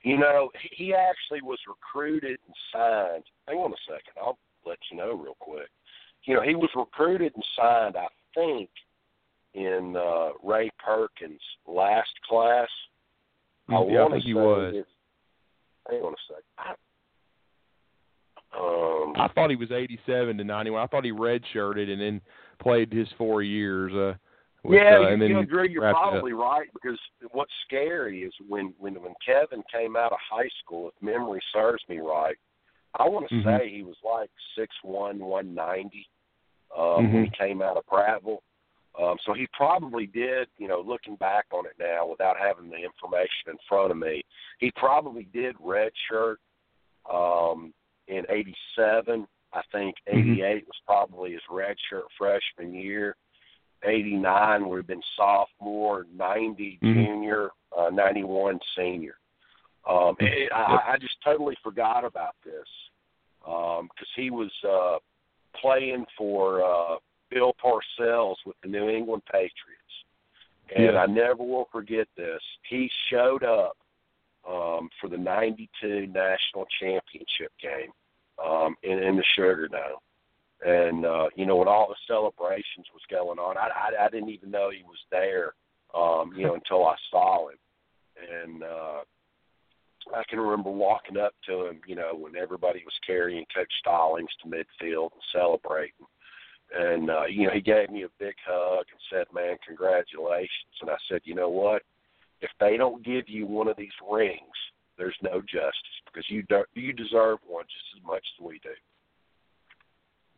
You 0.03 0.19
know, 0.19 0.51
he 0.73 0.95
actually 0.95 1.43
was 1.43 1.59
recruited 1.69 2.39
and 2.47 2.57
signed. 2.73 3.25
Hang 3.47 3.59
on 3.59 3.73
a 3.73 3.77
second, 3.87 4.15
I'll 4.21 4.39
let 4.67 4.79
you 4.91 4.97
know 4.97 5.15
real 5.15 5.37
quick. 5.39 5.69
You 6.25 6.35
know, 6.35 6.43
he 6.43 6.55
was 6.55 6.71
recruited 6.75 7.33
and 7.35 7.45
signed, 7.57 7.97
I 7.97 8.09
think, 8.35 8.69
in 9.55 9.95
uh, 9.97 10.31
Ray 10.43 10.71
Perkins' 10.85 11.41
last 11.67 12.11
class. 12.29 12.69
I 13.69 13.85
yeah, 13.89 14.05
I 14.05 14.11
think 14.11 14.25
he 14.25 14.35
was. 14.35 14.75
His, 14.75 14.85
hang 15.89 16.01
on 16.01 16.15
a 16.15 16.17
second. 16.29 16.45
I, 16.59 16.75
um, 18.59 19.15
I 19.17 19.29
thought 19.35 19.51
he 19.51 19.57
was 19.57 19.71
87 19.71 20.37
to 20.37 20.45
91. 20.45 20.83
I 20.83 20.87
thought 20.87 21.05
he 21.05 21.13
redshirted 21.13 21.89
and 21.89 22.01
then 22.01 22.21
played 22.61 22.93
his 22.93 23.09
four 23.17 23.43
years. 23.43 23.93
Uh, 23.93 24.17
with, 24.65 24.79
yeah, 24.81 24.99
uh, 24.99 25.09
and 25.09 25.23
you, 25.23 25.29
then 25.29 25.37
know, 25.37 25.45
Drew, 25.45 25.67
you're 25.67 25.91
probably 25.91 26.33
right 26.33 26.69
because 26.73 26.99
what's 27.33 27.53
scary 27.67 28.23
is 28.23 28.33
when 28.49 28.75
when 28.79 28.95
when 28.95 29.15
Kevin 29.25 29.63
came 29.73 29.97
out 29.97 30.13
of 30.13 30.19
high 30.31 30.51
school, 30.63 30.89
if 30.89 30.95
memory 31.03 31.41
serves 31.53 31.83
me 31.89 31.99
right, 31.99 32.37
I 32.99 33.09
want 33.09 33.29
to 33.29 33.35
mm-hmm. 33.35 33.49
say 33.49 33.71
he 33.71 33.83
was 33.83 33.97
like 34.05 34.31
six 34.57 34.75
one, 34.83 35.19
one 35.19 35.55
ninety 35.55 36.07
um, 36.77 36.85
mm-hmm. 36.85 37.15
when 37.15 37.25
he 37.25 37.31
came 37.37 37.63
out 37.63 37.77
of 37.77 37.87
Prattville. 37.87 38.39
Um, 39.01 39.17
so 39.25 39.33
he 39.33 39.49
probably 39.55 40.07
did, 40.07 40.49
you 40.59 40.69
know, 40.69 40.85
looking 40.87 41.17
back 41.17 41.47
on 41.53 41.65
it 41.65 41.73
now 41.81 42.07
without 42.07 42.37
having 42.39 42.69
the 42.69 42.77
information 42.77 43.49
in 43.49 43.57
front 43.67 43.91
of 43.91 43.97
me, 43.97 44.23
he 44.59 44.71
probably 44.77 45.27
did 45.33 45.57
redshirt 45.57 46.37
um, 47.11 47.73
in 48.09 48.25
'87. 48.29 49.27
I 49.53 49.61
think 49.71 49.97
'88 50.07 50.17
mm-hmm. 50.17 50.67
was 50.67 50.81
probably 50.87 51.33
his 51.33 51.43
redshirt 51.51 52.07
freshman 52.19 52.75
year. 52.75 53.17
89 53.85 54.69
would 54.69 54.77
have 54.77 54.87
been 54.87 55.03
sophomore, 55.17 56.07
90 56.15 56.79
mm-hmm. 56.83 57.05
junior, 57.05 57.51
uh, 57.77 57.91
91 57.91 58.59
senior. 58.77 59.15
Um, 59.89 60.15
it, 60.21 60.53
I, 60.53 60.93
I 60.93 60.99
just 61.01 61.17
totally 61.25 61.57
forgot 61.63 62.05
about 62.05 62.37
this 62.45 62.69
because 63.41 63.81
um, 63.81 63.89
he 64.15 64.31
was 64.31 64.51
uh, 64.69 64.99
playing 65.61 66.05
for 66.17 66.65
uh, 66.65 66.97
Bill 67.31 67.55
Parcells 67.63 68.37
with 68.47 68.57
the 68.63 68.69
New 68.69 68.89
England 68.89 69.23
Patriots, 69.27 69.53
and 70.75 70.95
yeah. 70.95 71.01
I 71.01 71.07
never 71.07 71.43
will 71.43 71.69
forget 71.73 72.07
this. 72.17 72.41
He 72.69 72.89
showed 73.11 73.43
up 73.43 73.77
um, 74.49 74.89
for 75.01 75.09
the 75.09 75.17
'92 75.17 76.07
national 76.09 76.67
championship 76.81 77.53
game 77.61 77.91
um, 78.45 78.75
in, 78.83 78.99
in 78.99 79.17
the 79.17 79.25
Sugar 79.35 79.69
Dome. 79.69 80.01
And 80.65 81.05
uh, 81.05 81.29
you 81.35 81.47
know 81.47 81.57
when 81.57 81.69
all 81.69 81.89
the 81.89 81.97
celebrations 82.07 82.87
was 82.93 83.03
going 83.11 83.39
on, 83.39 83.57
I, 83.57 83.69
I 83.69 84.05
I 84.07 84.09
didn't 84.09 84.31
even 84.31 84.51
know 84.51 84.71
he 84.71 84.85
was 84.85 84.99
there, 85.11 85.55
um, 85.95 86.33
you 86.37 86.47
know, 86.47 86.55
until 86.55 86.87
I 86.87 86.95
saw 87.11 87.49
him, 87.49 87.59
and 88.17 88.63
uh, 88.63 89.01
I 90.15 90.23
can 90.29 90.39
remember 90.39 90.71
walking 90.71 91.17
up 91.17 91.33
to 91.47 91.67
him, 91.67 91.81
you 91.87 91.97
know, 91.97 92.15
when 92.15 92.37
everybody 92.37 92.83
was 92.85 92.95
carrying 93.05 93.45
Coach 93.55 93.73
Stallings 93.81 94.31
to 94.43 94.49
midfield 94.49 95.11
and 95.13 95.23
celebrating, 95.33 96.07
and 96.77 97.11
uh, 97.11 97.25
you 97.25 97.47
know 97.47 97.53
he 97.53 97.61
gave 97.61 97.91
me 97.91 98.05
a 98.05 98.09
big 98.19 98.35
hug 98.47 98.87
and 98.91 99.01
said, 99.11 99.27
"Man, 99.35 99.57
congratulations," 99.67 100.75
and 100.81 100.91
I 100.91 100.97
said, 101.09 101.21
"You 101.25 101.35
know 101.35 101.49
what? 101.49 101.83
If 102.43 102.51
they 102.61 102.77
don't 102.77 103.05
give 103.05 103.29
you 103.29 103.47
one 103.47 103.69
of 103.69 103.77
these 103.77 103.89
rings, 104.11 104.41
there's 104.99 105.17
no 105.23 105.41
justice 105.41 105.99
because 106.07 106.29
you 106.29 106.43
do, 106.49 106.65
you 106.75 106.93
deserve 106.93 107.39
one 107.47 107.65
just 107.65 107.97
as 107.97 108.07
much 108.07 108.25
as 108.39 108.45
we 108.45 108.59
do." 108.63 108.71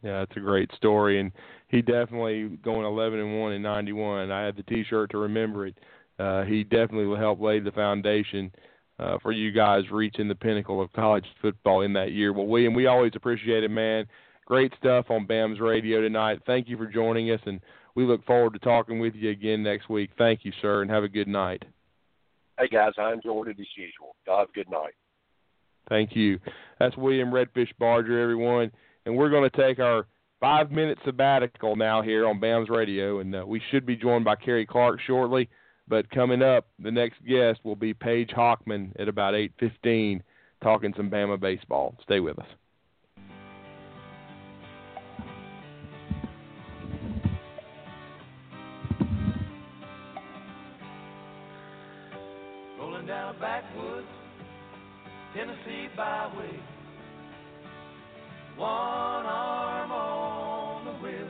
Yeah, 0.02 0.22
it's 0.22 0.36
a 0.36 0.40
great 0.40 0.70
story, 0.76 1.18
and 1.18 1.32
he 1.68 1.80
definitely 1.80 2.58
going 2.62 2.84
11 2.84 3.18
and 3.18 3.40
one 3.40 3.52
in 3.52 3.62
'91. 3.62 4.30
I 4.30 4.44
had 4.44 4.56
the 4.56 4.62
T-shirt 4.62 5.10
to 5.10 5.18
remember 5.18 5.66
it. 5.66 5.78
Uh, 6.18 6.44
he 6.44 6.62
definitely 6.62 7.06
will 7.06 7.16
help 7.16 7.40
lay 7.40 7.58
the 7.58 7.72
foundation 7.72 8.52
uh, 8.98 9.18
for 9.22 9.32
you 9.32 9.50
guys 9.50 9.90
reaching 9.90 10.28
the 10.28 10.34
pinnacle 10.34 10.80
of 10.80 10.92
college 10.92 11.24
football 11.40 11.80
in 11.80 11.92
that 11.94 12.12
year. 12.12 12.32
Well, 12.32 12.46
William, 12.46 12.74
we 12.74 12.86
always 12.86 13.12
appreciate 13.14 13.64
it, 13.64 13.70
man. 13.70 14.06
Great 14.46 14.72
stuff 14.78 15.06
on 15.10 15.26
BAM's 15.26 15.58
radio 15.58 16.00
tonight. 16.00 16.40
Thank 16.46 16.68
you 16.68 16.76
for 16.76 16.86
joining 16.86 17.30
us, 17.30 17.40
and 17.46 17.60
we 17.94 18.04
look 18.04 18.24
forward 18.26 18.52
to 18.52 18.58
talking 18.58 18.98
with 19.00 19.14
you 19.14 19.30
again 19.30 19.62
next 19.62 19.88
week. 19.88 20.10
Thank 20.18 20.44
you, 20.44 20.52
sir, 20.60 20.82
and 20.82 20.90
have 20.90 21.04
a 21.04 21.08
good 21.08 21.28
night. 21.28 21.64
Hey 22.58 22.68
guys, 22.68 22.92
I 22.98 23.12
enjoyed 23.12 23.48
it 23.48 23.60
as 23.60 23.66
usual. 23.76 24.14
God, 24.26 24.40
have 24.40 24.48
a 24.48 24.52
good 24.52 24.70
night. 24.70 24.94
Thank 25.88 26.16
you. 26.16 26.38
That's 26.78 26.96
William 26.96 27.30
Redfish 27.30 27.72
Barger, 27.78 28.20
everyone 28.22 28.70
and 29.06 29.16
we're 29.16 29.30
going 29.30 29.48
to 29.48 29.56
take 29.56 29.78
our 29.78 30.06
five 30.40 30.70
minute 30.70 30.98
sabbatical 31.04 31.76
now 31.76 32.02
here 32.02 32.26
on 32.26 32.40
BAMS 32.40 32.68
Radio, 32.68 33.20
and 33.20 33.34
uh, 33.34 33.44
we 33.46 33.60
should 33.70 33.86
be 33.86 33.96
joined 33.96 34.24
by 34.24 34.36
Kerry 34.36 34.66
Clark 34.66 35.00
shortly. 35.06 35.48
But 35.86 36.10
coming 36.10 36.42
up, 36.42 36.66
the 36.78 36.90
next 36.90 37.24
guest 37.26 37.60
will 37.62 37.76
be 37.76 37.92
Paige 37.92 38.30
Hockman 38.30 38.92
at 38.98 39.08
about 39.08 39.34
8:15, 39.34 40.22
talking 40.62 40.94
some 40.96 41.10
Bama 41.10 41.38
baseball. 41.38 41.96
Stay 42.02 42.20
with 42.20 42.38
us. 42.38 42.46
Down 53.06 53.36
a 53.36 53.38
backwoods 53.38 54.06
Tennessee 55.34 55.88
byway 55.94 56.58
one 58.56 58.68
arm 58.68 59.90
on 59.90 60.84
the 60.84 60.92
wheel. 61.02 61.28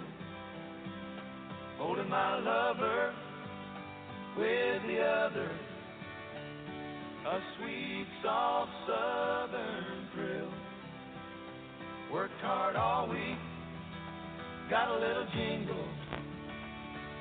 holding 1.79 2.09
my 2.09 2.39
lover 2.39 3.15
with 4.37 4.83
the 4.87 5.01
other. 5.01 5.51
A 7.27 7.41
sweet, 7.57 8.07
soft 8.23 8.71
southern 8.87 10.09
thrill. 10.15 10.51
Worked 12.13 12.41
hard 12.43 12.77
all 12.77 13.09
week, 13.09 13.39
got 14.71 14.91
a 14.91 14.95
little 14.95 15.27
jingle 15.35 15.89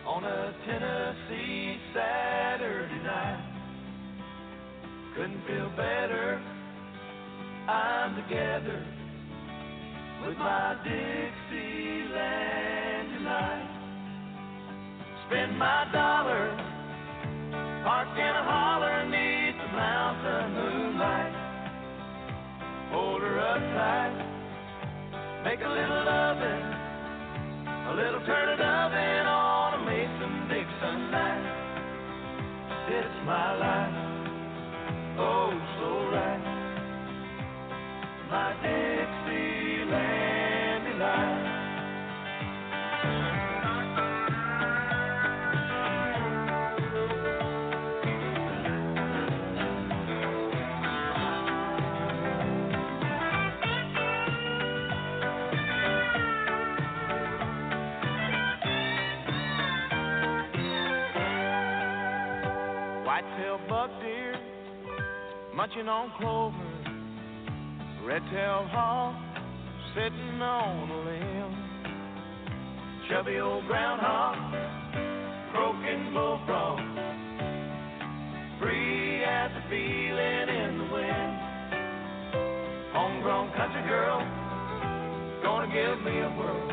on 0.05 0.25
a 0.25 0.53
Tennessee 0.67 1.77
Saturday 1.93 3.03
night. 3.03 3.52
Couldn't 5.15 5.45
feel 5.45 5.69
better. 5.77 6.41
I'm 7.67 8.15
together 8.15 8.83
with 10.25 10.37
my 10.37 10.75
Dixieland 10.83 12.13
tonight. 13.13 13.69
Spend 15.27 15.57
my 15.59 15.85
dollar, 15.93 16.49
parked 17.85 18.17
in 18.17 18.25
a 18.25 18.43
holler 18.43 19.05
neath 19.05 19.55
the 19.61 19.67
mountain 19.77 20.53
moonlight. 20.55 21.33
Hold 22.91 23.21
her 23.21 23.39
up 23.39 23.61
tight, 23.77 24.17
make 25.45 25.61
a 25.61 25.69
little 25.69 26.05
loving, 26.05 26.73
a 27.69 27.93
little 27.95 28.25
turn 28.25 28.59
oven 28.59 29.27
on 29.27 29.73
a 29.77 29.85
Mason 29.85 30.47
Dixon 30.49 31.11
night. 31.11 31.45
It's 32.89 33.25
my 33.25 33.53
life, 33.57 34.12
oh 35.19 35.51
so 35.79 35.87
right. 36.11 36.43
My 38.29 38.53
Dixieland 38.63 39.62
munching 65.63 65.87
on 65.87 66.11
clover. 66.19 66.57
Red-tailed 68.05 68.67
hawk 68.67 69.15
sitting 69.95 70.41
on 70.41 70.91
a 70.91 70.99
limb. 71.07 71.55
Chubby 73.07 73.39
old 73.39 73.65
groundhog 73.67 74.35
croaking 75.53 76.11
bullfrog. 76.11 76.79
Free 78.59 79.23
as 79.23 79.51
a 79.55 79.63
feeling 79.71 80.47
in 80.51 80.71
the 80.83 80.87
wind. 80.91 81.33
Homegrown 82.91 83.55
country 83.55 83.87
girl 83.87 84.19
gonna 85.43 85.71
give 85.71 86.03
me 86.03 86.19
a 86.19 86.31
whirl 86.35 86.71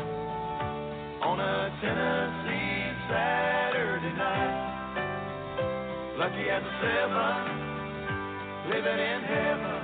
on 1.31 1.39
a 1.39 1.71
Tennessee 1.79 2.91
Saturday 3.07 4.13
night. 4.19 4.67
Lucky 6.19 6.49
as 6.49 6.61
a 6.61 6.73
seven, 6.83 7.60
living 8.71 8.99
in 8.99 9.21
heaven 9.23 9.83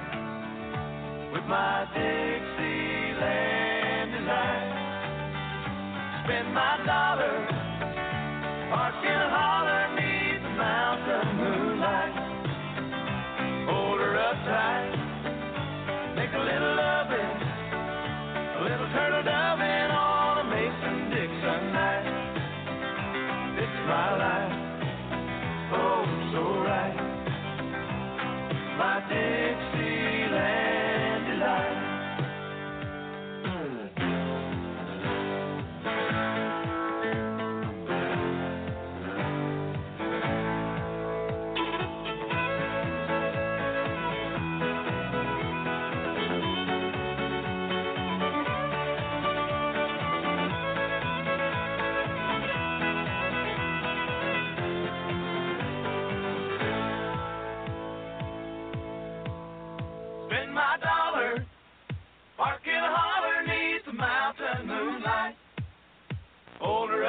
with 1.34 1.44
my 1.44 1.86
Dixieland 1.94 3.20
delight. 4.16 4.72
Spend 6.24 6.54
my 6.54 6.78
dollar, 6.86 7.36
parked 8.72 9.04
in 9.06 9.12
a 9.12 9.30
holler 9.36 9.77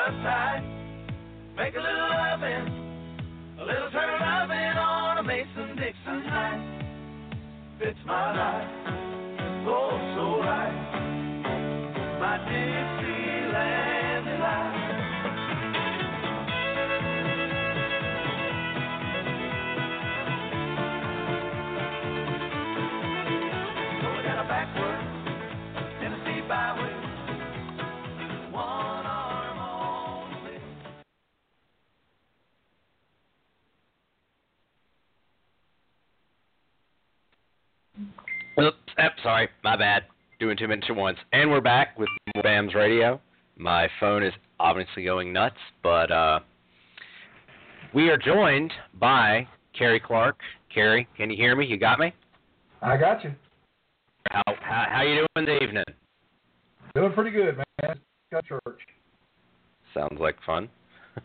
Make 0.08 1.74
a 1.74 1.80
little 1.80 2.08
loving, 2.08 2.64
a 3.60 3.64
little 3.64 3.90
turn 3.90 4.20
loving 4.20 4.78
on 4.78 5.18
a 5.18 5.22
Mason 5.22 5.76
Dixon 5.76 6.24
night. 6.24 6.80
Fits 7.78 7.98
my 8.06 8.32
life, 8.32 8.70
oh 9.68 10.00
so 10.16 10.40
right. 10.40 10.72
My 12.20 12.38
Dixieland 12.38 12.97
Oops, 38.60 38.76
sorry, 39.22 39.48
my 39.62 39.76
bad. 39.76 40.04
Doing 40.40 40.56
two 40.56 40.68
minutes 40.68 40.86
at 40.90 40.96
once. 40.96 41.18
And 41.32 41.50
we're 41.50 41.60
back 41.60 41.98
with 41.98 42.08
more 42.34 42.42
Bams 42.42 42.74
Radio. 42.74 43.20
My 43.56 43.88
phone 43.98 44.22
is 44.22 44.32
obviously 44.60 45.04
going 45.04 45.32
nuts, 45.32 45.56
but 45.82 46.10
uh, 46.10 46.40
we 47.92 48.08
are 48.10 48.16
joined 48.16 48.72
by 48.98 49.46
Kerry 49.76 50.00
Clark. 50.00 50.36
Kerry, 50.72 51.08
can 51.16 51.30
you 51.30 51.36
hear 51.36 51.56
me? 51.56 51.66
You 51.66 51.76
got 51.76 51.98
me? 51.98 52.12
I 52.82 52.96
got 52.96 53.24
you. 53.24 53.34
How 54.30 54.42
how, 54.60 54.86
how 54.90 55.02
you 55.02 55.26
doing 55.34 55.46
this 55.46 55.62
evening? 55.62 55.84
Doing 56.94 57.12
pretty 57.12 57.30
good, 57.30 57.56
man. 57.56 57.98
Got 58.30 58.44
church. 58.44 58.80
Sounds 59.94 60.20
like 60.20 60.36
fun. 60.44 60.68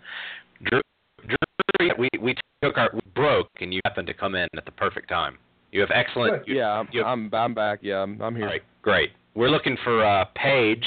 Drew, 0.63 0.81
Drew, 1.27 1.89
we 1.97 2.09
we 2.19 2.35
took 2.63 2.77
our 2.77 2.89
we 2.93 3.01
broke, 3.13 3.49
and 3.59 3.73
you 3.73 3.81
happened 3.85 4.07
to 4.07 4.13
come 4.13 4.35
in 4.35 4.47
at 4.55 4.65
the 4.65 4.71
perfect 4.71 5.09
time. 5.09 5.37
You 5.73 5.81
have 5.81 5.91
excellent. 5.93 6.47
you- 6.47 6.57
Yeah, 6.57 6.69
I'm 6.79 6.87
you- 6.91 7.03
I'm, 7.03 7.29
I'm 7.33 7.53
back. 7.53 7.79
Yeah, 7.81 7.97
I'm, 8.03 8.21
I'm 8.21 8.35
here. 8.35 8.45
All 8.45 8.51
right, 8.51 8.61
great. 8.81 9.09
We're 9.35 9.49
looking 9.49 9.75
for 9.83 10.05
uh, 10.05 10.25
Paige 10.35 10.85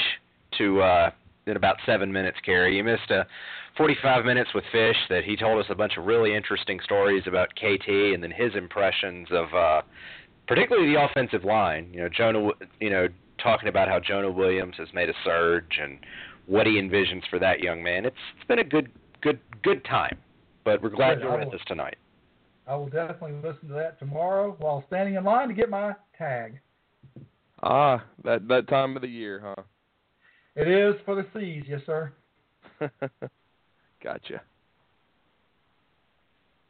to 0.57 0.81
uh, 0.81 1.09
in 1.45 1.57
about 1.57 1.75
seven 1.85 2.11
minutes. 2.11 2.37
Carrie, 2.45 2.77
you 2.77 2.83
missed 2.83 3.11
uh, 3.11 3.25
45 3.77 4.25
minutes 4.25 4.49
with 4.55 4.63
Fish 4.71 4.95
that 5.09 5.23
he 5.25 5.35
told 5.35 5.59
us 5.63 5.65
a 5.69 5.75
bunch 5.75 5.97
of 5.97 6.05
really 6.05 6.33
interesting 6.33 6.79
stories 6.83 7.23
about 7.27 7.49
KT 7.55 7.87
and 7.89 8.23
then 8.23 8.31
his 8.31 8.55
impressions 8.55 9.27
of 9.31 9.53
uh, 9.53 9.81
particularly 10.47 10.93
the 10.93 11.03
offensive 11.03 11.43
line. 11.43 11.89
You 11.93 12.01
know, 12.03 12.09
Jonah. 12.09 12.49
You 12.79 12.89
know, 12.89 13.07
talking 13.43 13.67
about 13.69 13.87
how 13.87 13.99
Jonah 13.99 14.31
Williams 14.31 14.75
has 14.77 14.87
made 14.93 15.09
a 15.09 15.13
surge 15.23 15.77
and 15.81 15.99
what 16.47 16.65
he 16.65 16.73
envisions 16.81 17.21
for 17.29 17.37
that 17.39 17.59
young 17.59 17.83
man. 17.83 18.05
It's 18.05 18.15
it's 18.37 18.47
been 18.47 18.59
a 18.59 18.63
good 18.63 18.89
good 19.21 19.39
good 19.63 19.83
time. 19.85 20.17
But 20.63 20.81
we're 20.81 20.89
glad 20.89 21.19
you're 21.19 21.37
with 21.45 21.53
us 21.53 21.61
tonight. 21.67 21.97
I 22.67 22.75
will 22.75 22.87
definitely 22.89 23.33
listen 23.43 23.69
to 23.69 23.73
that 23.75 23.97
tomorrow 23.99 24.55
while 24.59 24.83
standing 24.87 25.15
in 25.15 25.23
line 25.23 25.47
to 25.47 25.53
get 25.53 25.69
my 25.69 25.95
tag. 26.17 26.59
Ah, 27.63 28.03
that 28.23 28.47
that 28.49 28.67
time 28.67 28.95
of 28.95 29.01
the 29.01 29.07
year, 29.07 29.41
huh? 29.43 29.63
It 30.55 30.67
is 30.67 30.95
for 31.05 31.15
the 31.15 31.25
seas, 31.33 31.63
yes, 31.67 31.81
sir. 31.85 32.11
gotcha. 34.03 34.41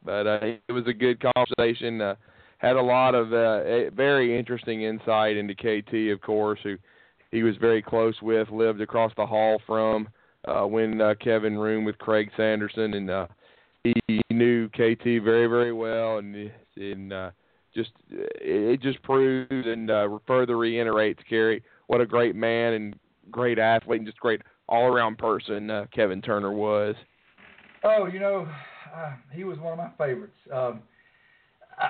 But 0.04 0.26
uh, 0.26 0.38
it 0.68 0.72
was 0.72 0.86
a 0.86 0.92
good 0.92 1.22
conversation. 1.34 2.00
Uh, 2.00 2.14
had 2.58 2.76
a 2.76 2.82
lot 2.82 3.14
of 3.14 3.32
uh, 3.32 3.62
a- 3.64 3.90
very 3.90 4.38
interesting 4.38 4.82
insight 4.82 5.36
into 5.36 5.54
KT, 5.54 6.12
of 6.12 6.20
course, 6.20 6.60
who 6.62 6.76
he 7.30 7.42
was 7.42 7.56
very 7.56 7.82
close 7.82 8.14
with, 8.22 8.48
lived 8.50 8.80
across 8.80 9.12
the 9.16 9.26
hall 9.26 9.60
from. 9.66 10.08
uh, 10.46 10.64
when 10.66 11.00
uh, 11.00 11.14
Kevin 11.20 11.58
roomed 11.58 11.84
with 11.86 11.98
Craig 11.98 12.30
Sanderson, 12.36 12.94
and 12.94 13.10
uh, 13.10 13.26
he, 13.84 13.94
knew 14.30 14.68
KT 14.68 15.04
very 15.24 15.46
very 15.46 15.72
well, 15.72 16.18
and 16.18 16.50
and 16.76 17.12
uh, 17.12 17.30
just 17.74 17.90
it 18.10 18.80
just 18.80 19.02
proves 19.02 19.50
and 19.50 19.90
uh, 19.90 20.08
further 20.26 20.56
reiterates 20.56 21.20
Gary 21.28 21.62
what 21.88 22.00
a 22.00 22.06
great 22.06 22.36
man 22.36 22.74
and 22.74 22.98
great 23.30 23.58
athlete 23.58 24.00
and 24.00 24.06
just 24.06 24.20
great 24.20 24.42
all 24.68 24.86
around 24.86 25.18
person 25.18 25.70
uh, 25.70 25.86
Kevin 25.92 26.22
Turner 26.22 26.52
was. 26.52 26.94
Oh, 27.82 28.06
you 28.06 28.20
know, 28.20 28.48
uh, 28.94 29.12
he 29.32 29.44
was 29.44 29.58
one 29.58 29.72
of 29.72 29.78
my 29.78 29.90
favorites. 29.98 30.36
Um, 30.52 30.80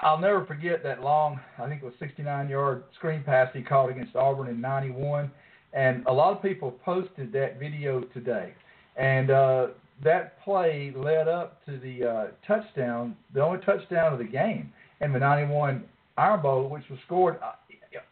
I'll 0.02 0.18
never 0.18 0.44
forget 0.44 0.82
that 0.84 1.02
long, 1.02 1.40
I 1.58 1.66
think 1.68 1.82
it 1.82 1.84
was 1.84 1.94
69 1.98 2.48
yard 2.48 2.84
screen 2.96 3.22
pass 3.24 3.48
he 3.54 3.62
caught 3.62 3.90
against 3.90 4.14
Auburn 4.14 4.48
in 4.48 4.60
91. 4.60 5.30
And 5.72 6.04
a 6.06 6.12
lot 6.12 6.36
of 6.36 6.42
people 6.42 6.72
posted 6.84 7.32
that 7.32 7.58
video 7.58 8.02
today. 8.14 8.54
And 8.96 9.30
uh, 9.30 9.66
that 10.02 10.42
play 10.42 10.92
led 10.94 11.28
up 11.28 11.64
to 11.66 11.78
the 11.78 12.04
uh, 12.04 12.26
touchdown, 12.46 13.16
the 13.34 13.42
only 13.42 13.60
touchdown 13.64 14.12
of 14.12 14.18
the 14.18 14.24
game 14.24 14.72
in 15.00 15.12
the 15.12 15.18
91 15.18 15.84
Iron 16.16 16.42
Bowl, 16.42 16.68
which 16.68 16.84
was 16.90 16.98
scored 17.06 17.38
uh, 17.42 17.52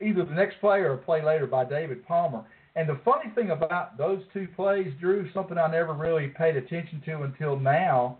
either 0.00 0.24
the 0.24 0.34
next 0.34 0.60
play 0.60 0.78
or 0.78 0.94
a 0.94 0.98
play 0.98 1.22
later 1.22 1.46
by 1.46 1.64
David 1.64 2.06
Palmer. 2.06 2.44
And 2.74 2.88
the 2.88 3.00
funny 3.04 3.30
thing 3.34 3.50
about 3.50 3.96
those 3.96 4.20
two 4.32 4.46
plays, 4.54 4.92
Drew, 5.00 5.30
something 5.32 5.56
I 5.56 5.70
never 5.70 5.94
really 5.94 6.28
paid 6.28 6.56
attention 6.56 7.02
to 7.06 7.22
until 7.22 7.58
now, 7.58 8.18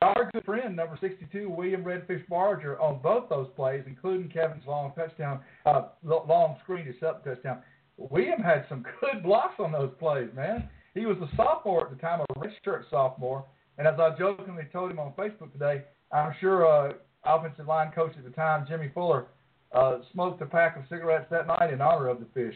our 0.00 0.30
good 0.32 0.44
friend, 0.44 0.74
number 0.74 0.96
62, 1.00 1.50
William 1.50 1.84
Redfish 1.84 2.26
Barger, 2.28 2.80
on 2.80 3.00
both 3.02 3.28
those 3.28 3.48
plays, 3.54 3.82
including 3.86 4.30
Kevin's 4.30 4.64
long 4.66 4.92
touchdown, 4.96 5.40
uh, 5.66 5.88
long 6.04 6.56
screen 6.62 6.86
to 6.86 6.94
sub 6.98 7.22
touchdown. 7.24 7.58
William 7.98 8.40
had 8.40 8.64
some 8.68 8.84
good 9.00 9.22
blocks 9.22 9.54
on 9.58 9.72
those 9.72 9.90
plays, 9.98 10.28
man. 10.34 10.68
He 10.96 11.04
was 11.04 11.18
a 11.18 11.36
sophomore 11.36 11.84
at 11.84 11.90
the 11.90 12.00
time, 12.00 12.20
a 12.20 12.38
redshirt 12.38 12.88
sophomore. 12.90 13.44
And 13.78 13.86
as 13.86 14.00
I 14.00 14.16
jokingly 14.18 14.64
told 14.72 14.90
him 14.90 14.98
on 14.98 15.12
Facebook 15.12 15.52
today, 15.52 15.82
I'm 16.10 16.34
sure 16.40 16.66
uh, 16.66 16.94
offensive 17.24 17.66
line 17.66 17.92
coach 17.92 18.12
at 18.16 18.24
the 18.24 18.30
time, 18.30 18.64
Jimmy 18.66 18.90
Fuller, 18.94 19.26
uh, 19.72 19.98
smoked 20.12 20.40
a 20.40 20.46
pack 20.46 20.76
of 20.76 20.84
cigarettes 20.88 21.26
that 21.30 21.46
night 21.46 21.70
in 21.70 21.82
honor 21.82 22.08
of 22.08 22.20
the 22.20 22.26
fish. 22.32 22.54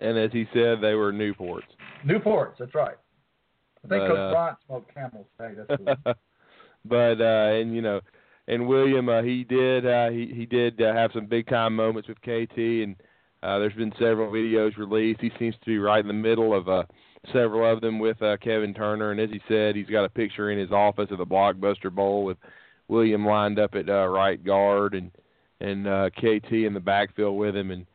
And 0.00 0.18
as 0.18 0.32
he 0.32 0.46
said, 0.52 0.80
they 0.80 0.94
were 0.94 1.12
Newports. 1.12 1.62
Newports, 2.04 2.54
that's 2.58 2.74
right. 2.74 2.96
I 3.84 3.88
think 3.88 4.02
But, 4.02 4.08
Coach 4.08 4.18
uh, 4.18 4.30
Bryant 4.32 4.58
smoked 4.66 4.94
Camels. 4.94 5.26
Hey, 5.38 5.52
that's 5.56 5.80
cool. 5.80 6.14
but 6.84 7.20
uh 7.20 7.54
and 7.54 7.74
you 7.74 7.82
know 7.82 8.00
and 8.46 8.66
William 8.66 9.08
uh, 9.08 9.20
he 9.20 9.44
did 9.44 9.84
uh 9.84 10.10
he 10.10 10.32
he 10.34 10.46
did 10.46 10.80
uh, 10.80 10.94
have 10.94 11.10
some 11.12 11.26
big 11.26 11.46
time 11.48 11.74
moments 11.74 12.08
with 12.08 12.18
KT 12.20 12.56
and 12.56 12.96
uh 13.42 13.58
there's 13.58 13.74
been 13.74 13.92
several 13.98 14.30
videos 14.30 14.76
released 14.76 15.20
he 15.20 15.32
seems 15.40 15.56
to 15.56 15.66
be 15.66 15.78
right 15.78 15.98
in 15.98 16.06
the 16.06 16.14
middle 16.14 16.54
of 16.54 16.68
uh 16.68 16.84
several 17.32 17.70
of 17.70 17.80
them 17.80 17.98
with 17.98 18.20
uh 18.22 18.36
Kevin 18.38 18.74
Turner 18.74 19.10
and 19.10 19.20
as 19.20 19.30
he 19.30 19.40
said 19.48 19.74
he's 19.76 19.88
got 19.88 20.04
a 20.04 20.08
picture 20.08 20.50
in 20.50 20.58
his 20.58 20.70
office 20.70 21.08
of 21.10 21.18
the 21.18 21.26
Blockbuster 21.26 21.92
Bowl 21.92 22.24
with 22.24 22.38
William 22.88 23.26
lined 23.26 23.58
up 23.58 23.74
at 23.74 23.88
uh 23.88 24.06
right 24.06 24.42
guard 24.42 24.94
and 24.94 25.10
and 25.60 25.86
uh 25.86 26.10
KT 26.10 26.52
in 26.52 26.74
the 26.74 26.80
backfield 26.80 27.36
with 27.36 27.56
him 27.56 27.70
and 27.70 27.86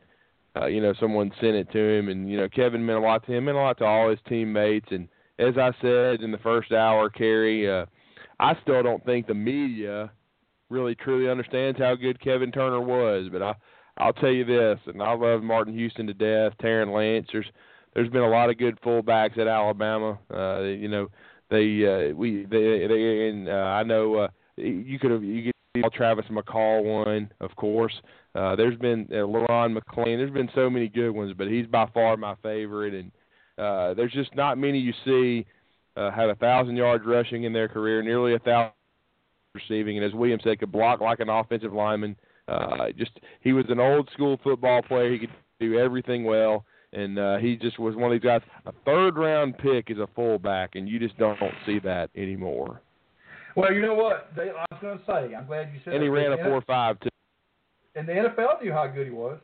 uh 0.56 0.66
you 0.66 0.80
know 0.80 0.94
someone 1.00 1.32
sent 1.40 1.56
it 1.56 1.70
to 1.72 1.78
him 1.78 2.08
and 2.08 2.30
you 2.30 2.36
know 2.36 2.48
Kevin 2.48 2.84
meant 2.84 2.98
a 2.98 3.02
lot 3.02 3.24
to 3.26 3.32
him 3.32 3.46
meant 3.46 3.56
a 3.56 3.60
lot 3.60 3.78
to 3.78 3.84
all 3.84 4.10
his 4.10 4.20
teammates 4.28 4.88
and 4.90 5.08
as 5.38 5.56
I 5.58 5.72
said 5.80 6.20
in 6.20 6.30
the 6.30 6.38
first 6.42 6.72
hour 6.72 7.08
Kerry 7.08 7.70
uh 7.70 7.86
I 8.40 8.54
still 8.62 8.82
don't 8.82 9.04
think 9.04 9.26
the 9.26 9.34
media 9.34 10.10
really 10.70 10.94
truly 10.94 11.30
understands 11.30 11.78
how 11.78 11.94
good 11.94 12.20
Kevin 12.20 12.52
Turner 12.52 12.80
was. 12.80 13.28
But 13.32 13.42
I, 13.42 13.54
I'll 13.98 14.12
tell 14.12 14.30
you 14.30 14.44
this, 14.44 14.78
and 14.86 15.02
I 15.02 15.14
love 15.14 15.42
Martin 15.42 15.74
Houston 15.74 16.06
to 16.06 16.14
death. 16.14 16.52
Taryn 16.62 16.92
Lance. 16.92 17.28
There's, 17.32 17.46
there's 17.94 18.10
been 18.10 18.22
a 18.22 18.28
lot 18.28 18.50
of 18.50 18.58
good 18.58 18.80
fullbacks 18.80 19.38
at 19.38 19.46
Alabama. 19.46 20.18
Uh, 20.32 20.62
you 20.62 20.88
know, 20.88 21.08
they, 21.50 22.10
uh, 22.10 22.14
we, 22.14 22.44
they, 22.44 22.86
they, 22.86 23.28
and 23.28 23.48
uh, 23.48 23.52
I 23.52 23.82
know 23.82 24.14
uh, 24.16 24.28
you 24.56 24.98
could 24.98 25.10
have, 25.10 25.22
you 25.22 25.44
could 25.44 25.92
Travis 25.92 26.26
McCall 26.30 26.84
one, 26.84 27.32
of 27.40 27.54
course. 27.56 27.94
Uh, 28.34 28.54
there's 28.56 28.78
been 28.78 29.08
uh, 29.10 29.16
Le'Ron 29.16 29.76
McClain. 29.76 30.18
There's 30.18 30.30
been 30.30 30.50
so 30.54 30.70
many 30.70 30.88
good 30.88 31.10
ones, 31.10 31.34
but 31.36 31.48
he's 31.48 31.66
by 31.66 31.88
far 31.92 32.16
my 32.16 32.34
favorite. 32.42 32.94
And 32.94 33.10
uh, 33.58 33.94
there's 33.94 34.12
just 34.12 34.34
not 34.36 34.58
many 34.58 34.78
you 34.78 34.92
see 35.04 35.46
uh, 35.96 36.10
have 36.10 36.30
a 36.30 36.34
thousand 36.36 36.76
yards 36.76 37.04
rushing 37.04 37.44
in 37.44 37.52
their 37.52 37.68
career, 37.68 38.02
nearly 38.02 38.34
a 38.34 38.38
thousand 38.38 38.72
receiving, 39.54 39.96
and 39.96 40.04
as 40.04 40.12
William 40.12 40.40
said, 40.42 40.58
could 40.58 40.72
block 40.72 41.00
like 41.00 41.20
an 41.20 41.28
offensive 41.28 41.72
lineman. 41.72 42.16
Uh, 42.48 42.88
just 42.98 43.12
he 43.40 43.52
was 43.52 43.64
an 43.68 43.80
old 43.80 44.08
school 44.12 44.38
football 44.42 44.82
player. 44.82 45.12
He 45.12 45.18
could 45.18 45.30
do 45.60 45.78
everything 45.78 46.24
well, 46.24 46.64
and 46.94 47.18
uh, 47.18 47.36
he 47.38 47.56
just 47.56 47.78
was 47.78 47.94
one 47.94 48.12
of 48.12 48.12
these 48.12 48.26
guys. 48.26 48.40
A 48.66 48.72
third 48.84 49.16
round 49.16 49.58
pick 49.58 49.90
is 49.90 49.98
a 49.98 50.08
fullback, 50.14 50.74
and 50.74 50.88
you 50.88 50.98
just 50.98 51.16
don't 51.18 51.38
see 51.66 51.78
that 51.80 52.10
anymore. 52.16 52.80
well, 53.56 53.72
you 53.72 53.82
know 53.82 53.94
what? 53.94 54.30
They, 54.36 54.50
I 54.50 54.64
was 54.70 54.78
going 54.80 54.98
to 54.98 55.04
say, 55.04 55.34
I'm 55.34 55.46
glad 55.46 55.70
you 55.72 55.80
said 55.84 55.92
that. 55.92 55.96
And 55.96 56.02
he 56.02 56.08
ran 56.08 56.32
a 56.32 56.36
four 56.38 56.62
five 56.66 56.98
too. 57.00 57.08
and 57.94 58.08
the 58.08 58.12
NFL 58.12 58.62
knew 58.62 58.72
how 58.72 58.86
good 58.86 59.06
he 59.06 59.12
was. 59.12 59.38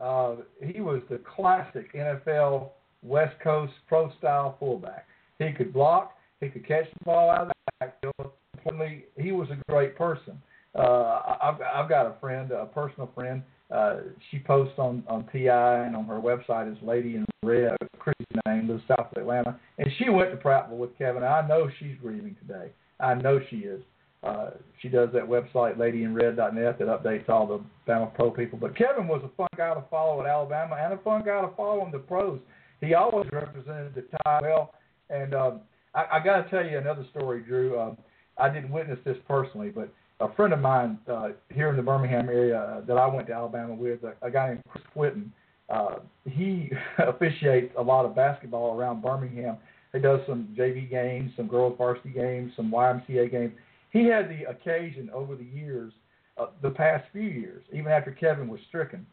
Uh, 0.00 0.36
he 0.62 0.80
was 0.80 1.00
the 1.10 1.18
classic 1.36 1.92
NFL 1.94 2.70
West 3.02 3.34
Coast 3.42 3.72
pro 3.88 4.12
style 4.18 4.56
fullback. 4.58 5.06
He 5.38 5.52
could 5.52 5.72
block, 5.72 6.12
he 6.40 6.48
could 6.48 6.66
catch 6.66 6.84
the 6.98 7.04
ball 7.04 7.30
out 7.30 7.42
of 7.42 7.48
the 7.48 7.54
backfield. 7.80 8.32
Importantly, 8.54 9.04
he 9.18 9.32
was 9.32 9.48
a 9.50 9.58
great 9.70 9.96
person. 9.96 10.40
Uh, 10.74 11.36
I've, 11.40 11.60
I've 11.74 11.88
got 11.88 12.06
a 12.06 12.14
friend, 12.20 12.50
a 12.50 12.66
personal 12.66 13.10
friend. 13.14 13.42
Uh, 13.70 13.96
she 14.30 14.38
posts 14.38 14.78
on 14.78 15.02
on 15.08 15.26
TI 15.32 15.48
and 15.48 15.96
on 15.96 16.04
her 16.04 16.20
website 16.20 16.70
is 16.70 16.78
Lady 16.82 17.16
in 17.16 17.24
Red, 17.42 17.76
Chrissy's 17.98 18.40
name, 18.46 18.68
lives 18.68 18.82
south 18.86 19.08
of 19.14 19.22
Atlanta, 19.22 19.58
and 19.78 19.88
she 19.98 20.08
went 20.08 20.30
to 20.30 20.36
Prattville 20.36 20.78
with 20.78 20.96
Kevin. 20.96 21.24
I 21.24 21.46
know 21.46 21.68
she's 21.80 21.96
grieving 22.00 22.36
today. 22.40 22.70
I 23.00 23.14
know 23.14 23.40
she 23.50 23.56
is. 23.56 23.82
Uh, 24.22 24.50
she 24.80 24.88
does 24.88 25.08
that 25.12 25.22
website, 25.22 25.76
ladyinred.net, 25.76 26.78
that 26.78 26.88
updates 26.88 27.28
all 27.28 27.46
the 27.46 27.60
Bama 27.90 28.12
Pro 28.14 28.30
people. 28.30 28.58
But 28.58 28.76
Kevin 28.76 29.06
was 29.06 29.22
a 29.24 29.28
fun 29.36 29.48
guy 29.56 29.74
to 29.74 29.84
follow 29.90 30.20
at 30.20 30.26
Alabama 30.26 30.76
and 30.80 30.92
a 30.92 30.98
fun 30.98 31.22
guy 31.24 31.40
to 31.42 31.50
follow 31.56 31.84
in 31.84 31.92
the 31.92 31.98
pros. 31.98 32.40
He 32.80 32.94
always 32.94 33.28
represented 33.32 33.94
the 33.94 34.04
tie 34.24 34.40
well. 34.42 34.74
And 35.10 35.34
um, 35.34 35.60
I, 35.94 36.06
I 36.14 36.24
got 36.24 36.42
to 36.42 36.50
tell 36.50 36.64
you 36.68 36.78
another 36.78 37.06
story, 37.10 37.42
Drew. 37.42 37.78
Um, 37.78 37.96
I 38.38 38.48
didn't 38.48 38.70
witness 38.70 38.98
this 39.04 39.16
personally, 39.28 39.70
but 39.70 39.92
a 40.20 40.32
friend 40.34 40.52
of 40.52 40.60
mine 40.60 40.98
uh, 41.10 41.28
here 41.52 41.68
in 41.68 41.76
the 41.76 41.82
Birmingham 41.82 42.28
area 42.28 42.58
uh, 42.58 42.80
that 42.82 42.96
I 42.96 43.06
went 43.06 43.26
to 43.28 43.34
Alabama 43.34 43.74
with, 43.74 44.00
a, 44.02 44.14
a 44.26 44.30
guy 44.30 44.48
named 44.48 44.62
Chris 44.68 44.84
Whitten, 44.96 45.30
uh, 45.68 45.96
he 46.24 46.70
officiates 46.98 47.74
a 47.76 47.82
lot 47.82 48.04
of 48.04 48.14
basketball 48.14 48.78
around 48.78 49.02
Birmingham. 49.02 49.58
He 49.92 49.98
does 49.98 50.20
some 50.26 50.54
JV 50.56 50.88
games, 50.88 51.32
some 51.36 51.48
girls 51.48 51.74
varsity 51.76 52.10
games, 52.10 52.52
some 52.56 52.70
YMCA 52.70 53.30
games. 53.30 53.52
He 53.92 54.06
had 54.06 54.28
the 54.28 54.48
occasion 54.50 55.10
over 55.12 55.36
the 55.36 55.44
years, 55.44 55.92
uh, 56.38 56.46
the 56.62 56.70
past 56.70 57.04
few 57.12 57.22
years, 57.22 57.64
even 57.72 57.90
after 57.90 58.10
Kevin 58.10 58.48
was 58.48 58.60
stricken, 58.68 59.06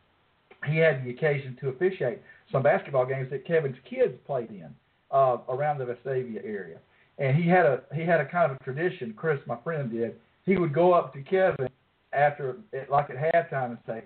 he 0.69 0.77
had 0.77 1.05
the 1.05 1.09
occasion 1.09 1.57
to 1.61 1.69
officiate 1.69 2.19
some 2.51 2.63
basketball 2.63 3.05
games 3.05 3.29
that 3.31 3.45
Kevin's 3.45 3.77
kids 3.89 4.13
played 4.25 4.49
in 4.49 4.73
uh, 5.11 5.37
around 5.49 5.77
the 5.77 5.85
Vestavia 5.85 6.43
area. 6.43 6.77
And 7.17 7.35
he 7.35 7.47
had 7.47 7.65
a 7.65 7.81
he 7.93 8.01
had 8.01 8.19
a 8.19 8.25
kind 8.25 8.51
of 8.51 8.57
a 8.59 8.63
tradition. 8.63 9.13
Chris, 9.15 9.39
my 9.45 9.57
friend, 9.63 9.91
did. 9.91 10.15
He 10.45 10.57
would 10.57 10.73
go 10.73 10.93
up 10.93 11.13
to 11.13 11.21
Kevin 11.21 11.69
after, 12.11 12.57
like 12.89 13.09
at 13.09 13.17
halftime, 13.17 13.71
and 13.71 13.77
say, 13.87 14.03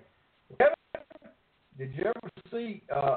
"Kevin, 0.58 0.74
did 1.76 1.94
you 1.94 2.04
ever 2.04 2.30
see 2.50 2.82
uh, 2.94 3.16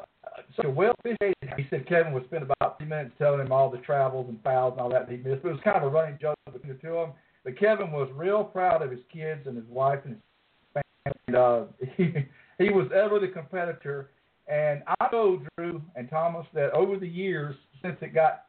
such 0.56 0.65
a 0.65 0.69
well 0.69 0.93
officiated?" 0.99 1.35
He 1.57 1.68
said 1.69 1.88
Kevin 1.88 2.14
would 2.14 2.26
spend 2.26 2.43
about 2.43 2.77
three 2.77 2.88
minutes 2.88 3.14
telling 3.18 3.41
him 3.41 3.52
all 3.52 3.69
the 3.69 3.77
travels 3.80 4.27
and 4.30 4.41
fouls 4.43 4.73
and 4.73 4.81
all 4.81 4.89
that 4.89 5.10
he 5.10 5.18
missed. 5.18 5.43
But 5.43 5.49
it 5.49 5.53
was 5.53 5.61
kind 5.64 5.77
of 5.77 5.84
a 5.84 5.89
running 5.89 6.18
joke 6.22 6.35
between 6.52 6.73
the 6.73 6.80
two 6.80 6.98
of 6.98 7.10
them. 7.10 7.15
But 7.43 7.60
Kevin 7.60 7.91
was 7.91 8.10
real 8.14 8.43
proud 8.43 8.81
of 8.81 8.91
his 8.91 9.02
kids 9.11 9.48
and 9.48 9.56
his 9.56 9.68
wife 9.68 9.99
and 10.06 10.15
his 10.15 10.84
family. 11.06 11.22
And, 11.27 11.35
uh, 11.35 11.64
he 11.98 12.14
he 12.57 12.69
was 12.69 12.88
ever 12.95 13.19
the 13.19 13.27
competitor. 13.27 14.11
And 14.48 14.84
I 14.99 15.07
know 15.11 15.41
Drew 15.57 15.81
and 15.95 16.10
Thomas 16.10 16.45
that 16.53 16.72
over 16.72 16.98
the 16.98 17.07
years 17.07 17.56
since 17.81 17.98
it 18.02 18.14
got 18.14 18.45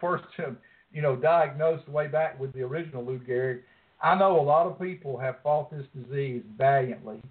first, 0.00 0.24
you 0.92 1.02
know, 1.02 1.16
diagnosed 1.16 1.88
way 1.88 2.08
back 2.08 2.38
with 2.38 2.52
the 2.52 2.62
original 2.62 3.04
Lou 3.04 3.18
Gehrig, 3.18 3.60
I 4.02 4.16
know 4.16 4.40
a 4.40 4.42
lot 4.42 4.66
of 4.66 4.80
people 4.80 5.16
have 5.18 5.36
fought 5.42 5.70
this 5.70 5.86
disease 5.94 6.42
valiantly. 6.58 7.22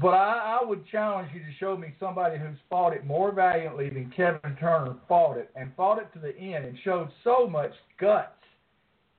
But 0.00 0.10
I, 0.10 0.58
I 0.60 0.64
would 0.64 0.86
challenge 0.88 1.30
you 1.32 1.40
to 1.40 1.52
show 1.58 1.74
me 1.74 1.94
somebody 1.98 2.38
who's 2.38 2.58
fought 2.68 2.92
it 2.92 3.06
more 3.06 3.32
valiantly 3.32 3.88
than 3.88 4.12
Kevin 4.14 4.56
Turner 4.60 4.96
fought 5.08 5.38
it, 5.38 5.50
and 5.56 5.72
fought 5.74 5.98
it 5.98 6.12
to 6.12 6.18
the 6.18 6.36
end, 6.36 6.66
and 6.66 6.76
showed 6.84 7.08
so 7.24 7.48
much 7.48 7.72
guts. 7.98 8.32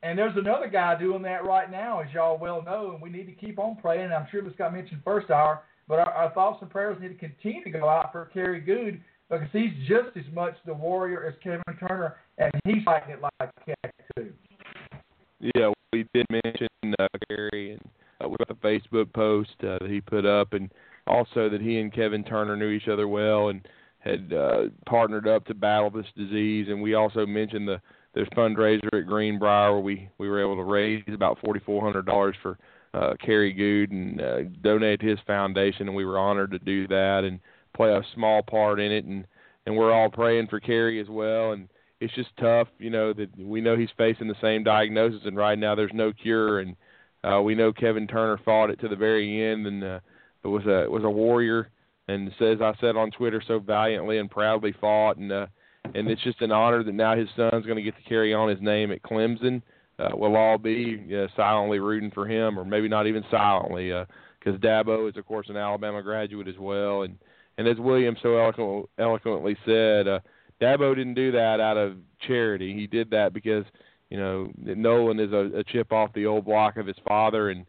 And 0.03 0.17
there's 0.17 0.37
another 0.37 0.67
guy 0.67 0.99
doing 0.99 1.23
that 1.23 1.45
right 1.45 1.69
now, 1.69 1.99
as 2.01 2.13
y'all 2.13 2.37
well 2.37 2.61
know, 2.63 2.91
and 2.91 3.01
we 3.01 3.09
need 3.09 3.25
to 3.25 3.31
keep 3.31 3.57
on 3.57 3.75
praying. 3.77 4.05
And 4.05 4.13
I'm 4.13 4.27
sure 4.31 4.43
this 4.43 4.53
got 4.55 4.73
mentioned 4.73 5.01
first 5.03 5.31
hour, 5.31 5.63
but 5.87 5.99
our, 5.99 6.11
our 6.11 6.31
thoughts 6.33 6.59
and 6.61 6.69
prayers 6.69 6.97
need 7.01 7.09
to 7.09 7.15
continue 7.15 7.63
to 7.63 7.71
go 7.71 7.89
out 7.89 8.11
for 8.11 8.25
Kerry 8.31 8.61
Goode 8.61 9.01
because 9.29 9.47
he's 9.51 9.71
just 9.87 10.15
as 10.15 10.31
much 10.33 10.55
the 10.65 10.73
warrior 10.73 11.25
as 11.25 11.33
Kevin 11.43 11.61
Turner, 11.79 12.17
and 12.37 12.51
he's 12.65 12.83
fighting 12.83 13.15
it 13.15 13.21
like 13.21 13.33
a 13.39 13.65
cat 13.65 13.93
too. 14.15 14.31
Yeah, 15.41 15.71
we 15.91 16.05
did 16.13 16.25
mention 16.29 16.67
uh, 16.99 17.07
Gary 17.27 17.71
and 17.71 17.81
uh, 18.23 18.29
with 18.29 18.47
the 18.47 18.53
Facebook 18.55 19.11
post 19.13 19.49
uh, 19.61 19.79
that 19.81 19.89
he 19.89 19.99
put 19.99 20.25
up, 20.25 20.53
and 20.53 20.71
also 21.07 21.49
that 21.49 21.61
he 21.61 21.79
and 21.79 21.91
Kevin 21.91 22.23
Turner 22.23 22.55
knew 22.55 22.69
each 22.69 22.87
other 22.87 23.07
well, 23.07 23.49
and 23.49 23.67
had 23.99 24.31
uh, 24.33 24.63
partnered 24.85 25.27
up 25.27 25.45
to 25.45 25.53
battle 25.53 25.89
this 25.89 26.05
disease, 26.15 26.67
and 26.69 26.81
we 26.81 26.93
also 26.93 27.25
mentioned 27.25 27.67
the 27.67 27.81
there's 28.13 28.27
fundraiser 28.35 28.93
at 28.93 29.07
Greenbrier 29.07 29.71
where 29.71 29.81
we 29.81 30.09
we 30.17 30.29
were 30.29 30.41
able 30.41 30.57
to 30.57 30.63
raise 30.63 31.03
about 31.07 31.39
forty 31.39 31.59
four 31.61 31.81
hundred 31.81 32.05
dollars 32.05 32.35
for 32.41 32.57
uh, 32.93 33.13
Kerry 33.25 33.53
Goode 33.53 33.91
and 33.91 34.21
uh, 34.21 34.43
donate 34.61 35.01
his 35.01 35.17
foundation, 35.25 35.87
and 35.87 35.95
we 35.95 36.05
were 36.05 36.19
honored 36.19 36.51
to 36.51 36.59
do 36.59 36.87
that 36.89 37.23
and 37.23 37.39
play 37.75 37.89
a 37.89 38.01
small 38.13 38.43
part 38.43 38.79
in 38.79 38.91
it, 38.91 39.05
and 39.05 39.25
and 39.65 39.75
we're 39.75 39.93
all 39.93 40.09
praying 40.09 40.47
for 40.47 40.59
Kerry 40.59 40.99
as 40.99 41.07
well, 41.09 41.53
and 41.53 41.67
it's 42.01 42.13
just 42.15 42.35
tough, 42.37 42.67
you 42.79 42.89
know, 42.89 43.13
that 43.13 43.29
we 43.37 43.61
know 43.61 43.77
he's 43.77 43.89
facing 43.95 44.27
the 44.27 44.35
same 44.41 44.63
diagnosis, 44.63 45.21
and 45.23 45.37
right 45.37 45.57
now 45.57 45.75
there's 45.75 45.91
no 45.93 46.11
cure, 46.11 46.59
and 46.59 46.75
uh, 47.23 47.39
we 47.41 47.53
know 47.53 47.71
Kevin 47.71 48.07
Turner 48.07 48.39
fought 48.43 48.71
it 48.71 48.79
to 48.81 48.87
the 48.87 48.95
very 48.95 49.51
end, 49.51 49.67
and 49.67 49.83
uh, 49.83 49.99
was 50.43 50.65
a 50.65 50.89
was 50.89 51.03
a 51.03 51.09
warrior, 51.09 51.69
and 52.07 52.31
says 52.39 52.57
I 52.59 52.73
said 52.81 52.95
on 52.95 53.11
Twitter 53.11 53.41
so 53.47 53.59
valiantly 53.59 54.17
and 54.17 54.31
proudly 54.31 54.73
fought, 54.81 55.17
and 55.17 55.31
uh, 55.31 55.45
and 55.93 56.09
it's 56.09 56.23
just 56.23 56.41
an 56.41 56.51
honor 56.51 56.83
that 56.83 56.95
now 56.95 57.15
his 57.15 57.29
son's 57.35 57.67
going 57.67 57.77
to 57.77 57.83
get 57.83 57.95
to 57.95 58.09
carry 58.09 58.33
on 58.33 58.49
his 58.49 58.61
name 58.61 58.91
at 58.91 59.03
Clemson. 59.03 59.61
Uh, 59.99 60.09
we'll 60.15 60.35
all 60.35 60.57
be 60.57 61.05
uh, 61.15 61.27
silently 61.35 61.77
rooting 61.77 62.09
for 62.09 62.27
him, 62.27 62.57
or 62.57 62.65
maybe 62.65 62.89
not 62.89 63.05
even 63.05 63.23
silently, 63.29 63.89
because 64.39 64.55
uh, 64.55 64.65
Dabo 64.65 65.07
is 65.07 65.17
of 65.17 65.27
course 65.27 65.49
an 65.49 65.57
Alabama 65.57 66.01
graduate 66.01 66.47
as 66.47 66.57
well, 66.57 67.03
and 67.03 67.15
and 67.59 67.67
as 67.67 67.77
William 67.77 68.17
so 68.23 68.37
eloquent, 68.37 68.89
eloquently 68.97 69.55
said. 69.67 70.07
Uh, 70.07 70.19
Dabo 70.61 70.95
didn't 70.95 71.15
do 71.15 71.31
that 71.31 71.59
out 71.59 71.77
of 71.77 71.97
charity. 72.27 72.73
He 72.73 72.87
did 72.87 73.09
that 73.11 73.33
because 73.33 73.65
you 74.09 74.17
know 74.17 74.51
Nolan 74.57 75.19
is 75.19 75.31
a, 75.31 75.59
a 75.59 75.63
chip 75.63 75.91
off 75.91 76.13
the 76.13 76.25
old 76.25 76.45
block 76.45 76.77
of 76.77 76.87
his 76.87 76.97
father 77.07 77.49
and 77.49 77.65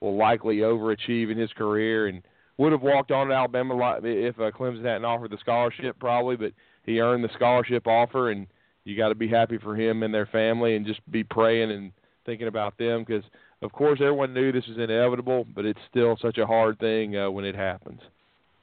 will 0.00 0.16
likely 0.16 0.58
overachieve 0.58 1.30
in 1.30 1.36
his 1.36 1.52
career 1.52 2.06
and 2.06 2.22
would 2.56 2.72
have 2.72 2.82
walked 2.82 3.10
on 3.10 3.28
to 3.28 3.34
Alabama 3.34 3.98
if 4.02 4.38
uh, 4.38 4.50
Clemson 4.50 4.84
hadn't 4.84 5.04
offered 5.04 5.30
the 5.30 5.38
scholarship 5.40 5.98
probably, 5.98 6.36
but 6.36 6.52
he 6.84 7.00
earned 7.00 7.24
the 7.24 7.30
scholarship 7.34 7.86
offer 7.86 8.30
and 8.30 8.46
you 8.84 8.96
got 8.96 9.08
to 9.08 9.14
be 9.14 9.28
happy 9.28 9.58
for 9.58 9.76
him 9.76 10.02
and 10.02 10.12
their 10.12 10.26
family 10.26 10.76
and 10.76 10.86
just 10.86 11.00
be 11.10 11.22
praying 11.22 11.70
and 11.70 11.92
thinking 12.26 12.48
about 12.48 12.76
them 12.78 13.04
because 13.06 13.24
of 13.62 13.72
course 13.72 13.98
everyone 14.00 14.32
knew 14.32 14.52
this 14.52 14.66
was 14.66 14.78
inevitable, 14.78 15.46
but 15.54 15.64
it's 15.64 15.80
still 15.90 16.16
such 16.20 16.38
a 16.38 16.46
hard 16.46 16.78
thing 16.78 17.16
uh, 17.16 17.30
when 17.30 17.44
it 17.44 17.54
happens. 17.54 18.00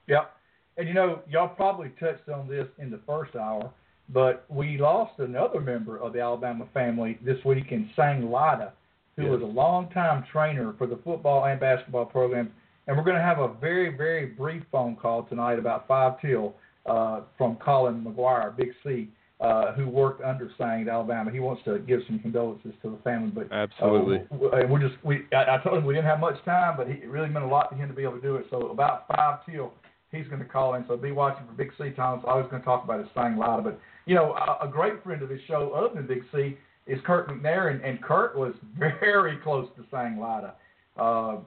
Yep. 0.07 0.31
And 0.77 0.87
you 0.87 0.93
know, 0.93 1.21
y'all 1.29 1.49
probably 1.49 1.89
touched 1.99 2.29
on 2.29 2.47
this 2.47 2.67
in 2.77 2.91
the 2.91 2.99
first 3.05 3.35
hour, 3.35 3.71
but 4.09 4.45
we 4.49 4.77
lost 4.77 5.19
another 5.19 5.59
member 5.59 5.97
of 5.97 6.13
the 6.13 6.21
Alabama 6.21 6.67
family 6.73 7.17
this 7.25 7.43
week 7.43 7.71
in 7.71 7.89
Sang 7.95 8.29
Lyda, 8.29 8.73
who 9.15 9.23
yes. 9.23 9.31
was 9.31 9.41
a 9.41 9.45
longtime 9.45 10.23
trainer 10.31 10.75
for 10.77 10.85
the 10.85 10.99
football 11.03 11.45
and 11.45 11.59
basketball 11.59 12.05
programs. 12.05 12.51
And 12.85 12.95
we're 12.95 13.03
going 13.03 13.17
to 13.17 13.23
have 13.23 13.39
a 13.39 13.53
very, 13.59 13.95
very 13.97 14.27
brief 14.27 14.63
phone 14.71 14.95
call 14.95 15.23
tonight 15.23 15.59
about 15.59 15.87
five 15.87 16.21
till 16.21 16.55
uh, 16.85 17.21
from 17.37 17.57
Colin 17.57 18.01
McGuire, 18.01 18.55
Big 18.55 18.69
C, 18.85 19.09
uh, 19.41 19.73
who 19.73 19.89
worked 19.89 20.23
under 20.23 20.49
Sang 20.57 20.83
at 20.83 20.87
Alabama. 20.87 21.31
He 21.31 21.39
wants 21.39 21.63
to 21.65 21.79
give 21.79 22.01
some 22.07 22.19
condolences 22.19 22.71
to 22.83 22.91
the 22.91 22.97
family, 23.03 23.29
but 23.29 23.51
absolutely, 23.51 24.19
uh, 24.31 24.65
we're 24.69 24.79
just 24.79 24.95
we. 25.03 25.25
I, 25.33 25.55
I 25.55 25.63
told 25.63 25.77
him 25.77 25.85
we 25.85 25.93
didn't 25.93 26.07
have 26.07 26.19
much 26.19 26.43
time, 26.45 26.77
but 26.77 26.87
he, 26.87 26.93
it 26.93 27.09
really 27.09 27.29
meant 27.29 27.45
a 27.45 27.47
lot 27.47 27.69
to 27.71 27.75
him 27.75 27.89
to 27.89 27.93
be 27.93 28.03
able 28.03 28.15
to 28.15 28.21
do 28.21 28.37
it. 28.37 28.45
So 28.49 28.69
about 28.69 29.05
five 29.13 29.39
till 29.45 29.73
he's 30.11 30.27
going 30.27 30.39
to 30.39 30.47
call 30.47 30.75
in. 30.75 30.85
So 30.87 30.97
be 30.97 31.11
watching 31.11 31.45
for 31.47 31.53
Big 31.53 31.71
C 31.77 31.91
Thomas. 31.95 32.23
I 32.27 32.35
was 32.35 32.47
going 32.49 32.61
to 32.61 32.65
talk 32.65 32.83
about 32.83 32.99
his 32.99 33.09
Sang 33.13 33.37
Lyda, 33.37 33.61
but 33.61 33.79
you 34.05 34.15
know, 34.15 34.33
a, 34.33 34.67
a 34.67 34.69
great 34.69 35.03
friend 35.03 35.21
of 35.21 35.29
his 35.29 35.41
show, 35.47 35.71
other 35.75 35.93
than 35.93 36.07
Big 36.07 36.23
C, 36.33 36.57
is 36.87 36.99
Kirk 37.05 37.27
McNair, 37.27 37.71
and, 37.71 37.83
and 37.83 38.01
Kirk 38.01 38.35
was 38.35 38.53
very 38.79 39.37
close 39.37 39.67
to 39.75 39.83
Sang 39.91 40.17
Lyda. 40.17 40.53
Uh, 40.97 41.37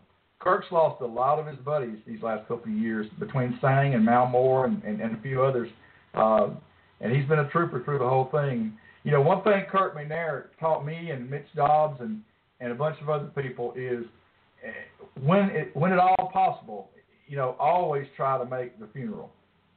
lost 0.70 1.01
a 1.03 1.07
lot 1.07 1.39
of 1.39 1.47
his 1.47 1.57
buddies 1.59 1.99
these 2.07 2.23
last 2.23 2.47
couple 2.49 2.73
of 2.73 2.78
years 2.78 3.07
between 3.19 3.59
Sang 3.61 3.95
and 3.95 4.05
Mal 4.05 4.27
Moore 4.27 4.66
and, 4.66 4.82
and, 4.85 5.01
and 5.01 5.19
a 5.19 5.20
few 5.20 5.43
others. 5.43 5.69
Uh, 6.15 6.49
and 7.01 7.15
he's 7.15 7.27
been 7.28 7.41
a 7.41 7.49
trooper 7.49 7.82
through 7.85 7.99
the 7.99 8.09
whole 8.09 8.28
thing. 8.31 8.73
You 9.05 9.11
know, 9.11 9.20
one 9.20 9.43
thing 9.43 9.65
Kirk 9.70 9.97
McNair 9.97 10.45
taught 10.59 10.85
me 10.85 11.11
and 11.11 11.28
Mitch 11.28 11.47
Dobbs 11.57 12.01
and, 12.01 12.20
and 12.61 12.73
a 12.73 12.74
bunch 12.74 12.97
of 13.01 13.09
other 13.09 13.31
people 13.43 13.73
is 13.77 14.05
eh, 14.65 14.70
when 15.23 15.51
it 15.51 15.74
when 15.74 15.93
at 15.93 15.99
all 15.99 16.31
possible, 16.32 16.91
you 17.31 17.36
know, 17.36 17.55
always 17.61 18.07
try 18.16 18.36
to 18.36 18.44
make 18.44 18.78
the 18.81 18.89
funeral. 18.93 19.31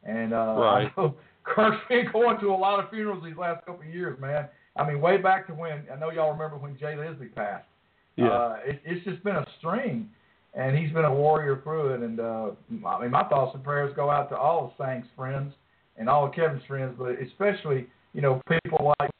And 0.03 0.33
uh, 0.33 0.55
right. 0.57 0.91
I 0.97 1.01
know 1.01 1.15
Kirk's 1.43 1.77
been 1.87 2.07
going 2.11 2.39
to 2.39 2.47
a 2.47 2.57
lot 2.57 2.83
of 2.83 2.89
funerals 2.89 3.23
these 3.23 3.37
last 3.37 3.63
couple 3.65 3.87
of 3.87 3.93
years, 3.93 4.19
man. 4.19 4.49
I 4.75 4.87
mean, 4.87 4.99
way 4.99 5.17
back 5.17 5.45
to 5.47 5.53
when 5.53 5.83
I 5.93 5.99
know 5.99 6.09
y'all 6.09 6.31
remember 6.31 6.57
when 6.57 6.75
Jay 6.79 6.95
Leslie 6.95 7.27
passed. 7.27 7.67
Yeah. 8.15 8.29
Uh, 8.29 8.57
it, 8.65 8.81
it's 8.83 9.05
just 9.05 9.23
been 9.23 9.35
a 9.35 9.45
string, 9.59 10.09
and 10.55 10.75
he's 10.75 10.91
been 10.91 11.05
a 11.05 11.13
warrior 11.13 11.61
through 11.63 11.93
it. 11.93 12.01
And 12.01 12.19
uh, 12.19 12.51
I 12.87 13.01
mean, 13.01 13.11
my 13.11 13.23
thoughts 13.25 13.51
and 13.53 13.63
prayers 13.63 13.93
go 13.95 14.09
out 14.09 14.29
to 14.29 14.37
all 14.37 14.65
of 14.65 14.71
Sang's 14.83 15.05
friends 15.15 15.53
and 15.97 16.09
all 16.09 16.25
of 16.25 16.33
Kevin's 16.33 16.63
friends, 16.67 16.95
but 16.97 17.21
especially 17.21 17.85
you 18.13 18.21
know 18.21 18.41
people 18.49 18.95
like 18.99 19.11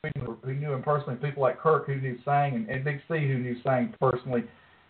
who 0.43 0.53
knew 0.55 0.73
him 0.73 0.81
personally, 0.81 1.19
people 1.21 1.43
like 1.43 1.59
Kirk 1.59 1.85
who 1.85 1.95
knew 1.95 2.17
Sang, 2.25 2.55
and, 2.55 2.67
and 2.67 2.83
Big 2.83 2.99
C 3.07 3.27
who 3.27 3.37
knew 3.37 3.55
Sang 3.63 3.93
personally 3.99 4.43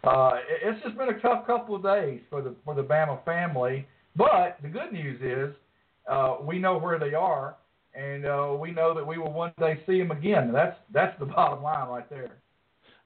uh, 0.04 0.32
it's 0.62 0.82
just 0.84 0.98
been 0.98 1.10
a 1.10 1.20
tough 1.20 1.46
couple 1.48 1.76
of 1.76 1.84
days 1.84 2.22
for 2.30 2.42
the 2.42 2.56
for 2.66 2.76
the 2.76 2.84
Bama 2.84 3.24
family. 3.24 3.88
But 4.16 4.58
the 4.62 4.68
good 4.68 4.92
news 4.92 5.20
is 5.22 5.56
uh, 6.10 6.38
we 6.42 6.60
know 6.60 6.78
where 6.78 7.00
they 7.00 7.14
are, 7.14 7.56
and 7.96 8.26
uh, 8.26 8.56
we 8.60 8.72
know 8.72 8.94
that 8.94 9.06
we 9.06 9.18
will 9.18 9.32
one 9.32 9.54
day 9.60 9.80
see 9.88 10.00
them 10.00 10.12
again. 10.12 10.52
That's 10.52 10.76
that's 10.94 11.18
the 11.20 11.26
bottom 11.38 11.64
line 11.64 11.88
right 11.88 12.10
there. 12.10 12.38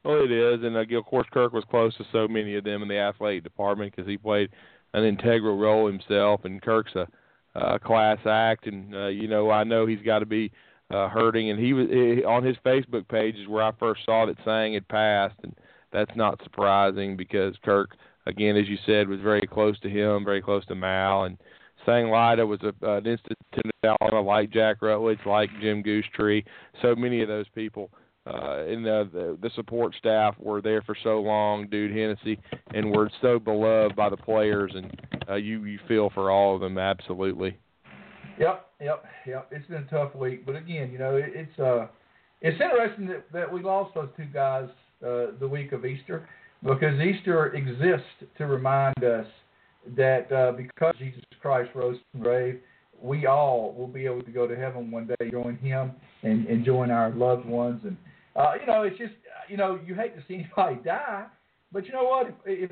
Well, 0.03 0.23
it 0.23 0.31
is, 0.31 0.63
and 0.63 0.75
uh, 0.75 0.97
of 0.97 1.05
course 1.05 1.27
Kirk 1.31 1.53
was 1.53 1.65
close 1.69 1.95
to 1.97 2.05
so 2.11 2.27
many 2.27 2.55
of 2.55 2.63
them 2.63 2.81
in 2.81 2.87
the 2.87 2.97
athletic 2.97 3.43
department 3.43 3.93
because 3.95 4.09
he 4.09 4.17
played 4.17 4.49
an 4.93 5.03
integral 5.03 5.57
role 5.57 5.87
himself. 5.87 6.45
And 6.45 6.61
Kirk's 6.61 6.93
a, 6.95 7.07
a 7.55 7.79
class 7.79 8.17
act, 8.25 8.67
and 8.67 8.95
uh, 8.95 9.07
you 9.07 9.27
know 9.27 9.51
I 9.51 9.63
know 9.63 9.85
he's 9.85 10.01
got 10.03 10.19
to 10.19 10.25
be 10.25 10.51
uh, 10.89 11.09
hurting. 11.09 11.51
And 11.51 11.59
he 11.59 11.73
was 11.73 11.87
he, 11.89 12.23
on 12.23 12.43
his 12.43 12.57
Facebook 12.65 13.07
page 13.07 13.35
is 13.35 13.47
where 13.47 13.63
I 13.63 13.71
first 13.79 14.01
saw 14.05 14.25
that 14.25 14.37
Sang 14.45 14.73
had 14.73 14.87
passed, 14.87 15.35
and 15.43 15.55
that's 15.97 16.15
not 16.15 16.41
surprising 16.43 17.17
because 17.17 17.55
Kirk, 17.63 17.95
again, 18.27 18.55
as 18.55 18.67
you 18.67 18.77
said, 18.85 19.07
was 19.07 19.19
very 19.21 19.47
close 19.47 19.79
to 19.79 19.89
him, 19.89 20.23
very 20.23 20.41
close 20.41 20.65
to 20.67 20.75
Mal, 20.75 21.23
and 21.23 21.37
Sang 21.85 22.09
Lyda 22.09 22.45
was 22.45 22.59
a, 22.61 22.73
an 22.85 23.05
institute 23.07 23.37
Alabama 23.83 24.21
like 24.21 24.51
Jack 24.51 24.81
Rutledge, 24.81 25.19
like 25.25 25.49
Jim 25.61 25.81
Goostree. 25.81 26.43
So 26.81 26.95
many 26.95 27.21
of 27.21 27.27
those 27.27 27.47
people 27.55 27.89
uh, 28.27 28.65
and 28.67 28.85
the, 28.85 29.09
the 29.13 29.37
the 29.41 29.49
support 29.55 29.95
staff 29.97 30.35
were 30.37 30.61
there 30.61 30.81
for 30.81 30.95
so 31.01 31.19
long, 31.19 31.67
dude 31.67 31.91
Hennessey, 31.91 32.39
and 32.73 32.91
were 32.91 33.09
so 33.21 33.39
beloved 33.39 33.95
by 33.95 34.09
the 34.09 34.17
players, 34.17 34.73
and 34.75 34.91
uh, 35.29 35.35
you 35.35 35.63
you 35.63 35.79
feel 35.87 36.11
for 36.13 36.29
all 36.29 36.53
of 36.53 36.61
them 36.61 36.77
absolutely. 36.77 37.57
Yep, 38.37 38.67
yep, 38.81 39.05
yep. 39.25 39.47
It's 39.51 39.65
been 39.67 39.83
a 39.83 39.89
tough 39.89 40.13
week, 40.13 40.45
but 40.45 40.55
again, 40.55 40.91
you 40.91 40.99
know, 40.99 41.15
it, 41.15 41.31
it's 41.33 41.59
uh, 41.59 41.87
it's 42.41 42.61
interesting 42.61 43.07
that, 43.07 43.31
that 43.31 43.51
we 43.51 43.63
lost 43.63 43.95
those 43.95 44.09
two 44.17 44.25
guys 44.25 44.67
uh, 45.05 45.27
the 45.39 45.47
week 45.47 45.71
of 45.71 45.85
Easter 45.85 46.27
because 46.63 46.99
Easter 46.99 47.53
exists 47.53 48.29
to 48.37 48.45
remind 48.45 49.03
us 49.03 49.27
that 49.95 50.31
uh, 50.31 50.51
because 50.53 50.95
Jesus 50.97 51.23
Christ 51.41 51.69
rose 51.75 51.97
from 52.11 52.21
the 52.21 52.25
grave, 52.25 52.59
we 53.01 53.25
all 53.25 53.73
will 53.77 53.87
be 53.87 54.05
able 54.05 54.23
to 54.23 54.31
go 54.31 54.47
to 54.47 54.55
heaven 54.55 54.89
one 54.89 55.07
day, 55.07 55.29
join 55.29 55.57
Him, 55.57 55.91
and, 56.23 56.47
and 56.47 56.65
join 56.65 56.91
our 56.91 57.11
loved 57.11 57.45
ones. 57.45 57.81
And 57.83 57.95
uh, 58.35 58.53
you 58.59 58.65
know, 58.65 58.83
it's 58.83 58.97
just 58.97 59.13
you 59.47 59.57
know, 59.57 59.79
you 59.85 59.95
hate 59.95 60.15
to 60.15 60.23
see 60.27 60.35
anybody 60.35 60.81
die, 60.85 61.25
but 61.71 61.85
you 61.85 61.93
know 61.93 62.03
what? 62.03 62.27
If, 62.45 62.71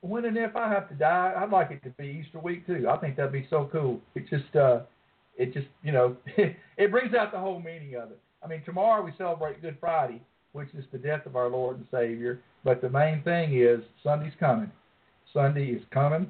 when 0.00 0.24
and 0.24 0.36
if 0.36 0.54
I 0.56 0.68
have 0.68 0.88
to 0.88 0.94
die, 0.94 1.34
I'd 1.36 1.50
like 1.50 1.70
it 1.70 1.82
to 1.84 1.90
be 1.90 2.22
Easter 2.24 2.38
week 2.38 2.66
too. 2.66 2.86
I 2.88 2.96
think 2.98 3.16
that'd 3.16 3.32
be 3.32 3.46
so 3.50 3.68
cool. 3.72 4.00
It 4.14 4.28
just 4.30 4.54
uh, 4.54 4.80
it 5.36 5.52
just 5.52 5.66
you 5.82 5.92
know, 5.92 6.16
it 6.76 6.90
brings 6.90 7.14
out 7.14 7.32
the 7.32 7.38
whole 7.38 7.60
meaning 7.60 7.96
of 7.96 8.10
it. 8.12 8.20
I 8.42 8.48
mean, 8.48 8.62
tomorrow 8.64 9.04
we 9.04 9.12
celebrate 9.18 9.60
Good 9.60 9.78
Friday, 9.80 10.22
which 10.56 10.70
is 10.74 10.84
the 10.90 10.98
death 10.98 11.26
of 11.26 11.36
our 11.36 11.48
Lord 11.48 11.76
and 11.76 11.86
Savior. 11.90 12.40
But 12.64 12.80
the 12.80 12.88
main 12.88 13.22
thing 13.22 13.60
is 13.60 13.80
Sunday's 14.02 14.32
coming. 14.40 14.72
Sunday 15.32 15.66
is 15.66 15.82
coming. 15.92 16.26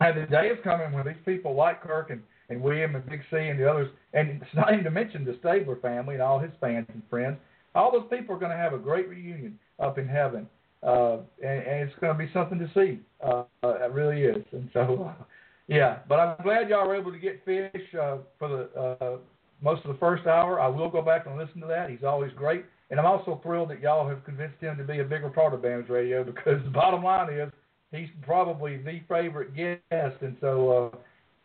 And 0.00 0.20
the 0.20 0.26
day 0.26 0.48
is 0.48 0.58
coming 0.64 0.90
when 0.92 1.06
these 1.06 1.22
people 1.26 1.54
like 1.54 1.82
Kirk 1.82 2.08
and, 2.08 2.22
and 2.48 2.62
William 2.62 2.96
and 2.96 3.06
Big 3.06 3.20
C 3.30 3.36
and 3.36 3.60
the 3.60 3.70
others, 3.70 3.90
and 4.14 4.42
it's 4.42 4.54
not 4.54 4.72
even 4.72 4.84
to 4.84 4.90
mention 4.90 5.24
the 5.24 5.36
Stabler 5.38 5.76
family 5.76 6.14
and 6.14 6.22
all 6.22 6.38
his 6.38 6.50
fans 6.60 6.86
and 6.92 7.02
friends, 7.10 7.36
all 7.74 7.92
those 7.92 8.08
people 8.10 8.34
are 8.34 8.38
going 8.38 8.50
to 8.50 8.56
have 8.56 8.72
a 8.72 8.78
great 8.78 9.08
reunion 9.08 9.58
up 9.78 9.98
in 9.98 10.08
heaven. 10.08 10.48
Uh, 10.82 11.18
and, 11.44 11.62
and 11.62 11.88
it's 11.88 11.98
going 12.00 12.16
to 12.16 12.18
be 12.18 12.32
something 12.32 12.58
to 12.58 12.70
see. 12.74 12.98
Uh, 13.22 13.44
uh, 13.62 13.84
it 13.84 13.92
really 13.92 14.22
is. 14.22 14.44
And 14.52 14.68
so, 14.72 15.14
uh, 15.20 15.24
yeah. 15.68 15.98
But 16.08 16.18
I'm 16.18 16.42
glad 16.42 16.70
y'all 16.70 16.88
were 16.88 16.96
able 16.96 17.12
to 17.12 17.18
get 17.18 17.44
fish 17.44 17.94
uh, 18.00 18.16
for 18.38 18.48
the 18.48 18.80
uh, 18.80 19.18
most 19.62 19.84
of 19.84 19.92
the 19.92 19.98
first 19.98 20.26
hour. 20.26 20.58
I 20.58 20.66
will 20.66 20.90
go 20.90 21.02
back 21.02 21.26
and 21.26 21.36
listen 21.36 21.60
to 21.60 21.66
that. 21.68 21.90
He's 21.90 22.02
always 22.02 22.32
great. 22.34 22.64
And 22.92 23.00
I'm 23.00 23.06
also 23.06 23.40
thrilled 23.42 23.70
that 23.70 23.80
y'all 23.80 24.06
have 24.06 24.22
convinced 24.22 24.60
him 24.60 24.76
to 24.76 24.84
be 24.84 25.00
a 25.00 25.04
bigger 25.04 25.30
part 25.30 25.54
of 25.54 25.62
BAMS 25.62 25.88
Radio 25.88 26.22
because 26.32 26.62
the 26.62 26.70
bottom 26.70 27.02
line 27.02 27.32
is 27.32 27.50
he's 27.90 28.10
probably 28.20 28.76
the 28.76 29.00
favorite 29.08 29.56
guest, 29.56 30.20
and 30.20 30.36
so 30.42 30.92
uh, 30.94 30.98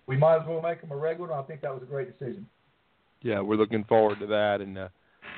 we 0.07 0.17
might 0.17 0.41
as 0.41 0.47
well 0.47 0.61
make 0.61 0.81
him 0.81 0.91
a 0.91 0.95
regular. 0.97 1.33
I 1.33 1.41
think 1.43 1.61
that 1.61 1.73
was 1.73 1.81
a 1.81 1.85
great 1.85 2.19
decision. 2.19 2.45
Yeah, 3.21 3.39
we're 3.39 3.55
looking 3.55 3.85
forward 3.85 4.19
to 4.19 4.27
that, 4.27 4.59
and 4.59 4.77
uh, 4.77 4.89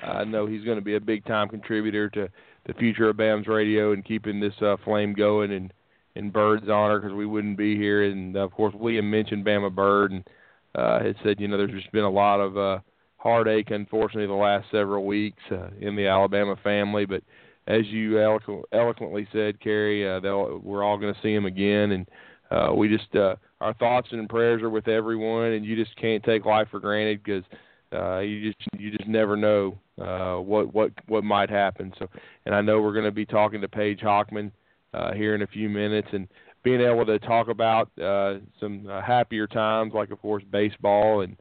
I 0.02 0.24
know 0.24 0.48
he's 0.48 0.64
going 0.64 0.80
to 0.80 0.84
be 0.84 0.96
a 0.96 1.00
big 1.00 1.24
time 1.26 1.48
contributor 1.48 2.10
to 2.10 2.28
the 2.66 2.74
future 2.74 3.10
of 3.10 3.18
BAMS 3.18 3.48
Radio 3.48 3.94
and 3.94 4.04
keeping 4.04 4.40
this 4.40 4.60
uh, 4.64 4.78
flame 4.84 5.14
going 5.14 5.52
and 5.52 5.72
in 6.16 6.32
Bird's 6.32 6.70
honor 6.70 7.00
because 7.00 7.16
we 7.16 7.28
wouldn't 7.28 7.56
be 7.56 7.76
here. 7.76 8.04
And 8.04 8.36
of 8.36 8.52
course, 8.52 8.74
William 8.74 9.12
mentioned 9.12 9.46
Bama 9.46 9.74
Bird, 9.74 10.12
and 10.12 10.28
uh, 10.74 11.04
had 11.04 11.18
said, 11.24 11.40
you 11.40 11.48
know, 11.48 11.58
there's 11.58 11.72
just 11.72 11.92
been 11.92 12.04
a 12.04 12.10
lot 12.10 12.40
of 12.40 12.58
uh, 12.58 12.80
heartache, 13.20 13.70
unfortunately, 13.70 14.28
the 14.28 14.34
last 14.34 14.66
several 14.72 15.06
weeks 15.06 15.44
uh, 15.52 15.70
in 15.80 15.96
the 15.96 16.08
Alabama 16.08 16.56
family. 16.64 17.06
But 17.06 17.22
as 17.68 17.86
you 17.88 18.14
eloqu- 18.14 18.64
eloquently 18.72 19.28
said, 19.32 19.60
Carrie, 19.60 20.10
uh, 20.10 20.20
we're 20.64 20.84
all 20.84 20.98
going 20.98 21.14
to 21.14 21.22
see 21.22 21.34
him 21.34 21.46
again, 21.46 21.92
and 21.92 22.10
uh, 22.50 22.74
we 22.74 22.88
just 22.88 23.14
uh, 23.16 23.36
our 23.62 23.74
thoughts 23.76 24.08
and 24.12 24.28
prayers 24.28 24.62
are 24.64 24.70
with 24.70 24.88
everyone, 24.88 25.52
and 25.52 25.66
you 25.66 25.76
just 25.76 25.96
can't 25.98 26.24
take 26.24 26.46
life 26.46 26.68
for 26.72 26.80
granted 26.80 27.22
because 27.24 27.44
uh, 27.94 28.20
you 28.20 28.52
just 28.52 28.68
you 28.78 28.90
just 28.90 29.08
never 29.08 29.36
know 29.36 29.78
uh, 30.02 30.36
what 30.42 30.74
what 30.74 30.92
what 31.08 31.24
might 31.24 31.50
happen. 31.50 31.94
So, 32.00 32.08
and 32.46 32.56
I 32.56 32.62
know 32.62 32.82
we're 32.82 32.94
going 32.94 33.06
to 33.06 33.12
be 33.12 33.26
talking 33.26 33.62
to 33.62 33.68
Paige 33.68 34.00
Hockman 34.00 34.52
uh, 34.94 35.14
here 35.14 35.36
in 35.36 35.42
a 35.42 35.48
few 35.48 35.70
minutes, 35.70 36.08
and 36.14 36.28
being 36.64 36.82
able 36.82 37.06
to 37.06 37.20
talk 37.20 37.50
about 37.50 37.90
uh, 38.00 38.40
some 38.60 38.88
uh, 38.90 39.02
happier 39.02 39.46
times, 39.46 39.94
like 39.94 40.10
of 40.12 40.22
course 40.22 40.44
baseball 40.50 41.22
and 41.22 41.38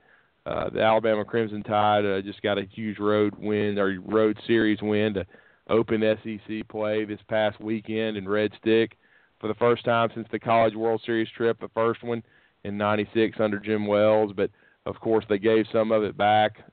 uh, 0.48 0.70
the 0.70 0.80
Alabama 0.80 1.24
Crimson 1.26 1.62
Tide 1.62 2.06
uh, 2.06 2.22
just 2.22 2.40
got 2.40 2.56
a 2.56 2.64
huge 2.64 2.98
road 2.98 3.34
win 3.38 3.78
or 3.78 4.00
road 4.00 4.38
series 4.46 4.78
win 4.80 5.12
to 5.14 5.26
open 5.68 6.00
SEC 6.00 6.66
play 6.68 7.04
this 7.04 7.20
past 7.28 7.60
weekend 7.60 8.16
in 8.16 8.26
Red 8.26 8.52
Stick 8.58 8.96
for 9.40 9.48
the 9.48 9.54
first 9.54 9.84
time 9.84 10.08
since 10.14 10.26
the 10.32 10.38
College 10.38 10.74
World 10.74 11.02
Series 11.04 11.28
trip, 11.36 11.60
the 11.60 11.68
first 11.74 12.02
one 12.02 12.22
in 12.64 12.78
'96 12.78 13.38
under 13.38 13.58
Jim 13.58 13.86
Wells. 13.86 14.32
But 14.34 14.50
of 14.86 14.98
course, 15.00 15.26
they 15.28 15.38
gave 15.38 15.66
some 15.70 15.92
of 15.92 16.02
it 16.02 16.16
back 16.16 16.64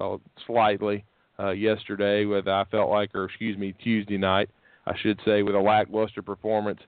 uh, 0.00 0.18
slightly 0.46 1.04
uh, 1.40 1.50
yesterday 1.50 2.26
with 2.26 2.46
I 2.46 2.64
felt 2.70 2.90
like, 2.90 3.16
or 3.16 3.24
excuse 3.24 3.58
me, 3.58 3.74
Tuesday 3.82 4.16
night, 4.16 4.48
I 4.86 4.96
should 4.96 5.18
say, 5.24 5.42
with 5.42 5.56
a 5.56 5.60
lackluster 5.60 6.22
performance 6.22 6.80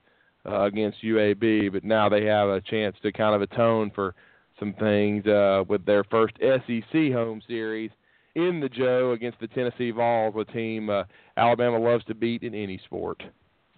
uh, 0.45 0.61
against 0.61 1.03
UAB. 1.03 1.73
But 1.73 1.83
now 1.83 2.07
they 2.07 2.23
have 2.23 2.47
a 2.47 2.61
chance 2.61 2.95
to 3.03 3.11
kind 3.11 3.35
of 3.35 3.41
atone 3.41 3.91
for 3.93 4.15
some 4.59 4.73
things 4.73 5.25
uh, 5.25 5.63
with 5.67 5.85
their 5.85 6.03
first 6.05 6.35
SEC 6.39 7.11
home 7.11 7.41
series 7.47 7.91
in 8.35 8.59
the 8.59 8.69
Joe 8.69 9.13
against 9.13 9.39
the 9.39 9.47
Tennessee 9.47 9.91
Vols, 9.91 10.35
a 10.39 10.45
team 10.51 10.89
uh, 10.89 11.03
Alabama 11.37 11.79
loves 11.79 12.05
to 12.05 12.15
beat 12.15 12.43
in 12.43 12.53
any 12.53 12.79
sport. 12.85 13.21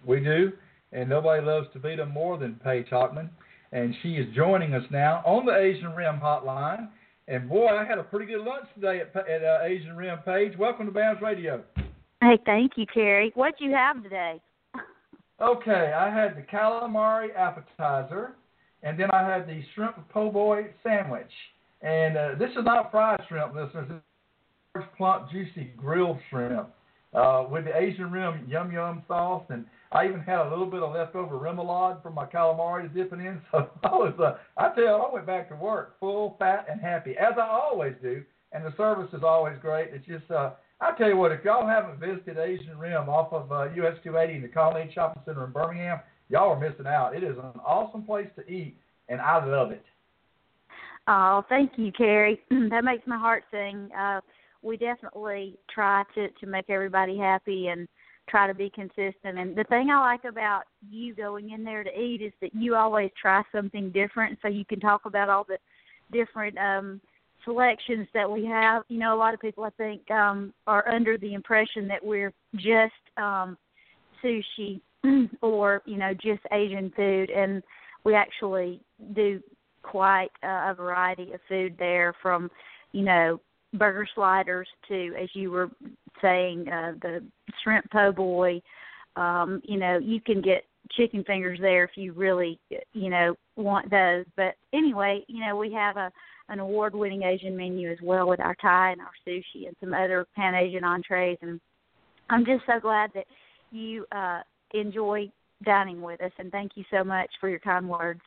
We 0.04 0.20
do, 0.20 0.52
and 0.92 1.08
nobody 1.08 1.44
loves 1.44 1.68
to 1.72 1.78
beat 1.78 1.96
them 1.96 2.10
more 2.10 2.38
than 2.38 2.60
Paige 2.62 2.88
Hockman. 2.90 3.30
And 3.72 3.94
she 4.02 4.14
is 4.14 4.34
joining 4.34 4.74
us 4.74 4.82
now 4.90 5.22
on 5.24 5.46
the 5.46 5.56
Asian 5.56 5.94
Rim 5.94 6.18
Hotline. 6.20 6.88
And 7.28 7.48
boy, 7.48 7.68
I 7.68 7.84
had 7.84 7.98
a 7.98 8.02
pretty 8.02 8.26
good 8.26 8.44
lunch 8.44 8.66
today 8.74 9.00
at, 9.00 9.16
at 9.16 9.44
uh, 9.44 9.58
Asian 9.62 9.96
Rim 9.96 10.18
Paige. 10.24 10.58
Welcome 10.58 10.86
to 10.86 10.92
BAMS 10.92 11.22
Radio. 11.22 11.62
Hey, 12.20 12.38
thank 12.44 12.72
you, 12.76 12.86
Carrie. 12.92 13.30
What'd 13.34 13.60
you 13.60 13.72
have 13.72 14.02
today? 14.02 14.40
Okay, 15.42 15.90
I 15.96 16.14
had 16.14 16.36
the 16.36 16.42
calamari 16.42 17.34
appetizer, 17.34 18.34
and 18.82 18.98
then 18.98 19.10
I 19.10 19.28
had 19.28 19.46
the 19.46 19.62
shrimp 19.74 19.96
po' 20.10 20.30
boy 20.30 20.68
sandwich. 20.82 21.30
And 21.82 22.16
uh, 22.16 22.28
this 22.38 22.50
is 22.50 22.64
not 22.64 22.90
fried 22.90 23.20
shrimp. 23.28 23.54
This 23.54 23.70
is 23.70 23.90
large, 24.74 24.88
plump, 24.96 25.30
juicy 25.30 25.70
grilled 25.76 26.18
shrimp 26.28 26.68
uh, 27.14 27.44
with 27.50 27.64
the 27.64 27.76
Asian 27.76 28.10
rim 28.10 28.46
yum 28.48 28.72
yum 28.72 29.02
sauce. 29.08 29.44
And 29.48 29.64
I 29.92 30.06
even 30.06 30.20
had 30.20 30.46
a 30.46 30.50
little 30.50 30.66
bit 30.66 30.82
of 30.82 30.94
leftover 30.94 31.36
remoulade 31.36 32.02
from 32.02 32.14
my 32.14 32.26
calamari 32.26 32.82
to 32.82 32.88
dip 32.88 33.12
it 33.12 33.20
in. 33.20 33.40
So 33.50 33.70
I 33.82 33.88
was, 33.88 34.14
uh, 34.18 34.38
I 34.56 34.74
tell 34.74 34.84
you, 34.84 34.90
I 34.90 35.12
went 35.12 35.26
back 35.26 35.48
to 35.48 35.56
work 35.56 35.98
full, 36.00 36.36
fat, 36.38 36.66
and 36.70 36.80
happy, 36.80 37.16
as 37.18 37.34
I 37.36 37.46
always 37.48 37.94
do. 38.02 38.22
And 38.52 38.64
the 38.64 38.74
service 38.76 39.08
is 39.12 39.22
always 39.22 39.56
great. 39.60 39.90
It's 39.92 40.06
just, 40.06 40.30
uh, 40.30 40.52
I 40.80 40.92
tell 40.96 41.08
you 41.08 41.16
what, 41.16 41.30
if 41.30 41.44
y'all 41.44 41.66
haven't 41.66 42.00
visited 42.00 42.38
Asian 42.38 42.78
Rim 42.78 43.08
off 43.08 43.32
of 43.32 43.52
uh, 43.52 43.64
US 43.82 43.96
280 44.02 44.36
in 44.36 44.42
the 44.42 44.48
Colonnade 44.48 44.92
Shopping 44.92 45.22
Center 45.24 45.44
in 45.44 45.52
Birmingham, 45.52 46.00
y'all 46.30 46.52
are 46.52 46.60
missing 46.60 46.86
out. 46.86 47.14
It 47.14 47.22
is 47.22 47.36
an 47.36 47.60
awesome 47.66 48.04
place 48.04 48.28
to 48.36 48.48
eat, 48.50 48.76
and 49.08 49.20
I 49.20 49.44
love 49.44 49.72
it. 49.72 49.84
Oh, 51.08 51.44
thank 51.48 51.72
you, 51.76 51.90
Carrie. 51.92 52.40
that 52.70 52.84
makes 52.84 53.06
my 53.06 53.18
heart 53.18 53.44
sing. 53.50 53.90
Uh, 53.98 54.20
we 54.62 54.76
definitely 54.76 55.58
try 55.68 56.04
to 56.14 56.28
to 56.28 56.46
make 56.46 56.70
everybody 56.70 57.18
happy 57.18 57.68
and 57.68 57.88
try 58.28 58.46
to 58.46 58.54
be 58.54 58.70
consistent. 58.70 59.38
And 59.38 59.56
the 59.56 59.64
thing 59.64 59.90
I 59.90 59.98
like 59.98 60.24
about 60.24 60.62
you 60.88 61.14
going 61.14 61.50
in 61.50 61.64
there 61.64 61.82
to 61.82 61.90
eat 61.90 62.22
is 62.22 62.32
that 62.40 62.54
you 62.54 62.76
always 62.76 63.10
try 63.20 63.42
something 63.50 63.90
different, 63.90 64.38
so 64.40 64.48
you 64.48 64.64
can 64.64 64.78
talk 64.78 65.02
about 65.04 65.28
all 65.28 65.44
the 65.44 65.58
different 66.12 66.56
um 66.58 67.00
selections 67.44 68.06
that 68.14 68.30
we 68.30 68.44
have. 68.44 68.84
You 68.88 68.98
know, 68.98 69.14
a 69.14 69.18
lot 69.18 69.34
of 69.34 69.40
people 69.40 69.64
I 69.64 69.70
think 69.70 70.08
um 70.10 70.52
are 70.66 70.86
under 70.88 71.18
the 71.18 71.34
impression 71.34 71.88
that 71.88 72.04
we're 72.04 72.32
just 72.56 72.92
um 73.16 73.56
sushi 74.22 74.80
or, 75.42 75.82
you 75.86 75.96
know, 75.96 76.12
just 76.14 76.40
Asian 76.52 76.92
food 76.96 77.30
and 77.30 77.62
we 78.04 78.14
actually 78.14 78.80
do 79.14 79.40
quite 79.82 80.30
uh, 80.42 80.70
a 80.70 80.74
variety 80.76 81.32
of 81.32 81.40
food 81.48 81.74
there 81.78 82.14
from, 82.22 82.50
you 82.92 83.02
know, 83.02 83.40
burger 83.74 84.06
sliders 84.14 84.66
to 84.88 85.14
as 85.20 85.28
you 85.32 85.48
were 85.50 85.70
saying 86.20 86.68
uh 86.68 86.92
the 87.02 87.22
shrimp 87.62 87.88
po' 87.92 88.10
boy. 88.10 88.60
Um 89.14 89.62
you 89.64 89.78
know 89.78 89.96
you 89.98 90.20
can 90.20 90.40
get 90.40 90.64
chicken 90.90 91.22
fingers 91.22 91.58
there 91.60 91.84
if 91.84 91.90
you 91.94 92.12
really 92.12 92.58
you 92.92 93.10
know 93.10 93.36
want 93.54 93.88
those. 93.88 94.24
But 94.36 94.56
anyway 94.72 95.24
you 95.28 95.46
know 95.46 95.56
we 95.56 95.72
have 95.72 95.96
a 95.96 96.10
an 96.50 96.58
award 96.58 96.94
winning 96.94 97.22
asian 97.22 97.56
menu 97.56 97.90
as 97.90 97.98
well 98.02 98.28
with 98.28 98.40
our 98.40 98.56
thai 98.56 98.90
and 98.90 99.00
our 99.00 99.12
sushi 99.26 99.66
and 99.66 99.76
some 99.78 99.94
other 99.94 100.26
pan 100.36 100.54
asian 100.54 100.84
entrees 100.84 101.38
and 101.42 101.60
i'm 102.28 102.44
just 102.44 102.64
so 102.66 102.78
glad 102.80 103.10
that 103.14 103.24
you 103.70 104.04
uh 104.12 104.40
enjoy 104.74 105.30
dining 105.64 106.00
with 106.00 106.20
us 106.22 106.32
and 106.38 106.50
thank 106.50 106.72
you 106.74 106.84
so 106.90 107.04
much 107.04 107.28
for 107.40 107.48
your 107.48 107.58
kind 107.58 107.88
words 107.88 108.20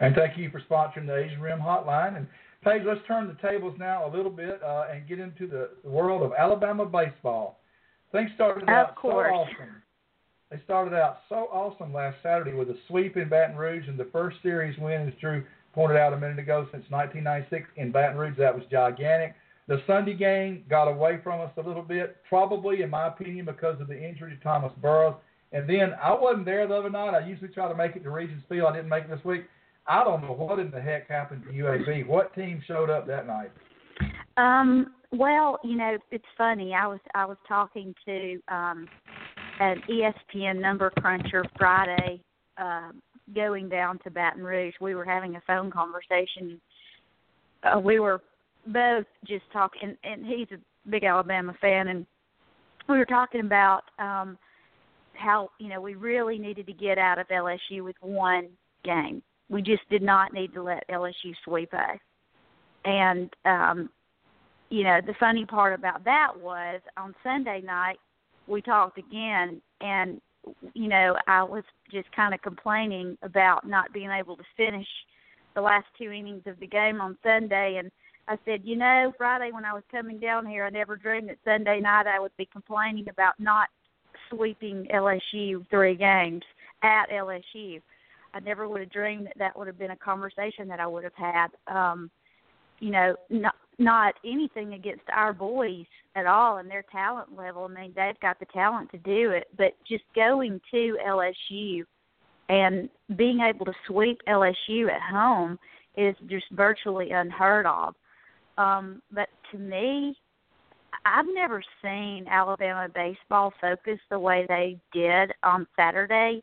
And 0.00 0.14
thank 0.14 0.38
you 0.38 0.50
for 0.50 0.60
sponsoring 0.70 1.06
the 1.06 1.16
Asian 1.16 1.40
Rim 1.40 1.58
Hotline. 1.58 2.16
And 2.16 2.26
Paige, 2.64 2.82
let's 2.86 3.00
turn 3.06 3.26
the 3.28 3.48
tables 3.48 3.74
now 3.78 4.06
a 4.06 4.10
little 4.14 4.30
bit 4.30 4.60
uh, 4.62 4.86
and 4.92 5.08
get 5.08 5.18
into 5.18 5.46
the 5.46 5.70
world 5.88 6.22
of 6.22 6.32
Alabama 6.38 6.86
baseball. 6.86 7.58
Things 8.12 8.30
started 8.34 8.64
Of 8.64 8.68
out 8.68 8.94
course. 8.96 9.28
so 9.30 9.34
awesome. 9.34 9.82
They 10.50 10.60
started 10.64 10.94
out 10.94 11.18
so 11.28 11.48
awesome 11.52 11.92
last 11.92 12.16
Saturday 12.22 12.54
with 12.54 12.70
a 12.70 12.76
sweep 12.88 13.16
in 13.16 13.28
Baton 13.28 13.56
Rouge 13.56 13.86
and 13.86 13.98
the 13.98 14.08
first 14.12 14.38
series 14.42 14.78
win, 14.78 15.06
as 15.08 15.14
Drew 15.20 15.44
pointed 15.74 15.98
out 15.98 16.14
a 16.14 16.18
minute 16.18 16.38
ago, 16.38 16.66
since 16.72 16.84
1996 16.90 17.68
in 17.76 17.92
Baton 17.92 18.16
Rouge. 18.16 18.38
That 18.38 18.54
was 18.54 18.64
gigantic. 18.70 19.34
The 19.66 19.82
Sunday 19.86 20.14
game 20.14 20.64
got 20.70 20.88
away 20.88 21.20
from 21.22 21.40
us 21.42 21.50
a 21.58 21.60
little 21.60 21.82
bit, 21.82 22.16
probably, 22.28 22.80
in 22.80 22.88
my 22.88 23.08
opinion, 23.08 23.44
because 23.44 23.78
of 23.80 23.88
the 23.88 24.02
injury 24.02 24.34
to 24.34 24.42
Thomas 24.42 24.72
Burrows. 24.80 25.16
And 25.52 25.68
then 25.68 25.94
I 26.02 26.12
wasn't 26.12 26.44
there 26.44 26.66
the 26.66 26.74
other 26.74 26.90
night. 26.90 27.14
I 27.14 27.26
usually 27.26 27.48
try 27.48 27.68
to 27.68 27.74
make 27.74 27.96
it 27.96 28.02
to 28.02 28.10
Regions 28.10 28.42
Field. 28.48 28.68
I 28.70 28.76
didn't 28.76 28.90
make 28.90 29.04
it 29.04 29.10
this 29.10 29.24
week. 29.24 29.44
I 29.86 30.04
don't 30.04 30.20
know 30.20 30.32
what 30.32 30.58
in 30.58 30.70
the 30.70 30.80
heck 30.80 31.08
happened 31.08 31.44
to 31.44 31.50
UAB. 31.50 32.06
What 32.06 32.34
team 32.34 32.62
showed 32.66 32.90
up 32.90 33.06
that 33.06 33.26
night? 33.26 33.50
Um, 34.36 34.92
well, 35.10 35.58
you 35.64 35.76
know, 35.76 35.96
it's 36.10 36.24
funny. 36.36 36.74
I 36.74 36.86
was 36.86 37.00
I 37.14 37.24
was 37.24 37.38
talking 37.48 37.94
to 38.04 38.38
um 38.48 38.86
an 39.60 39.82
ESPN 39.88 40.60
number 40.60 40.90
cruncher 40.98 41.44
Friday, 41.56 42.20
um, 42.58 43.02
going 43.34 43.68
down 43.68 43.98
to 44.04 44.10
Baton 44.10 44.44
Rouge. 44.44 44.74
We 44.80 44.94
were 44.94 45.04
having 45.04 45.34
a 45.36 45.42
phone 45.46 45.70
conversation. 45.70 46.60
Uh, 47.64 47.80
we 47.80 47.98
were 47.98 48.20
both 48.66 49.06
just 49.26 49.44
talking, 49.52 49.96
and 50.04 50.24
he's 50.24 50.48
a 50.52 50.90
big 50.90 51.04
Alabama 51.04 51.54
fan, 51.60 51.88
and 51.88 52.06
we 52.88 52.98
were 52.98 53.06
talking 53.06 53.40
about 53.40 53.82
um 53.98 54.36
how 55.18 55.50
you 55.58 55.68
know 55.68 55.80
we 55.80 55.94
really 55.94 56.38
needed 56.38 56.66
to 56.66 56.72
get 56.72 56.98
out 56.98 57.18
of 57.18 57.28
LSU 57.28 57.82
with 57.82 57.96
one 58.00 58.48
game. 58.84 59.22
We 59.48 59.62
just 59.62 59.88
did 59.90 60.02
not 60.02 60.32
need 60.32 60.52
to 60.54 60.62
let 60.62 60.88
LSU 60.88 61.34
sweep 61.44 61.72
us. 61.74 61.98
And 62.84 63.30
um 63.44 63.90
you 64.70 64.84
know, 64.84 65.00
the 65.04 65.14
funny 65.18 65.46
part 65.46 65.72
about 65.72 66.04
that 66.04 66.32
was 66.38 66.80
on 66.96 67.14
Sunday 67.22 67.62
night 67.64 67.98
we 68.46 68.62
talked 68.62 68.98
again 68.98 69.60
and 69.80 70.20
you 70.72 70.88
know, 70.88 71.16
I 71.26 71.42
was 71.42 71.64
just 71.92 72.10
kind 72.12 72.32
of 72.32 72.40
complaining 72.40 73.18
about 73.22 73.66
not 73.66 73.92
being 73.92 74.10
able 74.10 74.36
to 74.36 74.44
finish 74.56 74.86
the 75.54 75.60
last 75.60 75.86
two 75.98 76.10
innings 76.10 76.42
of 76.46 76.58
the 76.60 76.66
game 76.66 77.00
on 77.00 77.18
Sunday 77.22 77.76
and 77.78 77.90
I 78.28 78.36
said, 78.44 78.60
you 78.62 78.76
know, 78.76 79.12
Friday 79.16 79.52
when 79.52 79.64
I 79.64 79.72
was 79.72 79.82
coming 79.90 80.18
down 80.18 80.44
here, 80.44 80.66
I 80.66 80.70
never 80.70 80.96
dreamed 80.96 81.30
that 81.30 81.38
Sunday 81.44 81.80
night 81.80 82.06
I 82.06 82.20
would 82.20 82.36
be 82.36 82.44
complaining 82.44 83.08
about 83.08 83.40
not 83.40 83.70
sweeping 84.30 84.86
LSU 84.92 85.66
three 85.70 85.94
games 85.94 86.42
at 86.82 87.06
LSU. 87.10 87.80
I 88.34 88.40
never 88.40 88.68
would 88.68 88.80
have 88.80 88.90
dreamed 88.90 89.26
that 89.26 89.38
that 89.38 89.58
would 89.58 89.66
have 89.66 89.78
been 89.78 89.90
a 89.90 89.96
conversation 89.96 90.68
that 90.68 90.80
I 90.80 90.86
would 90.86 91.04
have 91.04 91.14
had. 91.14 91.48
Um, 91.66 92.10
you 92.80 92.90
know, 92.90 93.16
not 93.30 93.54
not 93.78 94.14
anything 94.24 94.74
against 94.74 95.04
our 95.12 95.32
boys 95.32 95.86
at 96.16 96.26
all 96.26 96.58
and 96.58 96.68
their 96.68 96.84
talent 96.90 97.36
level. 97.36 97.64
I 97.70 97.80
mean, 97.80 97.92
they've 97.94 98.18
got 98.20 98.38
the 98.40 98.46
talent 98.46 98.90
to 98.90 98.98
do 98.98 99.30
it, 99.30 99.46
but 99.56 99.74
just 99.86 100.04
going 100.16 100.60
to 100.72 100.98
LSU 101.06 101.84
and 102.48 102.88
being 103.16 103.40
able 103.40 103.66
to 103.66 103.72
sweep 103.86 104.18
LSU 104.28 104.90
at 104.90 105.02
home 105.02 105.58
is 105.96 106.16
just 106.28 106.46
virtually 106.52 107.12
unheard 107.12 107.66
of. 107.66 107.94
Um, 108.56 109.02
but 109.12 109.28
to 109.52 109.58
me, 109.58 110.16
I've 111.04 111.26
never 111.32 111.62
seen 111.82 112.26
Alabama 112.28 112.88
baseball 112.92 113.52
focus 113.60 113.98
the 114.10 114.18
way 114.18 114.44
they 114.48 114.78
did 114.92 115.32
on 115.42 115.66
Saturday 115.76 116.42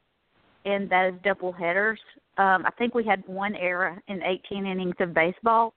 in 0.65 0.87
those 0.89 1.13
double 1.23 1.51
headers. 1.51 1.99
Um, 2.37 2.65
I 2.65 2.71
think 2.77 2.93
we 2.93 3.03
had 3.03 3.23
one 3.27 3.55
error 3.55 4.01
in 4.07 4.21
18 4.23 4.65
innings 4.65 4.95
of 4.99 5.13
baseball, 5.13 5.73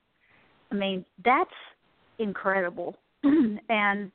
I 0.71 0.75
mean, 0.75 1.05
that's 1.25 1.51
incredible. 2.19 2.97
and 3.23 4.11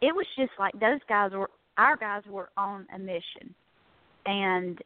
it 0.00 0.14
was 0.14 0.26
just 0.36 0.52
like 0.58 0.72
those 0.80 1.00
guys 1.08 1.32
were 1.32 1.50
our 1.76 1.96
guys 1.96 2.22
were 2.28 2.50
on 2.56 2.86
a 2.94 2.98
mission 2.98 3.54
and 4.26 4.78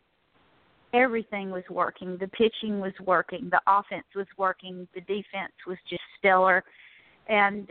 everything 0.92 1.50
was 1.50 1.64
working. 1.70 2.16
The 2.18 2.28
pitching 2.28 2.80
was 2.80 2.92
working, 3.04 3.50
the 3.50 3.60
offense 3.66 4.06
was 4.14 4.26
working, 4.38 4.86
the 4.94 5.00
defense 5.00 5.52
was 5.66 5.78
just 5.88 6.02
stellar. 6.18 6.62
And 7.28 7.68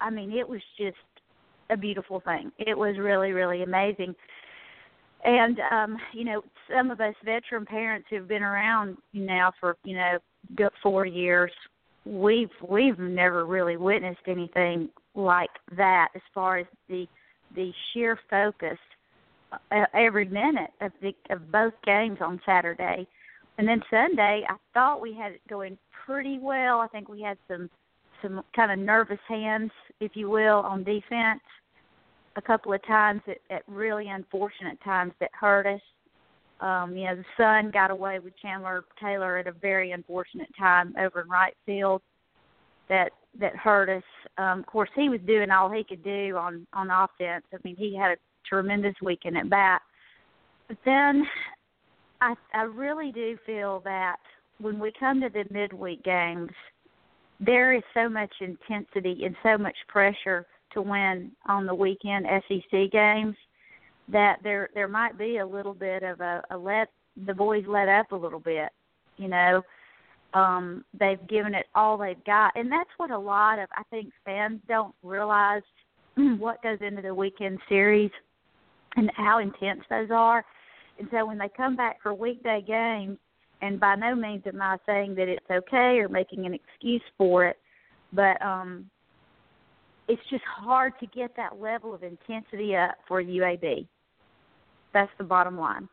I 0.00 0.10
mean, 0.10 0.32
it 0.32 0.48
was 0.48 0.60
just 0.78 0.96
a 1.70 1.76
beautiful 1.76 2.20
thing. 2.20 2.52
It 2.58 2.76
was 2.76 2.96
really, 2.98 3.32
really 3.32 3.62
amazing. 3.62 4.14
And 5.24 5.58
um, 5.72 5.96
you 6.12 6.24
know, 6.24 6.42
some 6.74 6.90
of 6.90 7.00
us 7.00 7.14
veteran 7.24 7.64
parents 7.64 8.06
who've 8.10 8.28
been 8.28 8.42
around 8.42 8.96
now 9.12 9.52
for, 9.60 9.76
you 9.84 9.96
know, 9.96 10.18
four 10.82 11.06
years, 11.06 11.50
we've 12.04 12.50
we've 12.68 12.98
never 12.98 13.44
really 13.44 13.76
witnessed 13.76 14.20
anything 14.26 14.88
like 15.14 15.50
that 15.76 16.08
as 16.14 16.22
far 16.32 16.58
as 16.58 16.66
the 16.88 17.06
the 17.54 17.72
sheer 17.92 18.18
focus 18.30 18.78
uh, 19.52 19.84
every 19.94 20.26
minute 20.26 20.70
of 20.80 20.92
the 21.02 21.12
of 21.30 21.50
both 21.50 21.74
games 21.84 22.18
on 22.20 22.40
Saturday. 22.46 23.06
And 23.58 23.66
then 23.66 23.80
Sunday, 23.90 24.42
I 24.48 24.56
thought 24.74 25.00
we 25.00 25.14
had 25.14 25.32
it 25.32 25.40
going 25.48 25.78
pretty 26.04 26.38
well. 26.38 26.80
I 26.80 26.88
think 26.88 27.08
we 27.08 27.22
had 27.22 27.38
some 27.48 27.70
some 28.22 28.42
kind 28.54 28.72
of 28.72 28.78
nervous 28.78 29.18
hands, 29.28 29.70
if 30.00 30.12
you 30.14 30.30
will, 30.30 30.58
on 30.58 30.84
defense. 30.84 31.40
A 32.36 32.42
couple 32.42 32.72
of 32.72 32.84
times 32.86 33.22
at, 33.28 33.38
at 33.50 33.62
really 33.66 34.08
unfortunate 34.08 34.78
times 34.84 35.12
that 35.20 35.30
hurt 35.32 35.66
us. 35.66 35.80
Um, 36.60 36.96
you 36.96 37.04
know, 37.04 37.16
the 37.16 37.24
sun 37.36 37.70
got 37.70 37.90
away 37.90 38.18
with 38.18 38.32
Chandler 38.40 38.84
Taylor 39.00 39.38
at 39.38 39.46
a 39.46 39.52
very 39.52 39.92
unfortunate 39.92 40.48
time 40.58 40.94
over 40.98 41.22
in 41.22 41.28
right 41.28 41.54
field 41.64 42.02
that 42.88 43.10
that 43.38 43.56
hurt 43.56 43.88
us. 43.88 44.02
Um, 44.38 44.60
of 44.60 44.66
course, 44.66 44.90
he 44.94 45.08
was 45.08 45.20
doing 45.26 45.50
all 45.50 45.70
he 45.70 45.84
could 45.84 46.02
do 46.04 46.36
on 46.36 46.66
on 46.72 46.90
offense. 46.90 47.44
I 47.52 47.56
mean, 47.64 47.76
he 47.76 47.96
had 47.96 48.12
a 48.12 48.16
tremendous 48.48 48.94
weekend 49.02 49.36
at 49.36 49.50
bat. 49.50 49.82
But 50.68 50.78
then, 50.84 51.24
I 52.20 52.34
I 52.54 52.62
really 52.62 53.12
do 53.12 53.38
feel 53.44 53.80
that 53.84 54.16
when 54.58 54.78
we 54.78 54.92
come 54.98 55.20
to 55.20 55.28
the 55.28 55.44
midweek 55.50 56.02
games, 56.04 56.50
there 57.40 57.74
is 57.74 57.82
so 57.94 58.08
much 58.08 58.32
intensity 58.40 59.24
and 59.24 59.36
so 59.42 59.58
much 59.58 59.76
pressure 59.88 60.46
to 60.72 60.82
win 60.82 61.30
on 61.46 61.66
the 61.66 61.74
weekend 61.74 62.26
SEC 62.48 62.90
games 62.90 63.36
that 64.08 64.38
there 64.42 64.68
there 64.74 64.88
might 64.88 65.18
be 65.18 65.38
a 65.38 65.46
little 65.46 65.74
bit 65.74 66.02
of 66.02 66.20
a, 66.20 66.42
a 66.50 66.56
let 66.56 66.88
the 67.26 67.34
boys 67.34 67.64
let 67.66 67.88
up 67.88 68.12
a 68.12 68.16
little 68.16 68.40
bit, 68.40 68.70
you 69.16 69.28
know. 69.28 69.62
Um, 70.34 70.84
they've 70.98 71.24
given 71.28 71.54
it 71.54 71.66
all 71.74 71.96
they've 71.96 72.22
got, 72.24 72.52
and 72.56 72.70
that's 72.70 72.90
what 72.98 73.10
a 73.10 73.18
lot 73.18 73.58
of 73.58 73.68
I 73.76 73.82
think 73.90 74.12
fans 74.24 74.60
don't 74.68 74.94
realize 75.02 75.62
what 76.14 76.62
goes 76.62 76.78
into 76.80 77.02
the 77.02 77.14
weekend 77.14 77.58
series 77.68 78.10
and 78.96 79.10
how 79.16 79.38
intense 79.38 79.80
those 79.88 80.10
are. 80.10 80.44
And 80.98 81.08
so 81.10 81.26
when 81.26 81.38
they 81.38 81.50
come 81.54 81.76
back 81.76 81.98
for 82.02 82.14
weekday 82.14 82.62
games, 82.66 83.18
and 83.62 83.80
by 83.80 83.94
no 83.94 84.14
means 84.14 84.42
am 84.46 84.60
I 84.60 84.76
saying 84.86 85.14
that 85.16 85.28
it's 85.28 85.50
okay 85.50 85.98
or 85.98 86.08
making 86.08 86.46
an 86.46 86.54
excuse 86.54 87.02
for 87.16 87.46
it, 87.46 87.56
but 88.12 88.40
um 88.42 88.90
it's 90.08 90.22
just 90.30 90.44
hard 90.44 90.92
to 91.00 91.06
get 91.06 91.34
that 91.36 91.60
level 91.60 91.94
of 91.94 92.02
intensity 92.02 92.76
up 92.76 92.94
for 93.08 93.22
UAB. 93.22 93.86
That's 94.92 95.10
the 95.18 95.24
bottom 95.24 95.58
line. 95.58 95.88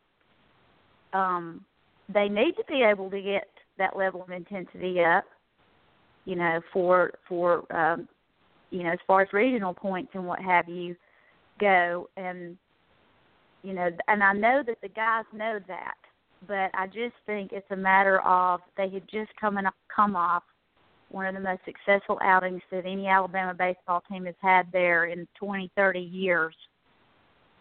Um, 1.13 1.65
they 2.13 2.29
need 2.29 2.53
to 2.57 2.63
be 2.67 2.83
able 2.83 3.09
to 3.09 3.21
get 3.21 3.47
that 3.77 3.97
level 3.97 4.21
of 4.21 4.29
intensity 4.29 4.99
up, 5.03 5.25
you 6.25 6.35
know, 6.35 6.61
for 6.71 7.13
for 7.27 7.63
um, 7.75 8.07
you 8.69 8.83
know 8.83 8.91
as 8.91 8.99
far 9.07 9.21
as 9.21 9.33
regional 9.33 9.73
points 9.73 10.11
and 10.13 10.25
what 10.25 10.39
have 10.39 10.69
you 10.69 10.95
go, 11.59 12.07
and 12.17 12.57
you 13.63 13.73
know, 13.73 13.89
and 14.07 14.23
I 14.23 14.33
know 14.33 14.63
that 14.65 14.81
the 14.81 14.89
guys 14.89 15.25
know 15.33 15.59
that, 15.67 15.95
but 16.47 16.71
I 16.73 16.87
just 16.87 17.15
think 17.25 17.51
it's 17.51 17.69
a 17.71 17.75
matter 17.75 18.21
of 18.21 18.61
they 18.77 18.89
had 18.89 19.07
just 19.09 19.31
come 19.39 19.57
in, 19.57 19.65
come 19.93 20.15
off 20.15 20.43
one 21.13 21.27
of 21.27 21.35
the 21.35 21.39
most 21.39 21.61
successful 21.63 22.17
outings 22.23 22.61
that 22.71 22.85
any 22.85 23.07
Alabama 23.07 23.53
baseball 23.53 24.03
team 24.09 24.25
has 24.25 24.35
had 24.41 24.67
there 24.71 25.05
in 25.05 25.27
20, 25.35 25.71
30 25.75 25.99
years. 25.99 26.55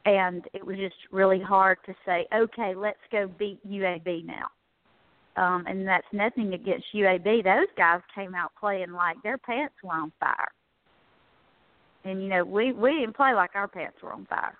And 0.07 0.45
it 0.55 0.67
was 0.67 0.79
just 0.79 0.97
really 1.11 1.41
hard 1.41 1.79
to 1.87 1.95
say, 2.05 2.27
okay, 2.35 2.75
let's 2.75 2.99
go 3.13 3.29
beat 3.39 3.61
UAB 3.69 4.25
now. 4.25 4.47
Um, 5.37 5.65
and 5.67 5.87
that's 5.87 6.07
nothing 6.13 6.55
against 6.55 6.87
UAB. 6.95 7.45
Those 7.45 7.69
guys 7.77 8.01
came 8.15 8.35
out 8.35 8.53
playing 8.59 8.93
like 8.93 9.17
their 9.23 9.39
pants 9.39 9.75
were 9.83 9.93
on 9.93 10.13
fire. 10.19 10.53
And 12.05 12.23
you 12.23 12.29
know, 12.29 12.45
we 12.45 12.73
we 12.73 12.99
didn't 12.99 13.17
play 13.17 13.33
like 13.33 13.51
our 13.55 13.69
pants 13.69 13.99
were 14.03 14.13
on 14.13 14.27
fire. 14.27 14.59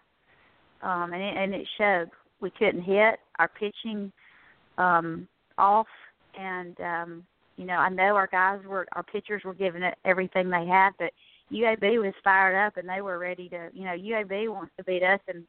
Um, 0.83 1.13
and 1.13 1.23
it, 1.23 1.37
and 1.37 1.55
it 1.55 1.67
showed. 1.77 2.11
We 2.43 2.51
couldn't 2.51 2.83
hit 2.83 3.21
our 3.39 3.49
pitching 3.49 4.13
um, 4.77 5.27
off, 5.57 5.87
and 6.39 6.79
um, 6.81 7.27
you 7.57 7.65
know, 7.65 7.75
I 7.75 7.89
know 7.89 8.17
our 8.17 8.27
guys 8.27 8.61
were 8.67 8.87
our 8.93 9.03
pitchers 9.03 9.43
were 9.45 9.55
giving 9.55 9.83
it 9.83 9.97
everything 10.05 10.51
they 10.51 10.67
had, 10.67 10.91
but 10.99 11.13
UAB 11.53 12.03
was 12.03 12.15
fired 12.25 12.57
up 12.57 12.77
and 12.77 12.89
they 12.89 13.01
were 13.01 13.19
ready 13.19 13.49
to. 13.51 13.69
You 13.73 13.85
know, 13.85 13.93
UAB 13.93 14.49
wants 14.49 14.73
to 14.77 14.85
beat 14.85 15.03
us 15.03 15.21
in 15.29 15.45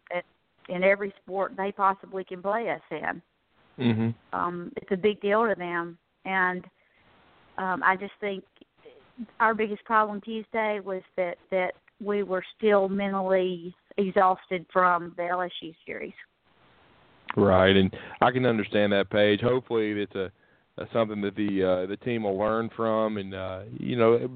in 0.70 0.84
every 0.84 1.14
sport 1.24 1.54
they 1.58 1.72
possibly 1.72 2.24
can 2.24 2.42
play 2.42 2.70
us 2.70 2.82
in. 2.92 3.22
Mm-hmm. 3.80 4.38
Um, 4.38 4.72
it's 4.78 4.92
a 4.92 4.98
big 4.98 5.20
deal 5.22 5.48
to 5.48 5.56
them, 5.56 5.98
and 6.26 6.64
um, 7.58 7.82
I 7.84 7.96
just 7.96 8.14
think 8.22 8.44
our 9.40 9.54
biggest 9.54 9.84
problem 9.86 10.22
Tuesday 10.22 10.80
was 10.80 11.02
that 11.18 11.38
that 11.52 11.74
we 12.02 12.24
were 12.24 12.44
still 12.58 12.90
mentally 12.90 13.74
exhausted 13.98 14.66
from 14.72 15.14
the 15.18 15.24
LSU 15.24 15.74
series. 15.86 16.14
Right, 17.36 17.76
and 17.76 17.96
I 18.22 18.32
can 18.32 18.46
understand 18.46 18.92
that, 18.94 19.10
Paige. 19.10 19.42
Hopefully, 19.42 19.92
it's 19.92 20.16
a, 20.16 20.32
a 20.78 20.86
something 20.94 21.22
that 21.22 21.36
the 21.36 21.64
uh, 21.64 21.86
the 21.88 21.98
team 21.98 22.24
will 22.24 22.38
learn 22.38 22.70
from, 22.76 23.18
and 23.18 23.34
uh, 23.34 23.62
you 23.80 23.96
know, 23.96 24.28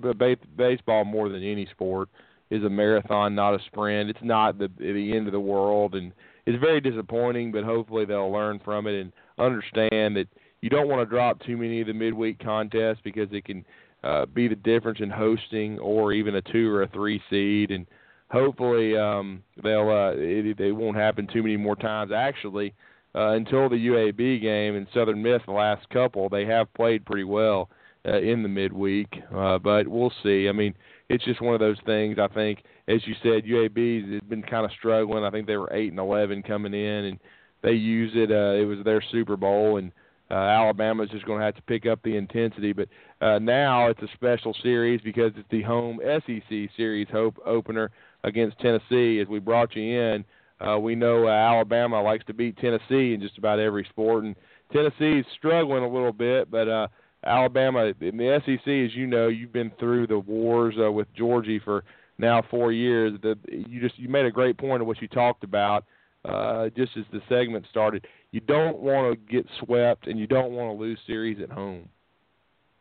baseball 0.57 1.05
more 1.05 1.29
than 1.29 1.43
any 1.43 1.67
sport 1.71 2.09
is 2.49 2.63
a 2.63 2.69
marathon, 2.69 3.35
not 3.35 3.53
a 3.53 3.59
sprint. 3.67 4.09
It's 4.09 4.19
not 4.23 4.57
the 4.57 4.69
the 4.79 5.15
end 5.15 5.27
of 5.27 5.33
the 5.33 5.39
world, 5.39 5.93
and 5.93 6.11
it's 6.45 6.59
very 6.59 6.81
disappointing. 6.81 7.51
But 7.51 7.63
hopefully, 7.63 8.05
they'll 8.05 8.31
learn 8.31 8.59
from 8.65 8.87
it 8.87 8.99
and 8.99 9.11
understand 9.37 10.15
that 10.15 10.27
you 10.61 10.69
don't 10.69 10.87
want 10.87 11.01
to 11.01 11.05
drop 11.05 11.39
too 11.43 11.55
many 11.55 11.81
of 11.81 11.87
the 11.87 11.93
midweek 11.93 12.39
contests 12.39 12.99
because 13.03 13.29
it 13.31 13.45
can 13.45 13.63
uh, 14.03 14.25
be 14.25 14.47
the 14.47 14.55
difference 14.55 14.99
in 15.01 15.09
hosting 15.09 15.77
or 15.79 16.13
even 16.13 16.35
a 16.35 16.41
two 16.41 16.73
or 16.73 16.83
a 16.83 16.87
three 16.87 17.21
seed 17.29 17.69
and 17.69 17.85
hopefully 18.29 18.97
um, 18.97 19.43
they'll 19.63 19.89
uh, 19.89 20.11
it, 20.15 20.59
it 20.59 20.71
won't 20.71 20.97
happen 20.97 21.27
too 21.27 21.43
many 21.43 21.57
more 21.57 21.75
times. 21.75 22.11
Actually, 22.11 22.73
uh, 23.15 23.31
until 23.31 23.69
the 23.69 23.75
UAB 23.75 24.41
game 24.41 24.75
in 24.75 24.87
Southern 24.93 25.21
Miss, 25.21 25.41
the 25.45 25.51
last 25.53 25.87
couple 25.89 26.29
they 26.29 26.45
have 26.45 26.73
played 26.73 27.05
pretty 27.05 27.23
well 27.23 27.69
uh, 28.07 28.19
in 28.19 28.43
the 28.43 28.49
midweek, 28.49 29.07
uh, 29.35 29.57
but 29.57 29.87
we'll 29.87 30.13
see. 30.23 30.47
I 30.47 30.51
mean, 30.51 30.73
it's 31.09 31.23
just 31.25 31.41
one 31.41 31.53
of 31.53 31.59
those 31.59 31.79
things. 31.85 32.17
I 32.19 32.27
think, 32.27 32.63
as 32.87 33.01
you 33.05 33.15
said, 33.23 33.43
UAB 33.45 34.13
has 34.13 34.21
been 34.29 34.43
kind 34.43 34.65
of 34.65 34.71
struggling. 34.77 35.23
I 35.23 35.31
think 35.31 35.47
they 35.47 35.57
were 35.57 35.73
eight 35.73 35.91
and 35.91 35.99
eleven 35.99 36.43
coming 36.43 36.73
in, 36.73 37.05
and 37.05 37.19
they 37.63 37.73
use 37.73 38.11
it. 38.15 38.31
Uh, 38.31 38.61
it 38.61 38.65
was 38.65 38.79
their 38.83 39.03
Super 39.11 39.37
Bowl, 39.37 39.77
and 39.77 39.91
uh, 40.29 40.35
Alabama's 40.35 41.09
just 41.09 41.25
going 41.25 41.39
to 41.39 41.45
have 41.45 41.55
to 41.55 41.61
pick 41.63 41.85
up 41.85 41.99
the 42.03 42.17
intensity. 42.17 42.73
But 42.73 42.89
uh, 43.21 43.39
now 43.39 43.87
it's 43.87 44.01
a 44.01 44.09
special 44.13 44.55
series 44.61 45.01
because 45.01 45.31
it's 45.37 45.47
the 45.49 45.63
home 45.63 45.99
SEC 46.03 46.69
series 46.75 47.07
hope 47.11 47.37
opener 47.45 47.91
against 48.27 48.59
Tennessee. 48.59 49.19
As 49.19 49.27
we 49.27 49.39
brought 49.39 49.75
you 49.75 49.99
in, 49.99 50.25
uh, 50.59 50.77
we 50.77 50.95
know 50.95 51.27
uh, 51.27 51.31
Alabama 51.31 52.01
likes 52.01 52.25
to 52.25 52.33
beat 52.33 52.57
Tennessee 52.57 53.13
in 53.13 53.19
just 53.21 53.37
about 53.37 53.59
every 53.59 53.85
sport, 53.89 54.23
and 54.23 54.35
Tennessee 54.71 55.19
is 55.19 55.25
struggling 55.37 55.83
a 55.83 55.89
little 55.89 56.13
bit, 56.13 56.51
but 56.51 56.67
uh, 56.67 56.87
Alabama 57.25 57.93
in 58.01 58.17
the 58.17 58.41
SEC, 58.45 58.67
as 58.67 58.95
you 58.95 59.07
know, 59.07 59.27
you've 59.27 59.53
been 59.53 59.71
through 59.79 60.07
the 60.07 60.19
wars 60.19 60.75
uh, 60.79 60.91
with 60.91 61.07
Georgie 61.15 61.59
for 61.59 61.83
now 62.17 62.43
four 62.49 62.71
years. 62.71 63.19
The, 63.21 63.37
you 63.47 63.79
just 63.79 63.97
you 63.97 64.09
made 64.09 64.25
a 64.25 64.31
great 64.31 64.57
point 64.57 64.81
of 64.81 64.87
what 64.87 65.01
you 65.01 65.07
talked 65.07 65.43
about 65.43 65.85
uh, 66.25 66.69
just 66.75 66.91
as 66.97 67.05
the 67.11 67.21
segment 67.29 67.65
started. 67.69 68.05
You 68.31 68.41
don't 68.41 68.79
want 68.79 69.13
to 69.13 69.33
get 69.33 69.45
swept, 69.63 70.07
and 70.07 70.19
you 70.19 70.27
don't 70.27 70.51
want 70.51 70.75
to 70.75 70.81
lose 70.81 70.99
series 71.07 71.41
at 71.41 71.49
home. 71.49 71.87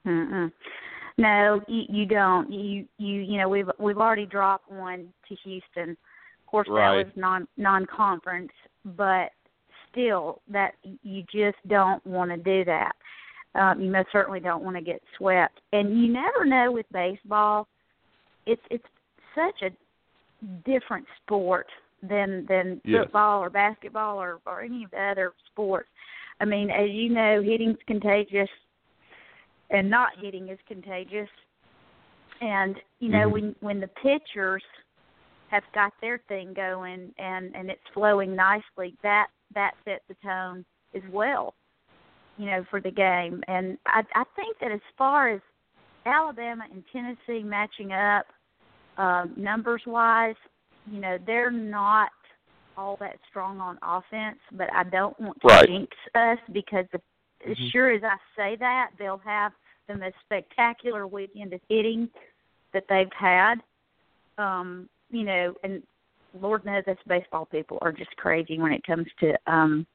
Mm-mm. 0.06 0.52
No, 1.18 1.60
you, 1.66 1.82
you 1.88 2.06
don't. 2.06 2.52
You 2.52 2.86
you 2.98 3.20
you 3.22 3.38
know 3.38 3.48
we've 3.48 3.68
we've 3.78 3.98
already 3.98 4.26
dropped 4.26 4.70
one 4.70 5.08
to 5.28 5.34
Houston. 5.44 5.90
Of 5.90 6.46
course, 6.46 6.68
right. 6.70 6.98
that 6.98 7.06
was 7.06 7.12
non 7.16 7.48
non 7.56 7.86
conference, 7.86 8.52
but 8.84 9.30
still, 9.90 10.42
that 10.50 10.74
you 11.02 11.22
just 11.32 11.56
don't 11.68 12.06
want 12.06 12.30
to 12.30 12.36
do 12.36 12.64
that. 12.66 12.92
Um, 13.54 13.80
you 13.80 13.90
most 13.90 14.08
certainly 14.12 14.40
don't 14.40 14.62
want 14.62 14.76
to 14.76 14.82
get 14.82 15.00
swept, 15.16 15.58
and 15.72 15.98
you 15.98 16.12
never 16.12 16.44
know 16.44 16.70
with 16.70 16.86
baseball. 16.92 17.66
It's 18.46 18.62
it's 18.70 18.84
such 19.34 19.62
a 19.62 20.70
different 20.70 21.06
sport 21.22 21.66
than 22.02 22.44
than 22.48 22.80
yes. 22.84 23.04
football 23.04 23.42
or 23.42 23.48
basketball 23.48 24.18
or 24.18 24.40
or 24.46 24.60
any 24.60 24.84
of 24.84 24.90
the 24.90 25.00
other 25.00 25.32
sports. 25.50 25.88
I 26.40 26.44
mean, 26.44 26.70
as 26.70 26.90
you 26.90 27.08
know, 27.08 27.42
hitting's 27.42 27.78
contagious 27.86 28.50
and 29.70 29.90
not 29.90 30.12
hitting 30.18 30.48
is 30.48 30.58
contagious. 30.66 31.28
And 32.40 32.80
you 33.00 33.08
know 33.08 33.28
Mhm. 33.28 33.32
when 33.32 33.56
when 33.60 33.80
the 33.80 33.88
pitchers 33.88 34.62
have 35.48 35.64
got 35.72 35.92
their 36.00 36.18
thing 36.28 36.52
going 36.52 37.14
and 37.18 37.54
and 37.54 37.70
it's 37.70 37.86
flowing 37.94 38.34
nicely, 38.34 38.96
that 39.02 39.28
that 39.54 39.74
sets 39.84 40.04
the 40.08 40.14
tone 40.16 40.64
as 40.94 41.02
well. 41.10 41.54
You 42.36 42.46
know 42.46 42.64
for 42.64 42.80
the 42.80 42.90
game, 42.90 43.42
and 43.48 43.78
I 43.86 44.04
I 44.14 44.24
think 44.34 44.58
that 44.58 44.70
as 44.70 44.80
far 44.98 45.28
as 45.28 45.40
Alabama 46.04 46.66
and 46.70 46.84
Tennessee 46.92 47.42
matching 47.42 47.92
up 47.92 48.26
um, 48.98 49.32
numbers 49.36 49.82
wise, 49.86 50.36
you 50.86 51.00
know 51.00 51.18
they're 51.26 51.50
not 51.50 52.10
all 52.76 52.96
that 53.00 53.18
strong 53.28 53.60
on 53.60 53.78
offense, 53.82 54.38
but 54.52 54.70
I 54.72 54.84
don't 54.84 55.18
want 55.18 55.40
to 55.40 55.46
Right. 55.48 55.66
jinx 55.66 55.96
us 56.14 56.38
because 56.52 56.86
the, 56.92 57.00
as 57.46 57.56
Mhm. 57.56 57.72
sure 57.72 57.90
as 57.90 58.02
I 58.02 58.16
say 58.34 58.56
that, 58.56 58.90
they'll 58.98 59.18
have 59.18 59.52
the 59.86 59.96
most 59.96 60.16
spectacular 60.20 61.06
weekend 61.06 61.52
of 61.52 61.60
hitting 61.68 62.10
that 62.72 62.86
they've 62.88 63.12
had. 63.12 63.62
Um, 64.38 64.88
you 65.10 65.24
know, 65.24 65.54
and 65.62 65.82
Lord 66.40 66.64
knows 66.64 66.86
us 66.86 66.98
baseball 67.06 67.46
people 67.46 67.78
are 67.80 67.92
just 67.92 68.14
crazy 68.16 68.58
when 68.58 68.72
it 68.72 68.84
comes 68.84 69.06
to 69.20 69.38
um 69.46 69.86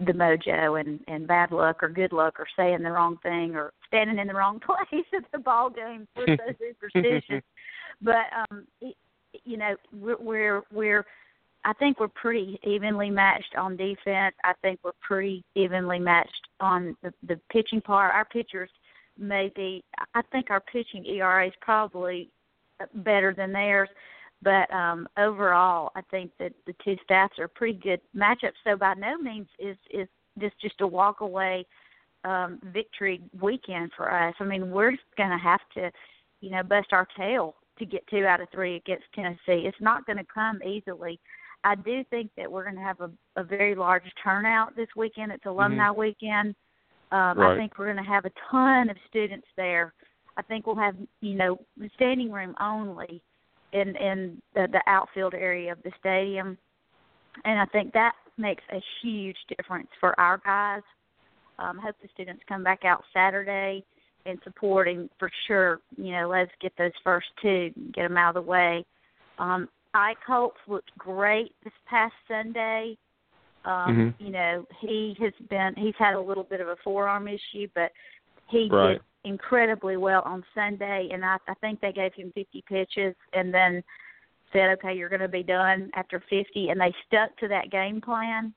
the 0.00 0.12
mojo 0.12 0.80
and 0.80 1.00
and 1.06 1.26
bad 1.26 1.52
luck 1.52 1.82
or 1.82 1.88
good 1.88 2.12
luck 2.12 2.40
or 2.40 2.46
saying 2.56 2.82
the 2.82 2.90
wrong 2.90 3.18
thing 3.18 3.54
or 3.54 3.72
standing 3.86 4.18
in 4.18 4.26
the 4.26 4.34
wrong 4.34 4.60
place 4.66 5.04
at 5.14 5.30
the 5.32 5.38
ball 5.38 5.70
game. 5.70 6.06
We're 6.16 6.36
so 6.36 6.52
superstitious. 6.58 7.42
But 8.02 8.26
um 8.50 8.66
it, 8.80 8.96
you 9.44 9.56
know, 9.56 9.76
we're 9.92 10.18
we're 10.18 10.62
we're 10.72 11.06
I 11.66 11.72
think 11.72 11.98
we're 11.98 12.06
pretty 12.08 12.60
evenly 12.62 13.10
matched 13.10 13.56
on 13.56 13.76
defense. 13.76 14.36
I 14.44 14.52
think 14.62 14.78
we're 14.84 14.92
pretty 15.02 15.44
evenly 15.56 15.98
matched 15.98 16.46
on 16.60 16.96
the 17.02 17.12
the 17.26 17.40
pitching 17.50 17.80
part. 17.80 18.14
Our 18.14 18.24
pitchers 18.24 18.70
maybe 19.18 19.82
I 20.14 20.22
think 20.30 20.50
our 20.50 20.60
pitching 20.60 21.04
ERA 21.06 21.48
is 21.48 21.54
probably 21.60 22.30
better 22.94 23.34
than 23.34 23.52
theirs. 23.52 23.88
But 24.42 24.72
um 24.72 25.08
overall 25.18 25.90
I 25.96 26.02
think 26.02 26.30
that 26.38 26.52
the 26.66 26.74
two 26.84 26.96
staffs 27.02 27.40
are 27.40 27.48
pretty 27.48 27.80
good 27.80 28.00
matchups. 28.16 28.52
So 28.62 28.76
by 28.76 28.94
no 28.94 29.18
means 29.18 29.48
is 29.58 29.76
is 29.90 30.06
this 30.36 30.52
just 30.62 30.80
a 30.82 30.86
walk 30.86 31.20
away 31.20 31.66
um 32.22 32.60
victory 32.72 33.20
weekend 33.40 33.90
for 33.96 34.12
us. 34.14 34.36
I 34.38 34.44
mean, 34.44 34.70
we're 34.70 34.96
gonna 35.18 35.36
have 35.38 35.62
to, 35.74 35.90
you 36.40 36.50
know, 36.50 36.62
bust 36.62 36.92
our 36.92 37.08
tail 37.16 37.56
to 37.78 37.86
get 37.86 38.06
two 38.08 38.24
out 38.26 38.40
of 38.40 38.48
three 38.50 38.76
against 38.76 39.04
Tennessee. 39.14 39.66
It's 39.66 39.80
not 39.80 40.06
gonna 40.06 40.24
come 40.32 40.60
easily. 40.62 41.20
I 41.64 41.74
do 41.74 42.04
think 42.10 42.30
that 42.36 42.50
we're 42.50 42.62
going 42.62 42.76
to 42.76 42.82
have 42.82 43.00
a, 43.00 43.10
a 43.34 43.42
very 43.42 43.74
large 43.74 44.04
turnout 44.22 44.76
this 44.76 44.86
weekend. 44.94 45.32
It's 45.32 45.46
alumni 45.46 45.90
weekend. 45.90 46.54
Um, 47.10 47.38
Right. 47.38 47.54
I 47.54 47.56
think 47.56 47.76
we're 47.76 47.92
going 47.92 48.04
to 48.04 48.10
have 48.10 48.24
a 48.24 48.30
ton 48.50 48.88
of 48.88 48.96
students 49.08 49.48
there. 49.56 49.92
I 50.36 50.42
think 50.42 50.66
we'll 50.66 50.76
have, 50.76 50.94
you 51.20 51.34
know, 51.34 51.58
standing 51.96 52.30
room 52.30 52.54
only 52.60 53.20
in 53.72 53.96
in 53.96 54.40
the, 54.54 54.68
the 54.70 54.82
outfield 54.86 55.34
area 55.34 55.72
of 55.72 55.82
the 55.82 55.90
stadium, 55.98 56.56
and 57.44 57.58
I 57.58 57.64
think 57.66 57.92
that 57.94 58.12
makes 58.38 58.62
a 58.72 58.80
huge 59.02 59.36
difference 59.56 59.88
for 59.98 60.18
our 60.20 60.38
guys. 60.38 60.82
Um, 61.58 61.80
I 61.80 61.82
hope 61.86 61.96
the 62.00 62.08
students 62.14 62.42
come 62.48 62.62
back 62.62 62.84
out 62.84 63.02
Saturday 63.12 63.84
and 64.26 64.38
supporting 64.44 65.08
for 65.18 65.30
sure. 65.46 65.80
You 65.96 66.12
know, 66.12 66.28
let's 66.28 66.50
get 66.60 66.72
those 66.76 66.92
first 67.04 67.28
two, 67.40 67.72
get 67.92 68.02
them 68.08 68.16
out 68.16 68.36
of 68.36 68.44
the 68.44 68.50
way. 68.50 68.84
Um, 69.38 69.68
Eicholtz 69.94 70.56
looked 70.66 70.96
great 70.98 71.54
this 71.64 71.72
past 71.86 72.14
Sunday. 72.28 72.98
Um, 73.64 73.96
Mhm. 73.96 74.14
You 74.18 74.30
know, 74.30 74.66
he 74.80 75.16
has 75.20 75.32
been 75.48 75.74
he's 75.76 75.96
had 75.96 76.14
a 76.14 76.20
little 76.20 76.44
bit 76.44 76.60
of 76.60 76.68
a 76.68 76.76
forearm 76.76 77.28
issue, 77.28 77.68
but 77.74 77.92
he 78.48 78.68
Right. 78.68 78.92
did 78.94 79.02
incredibly 79.24 79.96
well 79.96 80.22
on 80.22 80.44
Sunday, 80.54 81.08
and 81.10 81.24
I, 81.24 81.38
I 81.48 81.54
think 81.54 81.80
they 81.80 81.92
gave 81.92 82.14
him 82.14 82.30
50 82.32 82.62
pitches, 82.62 83.14
and 83.32 83.52
then 83.52 83.82
said, 84.52 84.70
"Okay, 84.78 84.94
you're 84.94 85.08
going 85.08 85.20
to 85.20 85.28
be 85.28 85.42
done 85.42 85.90
after 85.94 86.20
50," 86.20 86.68
and 86.68 86.80
they 86.80 86.92
stuck 87.06 87.36
to 87.38 87.48
that 87.48 87.70
game 87.70 88.00
plan 88.00 88.54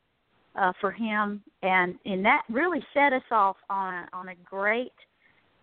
uh, 0.56 0.74
for 0.80 0.91
him, 0.91 1.44
and 1.64 1.98
and 2.06 2.24
that 2.24 2.44
really 2.50 2.86
set 2.94 3.14
us 3.14 3.24
off 3.32 3.58
on 3.70 3.94
a, 3.94 4.10
on 4.14 4.30
a 4.30 4.36
great 4.36 4.94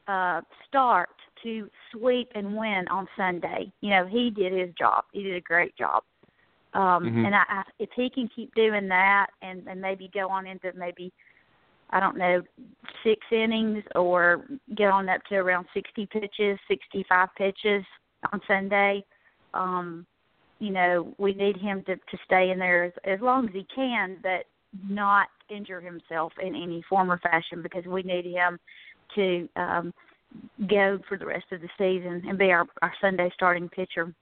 uh, 0.08 0.40
start 0.66 1.10
to 1.42 1.68
sweep 1.92 2.30
and 2.34 2.56
win 2.56 2.86
on 2.88 3.06
Sunday. 3.16 3.70
You 3.80 3.90
know, 3.90 4.06
he 4.06 4.30
did 4.30 4.52
his 4.52 4.74
job. 4.74 5.04
He 5.12 5.22
did 5.22 5.36
a 5.36 5.40
great 5.40 5.76
job. 5.76 6.02
Um, 6.74 7.04
Mhm. 7.04 7.26
And 7.26 7.34
I, 7.34 7.44
I, 7.48 7.62
if 7.78 7.90
he 7.94 8.10
can 8.10 8.28
keep 8.28 8.54
doing 8.54 8.88
that, 8.88 9.28
and 9.42 9.66
and 9.66 9.80
maybe 9.80 10.08
go 10.12 10.28
on 10.28 10.46
into 10.46 10.72
maybe 10.74 11.12
I 11.90 12.00
don't 12.00 12.16
know, 12.16 12.42
six 13.04 13.24
innings 13.30 13.84
or 13.94 14.44
get 14.74 14.90
on 14.90 15.08
up 15.08 15.22
to 15.28 15.36
around 15.36 15.66
60 15.72 16.06
pitches, 16.06 16.58
65 16.68 17.28
pitches 17.36 17.84
on 18.32 18.40
Sunday. 18.48 19.04
Um, 19.54 20.06
you 20.58 20.70
know, 20.70 21.14
we 21.18 21.34
need 21.34 21.56
him 21.56 21.84
to, 21.84 21.96
to 21.96 22.18
stay 22.24 22.50
in 22.50 22.58
there 22.58 22.84
as, 22.84 22.92
as 23.04 23.20
long 23.20 23.48
as 23.48 23.54
he 23.54 23.66
can, 23.72 24.16
but 24.22 24.46
not 24.88 25.28
injure 25.48 25.80
himself 25.80 26.32
in 26.42 26.54
any 26.56 26.82
form 26.88 27.10
or 27.10 27.18
fashion 27.18 27.62
because 27.62 27.84
we 27.86 28.02
need 28.02 28.24
him 28.24 28.58
to 29.14 29.48
um, 29.56 29.94
go 30.68 30.98
for 31.08 31.18
the 31.18 31.26
rest 31.26 31.46
of 31.52 31.60
the 31.60 31.68
season 31.78 32.22
and 32.28 32.38
be 32.38 32.50
our, 32.50 32.66
our 32.82 32.92
Sunday 33.00 33.30
starting 33.34 33.68
pitcher. 33.68 34.12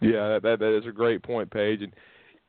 Yeah, 0.00 0.38
that, 0.42 0.58
that 0.58 0.76
is 0.76 0.86
a 0.86 0.92
great 0.92 1.22
point, 1.22 1.50
Paige. 1.50 1.82
And 1.82 1.92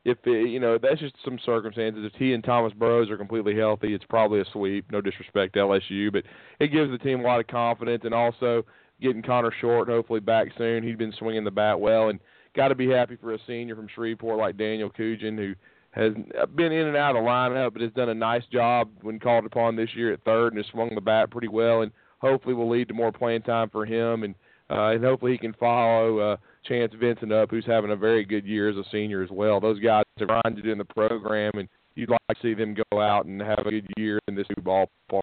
if 0.04 0.18
it, 0.24 0.50
you 0.50 0.60
know 0.60 0.76
that's 0.76 1.00
just 1.00 1.14
some 1.24 1.38
circumstances. 1.44 2.04
If 2.04 2.18
he 2.18 2.32
and 2.32 2.42
Thomas 2.42 2.72
Burrows 2.74 3.10
are 3.10 3.16
completely 3.16 3.56
healthy, 3.56 3.94
it's 3.94 4.04
probably 4.08 4.40
a 4.40 4.44
sweep. 4.52 4.90
No 4.90 5.00
disrespect 5.00 5.54
to 5.54 5.60
LSU, 5.60 6.12
but 6.12 6.24
it 6.58 6.68
gives 6.68 6.90
the 6.90 6.98
team 6.98 7.20
a 7.20 7.22
lot 7.22 7.40
of 7.40 7.46
confidence. 7.46 8.02
And 8.04 8.12
also 8.12 8.64
getting 9.00 9.22
Connor 9.22 9.52
Short 9.60 9.88
hopefully 9.88 10.20
back 10.20 10.48
soon. 10.58 10.82
He's 10.82 10.96
been 10.96 11.14
swinging 11.18 11.44
the 11.44 11.50
bat 11.50 11.78
well, 11.78 12.08
and 12.08 12.18
got 12.56 12.68
to 12.68 12.74
be 12.74 12.88
happy 12.88 13.16
for 13.16 13.34
a 13.34 13.38
senior 13.46 13.76
from 13.76 13.88
Shreveport 13.94 14.38
like 14.38 14.56
Daniel 14.56 14.90
Cucjen 14.90 15.36
who 15.36 15.54
has 15.94 16.12
been 16.54 16.72
in 16.72 16.86
and 16.88 16.96
out 16.96 17.16
of 17.16 17.22
the 17.22 17.28
lineup, 17.28 17.72
but 17.72 17.82
has 17.82 17.92
done 17.92 18.08
a 18.08 18.14
nice 18.14 18.42
job 18.52 18.88
when 19.02 19.18
called 19.20 19.46
upon 19.46 19.76
this 19.76 19.90
year 19.94 20.12
at 20.12 20.24
third 20.24 20.48
and 20.52 20.56
has 20.58 20.66
swung 20.72 20.94
the 20.94 21.00
bat 21.00 21.30
pretty 21.30 21.48
well. 21.48 21.82
And 21.82 21.92
hopefully 22.18 22.54
will 22.54 22.70
lead 22.70 22.88
to 22.88 22.94
more 22.94 23.12
playing 23.12 23.42
time 23.42 23.70
for 23.70 23.84
him 23.84 24.22
and 24.22 24.34
uh, 24.70 24.92
and 24.92 25.04
hopefully 25.04 25.32
he 25.32 25.38
can 25.38 25.52
follow 25.54 26.18
uh, 26.18 26.36
Chance 26.66 26.94
Vincent 26.98 27.30
up, 27.30 27.50
who's 27.50 27.66
having 27.66 27.90
a 27.90 27.96
very 27.96 28.24
good 28.24 28.46
year 28.46 28.70
as 28.70 28.76
a 28.76 28.84
senior 28.90 29.22
as 29.22 29.28
well. 29.30 29.60
Those 29.60 29.78
guys 29.78 30.04
have 30.18 30.28
grinded 30.28 30.66
in 30.66 30.78
the 30.78 30.86
program, 30.86 31.52
and 31.56 31.68
you'd 31.94 32.08
like 32.08 32.20
to 32.30 32.36
see 32.42 32.54
them 32.54 32.74
go 32.90 32.98
out 32.98 33.26
and 33.26 33.42
have 33.42 33.58
a 33.58 33.70
good 33.70 33.86
year 33.98 34.18
in 34.26 34.34
this 34.34 34.46
new 34.56 34.62
ballpark. 34.62 35.20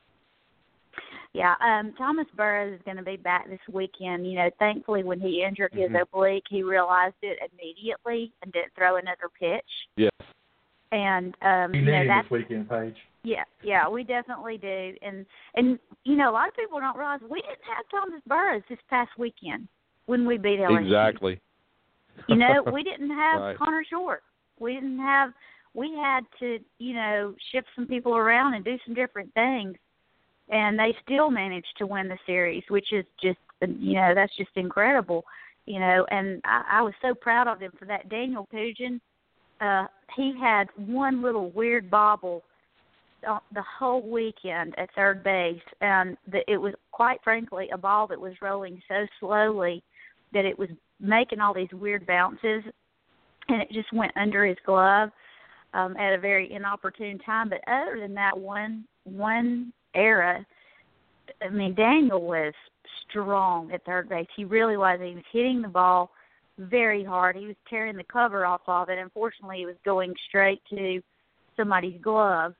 Yeah, 1.33 1.55
um 1.59 1.93
Thomas 1.97 2.27
Burrows 2.35 2.75
is 2.75 2.81
going 2.85 2.97
to 2.97 3.03
be 3.03 3.17
back 3.17 3.49
this 3.49 3.59
weekend. 3.71 4.27
You 4.27 4.35
know, 4.35 4.49
thankfully 4.59 5.03
when 5.03 5.19
he 5.19 5.43
injured 5.43 5.73
his 5.73 5.89
Mhm. 5.89 6.01
oblique, 6.01 6.45
he 6.49 6.61
realized 6.61 7.15
it 7.21 7.39
immediately 7.51 8.31
and 8.43 8.51
didn't 8.51 8.73
throw 8.75 8.97
another 8.97 9.29
pitch. 9.39 9.87
Yes. 9.95 10.11
And 10.91 11.35
um 11.41 11.73
You 11.73 11.81
you 11.81 11.91
know 11.91 12.07
that's 12.07 12.25
this 12.25 12.31
weekend, 12.31 12.69
Paige. 12.69 12.95
yeah, 13.23 13.43
yeah, 13.63 13.87
we 13.87 14.03
definitely 14.03 14.57
do. 14.57 14.93
And 15.01 15.25
and 15.55 15.79
you 16.03 16.15
know, 16.15 16.29
a 16.29 16.33
lot 16.33 16.47
of 16.47 16.55
people 16.55 16.79
don't 16.79 16.97
realize 16.97 17.19
we 17.21 17.41
didn't 17.41 17.63
have 17.75 17.85
Thomas 17.89 18.21
Burrows 18.27 18.63
this 18.69 18.79
past 18.89 19.11
weekend 19.17 19.67
when 20.07 20.25
we 20.25 20.37
beat 20.37 20.59
LSU. 20.59 20.83
Exactly. 20.83 21.39
You 22.27 22.35
know, 22.35 22.63
we 22.73 22.83
didn't 22.91 23.11
have 23.11 23.41
Right. 23.41 23.57
Connor 23.57 23.85
Short. 23.89 24.23
We 24.59 24.73
didn't 24.73 24.99
have. 24.99 25.31
We 25.73 25.95
had 25.95 26.25
to, 26.39 26.59
you 26.79 26.93
know, 26.93 27.33
shift 27.51 27.67
some 27.75 27.87
people 27.87 28.17
around 28.17 28.55
and 28.55 28.65
do 28.65 28.77
some 28.85 28.93
different 28.93 29.33
things, 29.33 29.77
and 30.49 30.77
they 30.77 30.93
still 31.03 31.31
managed 31.31 31.73
to 31.77 31.87
win 31.87 32.09
the 32.09 32.17
series, 32.25 32.63
which 32.67 32.91
is 32.91 33.05
just, 33.23 33.39
you 33.61 33.93
know, 33.93 34.13
that's 34.13 34.35
just 34.35 34.51
incredible. 34.55 35.23
You 35.65 35.79
know, 35.79 36.05
and 36.11 36.41
I, 36.43 36.79
I 36.79 36.81
was 36.81 36.93
so 37.01 37.13
proud 37.13 37.47
of 37.47 37.59
them 37.59 37.71
for 37.79 37.85
that. 37.85 38.09
Daniel 38.09 38.49
Cucjen, 38.53 38.99
uh, 39.61 39.85
he 40.15 40.33
had 40.39 40.67
one 40.75 41.21
little 41.21 41.51
weird 41.51 41.89
bobble 41.89 42.43
the 43.53 43.63
whole 43.79 44.01
weekend 44.01 44.73
at 44.79 44.89
third 44.95 45.23
base, 45.23 45.61
and 45.81 46.17
the, 46.31 46.39
it 46.51 46.57
was 46.57 46.73
quite 46.91 47.19
frankly 47.23 47.69
a 47.71 47.77
ball 47.77 48.07
that 48.07 48.19
was 48.19 48.33
rolling 48.41 48.81
so 48.87 49.05
slowly 49.19 49.83
that 50.33 50.45
it 50.45 50.57
was 50.57 50.69
making 50.99 51.39
all 51.39 51.53
these 51.53 51.71
weird 51.71 52.05
bounces, 52.07 52.63
and 53.47 53.61
it 53.61 53.71
just 53.71 53.91
went 53.93 54.11
under 54.15 54.45
his 54.45 54.57
glove 54.65 55.09
um, 55.73 55.95
at 55.97 56.13
a 56.13 56.17
very 56.17 56.51
inopportune 56.51 57.19
time. 57.19 57.49
But 57.49 57.61
other 57.67 57.99
than 57.99 58.13
that 58.15 58.37
one 58.37 58.85
one 59.03 59.71
era, 59.93 60.45
I 61.41 61.49
mean 61.49 61.75
Daniel 61.75 62.21
was 62.21 62.53
strong 63.09 63.71
at 63.71 63.85
third 63.85 64.09
base. 64.09 64.27
He 64.35 64.45
really 64.45 64.77
was. 64.77 64.99
He 64.99 65.15
was 65.15 65.23
hitting 65.31 65.61
the 65.61 65.67
ball 65.67 66.09
very 66.69 67.03
hard. 67.03 67.35
He 67.35 67.47
was 67.47 67.55
tearing 67.69 67.97
the 67.97 68.03
cover 68.03 68.45
off 68.45 68.61
of 68.67 68.89
it. 68.89 68.97
Unfortunately, 68.97 69.63
it 69.63 69.67
was 69.67 69.75
going 69.85 70.13
straight 70.27 70.61
to 70.69 71.01
somebody's 71.57 71.99
glove, 72.01 72.53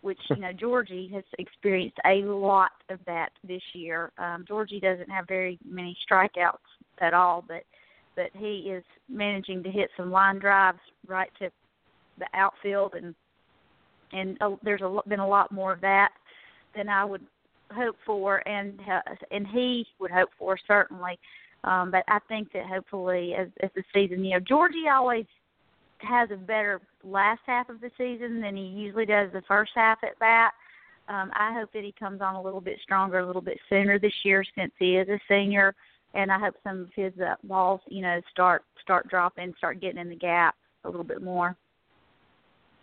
which 0.00 0.18
you 0.30 0.36
know 0.36 0.52
Georgie 0.52 1.10
has 1.14 1.24
experienced 1.38 1.98
a 2.04 2.22
lot 2.22 2.72
of 2.88 2.98
that 3.06 3.30
this 3.46 3.62
year. 3.72 4.12
Um, 4.18 4.44
Georgie 4.46 4.80
doesn't 4.80 5.10
have 5.10 5.26
very 5.26 5.58
many 5.64 5.96
strikeouts 6.10 6.58
at 7.00 7.14
all, 7.14 7.44
but 7.46 7.64
but 8.16 8.30
he 8.34 8.70
is 8.70 8.84
managing 9.08 9.62
to 9.62 9.70
hit 9.70 9.90
some 9.96 10.10
line 10.10 10.38
drives 10.38 10.80
right 11.06 11.30
to 11.38 11.50
the 12.18 12.26
outfield, 12.34 12.94
and 12.94 13.14
and 14.12 14.36
uh, 14.40 14.56
there's 14.62 14.82
a, 14.82 15.00
been 15.08 15.20
a 15.20 15.28
lot 15.28 15.52
more 15.52 15.72
of 15.72 15.80
that 15.80 16.10
than 16.74 16.88
I 16.88 17.04
would 17.04 17.26
hope 17.72 17.96
for, 18.06 18.46
and 18.48 18.78
uh, 18.80 19.00
and 19.30 19.46
he 19.46 19.86
would 19.98 20.10
hope 20.10 20.30
for 20.38 20.58
certainly. 20.66 21.18
Um, 21.64 21.90
but 21.90 22.04
I 22.08 22.18
think 22.28 22.52
that 22.52 22.66
hopefully, 22.66 23.34
as 23.34 23.48
as 23.60 23.70
the 23.74 23.82
season, 23.92 24.24
you 24.24 24.34
know, 24.34 24.40
Georgie 24.40 24.88
always 24.92 25.26
has 25.98 26.30
a 26.30 26.36
better 26.36 26.80
last 27.02 27.40
half 27.46 27.68
of 27.68 27.80
the 27.80 27.90
season 27.98 28.40
than 28.40 28.56
he 28.56 28.62
usually 28.62 29.06
does 29.06 29.30
the 29.32 29.42
first 29.48 29.72
half 29.74 29.98
at 30.04 30.18
bat. 30.18 30.52
Um, 31.08 31.30
I 31.34 31.52
hope 31.54 31.72
that 31.72 31.84
he 31.84 31.94
comes 31.98 32.20
on 32.20 32.34
a 32.34 32.42
little 32.42 32.60
bit 32.60 32.78
stronger, 32.82 33.18
a 33.18 33.26
little 33.26 33.42
bit 33.42 33.58
sooner 33.68 33.98
this 33.98 34.12
year 34.24 34.44
since 34.56 34.72
he 34.78 34.96
is 34.96 35.08
a 35.08 35.18
senior, 35.26 35.74
and 36.14 36.30
I 36.30 36.38
hope 36.38 36.54
some 36.62 36.82
of 36.82 36.88
his 36.94 37.12
uh, 37.18 37.34
balls, 37.44 37.80
you 37.88 38.02
know, 38.02 38.20
start 38.30 38.64
start 38.82 39.08
dropping, 39.08 39.54
start 39.56 39.80
getting 39.80 40.00
in 40.00 40.08
the 40.08 40.16
gap 40.16 40.54
a 40.84 40.88
little 40.88 41.04
bit 41.04 41.22
more. 41.22 41.56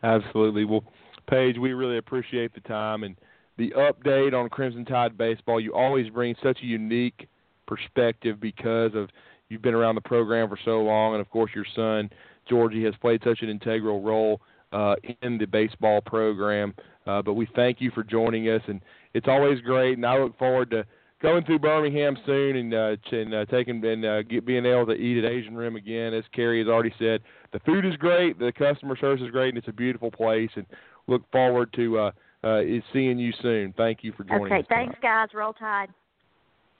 Absolutely. 0.04 0.66
Well, 0.66 0.84
Paige, 1.28 1.58
we 1.58 1.74
really 1.74 1.98
appreciate 1.98 2.54
the 2.54 2.62
time 2.62 3.04
and 3.04 3.16
the 3.58 3.72
update 3.72 4.34
on 4.34 4.50
Crimson 4.50 4.86
Tide 4.86 5.18
baseball. 5.18 5.60
You 5.60 5.74
always 5.74 6.10
bring 6.10 6.36
such 6.44 6.60
a 6.62 6.66
unique 6.66 7.28
perspective 7.68 8.40
because 8.40 8.92
of 8.96 9.10
you've 9.50 9.62
been 9.62 9.74
around 9.74 9.96
the 9.96 10.02
program 10.02 10.50
for 10.50 10.58
so 10.66 10.82
long, 10.82 11.14
and 11.14 11.22
of 11.22 11.30
course 11.30 11.52
your 11.54 11.66
son 11.76 12.10
Georgie 12.48 12.84
has 12.84 12.94
played 13.02 13.22
such 13.24 13.42
an 13.42 13.50
integral 13.50 14.02
role 14.02 14.42
uh, 14.72 14.96
in 15.22 15.38
the 15.38 15.46
baseball 15.46 16.02
program. 16.02 16.74
Uh, 17.08 17.22
but 17.22 17.34
we 17.34 17.48
thank 17.56 17.82
you 17.82 17.92
for 17.92 18.04
joining 18.04 18.50
us, 18.50 18.62
and 18.68 18.82
it's 19.14 19.28
always 19.28 19.62
great. 19.62 19.98
And 19.98 20.06
I 20.06 20.18
look 20.18 20.38
forward 20.38 20.72
to 20.72 20.86
going 21.22 21.44
through 21.46 21.60
Birmingham 21.60 22.18
soon 22.26 22.56
and 22.56 22.74
uh, 22.74 22.96
and 23.12 23.34
uh, 23.34 23.46
taking 23.46 23.84
and 23.86 24.06
uh, 24.06 24.24
get, 24.24 24.46
being 24.46 24.66
able 24.66 24.88
to 24.88 24.94
eat 24.94 25.24
at 25.24 25.32
Asian 25.32 25.56
Rim 25.56 25.76
again. 25.76 26.14
As 26.14 26.24
Cary 26.34 26.60
has 26.60 26.68
already 26.68 26.94
said, 26.98 27.22
the 27.54 27.60
food 27.60 27.86
is 27.86 27.96
great, 27.98 28.40
the 28.40 28.52
customer 28.52 28.98
service 28.98 29.24
is 29.24 29.32
great, 29.32 29.50
and 29.50 29.58
it's 29.58 29.68
a 29.68 29.74
beautiful 29.74 30.12
place. 30.12 30.50
And 30.56 30.66
look 31.08 31.24
forward 31.32 31.72
to 31.74 32.00
uh, 32.00 32.12
uh, 32.44 32.62
seeing 32.92 33.20
you 33.20 33.34
soon. 33.42 33.74
Thank 33.78 34.04
you 34.04 34.14
for 34.14 34.24
joining 34.24 34.46
okay, 34.46 34.56
us. 34.56 34.66
Okay, 34.66 34.68
thanks, 34.70 34.98
guys. 35.02 35.30
Roll 35.34 35.54
Tide. 35.54 35.90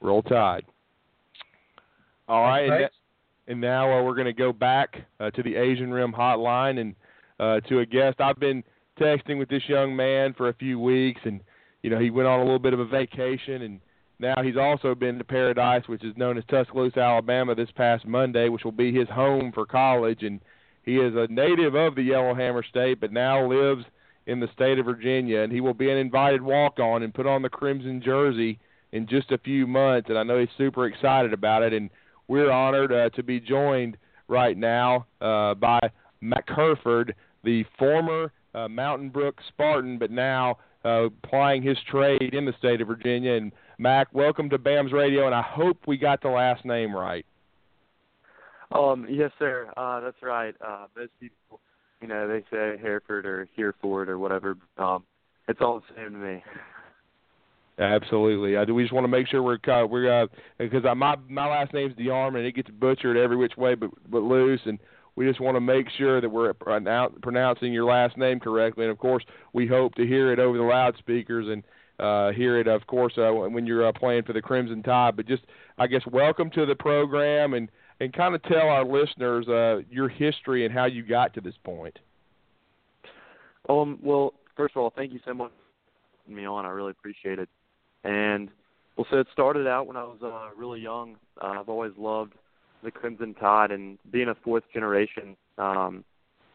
Roll 0.02 0.24
Tide. 0.24 0.66
All 2.28 2.42
right, 2.42 2.70
and, 2.82 2.90
and 3.48 3.62
now 3.62 3.92
uh, 3.92 4.04
we're 4.04 4.16
going 4.16 4.26
to 4.26 4.34
go 4.34 4.52
back 4.52 4.96
uh, 5.20 5.30
to 5.32 5.44
the 5.44 5.56
Asian 5.56 5.92
Rim 5.92 6.12
hotline 6.12 6.80
and 6.80 6.96
uh, 7.40 7.60
to 7.68 7.80
a 7.80 7.86
guest. 7.86 8.20
I've 8.20 8.40
been 8.40 8.64
texting 9.00 9.38
with 9.38 9.50
this 9.50 9.64
young 9.68 9.96
man 9.96 10.34
for 10.34 10.50
a 10.50 10.54
few 10.54 10.80
weeks, 10.80 11.22
and 11.26 11.42
you 11.84 11.90
know 11.90 12.00
he 12.00 12.10
went 12.10 12.28
on 12.28 12.40
a 12.40 12.44
little 12.44 12.60
bit 12.60 12.74
of 12.74 12.80
a 12.80 12.86
vacation, 12.86 13.62
and 13.62 13.80
now 14.20 14.42
he's 14.42 14.58
also 14.58 14.96
been 14.96 15.18
to 15.18 15.24
Paradise, 15.24 15.84
which 15.88 16.04
is 16.04 16.16
known 16.18 16.38
as 16.38 16.44
Tuscaloosa, 16.50 17.00
Alabama, 17.00 17.54
this 17.54 17.70
past 17.76 18.08
Monday, 18.08 18.50
which 18.50 18.64
will 18.64 18.72
be 18.72 18.94
his 18.94 19.10
home 19.10 19.52
for 19.54 19.66
college, 19.66 20.24
and 20.24 20.40
he 20.84 20.98
is 20.98 21.14
a 21.16 21.28
native 21.32 21.76
of 21.76 21.96
the 21.96 22.04
Yellowhammer 22.04 22.64
State, 22.64 23.00
but 23.02 23.12
now 23.12 23.46
lives 23.46 23.84
in 24.28 24.40
the 24.40 24.50
state 24.54 24.80
of 24.80 24.86
Virginia, 24.86 25.42
and 25.42 25.52
he 25.52 25.62
will 25.62 25.74
be 25.74 25.92
an 25.92 25.98
invited 25.98 26.42
walk-on 26.42 27.04
and 27.04 27.14
put 27.14 27.28
on 27.28 27.42
the 27.42 27.50
crimson 27.50 28.02
jersey 28.04 28.58
in 28.92 29.06
just 29.06 29.32
a 29.32 29.38
few 29.38 29.68
months, 29.68 30.10
and 30.10 30.18
I 30.18 30.24
know 30.24 30.40
he's 30.40 30.50
super 30.58 30.88
excited 30.88 31.34
about 31.34 31.62
it, 31.62 31.74
and 31.74 31.90
we're 32.28 32.52
honored 32.52 32.92
uh, 32.92 33.10
to 33.12 33.24
be 33.24 33.40
joined 33.40 33.98
right 34.28 34.58
now 34.58 35.06
uh, 35.22 35.54
by 35.54 35.80
Mac 36.22 36.48
Hereford, 36.48 37.16
the 37.44 37.64
former 37.78 38.32
uh, 38.54 38.68
Mountain 38.68 39.10
Brook 39.10 39.40
Spartan, 39.50 39.98
but 39.98 40.12
now 40.12 40.58
uh, 40.84 41.10
plying 41.24 41.62
his 41.62 41.78
trade 41.90 42.34
in 42.34 42.46
the 42.46 42.54
state 42.58 42.82
of 42.82 42.88
Virginia. 42.88 43.34
And 43.34 43.52
Mac, 43.78 44.08
welcome 44.14 44.50
to 44.50 44.58
BAMS 44.58 44.94
Radio, 44.94 45.26
and 45.26 45.36
I 45.36 45.42
hope 45.42 45.78
we 45.88 45.98
got 45.98 46.22
the 46.22 46.30
last 46.30 46.66
name 46.66 46.96
right. 46.96 47.26
Um, 48.72 49.06
yes, 49.10 49.32
sir. 49.38 49.72
Uh, 49.78 50.00
that's 50.00 50.22
right. 50.22 50.56
Uh, 50.66 50.88
most 50.98 51.12
people, 51.20 51.60
you 52.02 52.08
know, 52.08 52.28
they 52.28 52.42
say 52.52 52.78
Hereford 52.82 53.26
or 53.26 53.48
Hereford 53.56 54.10
or 54.10 54.18
whatever. 54.18 54.58
Um, 54.78 55.04
it's 55.48 55.62
all 55.62 55.80
the 55.80 55.96
same 55.96 56.14
to 56.14 56.18
me. 56.18 56.44
Absolutely. 57.78 58.56
I 58.56 58.64
do. 58.64 58.74
We 58.74 58.84
just 58.84 58.94
want 58.94 59.04
to 59.04 59.10
make 59.10 59.28
sure 59.28 59.44
we're 59.44 59.60
uh, 59.68 59.86
we're 59.86 60.24
uh, 60.24 60.28
because 60.58 60.84
my 60.96 61.16
my 61.28 61.48
last 61.48 61.74
name's 61.74 61.94
DeArmond 61.96 62.38
and 62.38 62.46
it 62.46 62.56
gets 62.56 62.70
butchered 62.70 63.18
every 63.18 63.36
which 63.36 63.58
way 63.58 63.76
but 63.76 63.90
but 64.10 64.22
loose 64.22 64.62
and 64.66 64.80
we 65.16 65.26
just 65.26 65.40
want 65.40 65.56
to 65.56 65.62
make 65.62 65.88
sure 65.98 66.20
that 66.20 66.30
we're 66.30 66.54
pronouncing 66.54 67.72
your 67.72 67.86
last 67.86 68.18
name 68.18 68.40
correctly. 68.40 68.84
And 68.84 68.92
of 68.92 68.98
course, 68.98 69.24
we 69.54 69.66
hope 69.66 69.96
to 69.96 70.06
hear 70.06 70.34
it 70.34 70.40
over 70.40 70.58
the 70.58 70.64
loudspeakers 70.64 71.48
and 71.48 71.64
uh, 72.00 72.34
hear 72.34 72.60
it, 72.60 72.68
of 72.68 72.86
course, 72.88 73.14
uh, 73.18 73.32
when 73.32 73.66
you're 73.66 73.88
uh, 73.88 73.94
playing 73.94 74.24
for 74.24 74.34
the 74.34 74.42
Crimson 74.42 74.84
Tide. 74.84 75.16
But 75.16 75.26
just, 75.26 75.44
I 75.78 75.88
guess, 75.88 76.02
welcome 76.12 76.50
to 76.52 76.66
the 76.66 76.76
program 76.76 77.54
and 77.54 77.70
and 78.02 78.12
kind 78.12 78.36
of 78.36 78.44
tell 78.44 78.68
our 78.68 78.84
listeners 78.84 79.48
uh, 79.48 79.82
your 79.90 80.10
history 80.10 80.66
and 80.66 80.74
how 80.74 80.84
you 80.84 81.02
got 81.02 81.34
to 81.36 81.42
this 81.42 81.56
point. 81.64 81.98
Um. 83.70 84.00
Well, 84.04 84.34
first 84.58 84.76
of 84.76 84.82
all, 84.82 84.92
thank 84.94 85.14
you 85.14 85.20
so 85.26 85.34
much 85.34 85.52
me 86.28 86.46
on. 86.46 86.66
I 86.66 86.70
really 86.70 86.92
appreciate 86.92 87.40
it. 87.40 87.50
And 88.06 88.50
well, 88.96 89.08
so 89.10 89.18
it 89.18 89.28
started 89.34 89.68
out 89.68 89.88
when 89.88 89.98
I 89.98 90.04
was 90.04 90.20
uh, 90.24 90.56
really 90.58 90.80
young. 90.80 91.18
Uh, 91.42 91.60
I've 91.60 91.70
always 91.70 91.92
loved 91.98 92.34
the 92.84 92.92
Crimson 92.92 93.34
Tide, 93.34 93.72
and 93.72 93.98
being 94.12 94.30
a 94.30 94.36
fourth 94.36 94.64
generation 94.72 95.36
um, 95.58 96.06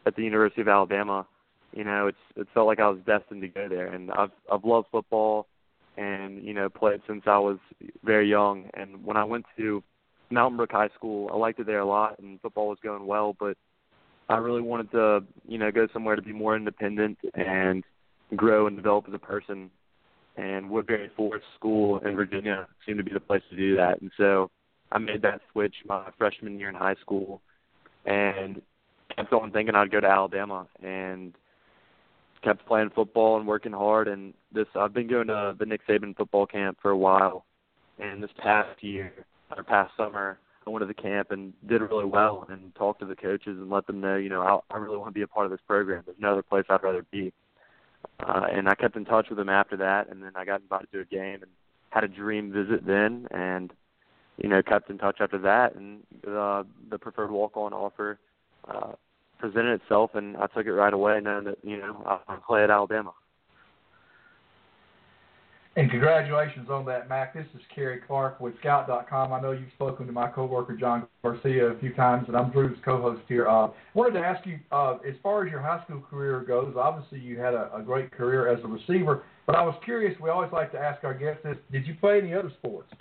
at 0.06 0.16
the 0.16 0.22
University 0.22 0.60
of 0.60 0.68
Alabama, 0.68 1.26
you 1.72 1.84
know, 1.84 2.06
it's 2.06 2.18
it 2.36 2.46
felt 2.54 2.66
like 2.66 2.80
I 2.80 2.88
was 2.88 3.00
destined 3.04 3.42
to 3.42 3.48
go 3.48 3.68
there. 3.68 3.88
And 3.88 4.10
I've 4.12 4.30
I've 4.50 4.64
loved 4.64 4.88
football, 4.92 5.48
and 5.96 6.42
you 6.42 6.54
know, 6.54 6.68
played 6.68 7.00
since 7.06 7.22
I 7.26 7.38
was 7.38 7.58
very 8.04 8.28
young. 8.30 8.70
And 8.74 9.04
when 9.04 9.16
I 9.16 9.24
went 9.24 9.44
to 9.56 9.82
Mountain 10.30 10.56
Brook 10.56 10.72
High 10.72 10.90
School, 10.94 11.30
I 11.32 11.36
liked 11.36 11.58
it 11.58 11.66
there 11.66 11.80
a 11.80 11.86
lot, 11.86 12.18
and 12.20 12.40
football 12.40 12.68
was 12.68 12.78
going 12.82 13.06
well. 13.06 13.36
But 13.38 13.56
I 14.28 14.36
really 14.36 14.62
wanted 14.62 14.92
to, 14.92 15.24
you 15.48 15.58
know, 15.58 15.72
go 15.72 15.88
somewhere 15.92 16.14
to 16.14 16.22
be 16.22 16.32
more 16.32 16.56
independent 16.56 17.18
and 17.34 17.82
grow 18.36 18.68
and 18.68 18.76
develop 18.76 19.06
as 19.08 19.14
a 19.14 19.18
person 19.18 19.70
and 20.40 20.70
Woodberry 20.70 21.10
Forest 21.14 21.44
School 21.54 21.98
in 21.98 22.16
Virginia 22.16 22.66
seemed 22.86 22.98
to 22.98 23.04
be 23.04 23.12
the 23.12 23.20
place 23.20 23.42
to 23.50 23.56
do 23.56 23.76
that. 23.76 24.00
And 24.00 24.10
so 24.16 24.50
I 24.90 24.98
made 24.98 25.20
that 25.22 25.42
switch 25.52 25.74
my 25.86 26.08
freshman 26.16 26.58
year 26.58 26.70
in 26.70 26.74
high 26.74 26.94
school 26.94 27.42
and 28.06 28.62
kept 29.14 29.32
on 29.34 29.50
thinking 29.50 29.74
I'd 29.74 29.90
go 29.90 30.00
to 30.00 30.06
Alabama 30.06 30.66
and 30.82 31.34
kept 32.42 32.66
playing 32.66 32.90
football 32.94 33.36
and 33.36 33.46
working 33.46 33.72
hard 33.72 34.08
and 34.08 34.32
this 34.50 34.66
I've 34.74 34.94
been 34.94 35.08
going 35.08 35.26
to 35.26 35.54
the 35.58 35.66
Nick 35.66 35.86
Saban 35.86 36.16
football 36.16 36.46
camp 36.46 36.78
for 36.80 36.90
a 36.90 36.96
while 36.96 37.44
and 37.98 38.22
this 38.22 38.30
past 38.38 38.82
year 38.82 39.12
or 39.54 39.62
past 39.62 39.92
summer 39.94 40.38
I 40.66 40.70
went 40.70 40.80
to 40.82 40.86
the 40.86 40.94
camp 40.94 41.32
and 41.32 41.52
did 41.68 41.82
really 41.82 42.06
well 42.06 42.46
and 42.48 42.74
talked 42.76 43.00
to 43.00 43.06
the 43.06 43.16
coaches 43.16 43.58
and 43.58 43.68
let 43.68 43.86
them 43.86 44.00
know, 44.00 44.16
you 44.16 44.30
know, 44.30 44.40
I, 44.40 44.74
I 44.74 44.78
really 44.78 44.96
want 44.96 45.08
to 45.08 45.14
be 45.14 45.22
a 45.22 45.26
part 45.26 45.44
of 45.44 45.52
this 45.52 45.60
program. 45.66 46.02
There's 46.06 46.18
no 46.18 46.32
other 46.32 46.42
place 46.42 46.64
I'd 46.70 46.82
rather 46.82 47.04
be 47.10 47.30
uh, 48.20 48.46
and 48.52 48.68
I 48.68 48.74
kept 48.74 48.96
in 48.96 49.04
touch 49.04 49.28
with 49.30 49.38
him 49.38 49.48
after 49.48 49.76
that, 49.78 50.08
and 50.08 50.22
then 50.22 50.32
I 50.34 50.44
got 50.44 50.60
invited 50.60 50.92
to 50.92 51.00
a 51.00 51.04
game 51.04 51.42
and 51.42 51.50
had 51.90 52.04
a 52.04 52.08
dream 52.08 52.52
visit 52.52 52.86
then, 52.86 53.26
and 53.30 53.72
you 54.38 54.48
know 54.48 54.62
kept 54.62 54.90
in 54.90 54.98
touch 54.98 55.16
after 55.20 55.38
that, 55.38 55.74
and 55.74 56.02
uh, 56.26 56.64
the 56.90 56.98
preferred 56.98 57.30
walk-on 57.30 57.72
offer 57.72 58.18
uh, 58.68 58.92
presented 59.38 59.80
itself, 59.80 60.14
and 60.14 60.36
I 60.36 60.46
took 60.46 60.66
it 60.66 60.72
right 60.72 60.92
away, 60.92 61.20
knowing 61.20 61.44
that 61.44 61.58
you 61.62 61.78
know 61.78 62.20
I 62.28 62.36
play 62.46 62.62
at 62.62 62.70
Alabama. 62.70 63.12
And 65.76 65.88
congratulations 65.88 66.68
on 66.68 66.84
that, 66.86 67.08
Mac. 67.08 67.32
This 67.32 67.46
is 67.54 67.60
Cary 67.72 68.00
Clark 68.04 68.40
with 68.40 68.58
Scout.com. 68.58 69.32
I 69.32 69.40
know 69.40 69.52
you've 69.52 69.70
spoken 69.76 70.04
to 70.06 70.12
my 70.12 70.28
coworker 70.28 70.76
John 70.76 71.06
Garcia 71.22 71.66
a 71.66 71.78
few 71.78 71.94
times, 71.94 72.24
and 72.26 72.36
I'm 72.36 72.50
Drew's 72.50 72.76
co-host 72.84 73.22
here. 73.28 73.46
Uh, 73.48 73.68
wanted 73.94 74.18
to 74.18 74.26
ask 74.26 74.44
you, 74.44 74.58
uh, 74.72 74.98
as 75.08 75.14
far 75.22 75.46
as 75.46 75.50
your 75.50 75.60
high 75.60 75.80
school 75.84 76.02
career 76.10 76.40
goes, 76.40 76.74
obviously 76.76 77.20
you 77.20 77.38
had 77.38 77.54
a, 77.54 77.70
a 77.72 77.82
great 77.82 78.10
career 78.10 78.48
as 78.48 78.58
a 78.64 78.66
receiver, 78.66 79.22
but 79.46 79.54
I 79.54 79.62
was 79.62 79.76
curious. 79.84 80.18
We 80.20 80.28
always 80.28 80.50
like 80.52 80.72
to 80.72 80.78
ask 80.78 81.04
our 81.04 81.14
guests 81.14 81.42
this: 81.44 81.56
Did 81.70 81.86
you 81.86 81.94
play 81.94 82.18
any 82.18 82.34
other 82.34 82.50
sports? 82.58 82.92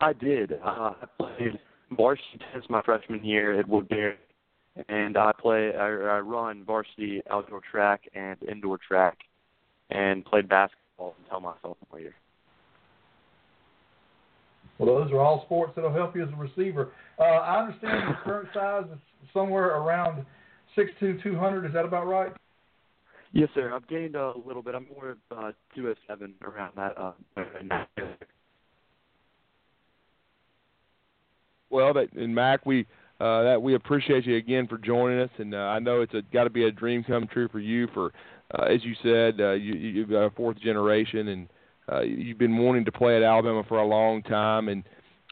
I 0.00 0.12
did. 0.12 0.52
Uh, 0.52 0.92
I 1.02 1.06
played 1.18 1.58
varsity 1.90 2.38
tennis 2.52 2.66
my 2.70 2.82
freshman 2.82 3.24
year 3.24 3.58
at 3.58 3.66
Woodberry, 3.66 4.14
and 4.88 5.16
I 5.16 5.32
play. 5.32 5.72
I, 5.74 5.86
I 5.86 6.18
run 6.20 6.64
varsity 6.64 7.22
outdoor 7.28 7.60
track 7.68 8.02
and 8.14 8.36
indoor 8.48 8.78
track, 8.78 9.18
and 9.90 10.24
played 10.24 10.48
basketball 10.48 10.83
until 10.98 11.40
my 11.40 11.54
sophomore 11.62 12.00
year. 12.00 12.14
Well, 14.78 14.98
those 14.98 15.12
are 15.12 15.20
all 15.20 15.44
sports 15.44 15.72
that'll 15.76 15.92
help 15.92 16.16
you 16.16 16.24
as 16.24 16.30
a 16.30 16.36
receiver. 16.36 16.92
Uh, 17.18 17.22
I 17.22 17.62
understand 17.62 18.08
your 18.08 18.18
current 18.24 18.48
size 18.52 18.84
is 18.92 18.98
somewhere 19.32 19.76
around 19.76 20.24
six 20.74 20.90
two 20.98 21.18
two 21.22 21.36
hundred. 21.36 21.66
Is 21.66 21.72
that 21.74 21.84
about 21.84 22.06
right? 22.06 22.32
Yes, 23.32 23.48
sir. 23.54 23.72
I've 23.74 23.86
gained 23.88 24.14
a 24.14 24.32
little 24.46 24.62
bit. 24.62 24.76
I'm 24.76 24.86
more 24.94 25.10
of 25.10 25.18
uh, 25.32 25.50
207 25.74 26.34
around 26.42 26.72
that. 26.76 26.96
Uh, 26.96 27.12
well, 31.68 31.92
that 31.94 32.12
and 32.12 32.32
Mac, 32.32 32.64
we 32.64 32.86
uh, 33.20 33.42
that 33.42 33.60
we 33.60 33.74
appreciate 33.74 34.24
you 34.24 34.36
again 34.36 34.68
for 34.68 34.78
joining 34.78 35.18
us, 35.18 35.30
and 35.38 35.52
uh, 35.52 35.58
I 35.58 35.80
know 35.80 36.00
it's 36.00 36.12
got 36.32 36.44
to 36.44 36.50
be 36.50 36.64
a 36.64 36.70
dream 36.70 37.02
come 37.02 37.26
true 37.26 37.48
for 37.48 37.58
you 37.58 37.88
for 37.92 38.12
uh, 38.58 38.64
as 38.64 38.84
you 38.84 38.94
said, 39.02 39.40
uh, 39.40 39.52
you, 39.52 39.74
you've 39.74 40.10
got 40.10 40.24
a 40.24 40.30
fourth 40.30 40.58
generation, 40.60 41.28
and 41.28 41.48
uh, 41.92 42.00
you've 42.00 42.38
been 42.38 42.56
wanting 42.56 42.84
to 42.84 42.92
play 42.92 43.16
at 43.16 43.22
Alabama 43.22 43.62
for 43.68 43.78
a 43.78 43.86
long 43.86 44.22
time. 44.22 44.68
And 44.68 44.84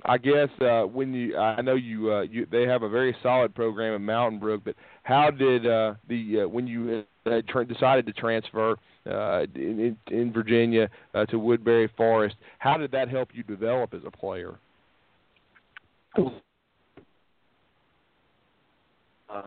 I 0.05 0.19
guess 0.19 0.49
uh, 0.61 0.82
when 0.82 1.15
you, 1.15 1.36
I 1.36 1.61
know 1.61 1.74
you, 1.74 2.12
uh, 2.12 2.23
you, 2.23 2.47
they 2.51 2.62
have 2.62 2.82
a 2.82 2.89
very 2.89 3.16
solid 3.23 3.55
program 3.55 3.94
at 3.94 4.01
Mountain 4.01 4.40
Brook. 4.40 4.62
But 4.65 4.74
how 5.03 5.31
did 5.31 5.66
uh, 5.66 5.94
the 6.09 6.43
uh, 6.43 6.49
when 6.49 6.66
you 6.66 7.05
uh, 7.27 7.40
tra- 7.49 7.65
decided 7.65 8.07
to 8.07 8.12
transfer 8.12 8.77
uh, 9.11 9.47
in, 9.55 9.97
in 10.11 10.32
Virginia 10.32 10.89
uh, 11.15 11.24
to 11.27 11.36
Woodberry 11.36 11.89
Forest. 11.97 12.36
How 12.59 12.77
did 12.77 12.90
that 12.93 13.09
help 13.09 13.31
you 13.32 13.43
develop 13.43 13.94
as 13.94 14.03
a 14.07 14.11
player? 14.11 14.59
Uh, 19.28 19.43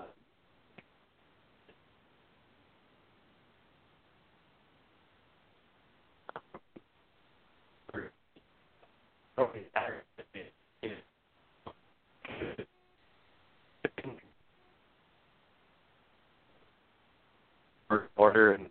harder 18.17 18.53
and 18.53 18.67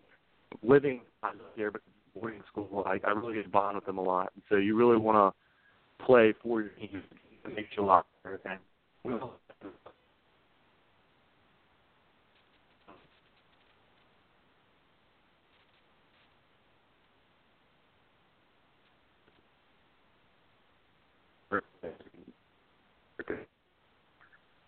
living 0.63 1.01
live 1.23 1.35
here 1.57 1.71
but 1.71 1.81
boarding 2.15 2.43
school 2.51 2.85
I, 2.87 3.01
I 3.07 3.11
really 3.11 3.35
get 3.35 3.51
bond 3.51 3.77
with 3.77 3.87
them 3.87 3.99
a 3.99 4.03
lot. 4.03 4.33
And 4.35 4.43
so 4.49 4.57
you 4.57 4.77
really 4.77 4.97
wanna 4.97 5.33
play 6.05 6.35
for 6.43 6.61
your 6.61 6.71
team. 6.71 7.03
It 7.45 7.55
makes 7.55 7.71
you 7.77 7.85
a 7.85 7.87
lot 7.87 8.07
better 8.23 8.41
and 8.45 8.59
we'll 9.05 9.35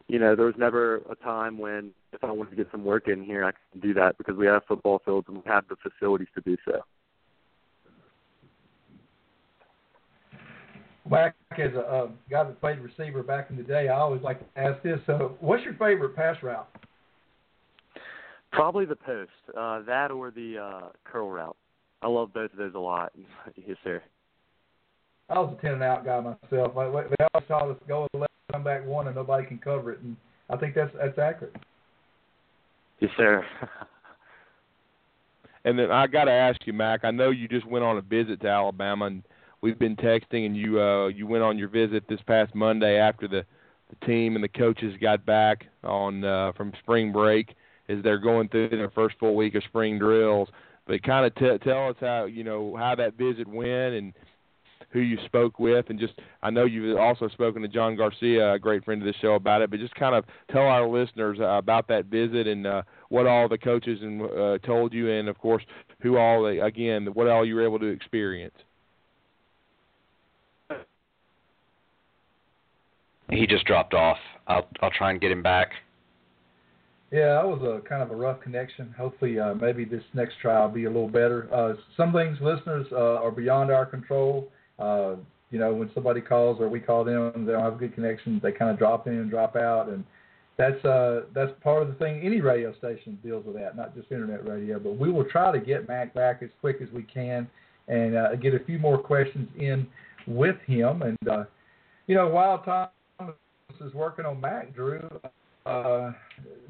you 0.09 0.19
know, 0.19 0.37
there 0.37 0.47
was 0.47 0.55
never 0.57 0.97
a 1.11 1.16
time 1.16 1.59
when 1.59 1.91
if 2.12 2.23
I 2.23 2.31
wanted 2.31 2.51
to 2.51 2.57
get 2.57 2.69
some 2.70 2.85
work 2.85 3.09
in 3.09 3.23
here, 3.23 3.45
I 3.45 3.53
can 3.53 3.81
do 3.81 3.95
that 3.95 4.16
because 4.19 4.37
we 4.37 4.47
have 4.47 4.62
football 4.69 5.01
fields 5.05 5.27
and 5.28 5.39
we 5.39 5.43
have 5.47 5.65
the 5.69 5.77
facilities 5.77 6.28
to 6.35 6.41
do 6.43 6.57
so. 6.65 6.81
Back 11.11 11.37
as 11.53 11.73
a 11.74 11.81
uh, 11.81 12.09
guy 12.28 12.45
that 12.45 12.61
played 12.61 12.81
receiver 12.81 13.23
back 13.23 13.49
in 13.51 13.57
the 13.57 13.62
day, 13.62 13.89
I 13.89 13.97
always 13.97 14.23
like 14.23 14.41
to 14.41 14.61
ask 14.61 14.83
this: 14.83 14.99
uh, 15.09 15.28
What's 15.41 15.62
your 15.62 15.74
favorite 15.74 16.16
pass 16.16 16.37
route? 16.43 16.69
Probably 18.51 18.87
the 18.87 18.97
post, 18.97 19.31
uh, 19.57 19.83
that 19.83 20.11
or 20.11 20.31
the 20.31 20.59
uh, 20.59 20.89
curl 21.05 21.31
route. 21.31 21.57
I 22.03 22.09
love 22.09 22.33
both 22.33 22.53
of 22.53 22.59
those 22.59 22.74
a 22.74 22.78
lot. 22.78 23.12
yes, 23.57 23.77
sir. 23.85 24.03
I 25.28 25.39
was 25.39 25.57
a 25.57 25.61
ten 25.61 25.74
and 25.74 25.83
out 25.83 26.05
guy 26.05 26.20
myself. 26.20 26.41
They 26.51 26.61
always 26.61 27.49
taught 27.49 27.70
us 27.70 27.78
to 27.81 27.89
go 27.89 28.09
left, 28.15 28.26
come 28.57 28.65
back 28.65 28.87
one, 28.87 29.07
and 29.07 29.16
nobody 29.16 29.47
can 29.47 29.59
cover 29.59 29.93
it, 29.93 30.01
and 30.01 30.16
I 30.49 30.57
think 30.57 30.74
that's 30.74 30.93
that's 30.95 31.19
accurate. 31.19 31.55
Yes, 33.01 33.11
sir. 33.16 33.45
and 35.65 35.78
then 35.78 35.91
I 35.91 36.07
got 36.07 36.24
to 36.24 36.33
ask 36.33 36.66
you, 36.66 36.73
Mac. 36.73 37.05
I 37.05 37.11
know 37.11 37.31
you 37.31 37.49
just 37.49 37.66
went 37.66 37.85
on 37.85 37.99
a 37.99 38.01
visit 38.01 38.41
to 38.41 38.49
Alabama, 38.49 39.07
and 39.07 39.23
we've 39.61 39.78
been 39.78 39.97
texting, 39.97 40.47
and 40.47 40.57
you 40.57 40.81
uh, 40.81 41.09
you 41.09 41.27
went 41.27 41.43
on 41.43 41.59
your 41.59 41.69
visit 41.69 42.05
this 42.09 42.20
past 42.27 42.55
Monday 42.55 42.99
after 42.99 43.28
the 43.28 43.45
the 43.91 44.07
team 44.07 44.35
and 44.35 44.43
the 44.43 44.49
coaches 44.49 44.95
got 45.01 45.24
back 45.24 45.66
on 45.85 46.24
uh, 46.24 46.53
from 46.57 46.73
spring 46.81 47.12
break 47.12 47.55
as 47.89 48.03
they're 48.03 48.19
going 48.19 48.49
through 48.49 48.70
their 48.70 48.91
first 48.91 49.15
full 49.20 49.37
week 49.37 49.55
of 49.55 49.62
spring 49.65 49.99
drills. 49.99 50.49
But 50.89 51.05
kind 51.05 51.24
of 51.24 51.35
t- 51.37 51.69
tell 51.69 51.89
us 51.89 51.97
how 52.01 52.24
you 52.24 52.43
know 52.43 52.74
how 52.77 52.95
that 52.95 53.19
visit 53.19 53.47
went 53.47 53.95
and 53.95 54.15
who 54.97 55.02
you 55.02 55.18
spoke 55.27 55.59
with, 55.59 55.90
and 55.90 56.01
just 56.01 56.14
I 56.43 56.48
know 56.48 56.64
you've 56.64 56.97
also 56.97 57.28
spoken 57.28 57.60
to 57.60 57.68
John 57.68 57.97
Garcia, 57.97 58.55
a 58.55 58.59
great 58.59 58.82
friend 58.82 59.02
of 59.02 59.06
the 59.06 59.12
show, 59.20 59.35
about 59.35 59.60
it. 59.60 59.70
But 59.70 59.78
just 59.78 59.94
kind 59.94 60.14
of 60.14 60.24
tell 60.51 60.62
our 60.62 60.89
listeners 60.89 61.39
uh, 61.39 61.44
about 61.44 61.86
that 61.89 62.06
visit 62.06 62.47
and 62.47 62.66
uh, 62.66 62.82
what 63.10 63.27
all 63.27 63.47
the 63.47 63.59
coaches 63.59 63.98
and 64.01 64.23
uh, 64.23 64.59
told 64.66 64.94
you, 64.94 65.10
and 65.10 65.28
of 65.28 65.36
course 65.39 65.62
who 66.01 66.16
all 66.16 66.44
they, 66.44 66.60
again 66.60 67.09
what 67.12 67.28
all 67.28 67.44
you 67.44 67.55
were 67.55 67.64
able 67.64 67.78
to 67.78 67.86
experience. 67.86 68.55
He 73.28 73.47
just 73.47 73.66
dropped 73.66 73.93
off. 73.93 74.18
I'll 74.47 74.66
I'll 74.81 74.90
try 74.90 75.10
and 75.10 75.20
get 75.20 75.31
him 75.31 75.43
back. 75.43 75.73
Yeah, 77.12 77.35
that 77.35 77.47
was 77.47 77.60
a 77.62 77.86
kind 77.86 78.02
of 78.02 78.10
a 78.10 78.16
rough 78.16 78.40
connection. 78.40 78.94
Hopefully, 78.97 79.39
uh, 79.39 79.55
maybe 79.55 79.85
this 79.85 80.02
next 80.14 80.36
try 80.40 80.60
will 80.60 80.73
be 80.73 80.85
a 80.85 80.90
little 80.90 81.09
better. 81.09 81.48
Uh, 81.55 81.74
some 81.97 82.12
things, 82.12 82.39
listeners, 82.40 82.86
uh, 82.93 83.23
are 83.23 83.31
beyond 83.31 83.70
our 83.70 83.86
control. 83.86 84.48
Uh, 84.78 85.16
you 85.51 85.59
know, 85.59 85.73
when 85.74 85.90
somebody 85.94 86.20
calls 86.20 86.61
or 86.61 86.69
we 86.69 86.81
call 86.81 87.05
them, 87.05 87.47
they 87.47 87.53
don't 87.53 87.62
have 87.62 87.74
a 87.74 87.78
good 87.78 87.94
connection. 87.94 88.40
They 88.43 88.53
kind 88.53 88.70
of 88.70 88.78
drop 88.78 89.07
in 89.07 89.15
and 89.15 89.31
drop 89.31 89.57
out, 89.57 89.89
and 89.89 90.05
that's 90.57 90.85
uh, 90.85 91.23
that's 91.35 91.53
part 91.62 91.82
of 91.82 91.89
the 91.89 91.94
thing. 91.94 92.20
Any 92.23 92.40
radio 92.40 92.74
station 92.78 93.19
deals 93.23 93.44
with 93.47 93.57
that, 93.57 93.77
not 93.77 93.94
just 93.94 94.11
internet 94.11 94.47
radio. 94.47 94.78
But 94.78 94.98
we 94.98 95.11
will 95.11 95.24
try 95.24 95.53
to 95.53 95.61
get 95.61 95.89
Mac 95.89 96.15
back 96.15 96.43
as 96.43 96.51
quick 96.61 96.78
as 96.82 96.89
we 96.93 97.03
can 97.03 97.48
and 97.89 98.16
uh, 98.16 98.35
get 98.36 98.55
a 98.55 98.59
few 98.61 98.78
more 98.78 98.98
questions 98.98 99.48
in 99.59 99.86
with 100.27 100.57
him. 100.66 101.03
And 101.03 101.28
uh, 101.28 101.44
you 102.07 102.15
know, 102.15 102.28
while 102.28 102.59
Thomas 102.59 103.35
is 103.81 103.94
working 103.94 104.24
on 104.24 104.40
Mac, 104.40 104.74
Drew, 104.74 105.09
uh, 105.66 106.12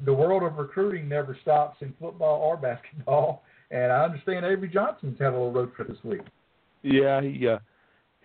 the 0.05 0.13
world 0.13 0.43
of 0.43 0.57
recruiting 0.57 1.07
never 1.07 1.37
stops 1.41 1.77
in 1.81 1.93
football 1.99 2.41
or 2.41 2.57
basketball. 2.57 3.43
And 3.71 3.91
I 3.91 4.05
understand 4.05 4.45
Avery 4.45 4.69
Johnson's 4.69 5.19
had 5.19 5.29
a 5.29 5.31
little 5.31 5.51
road 5.51 5.75
trip 5.75 5.89
this 5.89 5.97
week. 6.03 6.21
Yeah, 6.83 7.21
he 7.21 7.47
uh, 7.47 7.57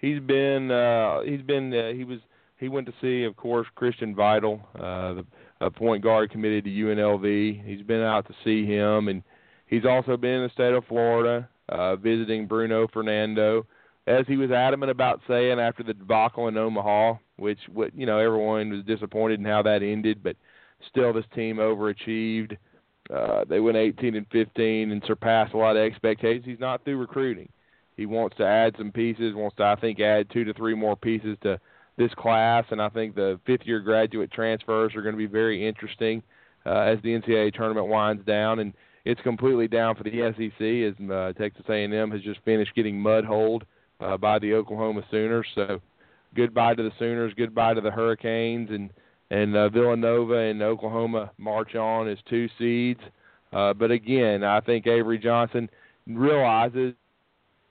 he's 0.02 0.20
been 0.20 0.70
uh, 0.70 1.22
he's 1.22 1.40
been 1.40 1.72
uh, 1.72 1.92
he 1.92 2.04
was 2.04 2.18
he 2.58 2.68
went 2.68 2.86
to 2.86 2.94
see, 3.00 3.24
of 3.24 3.34
course, 3.34 3.66
Christian 3.74 4.14
Vital, 4.14 4.60
uh, 4.76 5.14
the 5.14 5.26
uh, 5.60 5.70
point 5.70 6.02
guard 6.02 6.30
committed 6.30 6.64
to 6.64 6.70
UNLV. 6.70 7.66
He's 7.66 7.82
been 7.82 8.02
out 8.02 8.28
to 8.28 8.34
see 8.44 8.66
him, 8.66 9.08
and 9.08 9.22
he's 9.66 9.84
also 9.84 10.16
been 10.16 10.34
in 10.34 10.42
the 10.44 10.50
state 10.50 10.72
of 10.72 10.84
Florida 10.84 11.48
uh, 11.68 11.96
visiting 11.96 12.46
Bruno 12.46 12.86
Fernando, 12.92 13.66
as 14.06 14.26
he 14.28 14.36
was 14.36 14.52
adamant 14.52 14.90
about 14.90 15.22
saying 15.26 15.58
after 15.58 15.82
the 15.82 15.94
debacle 15.94 16.46
in 16.46 16.56
Omaha, 16.56 17.14
which 17.36 17.58
what 17.72 17.94
you 17.96 18.06
know 18.06 18.18
everyone 18.18 18.70
was 18.70 18.84
disappointed 18.84 19.40
in 19.40 19.46
how 19.46 19.62
that 19.62 19.82
ended, 19.82 20.22
but 20.22 20.36
still 20.88 21.12
this 21.12 21.24
team 21.34 21.56
overachieved. 21.56 22.56
Uh, 23.12 23.44
they 23.48 23.58
went 23.58 23.76
18 23.76 24.14
and 24.14 24.26
15 24.30 24.92
and 24.92 25.02
surpassed 25.06 25.52
a 25.54 25.56
lot 25.56 25.76
of 25.76 25.82
expectations. 25.82 26.44
He's 26.46 26.60
not 26.60 26.84
through 26.84 26.98
recruiting. 26.98 27.48
He 27.96 28.06
wants 28.06 28.36
to 28.38 28.46
add 28.46 28.74
some 28.78 28.90
pieces, 28.90 29.34
wants 29.34 29.56
to 29.56 29.64
I 29.64 29.76
think 29.76 30.00
add 30.00 30.30
two 30.30 30.44
to 30.44 30.54
three 30.54 30.74
more 30.74 30.96
pieces 30.96 31.36
to 31.42 31.60
this 31.98 32.12
class, 32.14 32.64
and 32.70 32.80
I 32.80 32.88
think 32.88 33.14
the 33.14 33.38
fifth 33.46 33.62
year 33.64 33.80
graduate 33.80 34.32
transfers 34.32 34.94
are 34.94 35.02
going 35.02 35.14
to 35.14 35.18
be 35.18 35.26
very 35.26 35.66
interesting 35.66 36.22
uh, 36.64 36.80
as 36.80 36.98
the 37.02 37.10
NCAA 37.10 37.52
tournament 37.54 37.88
winds 37.88 38.24
down, 38.24 38.60
and 38.60 38.72
it's 39.04 39.20
completely 39.20 39.68
down 39.68 39.94
for 39.94 40.04
the 40.04 40.10
SEC 40.10 40.60
as 40.60 41.10
uh, 41.10 41.32
Texas 41.38 41.64
A&M 41.68 42.10
has 42.10 42.22
just 42.22 42.40
finished 42.44 42.74
getting 42.74 42.96
mudholed 42.96 43.62
uh, 44.00 44.16
by 44.16 44.38
the 44.38 44.54
Oklahoma 44.54 45.02
Sooners. 45.10 45.46
So 45.54 45.80
goodbye 46.34 46.74
to 46.74 46.82
the 46.82 46.92
Sooners, 46.98 47.34
goodbye 47.36 47.74
to 47.74 47.80
the 47.80 47.90
Hurricanes, 47.90 48.70
and 48.70 48.90
and 49.30 49.56
uh, 49.56 49.70
Villanova 49.70 50.36
and 50.36 50.60
Oklahoma 50.60 51.30
march 51.38 51.74
on 51.74 52.06
as 52.06 52.18
two 52.28 52.48
seeds. 52.58 53.00
Uh, 53.52 53.72
but 53.72 53.90
again, 53.90 54.44
I 54.44 54.60
think 54.60 54.86
Avery 54.86 55.18
Johnson 55.18 55.70
realizes 56.06 56.94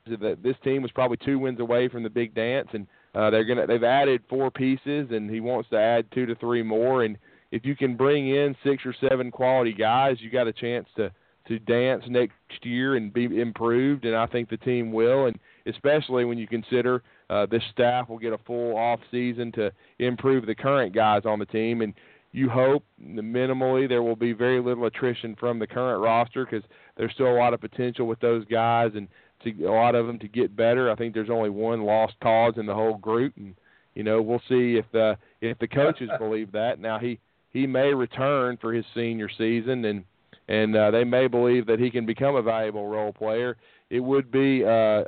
this 0.05 0.55
team 0.63 0.81
was 0.81 0.91
probably 0.91 1.17
two 1.17 1.39
wins 1.39 1.59
away 1.59 1.87
from 1.87 2.03
the 2.03 2.09
big 2.09 2.33
dance, 2.33 2.69
and 2.73 2.87
uh, 3.15 3.29
they're 3.29 3.45
gonna 3.45 3.67
they've 3.67 3.83
added 3.83 4.21
four 4.29 4.51
pieces, 4.51 5.07
and 5.11 5.29
he 5.29 5.39
wants 5.39 5.69
to 5.69 5.77
add 5.77 6.05
two 6.11 6.25
to 6.25 6.35
three 6.35 6.63
more. 6.63 7.03
And 7.03 7.17
if 7.51 7.65
you 7.65 7.75
can 7.75 7.95
bring 7.95 8.29
in 8.29 8.55
six 8.63 8.85
or 8.85 8.95
seven 9.09 9.31
quality 9.31 9.73
guys, 9.73 10.17
you 10.19 10.29
got 10.29 10.47
a 10.47 10.53
chance 10.53 10.87
to 10.97 11.11
to 11.47 11.59
dance 11.59 12.03
next 12.07 12.33
year 12.63 12.95
and 12.95 13.11
be 13.11 13.41
improved. 13.41 14.05
And 14.05 14.15
I 14.15 14.27
think 14.27 14.49
the 14.49 14.57
team 14.57 14.91
will, 14.91 15.25
and 15.25 15.39
especially 15.65 16.23
when 16.25 16.37
you 16.37 16.47
consider 16.47 17.03
uh, 17.29 17.45
this 17.45 17.63
staff 17.71 18.09
will 18.09 18.19
get 18.19 18.33
a 18.33 18.37
full 18.39 18.77
off 18.77 18.99
season 19.09 19.51
to 19.53 19.71
improve 19.99 20.45
the 20.45 20.55
current 20.55 20.93
guys 20.93 21.23
on 21.25 21.39
the 21.39 21.45
team. 21.45 21.81
And 21.81 21.93
you 22.31 22.49
hope 22.49 22.83
minimally 23.01 23.89
there 23.89 24.03
will 24.03 24.15
be 24.15 24.33
very 24.33 24.61
little 24.61 24.85
attrition 24.85 25.35
from 25.39 25.59
the 25.59 25.67
current 25.67 26.01
roster 26.01 26.45
because 26.45 26.63
there's 26.97 27.11
still 27.13 27.31
a 27.31 27.37
lot 27.37 27.53
of 27.53 27.59
potential 27.59 28.07
with 28.07 28.19
those 28.19 28.45
guys 28.45 28.91
and 28.95 29.07
to 29.43 29.65
a 29.65 29.71
lot 29.71 29.95
of 29.95 30.07
them 30.07 30.19
to 30.19 30.27
get 30.27 30.55
better. 30.55 30.91
I 30.91 30.95
think 30.95 31.13
there's 31.13 31.29
only 31.29 31.49
one 31.49 31.83
lost 31.83 32.13
cause 32.21 32.53
in 32.57 32.65
the 32.65 32.73
whole 32.73 32.97
group, 32.97 33.33
and 33.37 33.55
you 33.95 34.03
know 34.03 34.21
we'll 34.21 34.41
see 34.49 34.77
if 34.77 34.85
the 34.91 35.17
if 35.41 35.57
the 35.59 35.67
coaches 35.67 36.09
believe 36.19 36.51
that. 36.51 36.79
Now 36.79 36.99
he 36.99 37.19
he 37.51 37.67
may 37.67 37.93
return 37.93 38.57
for 38.59 38.73
his 38.73 38.85
senior 38.95 39.29
season, 39.37 39.85
and 39.85 40.03
and 40.47 40.75
uh, 40.75 40.91
they 40.91 41.03
may 41.03 41.27
believe 41.27 41.65
that 41.67 41.79
he 41.79 41.89
can 41.89 42.05
become 42.05 42.35
a 42.35 42.41
valuable 42.41 42.87
role 42.87 43.13
player. 43.13 43.57
It 43.89 43.99
would 43.99 44.31
be 44.31 44.63
uh, 44.65 45.03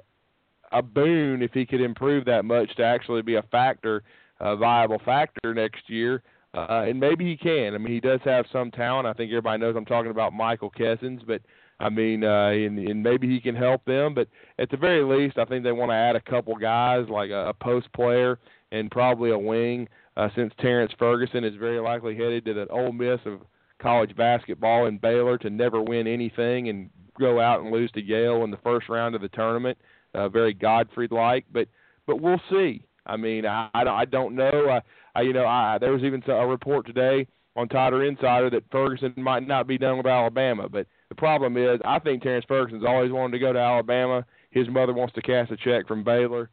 a 0.71 0.81
boon 0.81 1.41
if 1.41 1.51
he 1.51 1.65
could 1.65 1.81
improve 1.81 2.25
that 2.25 2.45
much 2.45 2.75
to 2.75 2.83
actually 2.83 3.21
be 3.21 3.35
a 3.35 3.43
factor, 3.43 4.03
a 4.39 4.55
viable 4.55 5.01
factor 5.03 5.53
next 5.53 5.89
year. 5.89 6.21
Uh, 6.55 6.85
and 6.87 6.99
maybe 6.99 7.25
he 7.25 7.35
can. 7.35 7.73
I 7.73 7.77
mean, 7.79 7.91
he 7.91 7.99
does 7.99 8.19
have 8.25 8.45
some 8.51 8.69
talent. 8.69 9.07
I 9.07 9.13
think 9.13 9.31
everybody 9.31 9.59
knows 9.59 9.75
I'm 9.75 9.85
talking 9.85 10.11
about 10.11 10.33
Michael 10.33 10.69
Kessens, 10.69 11.21
but 11.25 11.41
I 11.83 11.89
mean, 11.89 12.23
uh, 12.23 12.47
and, 12.47 12.79
and 12.79 13.03
maybe 13.03 13.27
he 13.27 13.41
can 13.41 13.55
help 13.55 13.83
them. 13.83 14.13
But 14.13 14.29
at 14.57 14.69
the 14.69 14.77
very 14.77 15.03
least, 15.03 15.37
I 15.37 15.43
think 15.43 15.63
they 15.63 15.73
want 15.73 15.91
to 15.91 15.95
add 15.95 16.15
a 16.15 16.21
couple 16.21 16.55
guys 16.55 17.07
like 17.09 17.29
a, 17.29 17.49
a 17.49 17.53
post 17.53 17.91
player 17.93 18.39
and 18.71 18.89
probably 18.89 19.31
a 19.31 19.37
wing, 19.37 19.89
uh, 20.15 20.29
since 20.35 20.53
Terrence 20.59 20.93
Ferguson 20.97 21.43
is 21.43 21.55
very 21.55 21.79
likely 21.79 22.15
headed 22.15 22.45
to 22.45 22.53
the 22.53 22.67
Ole 22.69 22.93
Miss 22.93 23.19
of 23.25 23.41
college 23.81 24.15
basketball 24.15 24.85
in 24.85 24.97
Baylor 24.97 25.37
to 25.39 25.49
never 25.49 25.81
win 25.81 26.07
anything 26.07 26.69
and 26.69 26.89
go 27.19 27.41
out 27.41 27.61
and 27.61 27.71
lose 27.71 27.91
to 27.91 28.01
Yale 28.01 28.43
in 28.45 28.51
the 28.51 28.57
first 28.63 28.87
round 28.87 29.13
of 29.13 29.21
the 29.21 29.29
tournament. 29.29 29.77
Uh, 30.13 30.29
very 30.29 30.53
Godfrey-like, 30.53 31.45
but 31.51 31.67
but 32.07 32.21
we'll 32.21 32.41
see. 32.49 32.85
I 33.05 33.17
mean, 33.17 33.45
I 33.45 33.69
I, 33.73 34.05
don't 34.05 34.35
know. 34.35 34.69
I, 34.69 34.81
I 35.19 35.23
you 35.23 35.33
know 35.33 35.45
I 35.45 35.77
there 35.79 35.91
was 35.91 36.03
even 36.03 36.23
a 36.27 36.47
report 36.47 36.85
today 36.85 37.27
on 37.55 37.67
Tider 37.67 38.07
Insider 38.07 38.49
that 38.51 38.63
Ferguson 38.71 39.13
might 39.17 39.47
not 39.47 39.67
be 39.67 39.77
done 39.77 39.97
with 39.97 40.05
Alabama, 40.05 40.69
but 40.69 40.87
the 41.13 41.19
problem 41.19 41.57
is 41.57 41.79
I 41.85 41.99
think 41.99 42.23
Terrence 42.23 42.45
Ferguson's 42.47 42.83
always 42.85 43.11
wanted 43.11 43.33
to 43.33 43.39
go 43.39 43.53
to 43.53 43.59
Alabama. 43.59 44.25
His 44.49 44.67
mother 44.67 44.93
wants 44.93 45.13
to 45.13 45.21
cash 45.21 45.49
a 45.51 45.57
check 45.57 45.87
from 45.87 46.03
Baylor. 46.03 46.49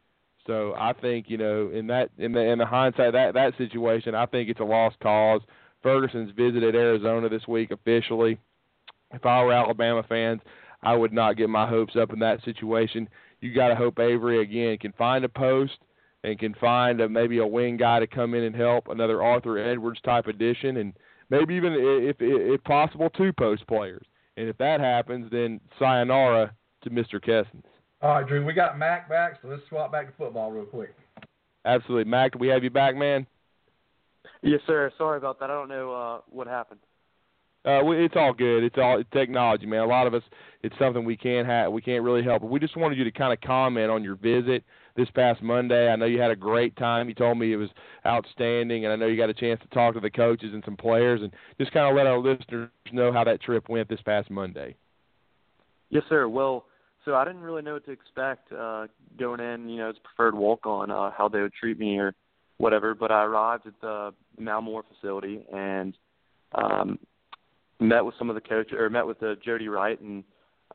So 0.46 0.74
I 0.78 0.92
think 0.92 1.26
you 1.28 1.38
know 1.38 1.70
in 1.72 1.86
that 1.86 2.10
in 2.18 2.32
the 2.32 2.40
in 2.40 2.58
the 2.58 2.66
hindsight 2.66 3.12
that 3.14 3.34
that 3.34 3.56
situation, 3.56 4.14
I 4.14 4.26
think 4.26 4.50
it's 4.50 4.60
a 4.60 4.64
lost 4.64 4.98
cause. 5.00 5.40
Ferguson's 5.82 6.32
visited 6.36 6.74
Arizona 6.74 7.28
this 7.30 7.48
week 7.48 7.70
officially. 7.70 8.38
If 9.12 9.24
I 9.24 9.42
were 9.42 9.52
Alabama 9.52 10.02
fans, 10.06 10.40
I 10.82 10.94
would 10.94 11.12
not 11.12 11.38
get 11.38 11.48
my 11.48 11.66
hopes 11.66 11.96
up 11.96 12.12
in 12.12 12.18
that 12.18 12.44
situation. 12.44 13.08
You 13.40 13.54
got 13.54 13.68
to 13.68 13.74
hope 13.74 13.98
Avery 13.98 14.42
again 14.42 14.76
can 14.76 14.92
find 14.92 15.24
a 15.24 15.28
post 15.28 15.78
and 16.22 16.38
can 16.38 16.54
find 16.60 17.00
a, 17.00 17.08
maybe 17.08 17.38
a 17.38 17.46
wing 17.46 17.78
guy 17.78 17.98
to 17.98 18.06
come 18.06 18.34
in 18.34 18.44
and 18.44 18.54
help, 18.54 18.88
another 18.88 19.22
Arthur 19.22 19.56
Edwards 19.58 20.00
type 20.02 20.26
addition, 20.26 20.76
and 20.76 20.92
maybe 21.30 21.54
even 21.54 21.72
if 21.72 22.16
if 22.20 22.62
possible 22.64 23.08
two 23.10 23.32
post 23.32 23.66
players. 23.66 24.04
And 24.40 24.48
if 24.48 24.56
that 24.56 24.80
happens, 24.80 25.30
then 25.30 25.60
sayonara 25.78 26.54
to 26.82 26.90
Mr. 26.90 27.22
Kessens. 27.22 27.62
All 28.00 28.14
right, 28.14 28.26
Drew, 28.26 28.42
we 28.42 28.54
got 28.54 28.78
Mac 28.78 29.06
back, 29.06 29.38
so 29.42 29.48
let's 29.48 29.60
swap 29.68 29.92
back 29.92 30.06
to 30.06 30.12
football 30.16 30.50
real 30.50 30.64
quick. 30.64 30.94
Absolutely, 31.66 32.10
Mac. 32.10 32.32
Do 32.32 32.38
we 32.38 32.48
have 32.48 32.64
you 32.64 32.70
back, 32.70 32.96
man? 32.96 33.26
Yes, 34.42 34.60
sir. 34.66 34.90
Sorry 34.96 35.18
about 35.18 35.38
that. 35.40 35.50
I 35.50 35.52
don't 35.52 35.68
know 35.68 35.92
uh, 35.92 36.20
what 36.30 36.46
happened. 36.46 36.80
Uh, 37.66 37.84
it's 37.90 38.16
all 38.16 38.32
good. 38.32 38.64
It's 38.64 38.76
all 38.78 38.98
it's 38.98 39.10
technology, 39.12 39.66
man. 39.66 39.80
A 39.80 39.86
lot 39.86 40.06
of 40.06 40.14
us, 40.14 40.22
it's 40.62 40.74
something 40.78 41.04
we 41.04 41.18
can't 41.18 41.46
have. 41.46 41.70
We 41.70 41.82
can't 41.82 42.02
really 42.02 42.22
help. 42.22 42.40
But 42.40 42.50
we 42.50 42.58
just 42.60 42.78
wanted 42.78 42.96
you 42.96 43.04
to 43.04 43.12
kind 43.12 43.34
of 43.34 43.42
comment 43.42 43.90
on 43.90 44.02
your 44.02 44.14
visit 44.14 44.64
this 44.96 45.08
past 45.10 45.42
Monday. 45.42 45.90
I 45.90 45.96
know 45.96 46.06
you 46.06 46.20
had 46.20 46.30
a 46.30 46.36
great 46.36 46.76
time. 46.76 47.08
You 47.08 47.14
told 47.14 47.38
me 47.38 47.52
it 47.52 47.56
was 47.56 47.70
outstanding, 48.06 48.84
and 48.84 48.92
I 48.92 48.96
know 48.96 49.06
you 49.06 49.16
got 49.16 49.30
a 49.30 49.34
chance 49.34 49.60
to 49.62 49.68
talk 49.68 49.94
to 49.94 50.00
the 50.00 50.10
coaches 50.10 50.50
and 50.52 50.62
some 50.64 50.76
players, 50.76 51.20
and 51.22 51.32
just 51.58 51.72
kind 51.72 51.88
of 51.88 51.96
let 51.96 52.06
our 52.06 52.18
listeners 52.18 52.70
know 52.92 53.12
how 53.12 53.24
that 53.24 53.42
trip 53.42 53.68
went 53.68 53.88
this 53.88 54.02
past 54.02 54.30
Monday. 54.30 54.76
Yes, 55.90 56.04
sir. 56.08 56.28
Well, 56.28 56.66
so 57.04 57.14
I 57.14 57.24
didn't 57.24 57.42
really 57.42 57.62
know 57.62 57.74
what 57.74 57.84
to 57.86 57.92
expect 57.92 58.52
uh, 58.52 58.86
going 59.18 59.40
in. 59.40 59.68
You 59.68 59.78
know, 59.78 59.90
as 59.90 59.96
preferred 60.02 60.34
walk 60.34 60.66
on, 60.66 60.90
uh, 60.90 61.10
how 61.16 61.28
they 61.28 61.40
would 61.40 61.54
treat 61.54 61.78
me 61.78 61.98
or 61.98 62.14
whatever. 62.58 62.94
But 62.94 63.10
I 63.10 63.24
arrived 63.24 63.66
at 63.66 63.80
the 63.80 64.12
Mal 64.38 64.60
Moore 64.60 64.84
facility 64.94 65.44
and 65.52 65.96
um, 66.54 66.98
met 67.80 68.04
with 68.04 68.14
some 68.18 68.28
of 68.28 68.34
the 68.34 68.40
coaches, 68.40 68.74
or 68.78 68.90
met 68.90 69.06
with 69.06 69.22
uh, 69.22 69.34
Jody 69.44 69.68
Wright, 69.68 70.00
and 70.00 70.22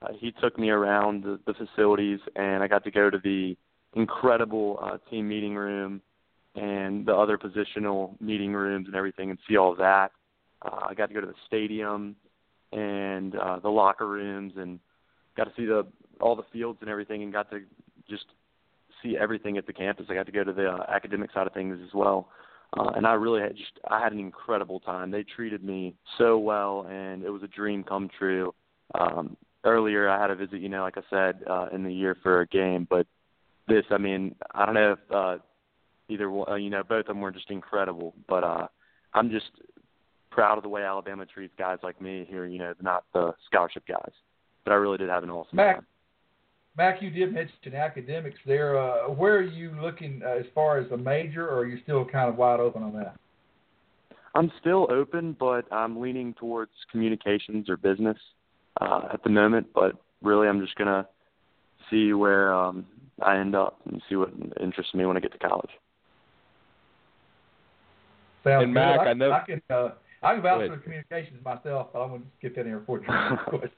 uh, 0.02 0.08
he 0.20 0.34
took 0.42 0.58
me 0.58 0.70
around 0.70 1.24
the, 1.24 1.40
the 1.46 1.54
facilities, 1.54 2.20
and 2.36 2.64
I 2.64 2.68
got 2.68 2.84
to 2.84 2.92
go 2.92 3.10
to 3.10 3.20
the 3.24 3.56
incredible 3.96 4.80
uh, 4.82 4.98
team 5.10 5.28
meeting 5.28 5.56
room 5.56 6.02
and 6.56 7.06
the 7.06 7.14
other 7.14 7.38
positional 7.38 8.20
meeting 8.22 8.54
rooms 8.54 8.88
and 8.88 8.96
everything, 8.96 9.30
and 9.30 9.40
see 9.48 9.58
all 9.58 9.76
that. 9.76 10.12
Uh, 10.62 10.88
I 10.90 10.94
got 10.94 11.08
to 11.08 11.14
go 11.14 11.22
to 11.22 11.28
the 11.28 11.34
stadium 11.48 12.16
and 12.72 13.36
uh, 13.36 13.60
the 13.60 13.70
locker 13.70 14.08
rooms, 14.08 14.54
and 14.58 14.80
got 15.36 15.46
to 15.46 15.52
see 15.58 15.66
the 15.66 15.86
all 16.22 16.36
the 16.36 16.46
fields 16.54 16.80
and 16.82 16.90
everything, 16.90 17.24
and 17.24 17.34
got 17.34 17.50
to 17.52 17.62
just 18.10 18.26
see 19.04 19.18
everything 19.18 19.58
at 19.58 19.68
the 19.68 19.74
campus. 19.74 20.06
I 20.10 20.14
got 20.14 20.26
to 20.28 20.32
go 20.32 20.44
to 20.44 20.54
the 20.54 20.70
uh, 20.70 20.86
academic 20.90 21.32
side 21.34 21.48
of 21.48 21.54
things 21.54 21.78
as 21.86 21.94
well, 21.94 22.30
uh, 22.78 22.92
and 22.96 23.06
I 23.06 23.14
really 23.14 23.42
had 23.42 23.56
just 23.58 23.72
I 23.90 24.02
had 24.02 24.14
an 24.14 24.20
incredible 24.20 24.80
time. 24.80 25.12
They 25.12 25.24
treated 25.24 25.64
me 25.64 25.96
so 26.18 26.38
well, 26.38 26.88
and 26.90 27.24
it 27.24 27.30
was 27.30 27.44
a 27.44 27.48
dream 27.48 27.84
come 27.84 28.10
true. 28.18 28.54
Um, 28.98 29.36
earlier, 29.66 30.08
I 30.08 30.22
had 30.22 30.32
a 30.32 30.36
visit, 30.36 30.62
you 30.62 30.70
know, 30.70 30.84
like 30.84 30.98
I 30.98 31.02
said, 31.10 31.44
uh, 31.50 31.68
in 31.74 31.84
the 31.84 31.94
year 31.94 32.16
for 32.22 32.42
a 32.42 32.48
game, 32.48 32.88
but 32.90 33.08
this, 33.68 33.86
I 33.90 33.98
mean, 33.98 34.36
I 34.54 34.66
don't 34.66 34.76
know 34.76 34.94
if 34.94 35.12
uh, 35.14 35.38
either 36.10 36.30
one, 36.30 36.50
uh, 36.50 36.56
you 36.56 36.70
know, 36.70 36.84
both 36.84 37.02
of 37.02 37.08
them 37.08 37.22
were 37.22 37.32
just 37.32 37.50
incredible, 37.50 38.14
but 38.28 38.44
uh, 38.44 38.68
I'm 39.14 39.30
just 39.30 39.50
proud 40.32 40.58
of 40.58 40.64
the 40.64 40.70
way 40.70 40.84
Alabama 40.84 41.26
treats 41.26 41.54
guys 41.58 41.80
like 41.82 42.00
me 42.02 42.26
here. 42.30 42.46
You 42.46 42.60
know, 42.60 42.74
not 42.82 43.06
the 43.14 43.34
scholarship 43.46 43.88
guys, 43.88 44.12
but 44.64 44.72
I 44.72 44.76
really 44.76 44.98
did 44.98 45.10
have 45.10 45.24
an 45.24 45.30
awesome 45.30 45.56
Mac, 45.56 45.76
time. 45.76 45.86
Mac, 46.78 47.02
you 47.02 47.10
did 47.10 47.34
mention 47.34 47.74
academics 47.74 48.40
there. 48.46 48.78
Uh, 48.78 49.10
where 49.10 49.38
are 49.38 49.42
you 49.42 49.72
looking 49.82 50.22
uh, 50.26 50.32
as 50.32 50.46
far 50.54 50.78
as 50.78 50.92
a 50.92 50.98
major, 50.98 51.48
or 51.48 51.60
are 51.60 51.66
you 51.66 51.80
still 51.84 52.06
kind 52.06 52.30
of 52.30 52.38
wide 52.38 52.60
open 52.60 52.84
on 52.84 52.94
that? 52.94 53.16
I'm 54.36 54.52
still 54.60 54.88
open, 54.92 55.36
but 55.40 55.72
I'm 55.72 56.00
leaning 56.00 56.34
towards 56.34 56.72
communications 56.92 57.70
or 57.70 57.78
business 57.78 58.18
uh, 58.82 59.08
at 59.14 59.24
the 59.24 59.30
moment. 59.30 59.68
But 59.74 59.94
really, 60.22 60.48
I'm 60.48 60.60
just 60.60 60.76
gonna 60.76 61.08
see 61.90 62.12
where 62.14 62.54
um, 62.54 62.86
I 63.22 63.38
end 63.38 63.56
up 63.56 63.80
and 63.90 64.02
see 64.10 64.16
what 64.16 64.30
interests 64.62 64.94
me 64.94 65.06
when 65.06 65.16
I 65.18 65.20
get 65.20 65.32
to 65.32 65.38
college. 65.48 65.70
Sounds 68.44 68.64
and 68.64 68.74
good. 68.74 68.80
Mac, 68.80 69.00
I, 69.00 69.10
I 69.10 69.14
know- 69.14 69.32
I 69.32 69.40
can 69.46 69.62
uh, 69.70 69.90
I 70.24 70.34
can 70.34 70.42
vouch 70.42 70.60
Go 70.62 70.68
for 70.70 70.76
the 70.78 70.82
communications 70.82 71.44
myself, 71.44 71.88
but 71.94 72.00
I'm 72.02 72.10
going 72.10 72.22
to 72.22 72.28
get 72.42 72.56
that 72.56 72.62
in 72.62 72.68
here 72.68 72.82
for 72.86 73.00
you. 73.00 73.06
question. 73.48 73.70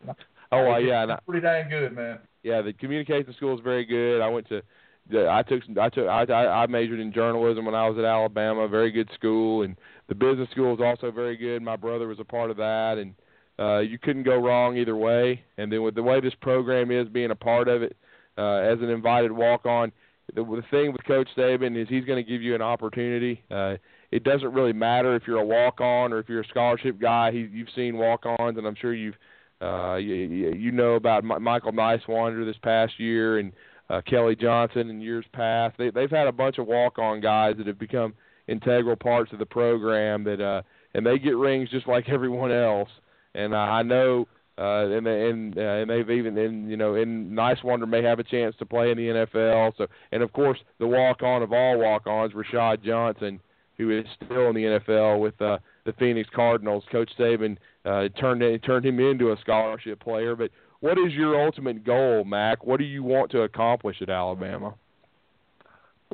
Oh, 0.52 0.64
well, 0.64 0.78
It's- 0.78 0.84
yeah, 0.88 1.04
it's 1.04 1.04
and 1.04 1.12
I- 1.14 1.20
pretty 1.28 1.42
dang 1.42 1.70
good, 1.70 1.96
man. 1.96 2.20
yeah, 2.44 2.62
the 2.62 2.74
communication 2.74 3.34
school 3.34 3.54
is 3.56 3.62
very 3.64 3.86
good. 3.86 4.22
I 4.22 4.30
went 4.30 4.48
to, 4.50 4.62
the, 5.10 5.30
I 5.30 5.42
took, 5.44 5.64
some, 5.66 5.78
I 5.80 5.90
took, 5.90 6.08
I, 6.08 6.24
I, 6.24 6.64
I 6.64 6.68
majored 6.68 7.00
in 7.00 7.12
journalism 7.14 7.66
when 7.66 7.76
I 7.76 7.88
was 7.90 7.98
at 7.98 8.06
Alabama. 8.06 8.68
Very 8.68 8.92
good 8.92 9.10
school, 9.14 9.64
and 9.64 9.76
the 10.08 10.16
business 10.16 10.50
school 10.52 10.74
is 10.74 10.80
also 10.82 11.12
very 11.12 11.36
good. 11.38 11.62
My 11.62 11.76
brother 11.76 12.08
was 12.08 12.20
a 12.20 12.26
part 12.26 12.50
of 12.52 12.58
that, 12.58 12.98
and 12.98 13.14
uh, 13.60 13.80
you 13.80 13.98
couldn't 14.00 14.24
go 14.24 14.38
wrong 14.38 14.78
either 14.78 14.96
way. 14.96 15.44
And 15.58 15.72
then 15.72 15.82
with 15.82 15.96
the 15.96 16.04
way 16.04 16.20
this 16.22 16.36
program 16.42 16.92
is, 16.92 17.08
being 17.10 17.32
a 17.32 17.36
part 17.36 17.68
of 17.68 17.82
it 17.84 17.96
uh, 18.38 18.58
as 18.58 18.80
an 18.80 18.90
invited 18.90 19.32
walk-on, 19.32 19.92
the, 20.34 20.44
the 20.44 20.64
thing 20.70 20.92
with 20.92 21.04
Coach 21.06 21.30
Saban 21.38 21.82
is 21.82 21.88
he's 21.90 22.06
going 22.06 22.24
to 22.24 22.30
give 22.30 22.42
you 22.42 22.56
an 22.56 22.62
opportunity. 22.62 23.44
Uh, 23.50 23.76
it 24.12 24.24
doesn't 24.24 24.54
really 24.54 24.74
matter 24.74 25.16
if 25.16 25.24
you're 25.28 25.40
a 25.40 25.46
walk-on 25.46 26.14
or 26.14 26.20
if 26.20 26.30
you're 26.30 26.42
a 26.42 26.48
scholarship 26.48 27.00
guy. 27.00 27.32
He, 27.32 27.40
you've 27.52 27.70
seen 27.76 27.98
walk-ons, 27.98 28.58
and 28.58 28.66
I'm 28.66 28.76
sure 28.76 28.94
you've 28.94 29.16
uh, 29.60 29.96
you, 29.96 30.14
you 30.16 30.72
know 30.72 30.94
about 30.94 31.24
M- 31.24 31.42
Michael 31.42 31.72
Nysewander 31.72 32.46
this 32.46 32.60
past 32.62 33.00
year 33.00 33.40
and 33.40 33.52
uh, 33.90 34.02
Kelly 34.02 34.36
Johnson 34.36 34.90
in 34.90 35.02
years 35.02 35.26
past. 35.34 35.76
They, 35.78 35.90
they've 35.90 36.12
had 36.12 36.28
a 36.28 36.32
bunch 36.32 36.60
of 36.60 36.68
walk-on 36.68 37.22
guys 37.22 37.56
that 37.58 37.66
have 37.66 37.80
become 37.80 38.14
integral 38.48 38.96
parts 38.96 39.34
of 39.34 39.40
the 39.40 39.46
program 39.46 40.24
that 40.26 40.42
uh, 40.42 40.62
and 40.94 41.06
they 41.06 41.18
get 41.18 41.36
rings 41.36 41.70
just 41.70 41.88
like 41.88 42.10
everyone 42.10 42.52
else. 42.52 42.90
And 43.34 43.54
uh, 43.54 43.58
I 43.58 43.84
know, 43.84 44.28
uh, 44.58 44.88
and 44.90 45.06
and 45.06 45.58
uh, 45.58 45.62
and 45.62 45.90
they've 45.90 46.10
even 46.10 46.38
and 46.38 46.70
you 46.70 46.78
know, 46.78 46.96
and 46.96 47.32
Nysewander 47.38 47.88
may 47.88 48.04
have 48.04 48.20
a 48.20 48.24
chance 48.24 48.56
to 48.60 48.66
play 48.66 48.92
in 48.92 48.98
the 48.98 49.08
NFL. 49.08 49.74
So 49.78 49.88
and 50.12 50.24
of 50.24 50.34
course 50.34 50.58
the 50.80 50.88
walk-on 50.88 51.44
of 51.44 51.54
all 51.54 51.78
walk-ons, 51.78 52.34
Rashad 52.34 52.84
Johnson, 52.84 53.40
who 53.78 53.92
is 53.92 54.06
still 54.16 54.50
in 54.50 54.56
the 54.56 54.64
NFL 54.64 55.20
with 55.20 55.40
uh, 55.42 55.60
the 55.86 55.94
Phoenix 55.94 56.30
Cardinals. 56.36 56.84
Coach 56.92 57.12
Saban 57.20 57.58
uh, 57.86 58.10
turned 58.20 58.64
turned 58.64 58.86
him 58.86 59.00
into 59.00 59.32
a 59.32 59.38
scholarship 59.42 60.00
player. 60.00 60.36
But 60.36 60.52
what 60.80 60.98
is 60.98 61.14
your 61.14 61.44
ultimate 61.44 61.84
goal, 61.84 62.24
Mac? 62.24 62.66
What 62.66 62.78
do 62.78 62.86
you 62.86 63.04
want 63.04 63.32
to 63.32 63.42
accomplish 63.42 64.02
at 64.02 64.10
Alabama? 64.10 64.74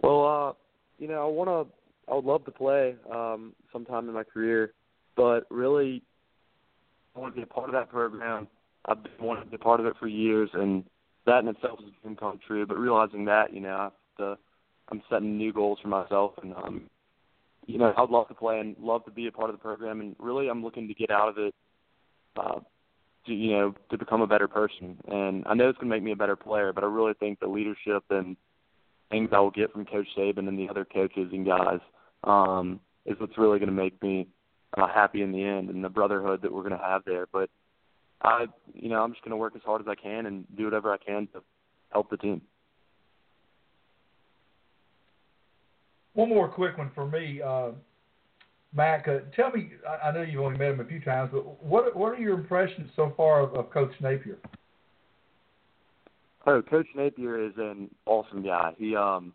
Well, 0.02 0.26
uh, 0.26 0.53
you 0.99 1.07
know, 1.07 1.22
I 1.24 1.30
want 1.30 1.49
to. 1.49 1.74
I 2.11 2.15
would 2.15 2.26
love 2.26 2.44
to 2.45 2.52
play 2.52 2.95
um, 3.10 3.53
sometime 3.72 4.10
in 4.10 4.14
my 4.14 4.24
career, 4.24 4.74
but 5.15 5.45
really, 5.49 6.03
I 7.15 7.19
want 7.19 7.34
to 7.34 7.38
be 7.38 7.44
a 7.44 7.53
part 7.53 7.69
of 7.69 7.73
that 7.73 7.90
program. 7.90 8.48
I've 8.85 9.03
been 9.03 9.11
wanting 9.19 9.45
to 9.45 9.49
be 9.49 9.56
a 9.56 9.60
part 9.60 9.80
of 9.80 9.85
it 9.85 9.95
for 9.99 10.07
years, 10.07 10.49
and 10.53 10.84
that 11.26 11.40
in 11.40 11.48
itself 11.48 11.80
is 11.80 11.94
a 12.06 12.15
come 12.15 12.40
true. 12.45 12.65
But 12.65 12.77
realizing 12.77 13.26
that, 13.26 13.53
you 13.53 13.61
know, 13.61 13.76
I 13.76 13.84
have 13.84 13.91
to, 14.18 14.38
I'm 14.90 15.02
setting 15.10 15.38
new 15.38 15.53
goals 15.53 15.80
for 15.81 15.88
myself, 15.88 16.34
and 16.41 16.53
um, 16.53 16.90
you 17.65 17.77
know, 17.77 17.94
I'd 17.95 18.10
love 18.10 18.27
to 18.27 18.34
play 18.34 18.60
and 18.60 18.76
love 18.80 19.06
to 19.06 19.11
be 19.11 19.27
a 19.27 19.31
part 19.31 19.49
of 19.49 19.56
the 19.56 19.61
program. 19.61 20.02
And 20.02 20.15
really, 20.19 20.49
I'm 20.49 20.64
looking 20.64 20.88
to 20.88 20.94
get 20.94 21.11
out 21.11 21.30
of 21.30 21.38
it, 21.38 21.56
uh, 22.35 22.60
to 23.27 23.34
you 23.34 23.52
know, 23.52 23.76
to 23.90 23.98
become 23.98 24.22
a 24.22 24.27
better 24.27 24.48
person. 24.48 24.98
And 25.07 25.44
I 25.48 25.53
know 25.53 25.69
it's 25.69 25.77
going 25.77 25.90
to 25.90 25.95
make 25.95 26.03
me 26.03 26.11
a 26.11 26.18
better 26.18 26.35
player, 26.35 26.73
but 26.73 26.84
I 26.84 26.88
really 26.88 27.14
think 27.19 27.40
the 27.40 27.48
leadership 27.48 28.03
and 28.10 28.35
things 29.10 29.30
I 29.31 29.40
will 29.40 29.52
get 29.52 29.72
from 29.72 29.85
Coach 29.85 30.07
Saban 30.18 30.48
and 30.48 30.57
the 30.57 30.68
other 30.68 30.85
coaches 30.85 31.30
and 31.31 31.45
guys 31.45 31.80
um, 32.23 32.80
is 33.06 33.19
what's 33.19 33.38
really 33.38 33.60
going 33.60 33.69
to 33.69 33.76
make 33.76 34.02
me 34.02 34.27
uh, 34.77 34.87
happy 34.87 35.21
in 35.21 35.31
the 35.31 35.43
end, 35.43 35.69
and 35.69 35.83
the 35.83 35.89
brotherhood 35.89 36.41
that 36.41 36.51
we're 36.51 36.61
going 36.61 36.77
to 36.77 36.85
have 36.85 37.03
there. 37.05 37.27
But 37.31 37.49
I, 38.21 38.45
you 38.73 38.89
know, 38.89 39.01
I'm 39.01 39.11
just 39.11 39.23
going 39.23 39.31
to 39.31 39.37
work 39.37 39.55
as 39.55 39.61
hard 39.63 39.81
as 39.81 39.87
I 39.87 39.95
can 39.95 40.25
and 40.25 40.45
do 40.57 40.65
whatever 40.65 40.91
I 40.91 40.97
can 40.97 41.27
to 41.33 41.41
help 41.91 42.09
the 42.09 42.17
team. 42.17 42.41
One 46.13 46.29
more 46.29 46.47
quick 46.47 46.77
one 46.77 46.91
for 46.93 47.07
me, 47.07 47.41
uh, 47.41 47.71
Mac. 48.75 49.07
Uh, 49.07 49.19
tell 49.35 49.51
me, 49.51 49.71
I, 49.87 50.09
I 50.09 50.11
know 50.11 50.21
you've 50.21 50.41
only 50.41 50.59
met 50.59 50.71
him 50.71 50.79
a 50.79 50.85
few 50.85 51.01
times, 51.01 51.31
but 51.33 51.63
what 51.63 51.95
what 51.95 52.13
are 52.13 52.21
your 52.21 52.35
impressions 52.35 52.89
so 52.95 53.13
far 53.17 53.41
of, 53.41 53.53
of 53.55 53.71
Coach 53.71 53.91
Napier? 53.99 54.37
Oh, 56.45 56.61
Coach 56.61 56.87
Napier 56.95 57.43
is 57.43 57.53
an 57.57 57.89
awesome 58.05 58.43
guy. 58.43 58.73
He, 58.77 58.95
um, 58.95 59.33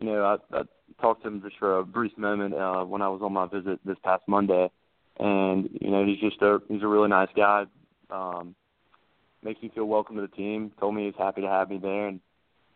you 0.00 0.06
know, 0.06 0.24
I, 0.52 0.56
I 0.58 0.62
talked 1.00 1.22
to 1.22 1.28
him 1.28 1.42
just 1.42 1.58
for 1.58 1.78
a 1.78 1.84
brief 1.84 2.16
moment 2.16 2.54
uh, 2.54 2.84
when 2.84 3.02
I 3.02 3.08
was 3.08 3.20
on 3.22 3.32
my 3.32 3.46
visit 3.46 3.80
this 3.84 3.96
past 4.04 4.22
Monday, 4.26 4.70
and 5.18 5.68
you 5.80 5.90
know 5.90 6.04
he's 6.04 6.20
just 6.20 6.40
a 6.42 6.60
he's 6.68 6.82
a 6.82 6.88
really 6.88 7.08
nice 7.08 7.28
guy. 7.36 7.64
Um, 8.10 8.54
makes 9.42 9.62
me 9.62 9.70
feel 9.74 9.84
welcome 9.84 10.16
to 10.16 10.22
the 10.22 10.28
team. 10.28 10.72
Told 10.80 10.94
me 10.94 11.06
he's 11.06 11.14
happy 11.18 11.42
to 11.42 11.48
have 11.48 11.70
me 11.70 11.78
there, 11.78 12.08
and 12.08 12.20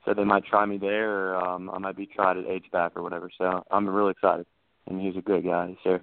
said 0.05 0.17
they 0.17 0.25
might 0.25 0.45
try 0.45 0.65
me 0.67 0.79
there, 0.79 1.11
or 1.11 1.37
um, 1.37 1.71
I 1.71 1.79
might 1.79 1.97
be 1.97 2.07
tried 2.07 2.37
at 2.37 2.47
H 2.47 2.67
back 2.73 2.93
or 2.97 3.03
whatever. 3.03 3.31
So 3.37 3.65
I'm 3.71 3.89
really 3.89 4.13
excited, 4.13 4.47
and 4.87 5.01
he's 5.01 5.17
a 5.17 5.23
good 5.23 5.45
guy. 5.45 5.77
So. 5.85 6.01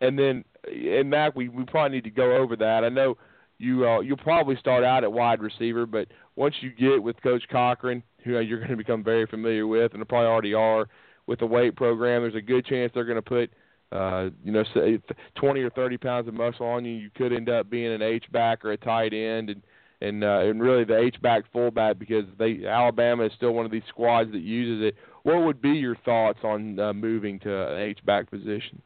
And 0.00 0.18
then, 0.18 0.44
and 0.66 1.08
Mac, 1.08 1.34
we 1.34 1.48
we 1.48 1.64
probably 1.64 1.96
need 1.96 2.04
to 2.04 2.10
go 2.10 2.36
over 2.36 2.56
that. 2.56 2.84
I 2.84 2.88
know 2.88 3.16
you 3.58 3.88
uh, 3.88 4.00
you'll 4.00 4.16
probably 4.16 4.56
start 4.56 4.84
out 4.84 5.04
at 5.04 5.12
wide 5.12 5.40
receiver, 5.40 5.86
but 5.86 6.08
once 6.36 6.54
you 6.60 6.70
get 6.70 7.02
with 7.02 7.20
Coach 7.22 7.44
Cochran, 7.50 8.02
who 8.24 8.38
you're 8.40 8.58
going 8.58 8.70
to 8.70 8.76
become 8.76 9.04
very 9.04 9.26
familiar 9.26 9.66
with, 9.66 9.94
and 9.94 10.08
probably 10.08 10.26
already 10.26 10.54
are 10.54 10.88
with 11.26 11.38
the 11.38 11.46
weight 11.46 11.76
program, 11.76 12.22
there's 12.22 12.34
a 12.34 12.40
good 12.40 12.66
chance 12.66 12.92
they're 12.94 13.04
going 13.04 13.16
to 13.16 13.22
put 13.22 13.50
uh, 13.94 14.30
you 14.42 14.52
know, 14.52 14.64
say 14.74 14.98
20 15.36 15.60
or 15.60 15.70
30 15.70 15.98
pounds 15.98 16.28
of 16.28 16.34
muscle 16.34 16.66
on 16.66 16.84
you, 16.84 16.92
you 16.92 17.10
could 17.14 17.32
end 17.32 17.48
up 17.48 17.70
being 17.70 17.92
an 17.92 18.02
H 18.02 18.24
back 18.32 18.64
or 18.64 18.72
a 18.72 18.76
tight 18.76 19.12
end, 19.12 19.50
and 19.50 19.62
and 20.00 20.24
uh, 20.24 20.40
and 20.40 20.60
really 20.60 20.84
the 20.84 20.98
H 20.98 21.20
back 21.22 21.44
fullback 21.52 21.98
because 21.98 22.24
they 22.38 22.66
Alabama 22.66 23.24
is 23.24 23.32
still 23.36 23.52
one 23.52 23.64
of 23.64 23.70
these 23.70 23.82
squads 23.88 24.32
that 24.32 24.40
uses 24.40 24.88
it. 24.88 24.96
What 25.22 25.44
would 25.44 25.62
be 25.62 25.70
your 25.70 25.96
thoughts 26.04 26.40
on 26.42 26.78
uh, 26.78 26.92
moving 26.92 27.38
to 27.40 27.72
an 27.72 27.80
H 27.80 28.04
back 28.04 28.30
position? 28.30 28.82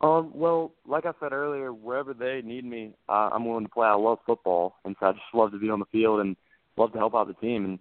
Um, 0.00 0.30
well, 0.34 0.72
like 0.86 1.04
I 1.04 1.12
said 1.20 1.32
earlier, 1.32 1.72
wherever 1.72 2.14
they 2.14 2.40
need 2.42 2.64
me, 2.64 2.92
uh, 3.08 3.30
I'm 3.32 3.44
willing 3.44 3.64
to 3.64 3.70
play. 3.70 3.86
I 3.86 3.94
love 3.94 4.18
football, 4.24 4.76
and 4.84 4.96
so 4.98 5.06
I 5.06 5.12
just 5.12 5.22
love 5.34 5.52
to 5.52 5.58
be 5.58 5.70
on 5.70 5.80
the 5.80 5.84
field 5.92 6.20
and 6.20 6.36
love 6.76 6.92
to 6.92 6.98
help 6.98 7.14
out 7.14 7.28
the 7.28 7.34
team. 7.34 7.64
And 7.64 7.78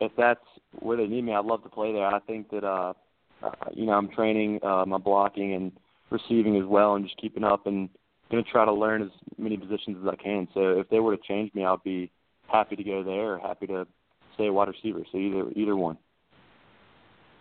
if 0.00 0.12
that's 0.16 0.40
where 0.80 0.96
they 0.96 1.06
need 1.06 1.22
me, 1.22 1.34
I'd 1.34 1.44
love 1.44 1.62
to 1.62 1.68
play 1.68 1.92
there. 1.92 2.06
I 2.06 2.18
think 2.20 2.50
that 2.50 2.64
uh, 2.64 2.94
uh, 3.42 3.50
you 3.74 3.86
know, 3.86 3.92
I'm 3.92 4.08
training 4.08 4.60
uh, 4.62 4.84
my 4.86 4.98
blocking 4.98 5.54
and 5.54 5.72
receiving 6.10 6.56
as 6.56 6.66
well, 6.66 6.94
and 6.94 7.04
just 7.04 7.16
keeping 7.20 7.44
up 7.44 7.66
and 7.66 7.88
going 8.30 8.42
to 8.42 8.50
try 8.50 8.64
to 8.64 8.72
learn 8.72 9.02
as 9.02 9.10
many 9.38 9.56
positions 9.56 9.98
as 10.02 10.08
I 10.08 10.16
can. 10.16 10.48
So 10.54 10.80
if 10.80 10.88
they 10.88 11.00
were 11.00 11.16
to 11.16 11.22
change 11.22 11.54
me, 11.54 11.64
I'd 11.64 11.82
be 11.84 12.10
happy 12.48 12.76
to 12.76 12.84
go 12.84 13.02
there 13.02 13.34
or 13.34 13.38
happy 13.38 13.66
to 13.68 13.86
stay 14.34 14.46
a 14.46 14.52
wide 14.52 14.68
receiver. 14.68 15.00
So 15.10 15.18
either 15.18 15.50
either 15.54 15.76
one. 15.76 15.98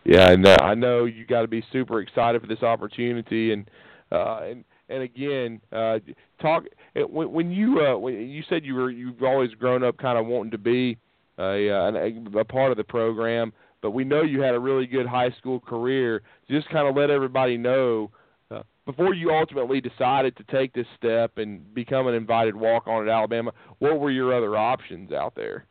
Yeah, 0.04 0.32
and 0.32 0.46
uh, 0.48 0.58
I 0.62 0.74
know 0.74 1.06
you 1.06 1.26
got 1.26 1.44
to 1.44 1.48
be 1.48 1.64
super 1.72 2.02
excited 2.02 2.42
for 2.42 2.48
this 2.48 2.64
opportunity, 2.64 3.54
and 3.54 3.70
uh, 4.12 4.40
and 4.44 4.64
and 4.90 5.04
again, 5.04 5.62
uh, 5.72 6.00
talk 6.42 6.64
when, 6.96 7.32
when 7.32 7.52
you 7.52 7.80
uh, 7.80 7.98
when 7.98 8.30
you 8.30 8.44
said 8.50 8.66
you 8.66 8.76
were 8.76 8.92
you've 8.92 9.24
always 9.24 9.52
grown 9.52 9.84
up 9.84 9.98
kind 9.98 10.18
of 10.18 10.26
wanting 10.26 10.52
to 10.52 10.58
be 10.58 10.98
a, 11.38 11.70
uh, 11.70 11.92
a, 11.92 12.40
a 12.40 12.46
part 12.46 12.72
of 12.72 12.78
the 12.78 12.84
program 12.84 13.54
but 13.82 13.92
we 13.92 14.04
know 14.04 14.22
you 14.22 14.42
had 14.42 14.54
a 14.54 14.60
really 14.60 14.86
good 14.86 15.08
high 15.08 15.32
school 15.32 15.60
career. 15.60 16.22
Just 16.50 16.70
kind 16.70 16.88
of 16.88 16.96
let 16.96 17.10
everybody 17.10 17.58
know 17.58 18.12
uh, 18.52 18.62
before 18.86 19.14
you 19.14 19.32
ultimately 19.32 19.82
decided 19.82 20.38
to 20.38 20.44
take 20.44 20.74
this 20.74 20.86
step 20.98 21.38
and 21.38 21.74
become 21.74 22.08
an 22.08 22.14
invited 22.14 22.56
walk 22.56 22.88
on 22.88 23.08
at 23.08 23.12
Alabama. 23.12 23.52
What 23.80 24.00
were 24.00 24.12
your 24.12 24.36
other 24.36 24.56
options 24.56 25.12
out 25.12 25.34
there? 25.36 25.66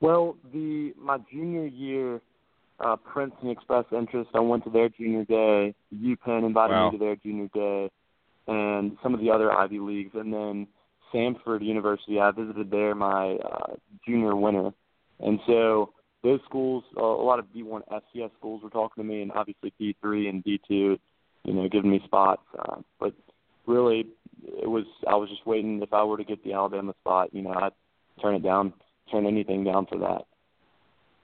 Well, 0.00 0.36
the 0.52 0.92
my 1.00 1.18
junior 1.32 1.66
year, 1.66 2.20
uh, 2.80 2.96
Princeton 2.96 3.50
expressed 3.50 3.92
interest. 3.92 4.30
I 4.34 4.40
went 4.40 4.64
to 4.64 4.70
their 4.70 4.88
junior 4.88 5.24
day. 5.24 5.74
UPenn 5.94 6.44
invited 6.44 6.74
wow. 6.74 6.90
me 6.90 6.98
to 6.98 7.04
their 7.04 7.16
junior 7.16 7.48
day, 7.54 7.90
and 8.46 8.96
some 9.02 9.14
of 9.14 9.20
the 9.20 9.30
other 9.30 9.52
Ivy 9.52 9.78
leagues, 9.78 10.12
and 10.14 10.32
then 10.32 10.66
Samford 11.12 11.64
University. 11.64 12.20
I 12.20 12.30
visited 12.32 12.70
there 12.70 12.94
my 12.94 13.34
uh, 13.36 13.74
junior 14.06 14.34
winter, 14.34 14.72
and 15.20 15.38
so 15.46 15.92
those 16.24 16.40
schools, 16.46 16.84
uh, 16.96 17.02
a 17.02 17.24
lot 17.24 17.38
of 17.38 17.46
D1 17.54 17.82
FCS 17.92 18.30
schools 18.38 18.62
were 18.62 18.70
talking 18.70 19.04
to 19.04 19.08
me, 19.08 19.22
and 19.22 19.30
obviously 19.32 19.72
D3 19.80 20.28
and 20.28 20.44
D2, 20.44 20.98
you 21.44 21.52
know, 21.52 21.68
giving 21.68 21.90
me 21.90 22.00
spots. 22.04 22.42
Uh, 22.58 22.80
but 22.98 23.12
really, 23.66 24.06
it 24.42 24.68
was 24.68 24.84
I 25.06 25.14
was 25.14 25.28
just 25.28 25.46
waiting. 25.46 25.82
If 25.82 25.92
I 25.92 26.02
were 26.02 26.16
to 26.16 26.24
get 26.24 26.42
the 26.42 26.54
Alabama 26.54 26.94
spot, 27.00 27.32
you 27.32 27.42
know, 27.42 27.52
I'd 27.52 27.72
turn 28.20 28.34
it 28.34 28.42
down, 28.42 28.72
turn 29.12 29.26
anything 29.26 29.64
down 29.64 29.86
for 29.86 29.98
that. 29.98 30.22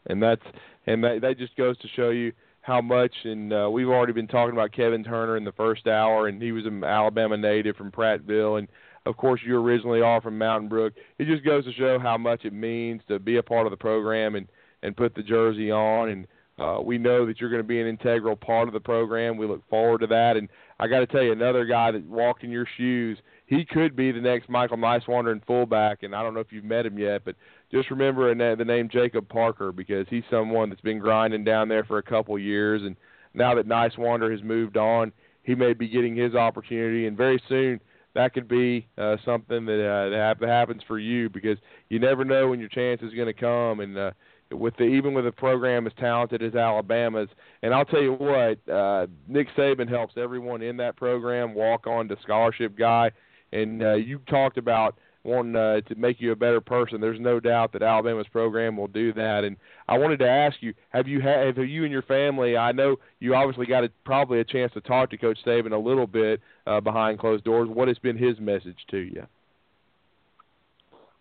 And 0.06 0.22
that's 0.22 0.42
and 0.92 1.04
that 1.04 1.20
that 1.22 1.38
just 1.38 1.56
goes 1.56 1.78
to 1.78 1.88
show 1.88 2.10
you 2.10 2.32
how 2.62 2.80
much. 2.80 3.12
And 3.24 3.52
uh, 3.52 3.68
we've 3.70 3.88
already 3.88 4.12
been 4.12 4.28
talking 4.28 4.52
about 4.52 4.72
Kevin 4.72 5.04
Turner 5.04 5.36
in 5.36 5.44
the 5.44 5.52
first 5.52 5.86
hour, 5.86 6.28
and 6.28 6.42
he 6.42 6.52
was 6.52 6.66
an 6.66 6.84
Alabama 6.84 7.36
native 7.36 7.76
from 7.76 7.90
Prattville, 7.90 8.58
and 8.58 8.68
of 9.06 9.16
course 9.16 9.40
you 9.44 9.56
originally 9.56 10.02
are 10.02 10.20
from 10.20 10.36
Mountain 10.36 10.68
Brook. 10.68 10.94
It 11.18 11.26
just 11.26 11.44
goes 11.44 11.64
to 11.64 11.72
show 11.72 11.98
how 11.98 12.18
much 12.18 12.44
it 12.44 12.52
means 12.52 13.02
to 13.08 13.18
be 13.18 13.36
a 13.36 13.42
part 13.42 13.66
of 13.66 13.70
the 13.70 13.76
program 13.76 14.34
and 14.34 14.48
and 14.82 14.96
put 14.96 15.14
the 15.14 15.22
jersey 15.22 15.70
on. 15.70 16.08
And 16.08 16.26
uh, 16.58 16.80
we 16.82 16.98
know 16.98 17.24
that 17.26 17.40
you're 17.40 17.50
going 17.50 17.62
to 17.62 17.68
be 17.68 17.80
an 17.80 17.86
integral 17.86 18.36
part 18.36 18.68
of 18.68 18.74
the 18.74 18.80
program. 18.80 19.36
We 19.36 19.46
look 19.46 19.66
forward 19.68 20.00
to 20.00 20.06
that. 20.08 20.36
And 20.36 20.48
I 20.78 20.88
got 20.88 21.00
to 21.00 21.06
tell 21.06 21.22
you, 21.22 21.32
another 21.32 21.64
guy 21.64 21.90
that 21.90 22.04
walked 22.04 22.44
in 22.44 22.50
your 22.50 22.66
shoes, 22.76 23.18
he 23.46 23.64
could 23.64 23.96
be 23.96 24.12
the 24.12 24.20
next 24.20 24.48
Michael 24.48 24.76
Nysewander 24.76 25.32
in 25.32 25.40
fullback. 25.46 26.02
And 26.02 26.14
I 26.14 26.22
don't 26.22 26.34
know 26.34 26.40
if 26.40 26.52
you've 26.52 26.64
met 26.64 26.86
him 26.86 26.98
yet, 26.98 27.24
but 27.24 27.36
just 27.70 27.90
remember 27.90 28.34
the 28.56 28.64
name 28.64 28.88
Jacob 28.90 29.28
Parker 29.28 29.72
because 29.72 30.06
he's 30.10 30.24
someone 30.30 30.68
that's 30.70 30.80
been 30.80 30.98
grinding 30.98 31.44
down 31.44 31.68
there 31.68 31.84
for 31.84 31.98
a 31.98 32.02
couple 32.02 32.38
years. 32.38 32.82
And 32.82 32.96
now 33.34 33.54
that 33.54 33.68
Nysewander 33.68 34.30
has 34.30 34.42
moved 34.42 34.76
on, 34.76 35.12
he 35.42 35.54
may 35.54 35.72
be 35.72 35.88
getting 35.88 36.16
his 36.16 36.34
opportunity. 36.34 37.06
And 37.06 37.16
very 37.16 37.42
soon, 37.48 37.80
that 38.14 38.34
could 38.34 38.48
be 38.48 38.88
uh, 38.98 39.16
something 39.24 39.66
that, 39.66 39.86
uh, 39.86 40.10
that 40.10 40.48
happens 40.48 40.82
for 40.88 40.98
you 40.98 41.30
because 41.30 41.58
you 41.88 42.00
never 42.00 42.24
know 42.24 42.48
when 42.48 42.58
your 42.58 42.68
chance 42.68 43.00
is 43.02 43.14
going 43.14 43.28
to 43.28 43.32
come. 43.32 43.80
And 43.80 43.96
uh, 43.96 44.10
with 44.52 44.76
the 44.76 44.84
even 44.84 45.14
with 45.14 45.26
a 45.26 45.32
program 45.32 45.86
as 45.86 45.92
talented 45.98 46.42
as 46.42 46.54
Alabama's. 46.54 47.28
And 47.62 47.72
I'll 47.72 47.84
tell 47.84 48.02
you 48.02 48.14
what, 48.14 48.68
uh, 48.68 49.06
Nick 49.28 49.48
Saban 49.56 49.88
helps 49.88 50.14
everyone 50.16 50.62
in 50.62 50.76
that 50.78 50.96
program 50.96 51.54
walk 51.54 51.86
on 51.86 52.08
to 52.08 52.16
scholarship 52.22 52.76
guy. 52.76 53.12
And 53.52 53.82
uh, 53.82 53.94
you 53.94 54.18
talked 54.28 54.58
about 54.58 54.98
wanting 55.22 55.56
uh, 55.56 55.80
to 55.82 55.94
make 55.96 56.20
you 56.20 56.32
a 56.32 56.36
better 56.36 56.60
person. 56.60 57.00
There's 57.00 57.20
no 57.20 57.40
doubt 57.40 57.72
that 57.72 57.82
Alabama's 57.82 58.26
program 58.28 58.76
will 58.76 58.88
do 58.88 59.12
that. 59.14 59.44
And 59.44 59.56
I 59.88 59.98
wanted 59.98 60.18
to 60.20 60.28
ask 60.28 60.56
you, 60.60 60.74
have 60.90 61.06
you 61.06 61.20
had, 61.20 61.56
have 61.56 61.68
you 61.68 61.84
and 61.84 61.92
your 61.92 62.02
family? 62.02 62.56
I 62.56 62.72
know 62.72 62.96
you 63.18 63.34
obviously 63.34 63.66
got 63.66 63.84
a, 63.84 63.90
probably 64.04 64.40
a 64.40 64.44
chance 64.44 64.72
to 64.74 64.80
talk 64.80 65.10
to 65.10 65.18
Coach 65.18 65.38
Saban 65.46 65.72
a 65.72 65.78
little 65.78 66.06
bit 66.06 66.40
uh, 66.66 66.80
behind 66.80 67.18
closed 67.18 67.44
doors. 67.44 67.68
What 67.68 67.88
has 67.88 67.98
been 67.98 68.16
his 68.16 68.38
message 68.40 68.78
to 68.90 68.98
you? 68.98 69.26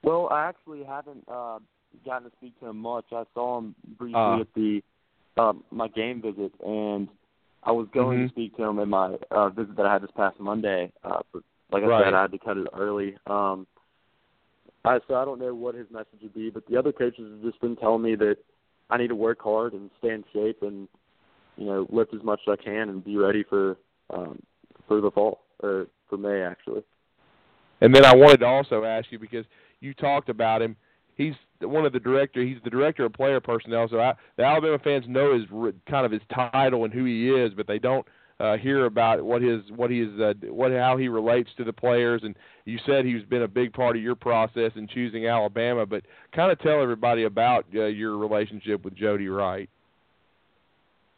Well, 0.03 0.29
I 0.31 0.47
actually 0.47 0.83
haven't. 0.83 1.25
Uh 1.27 1.59
gotten 2.05 2.29
to 2.29 2.35
speak 2.37 2.59
to 2.59 2.67
him 2.67 2.77
much. 2.77 3.05
I 3.11 3.23
saw 3.33 3.59
him 3.59 3.75
briefly 3.97 4.15
uh, 4.15 4.41
at 4.41 4.47
the 4.55 4.81
um, 5.37 5.63
my 5.71 5.87
game 5.87 6.21
visit, 6.21 6.51
and 6.65 7.07
I 7.63 7.71
was 7.71 7.87
going 7.93 8.19
mm-hmm. 8.19 8.27
to 8.27 8.33
speak 8.33 8.57
to 8.57 8.63
him 8.63 8.79
in 8.79 8.89
my 8.89 9.15
uh, 9.31 9.49
visit 9.49 9.75
that 9.77 9.85
I 9.85 9.93
had 9.93 10.03
this 10.03 10.11
past 10.15 10.39
Monday. 10.39 10.91
Uh, 11.03 11.19
but 11.31 11.43
like 11.71 11.83
I 11.83 11.87
right. 11.87 12.05
said, 12.05 12.13
I 12.13 12.21
had 12.23 12.31
to 12.31 12.39
cut 12.39 12.57
it 12.57 12.67
early. 12.75 13.15
Um, 13.27 13.67
I 14.85 14.99
so 15.07 15.15
I 15.15 15.25
don't 15.25 15.39
know 15.39 15.53
what 15.53 15.75
his 15.75 15.87
message 15.91 16.19
would 16.21 16.33
be, 16.33 16.49
but 16.49 16.65
the 16.67 16.77
other 16.77 16.91
coaches 16.91 17.31
have 17.31 17.41
just 17.41 17.61
been 17.61 17.75
telling 17.75 18.01
me 18.01 18.15
that 18.15 18.37
I 18.89 18.97
need 18.97 19.09
to 19.09 19.15
work 19.15 19.41
hard 19.41 19.73
and 19.73 19.89
stay 19.99 20.09
in 20.09 20.23
shape 20.33 20.61
and 20.61 20.87
you 21.57 21.65
know 21.65 21.87
lift 21.89 22.13
as 22.13 22.23
much 22.23 22.39
as 22.47 22.57
I 22.59 22.63
can 22.63 22.89
and 22.89 23.03
be 23.03 23.17
ready 23.17 23.43
for 23.43 23.77
um, 24.13 24.41
for 24.87 25.01
the 25.01 25.11
fall 25.11 25.41
or 25.61 25.87
for 26.09 26.17
May 26.17 26.41
actually. 26.41 26.83
And 27.81 27.95
then 27.95 28.05
I 28.05 28.15
wanted 28.15 28.41
to 28.41 28.45
also 28.45 28.83
ask 28.83 29.11
you 29.11 29.19
because 29.19 29.45
you 29.79 29.93
talked 29.93 30.29
about 30.29 30.61
him 30.61 30.75
he's 31.19 31.33
one 31.61 31.85
of 31.85 31.93
the 31.93 31.99
director. 31.99 32.41
He's 32.43 32.57
the 32.63 32.71
director 32.71 33.05
of 33.05 33.13
player 33.13 33.39
personnel. 33.39 33.87
So 33.91 33.99
I, 33.99 34.13
the 34.37 34.43
Alabama 34.43 34.79
fans 34.79 35.05
know 35.07 35.37
his 35.37 35.43
kind 35.87 36.05
of 36.05 36.11
his 36.11 36.21
title 36.33 36.85
and 36.85 36.93
who 36.93 37.05
he 37.05 37.29
is, 37.29 37.53
but 37.53 37.67
they 37.67 37.77
don't 37.77 38.07
uh, 38.39 38.57
hear 38.57 38.85
about 38.85 39.21
what 39.23 39.41
his 39.41 39.61
what 39.75 39.91
he 39.91 40.01
is 40.01 40.19
uh, 40.19 40.33
what 40.49 40.71
how 40.71 40.97
he 40.97 41.07
relates 41.07 41.49
to 41.57 41.63
the 41.63 41.73
players. 41.73 42.21
And 42.23 42.35
you 42.65 42.79
said 42.85 43.05
he's 43.05 43.23
been 43.23 43.43
a 43.43 43.47
big 43.47 43.73
part 43.73 43.97
of 43.97 44.01
your 44.01 44.15
process 44.15 44.71
in 44.75 44.87
choosing 44.87 45.27
Alabama, 45.27 45.85
but 45.85 46.03
kind 46.33 46.51
of 46.51 46.59
tell 46.59 46.81
everybody 46.81 47.23
about 47.23 47.65
uh, 47.75 47.85
your 47.85 48.17
relationship 48.17 48.83
with 48.85 48.95
Jody 48.95 49.27
Wright. 49.27 49.69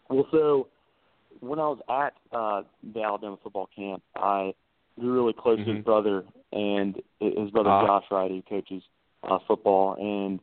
Well, 0.09 0.27
so 0.31 0.67
when 1.39 1.59
I 1.59 1.67
was 1.67 1.79
at 1.89 2.37
uh, 2.37 2.63
the 2.93 3.03
Alabama 3.03 3.37
football 3.41 3.69
camp, 3.75 4.01
I 4.15 4.53
grew 4.99 5.13
really 5.13 5.33
close 5.33 5.59
mm-hmm. 5.59 5.69
to 5.69 5.75
his 5.75 5.85
brother 5.85 6.23
and 6.51 6.95
his 7.19 7.49
brother 7.51 7.69
uh, 7.69 7.85
Josh 7.85 8.05
Wright, 8.11 8.31
who 8.31 8.41
coaches 8.41 8.83
uh, 9.23 9.37
football, 9.47 9.95
and 9.99 10.39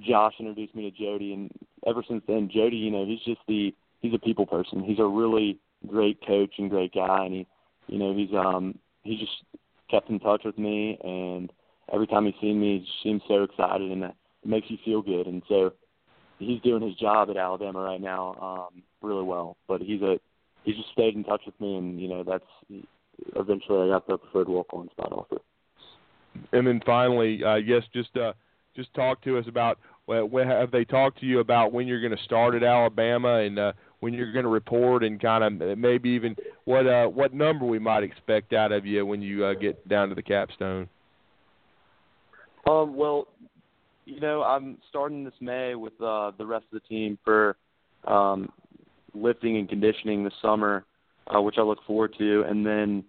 Josh 0.00 0.34
introduced 0.38 0.74
me 0.74 0.90
to 0.90 0.96
Jody, 0.96 1.32
and 1.32 1.50
ever 1.86 2.02
since 2.06 2.22
then, 2.26 2.50
Jody, 2.52 2.76
you 2.76 2.90
know, 2.90 3.06
he's 3.06 3.20
just 3.24 3.40
the 3.48 3.72
he's 4.00 4.12
a 4.12 4.18
people 4.18 4.46
person. 4.46 4.82
He's 4.82 4.98
a 4.98 5.06
really 5.06 5.58
great 5.86 6.18
coach 6.26 6.54
and 6.58 6.70
great 6.70 6.92
guy, 6.94 7.24
and 7.24 7.34
he, 7.34 7.46
you 7.86 7.98
know, 7.98 8.14
he's 8.14 8.32
um 8.34 8.78
he 9.02 9.16
just 9.16 9.32
kept 9.90 10.10
in 10.10 10.18
touch 10.18 10.42
with 10.44 10.58
me, 10.58 10.98
and 11.02 11.52
every 11.92 12.06
time 12.06 12.26
he's 12.26 12.34
seen 12.40 12.60
me, 12.60 12.78
he 12.78 12.84
just 12.84 13.02
seems 13.02 13.22
so 13.28 13.42
excited, 13.42 13.90
and 13.90 14.04
it 14.04 14.14
makes 14.44 14.70
you 14.70 14.78
feel 14.84 15.02
good, 15.02 15.26
and 15.26 15.42
so 15.48 15.72
he's 16.38 16.60
doing 16.62 16.82
his 16.82 16.96
job 16.96 17.30
at 17.30 17.36
Alabama 17.36 17.80
right 17.80 18.00
now 18.00 18.34
um 18.72 18.82
really 19.02 19.24
well. 19.24 19.56
But 19.68 19.80
he's 19.80 20.02
a 20.02 20.18
he's 20.64 20.76
just 20.76 20.90
stayed 20.92 21.14
in 21.14 21.24
touch 21.24 21.42
with 21.46 21.58
me, 21.60 21.76
and 21.76 22.00
you 22.00 22.08
know 22.08 22.24
that's 22.24 22.82
eventually 23.34 23.88
I 23.88 23.94
got 23.94 24.06
the 24.06 24.18
preferred 24.18 24.48
walk 24.48 24.68
on 24.72 24.90
spot 24.90 25.12
offer 25.12 25.40
and 26.52 26.66
then 26.66 26.80
finally, 26.84 27.42
uh, 27.44 27.56
yes, 27.56 27.82
just 27.92 28.16
uh, 28.16 28.32
just 28.74 28.92
talk 28.94 29.22
to 29.22 29.38
us 29.38 29.44
about 29.48 29.78
well, 30.06 30.28
have 30.44 30.70
they 30.70 30.84
talked 30.84 31.18
to 31.20 31.26
you 31.26 31.40
about 31.40 31.72
when 31.72 31.88
you're 31.88 32.00
going 32.00 32.16
to 32.16 32.24
start 32.24 32.54
at 32.54 32.62
Alabama 32.62 33.38
and 33.38 33.58
uh, 33.58 33.72
when 34.00 34.12
you're 34.12 34.32
going 34.32 34.44
to 34.44 34.50
report 34.50 35.02
and 35.02 35.20
kind 35.20 35.42
of 35.62 35.78
maybe 35.78 36.10
even 36.10 36.36
what 36.64 36.86
uh, 36.86 37.06
what 37.06 37.32
number 37.32 37.64
we 37.64 37.78
might 37.78 38.02
expect 38.02 38.52
out 38.52 38.72
of 38.72 38.84
you 38.84 39.04
when 39.06 39.22
you 39.22 39.44
uh, 39.44 39.54
get 39.54 39.86
down 39.88 40.08
to 40.08 40.14
the 40.14 40.22
capstone. 40.22 40.88
Um, 42.68 42.96
well, 42.96 43.28
you 44.04 44.20
know, 44.20 44.42
I'm 44.42 44.78
starting 44.88 45.24
this 45.24 45.34
May 45.40 45.74
with 45.74 46.00
uh, 46.00 46.32
the 46.38 46.46
rest 46.46 46.64
of 46.72 46.80
the 46.80 46.88
team 46.88 47.18
for 47.24 47.56
um, 48.06 48.50
lifting 49.14 49.56
and 49.56 49.68
conditioning 49.68 50.24
this 50.24 50.32
summer, 50.42 50.84
uh, 51.34 51.40
which 51.40 51.56
I 51.58 51.62
look 51.62 51.78
forward 51.86 52.14
to, 52.18 52.44
and 52.48 52.64
then 52.64 53.04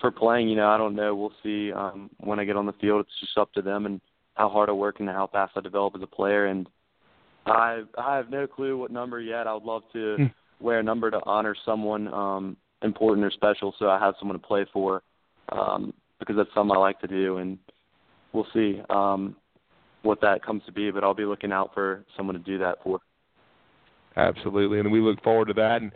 for 0.00 0.10
playing, 0.10 0.48
you 0.48 0.56
know, 0.56 0.68
I 0.68 0.78
don't 0.78 0.94
know. 0.94 1.14
We'll 1.14 1.32
see 1.42 1.72
um, 1.72 2.10
when 2.18 2.38
I 2.38 2.44
get 2.44 2.56
on 2.56 2.66
the 2.66 2.72
field. 2.74 3.00
It's 3.00 3.20
just 3.20 3.38
up 3.38 3.52
to 3.52 3.62
them 3.62 3.86
and 3.86 4.00
how 4.34 4.48
hard 4.48 4.68
I 4.68 4.72
work 4.72 5.00
and 5.00 5.08
how 5.08 5.26
fast 5.26 5.52
I 5.56 5.60
develop 5.60 5.94
as 5.94 6.02
a 6.02 6.06
player. 6.06 6.46
And 6.46 6.68
I 7.50 7.82
I 7.98 8.16
have 8.16 8.30
no 8.30 8.46
clue 8.46 8.78
what 8.78 8.90
number 8.90 9.20
yet. 9.20 9.46
I 9.46 9.54
would 9.54 9.64
love 9.64 9.82
to 9.92 10.16
Hmm. 10.16 10.26
wear 10.60 10.78
a 10.78 10.82
number 10.82 11.10
to 11.10 11.20
honor 11.24 11.54
someone 11.64 12.12
um, 12.12 12.56
important 12.82 13.24
or 13.24 13.30
special, 13.30 13.74
so 13.78 13.88
I 13.88 13.98
have 13.98 14.14
someone 14.18 14.38
to 14.38 14.46
play 14.46 14.66
for, 14.72 15.02
um, 15.50 15.92
because 16.18 16.36
that's 16.36 16.52
something 16.54 16.76
I 16.76 16.80
like 16.80 17.00
to 17.00 17.06
do. 17.06 17.38
And 17.38 17.58
we'll 18.32 18.46
see 18.52 18.80
um, 18.90 19.36
what 20.02 20.20
that 20.20 20.44
comes 20.44 20.62
to 20.66 20.72
be. 20.72 20.90
But 20.90 21.04
I'll 21.04 21.14
be 21.14 21.24
looking 21.24 21.52
out 21.52 21.72
for 21.74 22.04
someone 22.16 22.34
to 22.34 22.42
do 22.42 22.58
that 22.58 22.78
for. 22.82 23.00
Absolutely, 24.16 24.80
and 24.80 24.90
we 24.90 25.00
look 25.00 25.22
forward 25.22 25.48
to 25.48 25.54
that. 25.54 25.82
And 25.82 25.92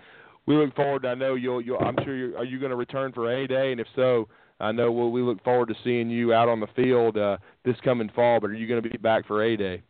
we 0.47 0.56
look 0.56 0.74
forward. 0.74 1.06
I 1.06 1.14
know 1.14 1.35
you'll. 1.35 1.60
you'll 1.60 1.78
I'm 1.78 1.97
sure. 2.05 2.16
You're, 2.16 2.39
are 2.39 2.44
you 2.44 2.59
going 2.59 2.70
to 2.70 2.76
return 2.76 3.12
for 3.12 3.32
a 3.32 3.47
day? 3.47 3.72
And 3.72 3.81
if 3.81 3.86
so, 3.97 4.28
I 4.60 4.72
know 4.72 4.93
we'll, 4.93 5.10
we 5.10 5.22
look 5.22 5.43
forward 5.43 5.68
to 5.68 5.74
seeing 5.82 6.10
you 6.10 6.32
out 6.32 6.48
on 6.48 6.60
the 6.60 6.68
field 6.76 7.16
uh, 7.16 7.39
this 7.64 7.76
coming 7.85 8.10
fall. 8.14 8.40
But 8.40 8.51
are 8.51 8.55
you 8.55 8.66
going 8.66 8.82
to 8.82 8.89
be 8.89 8.97
back 8.97 9.26
for 9.26 9.43
a 9.43 9.56
day? 9.56 9.82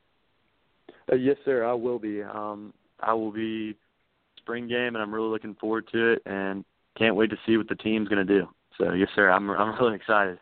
Uh, 1.10 1.16
yes, 1.16 1.36
sir. 1.44 1.64
I 1.64 1.74
will 1.74 1.98
be. 1.98 2.22
Um, 2.22 2.72
I 3.00 3.12
will 3.12 3.32
be 3.32 3.76
spring 4.38 4.68
game, 4.68 4.94
and 4.94 4.98
I'm 4.98 5.12
really 5.12 5.28
looking 5.28 5.54
forward 5.54 5.88
to 5.92 6.12
it, 6.12 6.22
and 6.26 6.64
can't 6.96 7.16
wait 7.16 7.30
to 7.30 7.36
see 7.46 7.56
what 7.56 7.68
the 7.68 7.74
team's 7.74 8.08
going 8.08 8.26
to 8.26 8.40
do. 8.40 8.48
So, 8.78 8.92
yes, 8.92 9.08
sir. 9.14 9.30
I'm 9.30 9.50
I'm 9.50 9.78
really 9.80 9.96
excited. 9.96 10.38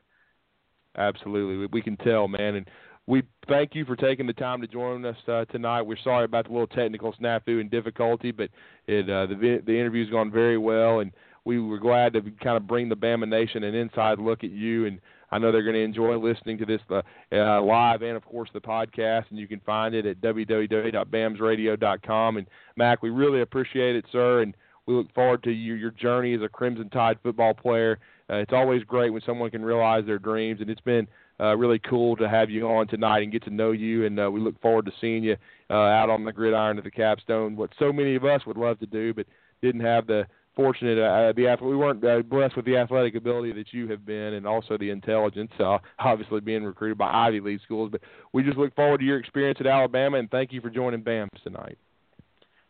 Absolutely, 0.96 1.66
we, 1.72 1.80
can 1.80 1.96
tell, 1.96 2.28
man. 2.28 2.56
And 2.56 2.68
we 3.06 3.22
thank 3.48 3.74
you 3.74 3.86
for 3.86 3.96
taking 3.96 4.26
the 4.26 4.34
time 4.34 4.60
to 4.60 4.66
join 4.66 5.04
us 5.06 5.16
uh, 5.26 5.46
tonight. 5.46 5.82
We're 5.82 5.96
sorry 6.04 6.24
about 6.24 6.46
the 6.46 6.52
little 6.52 6.66
technical 6.66 7.14
snafu 7.14 7.60
and 7.60 7.70
difficulty, 7.70 8.30
but 8.30 8.50
it 8.86 9.08
uh, 9.08 9.26
the 9.26 9.62
the 9.64 9.72
interview's 9.72 10.10
gone 10.10 10.30
very 10.30 10.58
well, 10.58 11.00
and 11.00 11.12
we 11.44 11.58
were 11.58 11.78
glad 11.78 12.12
to 12.12 12.20
kind 12.42 12.56
of 12.56 12.66
bring 12.66 12.88
the 12.88 12.96
Bama 12.96 13.26
Nation 13.26 13.64
an 13.64 13.74
inside 13.74 14.18
look 14.18 14.44
at 14.44 14.50
you. 14.50 14.86
And 14.86 15.00
I 15.32 15.38
know 15.38 15.50
they're 15.50 15.62
going 15.62 15.74
to 15.74 15.82
enjoy 15.82 16.16
listening 16.16 16.58
to 16.58 16.66
this 16.66 16.80
uh, 16.90 17.00
uh, 17.32 17.62
live 17.62 18.02
and, 18.02 18.16
of 18.16 18.24
course, 18.24 18.50
the 18.52 18.60
podcast. 18.60 19.24
And 19.30 19.38
you 19.38 19.48
can 19.48 19.60
find 19.60 19.94
it 19.94 20.04
at 20.06 20.20
www.bamsradio.com. 20.20 22.36
And 22.36 22.46
Mac, 22.76 23.02
we 23.02 23.08
really 23.10 23.40
appreciate 23.40 23.96
it, 23.96 24.04
sir, 24.12 24.42
and 24.42 24.54
we 24.86 24.94
look 24.94 25.12
forward 25.14 25.42
to 25.44 25.50
your 25.50 25.76
your 25.76 25.92
journey 25.92 26.34
as 26.34 26.42
a 26.42 26.48
Crimson 26.48 26.90
Tide 26.90 27.18
football 27.22 27.54
player. 27.54 27.98
Uh, 28.28 28.34
it's 28.36 28.52
always 28.52 28.82
great 28.84 29.10
when 29.10 29.22
someone 29.24 29.50
can 29.50 29.64
realize 29.64 30.04
their 30.06 30.18
dreams, 30.18 30.60
and 30.60 30.68
it's 30.68 30.80
been 30.80 31.06
uh, 31.40 31.56
really 31.56 31.78
cool 31.78 32.14
to 32.16 32.28
have 32.28 32.50
you 32.50 32.68
on 32.68 32.86
tonight 32.86 33.22
and 33.22 33.32
get 33.32 33.42
to 33.44 33.50
know 33.50 33.72
you. 33.72 34.04
And 34.06 34.20
uh, 34.20 34.30
we 34.30 34.40
look 34.40 34.60
forward 34.60 34.84
to 34.86 34.92
seeing 35.00 35.24
you 35.24 35.36
uh, 35.70 35.74
out 35.74 36.10
on 36.10 36.24
the 36.24 36.32
gridiron 36.32 36.78
at 36.78 36.84
the 36.84 36.90
capstone. 36.90 37.56
What 37.56 37.70
so 37.78 37.92
many 37.92 38.16
of 38.16 38.24
us 38.24 38.44
would 38.46 38.56
love 38.56 38.80
to 38.80 38.86
do, 38.86 39.14
but 39.14 39.26
didn't 39.62 39.82
have 39.82 40.06
the 40.06 40.26
fortunate 40.54 40.98
uh, 40.98 41.32
the 41.34 41.46
ath- 41.46 41.60
we 41.60 41.76
weren't 41.76 42.04
uh, 42.04 42.22
blessed 42.22 42.56
with 42.56 42.64
the 42.64 42.76
athletic 42.76 43.14
ability 43.14 43.52
that 43.52 43.72
you 43.72 43.88
have 43.88 44.04
been, 44.04 44.34
and 44.34 44.46
also 44.46 44.76
the 44.78 44.90
intelligence. 44.90 45.50
Uh, 45.58 45.78
obviously, 45.98 46.40
being 46.40 46.64
recruited 46.64 46.98
by 46.98 47.10
Ivy 47.10 47.40
League 47.40 47.60
schools, 47.64 47.90
but 47.90 48.00
we 48.32 48.42
just 48.42 48.58
look 48.58 48.74
forward 48.74 48.98
to 48.98 49.04
your 49.04 49.18
experience 49.18 49.58
at 49.60 49.66
Alabama, 49.66 50.18
and 50.18 50.30
thank 50.30 50.52
you 50.52 50.60
for 50.60 50.70
joining 50.70 51.02
BAMS 51.02 51.30
tonight. 51.42 51.78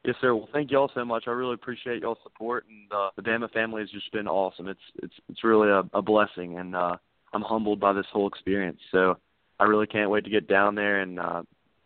Yes, 0.04 0.16
sir. 0.20 0.34
Well, 0.34 0.48
thank 0.52 0.70
y'all 0.70 0.90
so 0.94 1.04
much. 1.04 1.24
I 1.26 1.30
really 1.30 1.54
appreciate 1.54 2.02
y'all's 2.02 2.18
support, 2.24 2.66
and 2.68 2.92
uh, 2.92 3.10
the 3.14 3.22
Bama 3.22 3.50
family 3.52 3.82
has 3.82 3.90
just 3.90 4.10
been 4.12 4.26
awesome. 4.26 4.66
It's 4.68 4.80
it's 5.02 5.14
it's 5.28 5.44
really 5.44 5.68
a, 5.68 5.82
a 5.94 6.02
blessing, 6.02 6.58
and 6.58 6.74
uh, 6.74 6.96
I'm 7.32 7.42
humbled 7.42 7.78
by 7.78 7.92
this 7.92 8.06
whole 8.12 8.26
experience. 8.26 8.80
So 8.90 9.16
I 9.60 9.64
really 9.64 9.86
can't 9.86 10.10
wait 10.10 10.24
to 10.24 10.30
get 10.30 10.48
down 10.48 10.74
there 10.74 11.00
and 11.00 11.20
uh, 11.20 11.42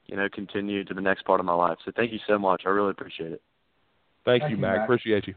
you 0.06 0.16
know 0.16 0.28
continue 0.32 0.82
to 0.84 0.94
the 0.94 1.00
next 1.02 1.26
part 1.26 1.40
of 1.40 1.46
my 1.46 1.54
life. 1.54 1.76
So 1.84 1.92
thank 1.94 2.10
you 2.10 2.18
so 2.26 2.38
much. 2.38 2.62
I 2.64 2.70
really 2.70 2.90
appreciate 2.90 3.32
it. 3.32 3.42
Thank, 4.24 4.42
Thank 4.42 4.50
you, 4.50 4.56
you, 4.56 4.62
Mac. 4.62 4.76
Mac. 4.78 4.84
Appreciate 4.84 5.26
you. 5.28 5.34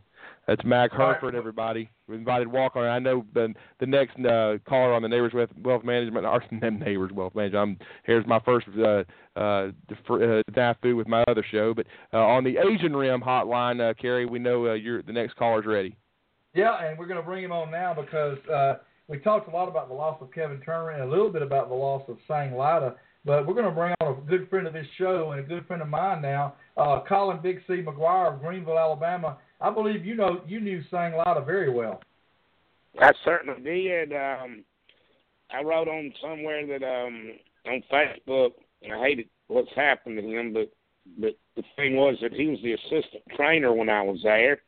That's 0.50 0.66
Mac 0.66 0.92
Hereford, 0.92 1.36
everybody. 1.36 1.92
We 2.08 2.16
invited 2.16 2.48
Walker. 2.48 2.90
I 2.90 2.98
know 2.98 3.24
the 3.36 3.54
the 3.80 3.86
next 3.86 4.18
uh, 4.20 4.58
caller 4.68 4.96
on 4.96 5.04
the 5.04 5.08
Neighbors 5.08 5.32
Wealth, 5.32 5.52
Wealth 5.62 5.84
Management, 5.84 6.26
or 6.26 6.42
Neighbors 6.52 7.12
Wealth 7.14 7.36
Management. 7.36 7.80
I'm, 7.80 7.88
here's 8.04 8.26
my 8.26 8.40
first 8.40 8.66
uh, 8.76 9.04
uh, 9.40 9.68
def- 9.88 10.00
uh, 10.10 10.42
snafu 10.52 10.98
with 10.98 11.08
my 11.08 11.24
other 11.28 11.46
show. 11.52 11.76
But 11.76 11.86
uh, 12.12 12.26
on 12.26 12.44
the 12.44 12.58
Asian 12.58 12.96
Rim 12.96 13.22
hotline, 13.22 13.92
uh, 13.92 13.94
Cary, 13.94 14.26
we 14.26 14.40
know 14.40 14.70
uh, 14.70 14.74
you're 14.74 15.04
the 15.04 15.14
next 15.14 15.36
caller's 15.36 15.68
ready. 15.68 15.96
Yeah, 16.56 16.84
and 16.84 16.98
we're 16.98 17.06
going 17.06 17.22
to 17.22 17.26
bring 17.26 17.44
him 17.44 17.52
on 17.52 17.70
now 17.70 17.94
because 17.94 18.40
uh, 18.52 18.78
we 19.08 19.20
talked 19.20 19.48
a 19.50 19.52
lot 19.52 19.68
about 19.68 19.88
the 19.88 19.94
loss 19.94 20.18
of 20.20 20.34
Kevin 20.34 20.62
Turner 20.62 20.90
and 20.90 21.04
a 21.04 21.08
little 21.08 21.30
bit 21.30 21.44
about 21.44 21.70
the 21.70 21.76
loss 21.76 22.02
of 22.08 22.18
Sang 22.28 22.56
Lyda. 22.56 22.96
But 23.24 23.46
we're 23.46 23.54
going 23.54 23.66
to 23.66 23.72
bring 23.72 23.94
on 24.02 24.18
a 24.18 24.28
good 24.28 24.50
friend 24.50 24.66
of 24.66 24.74
this 24.74 24.88
show 24.98 25.30
and 25.30 25.42
a 25.42 25.44
good 25.44 25.68
friend 25.68 25.84
of 25.84 25.90
mine 25.90 26.24
now, 26.24 26.56
uh, 26.76 27.02
Colin 27.08 27.40
Big 27.40 27.60
C. 27.68 27.84
McGuire 27.84 28.34
of 28.34 28.42
Greenville, 28.42 28.80
Alabama. 28.80 29.38
I 29.61 29.69
believe 29.69 30.06
you 30.06 30.15
know 30.15 30.41
you 30.48 30.60
knew 30.60 30.81
Sang 30.90 31.14
Lyda 31.15 31.41
very 31.45 31.69
well. 31.69 32.02
I 32.99 33.11
certainly 33.23 33.61
did. 33.61 34.14
Um, 34.14 34.64
I 35.52 35.64
wrote 35.64 35.88
on 35.88 36.14
somewhere 36.22 36.65
that 36.68 36.84
um, 36.84 37.34
on 37.65 37.84
Facebook, 37.91 38.52
and 38.81 38.94
I 38.94 38.99
hated 39.02 39.30
what's 39.48 39.73
happened 39.76 40.18
to 40.18 40.23
him, 40.23 40.53
but 40.53 40.72
but 41.18 41.36
the 41.56 41.64
thing 41.76 41.95
was 41.95 42.18
that 42.22 42.34
he 42.34 42.48
was 42.48 42.60
the 42.64 42.73
assistant 42.73 43.23
trainer 43.36 43.73
when 43.73 43.90
I 43.90 44.02
was 44.02 44.19
there. 44.23 44.61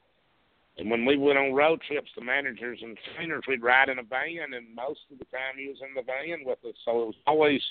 And 0.77 0.89
when 0.89 1.05
we 1.05 1.17
went 1.17 1.37
on 1.37 1.53
road 1.53 1.81
trips, 1.87 2.09
the 2.15 2.23
managers 2.23 2.79
and 2.81 2.97
trainers 3.15 3.43
we'd 3.47 3.61
ride 3.61 3.89
in 3.89 3.99
a 3.99 4.03
van, 4.03 4.53
and 4.55 4.73
most 4.73 5.01
of 5.11 5.19
the 5.19 5.25
time 5.25 5.57
he 5.57 5.67
was 5.67 5.77
in 5.81 5.93
the 5.93 6.01
van 6.01 6.45
with 6.45 6.59
us. 6.65 6.75
So 6.85 7.03
it 7.03 7.05
was 7.07 7.15
always 7.27 7.61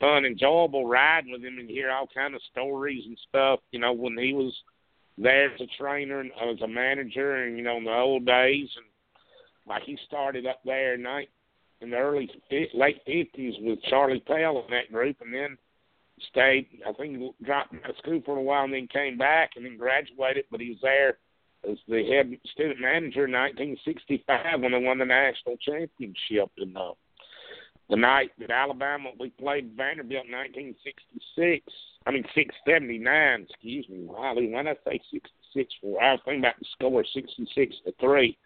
fun, 0.00 0.24
enjoyable 0.24 0.86
riding 0.86 1.32
with 1.32 1.42
him 1.42 1.58
and 1.58 1.70
hear 1.70 1.90
all 1.90 2.08
kind 2.12 2.34
of 2.34 2.42
stories 2.50 3.04
and 3.06 3.18
stuff. 3.28 3.60
You 3.70 3.78
know, 3.78 3.92
when 3.92 4.18
he 4.18 4.32
was 4.32 4.52
there 5.18 5.52
as 5.52 5.60
a 5.60 5.66
trainer 5.78 6.20
and 6.20 6.30
as 6.32 6.60
a 6.62 6.68
manager, 6.68 7.36
and 7.36 7.56
you 7.56 7.64
know, 7.64 7.76
in 7.76 7.84
the 7.84 7.92
old 7.92 8.26
days, 8.26 8.68
and 8.76 8.86
like 9.66 9.82
he 9.84 9.98
started 10.06 10.46
up 10.46 10.60
there 10.64 10.94
in, 10.94 11.02
night, 11.02 11.30
in 11.80 11.90
the 11.90 11.96
early 11.96 12.30
late 12.74 13.00
fifties 13.06 13.54
with 13.60 13.82
Charlie 13.84 14.22
Pell 14.26 14.64
in 14.66 14.70
that 14.70 14.92
group, 14.92 15.16
and 15.20 15.32
then 15.32 15.58
stayed. 16.30 16.68
I 16.86 16.92
think 16.92 17.18
he 17.18 17.30
dropped 17.44 17.74
out 17.74 17.90
of 17.90 17.96
school 17.98 18.22
for 18.24 18.36
a 18.36 18.42
while, 18.42 18.64
and 18.64 18.74
then 18.74 18.88
came 18.88 19.18
back, 19.18 19.52
and 19.56 19.64
then 19.64 19.76
graduated. 19.76 20.44
But 20.50 20.60
he 20.60 20.70
was 20.70 20.78
there 20.82 21.18
as 21.70 21.78
the 21.88 22.04
head 22.06 22.36
student 22.52 22.80
manager 22.80 23.24
in 23.24 23.32
1965 23.32 24.60
when 24.60 24.72
they 24.72 24.78
won 24.78 24.98
the 24.98 25.04
national 25.04 25.56
championship. 25.56 26.50
And 26.58 26.76
uh, 26.76 26.92
the 27.88 27.96
night 27.96 28.30
that 28.38 28.50
Alabama 28.50 29.10
we 29.18 29.30
played 29.30 29.72
Vanderbilt 29.76 30.26
in 30.26 30.32
1966. 30.32 31.72
I 32.06 32.10
mean 32.10 32.24
679. 32.34 33.46
Excuse 33.48 33.88
me. 33.88 34.04
Wiley, 34.04 34.48
why 34.48 34.62
did 34.62 34.76
I 34.86 34.90
say 34.90 35.00
66 35.12 35.74
for? 35.80 36.02
I 36.02 36.12
was 36.12 36.20
thinking 36.24 36.40
about 36.40 36.58
the 36.58 36.66
score 36.72 37.04
66 37.12 37.76
to 37.84 37.94
three. 38.00 38.36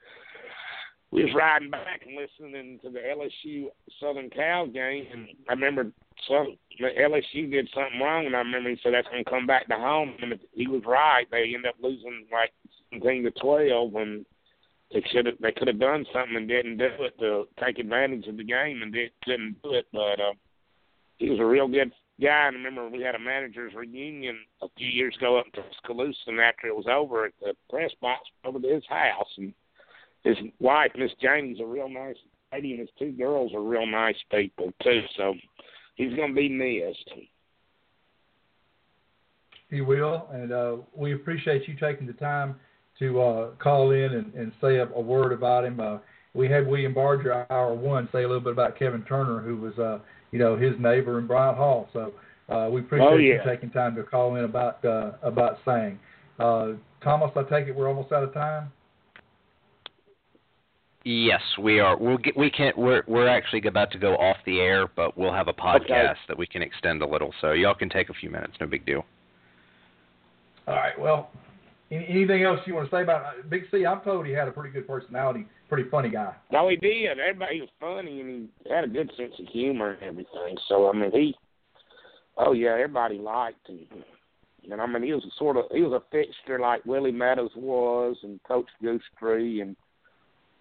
We 1.12 1.25
was 1.25 1.35
riding 1.35 1.71
back 1.71 2.03
and 2.07 2.17
listening 2.17 2.79
to 2.85 2.91
the 2.91 3.01
LSU 3.01 3.67
Southern 4.01 4.31
Cal 4.31 4.69
game, 4.69 5.07
and 5.12 5.27
I 5.49 5.55
remember 5.55 5.91
some 6.29 6.57
the 6.79 6.87
LSU 6.87 7.51
did 7.51 7.69
something 7.75 8.01
wrong, 8.01 8.27
and 8.27 8.37
I 8.37 8.39
remember 8.39 8.71
he 8.71 8.79
said 8.81 8.95
that's 8.95 9.09
to 9.09 9.25
come 9.25 9.47
back 9.47 9.67
to 9.69 9.75
home, 9.75 10.15
and 10.23 10.39
he 10.53 10.69
was 10.69 10.83
right. 10.87 11.27
They 11.31 11.53
ended 11.55 11.67
up 11.67 11.75
losing 11.83 12.27
like 12.31 12.53
17 12.93 13.25
to 13.25 13.31
12, 13.33 13.95
and 13.97 14.25
they 14.93 15.03
should 15.12 15.27
have 15.27 15.37
they 15.41 15.53
could 15.53 15.69
have 15.69 15.79
done 15.79 16.05
something 16.12 16.37
and 16.37 16.49
didn't 16.49 16.79
do 16.79 16.89
it 17.01 17.19
to 17.19 17.47
take 17.62 17.79
advantage 17.79 18.27
of 18.27 18.37
the 18.37 18.45
game 18.45 18.83
and 18.83 18.93
did, 18.93 19.11
didn't 19.27 19.62
do 19.62 19.75
it. 19.75 19.87
But 19.93 20.21
uh, 20.21 20.33
he 21.19 21.31
was 21.31 21.39
a 21.39 21.45
real 21.45 21.69
good 21.69 21.93
guy. 22.21 22.49
And 22.49 22.57
I 22.57 22.59
remember 22.59 22.89
we 22.89 23.03
had 23.03 23.15
a 23.15 23.19
managers 23.19 23.73
reunion 23.75 24.39
a 24.62 24.67
few 24.77 24.89
years 24.89 25.17
ago 25.17 25.39
up 25.39 25.47
in 25.47 25.62
Tuscaloosa, 25.62 26.19
and 26.27 26.41
after 26.41 26.67
it 26.67 26.77
was 26.77 26.87
over 26.91 27.27
at 27.27 27.33
the 27.41 27.55
press 27.69 27.93
box 28.01 28.21
over 28.45 28.59
to 28.59 28.69
his 28.69 28.85
house, 28.89 29.31
and 29.37 29.55
his 30.25 30.37
wife, 30.59 30.91
Miss 30.97 31.12
Janie's 31.23 31.61
a 31.61 31.65
real 31.65 31.89
nice 31.89 32.17
lady, 32.53 32.73
and 32.73 32.81
his 32.81 32.91
two 32.99 33.12
girls 33.12 33.53
are 33.55 33.62
real 33.62 33.87
nice 33.87 34.19
people 34.33 34.73
too. 34.83 35.03
So 35.17 35.35
he's 35.95 36.15
going 36.15 36.31
to 36.31 36.35
be 36.35 36.49
missed. 36.49 37.11
He 39.71 39.83
will, 39.83 40.27
and 40.33 40.53
uh, 40.53 40.77
we 40.97 41.15
appreciate 41.15 41.69
you 41.69 41.77
taking 41.77 42.09
the 42.09 42.12
time 42.15 42.57
to 43.01 43.20
uh, 43.20 43.51
call 43.59 43.90
in 43.90 44.14
and, 44.14 44.32
and 44.35 44.52
say 44.60 44.77
a, 44.77 44.85
a 44.85 45.01
word 45.01 45.32
about 45.32 45.64
him. 45.64 45.81
Uh, 45.81 45.98
we 46.35 46.48
had 46.48 46.66
William 46.66 46.94
Barger, 46.94 47.47
hour 47.51 47.74
one, 47.74 48.09
say 48.12 48.22
a 48.22 48.28
little 48.28 48.40
bit 48.40 48.52
about 48.52 48.78
Kevin 48.78 49.02
Turner, 49.02 49.40
who 49.40 49.56
was, 49.56 49.77
uh, 49.78 49.98
you 50.31 50.39
know, 50.39 50.56
his 50.56 50.74
neighbor 50.78 51.18
in 51.18 51.27
Bryant 51.27 51.56
Hall. 51.56 51.89
So 51.93 52.12
uh, 52.48 52.68
we 52.70 52.81
appreciate 52.81 53.09
Oh, 53.09 53.16
you 53.16 53.40
taking 53.44 53.70
time 53.70 53.97
to 53.97 54.05
call 54.05 54.36
in 54.36 54.44
about 54.44 54.85
uh, 54.85 55.12
about 55.22 55.59
Sang. 55.64 55.98
Uh, 56.39 56.72
Thomas, 57.02 57.31
I 57.35 57.43
take 57.43 57.66
it 57.66 57.74
we're 57.74 57.89
almost 57.89 58.12
out 58.12 58.22
of 58.22 58.32
time. 58.32 58.70
Yes, 61.05 61.40
we 61.59 61.81
are. 61.81 61.97
We'll 61.97 62.18
get. 62.18 62.36
We 62.36 62.51
can't. 62.51 62.77
We're 62.77 63.02
we're 63.09 63.27
actually 63.27 63.66
about 63.66 63.90
to 63.93 63.98
go 63.98 64.16
off 64.16 64.36
the 64.44 64.60
air, 64.60 64.86
but 64.94 65.16
we'll 65.16 65.32
have 65.32 65.48
a 65.48 65.52
podcast 65.52 66.16
that 66.28 66.36
we 66.36 66.47
can 66.47 66.60
extend 66.60 67.01
a 67.01 67.06
little. 67.06 67.32
So 67.40 67.52
y'all 67.52 67.74
can 67.74 67.89
take 67.89 68.10
a 68.10 68.14
few 68.14 68.28
minutes. 68.28 68.52
No 68.60 68.66
big 68.66 68.85
deal. 68.85 69.05
All 70.68 70.74
right. 70.74 70.98
Well, 70.98 71.31
Any, 71.91 72.07
anything 72.09 72.45
else 72.45 72.61
you 72.67 72.75
want 72.75 72.89
to 72.89 72.97
say 72.97 73.03
about 73.03 73.23
uh, 73.23 73.43
Big 73.49 73.62
C? 73.71 73.85
I'm 73.85 74.01
told 74.03 74.27
he 74.27 74.33
had 74.33 74.49
a 74.49 74.53
pretty 74.53 74.73
good 74.73 74.87
personality, 74.87 75.47
pretty 75.69 75.89
funny 75.91 76.09
guy. 76.09 76.35
No, 76.53 76.69
he 76.69 76.77
did. 76.77 77.19
Everybody 77.19 77.61
was 77.61 77.71
funny, 77.81 78.21
and 78.21 78.49
he 78.65 78.73
had 78.73 78.85
a 78.85 78.89
good 78.89 79.11
sense 79.17 79.33
of 79.39 79.47
humor 79.47 79.93
and 79.93 80.03
everything. 80.03 80.57
So 80.69 80.89
I 80.89 80.93
mean, 80.93 81.11
he, 81.12 81.35
oh 82.37 82.53
yeah, 82.53 82.75
everybody 82.75 83.19
liked 83.19 83.69
him. 83.69 83.87
And 84.71 84.81
I 84.81 84.87
mean, 84.87 85.03
he 85.03 85.12
was 85.12 85.25
a 85.25 85.35
sort 85.39 85.57
of 85.57 85.65
he 85.73 85.83
was 85.83 85.93
a 85.93 86.11
fixture 86.11 86.61
like 86.61 86.85
Willie 86.85 87.12
Meadows 87.12 87.51
was, 87.57 88.17
and 88.23 88.43
Coach 88.45 88.69
Goose 88.81 89.03
Tree, 89.19 89.61
and 89.61 89.75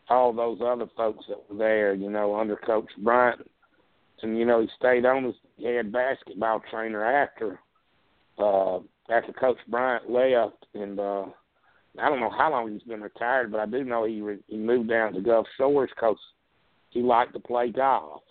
all 0.10 0.34
those 0.34 0.60
other 0.66 0.88
folks 0.98 1.26
that 1.30 1.38
were 1.50 1.58
there. 1.58 1.94
You 1.94 2.10
know, 2.10 2.40
under 2.40 2.56
Coach 2.56 2.90
Bryant, 2.98 3.48
and 4.24 4.38
you 4.38 4.46
know 4.46 4.62
he 4.62 4.68
stayed 4.78 5.06
on 5.06 5.26
as 5.26 5.36
head 5.64 5.92
basketball 5.92 6.62
trainer 6.72 7.04
after 7.04 7.60
uh 8.40 8.80
after 9.10 9.34
Coach 9.34 9.58
Bryant 9.68 10.10
left, 10.10 10.66
and 10.74 11.00
uh 11.00 11.26
I 12.00 12.08
don't 12.08 12.20
know 12.20 12.30
how 12.30 12.52
long 12.52 12.72
he's 12.72 12.84
been 12.84 13.02
retired, 13.02 13.52
but 13.52 13.60
I 13.60 13.66
do 13.66 13.84
know 13.84 14.06
he 14.06 14.22
re- 14.22 14.44
he 14.48 14.58
moved 14.58 14.90
down 14.90 15.14
to 15.14 15.22
Gulf 15.22 15.48
Shores 15.58 15.90
because 15.96 16.18
he 16.90 17.02
liked 17.02 17.34
to 17.34 17.40
play 17.40 17.72
golf, 17.72 18.22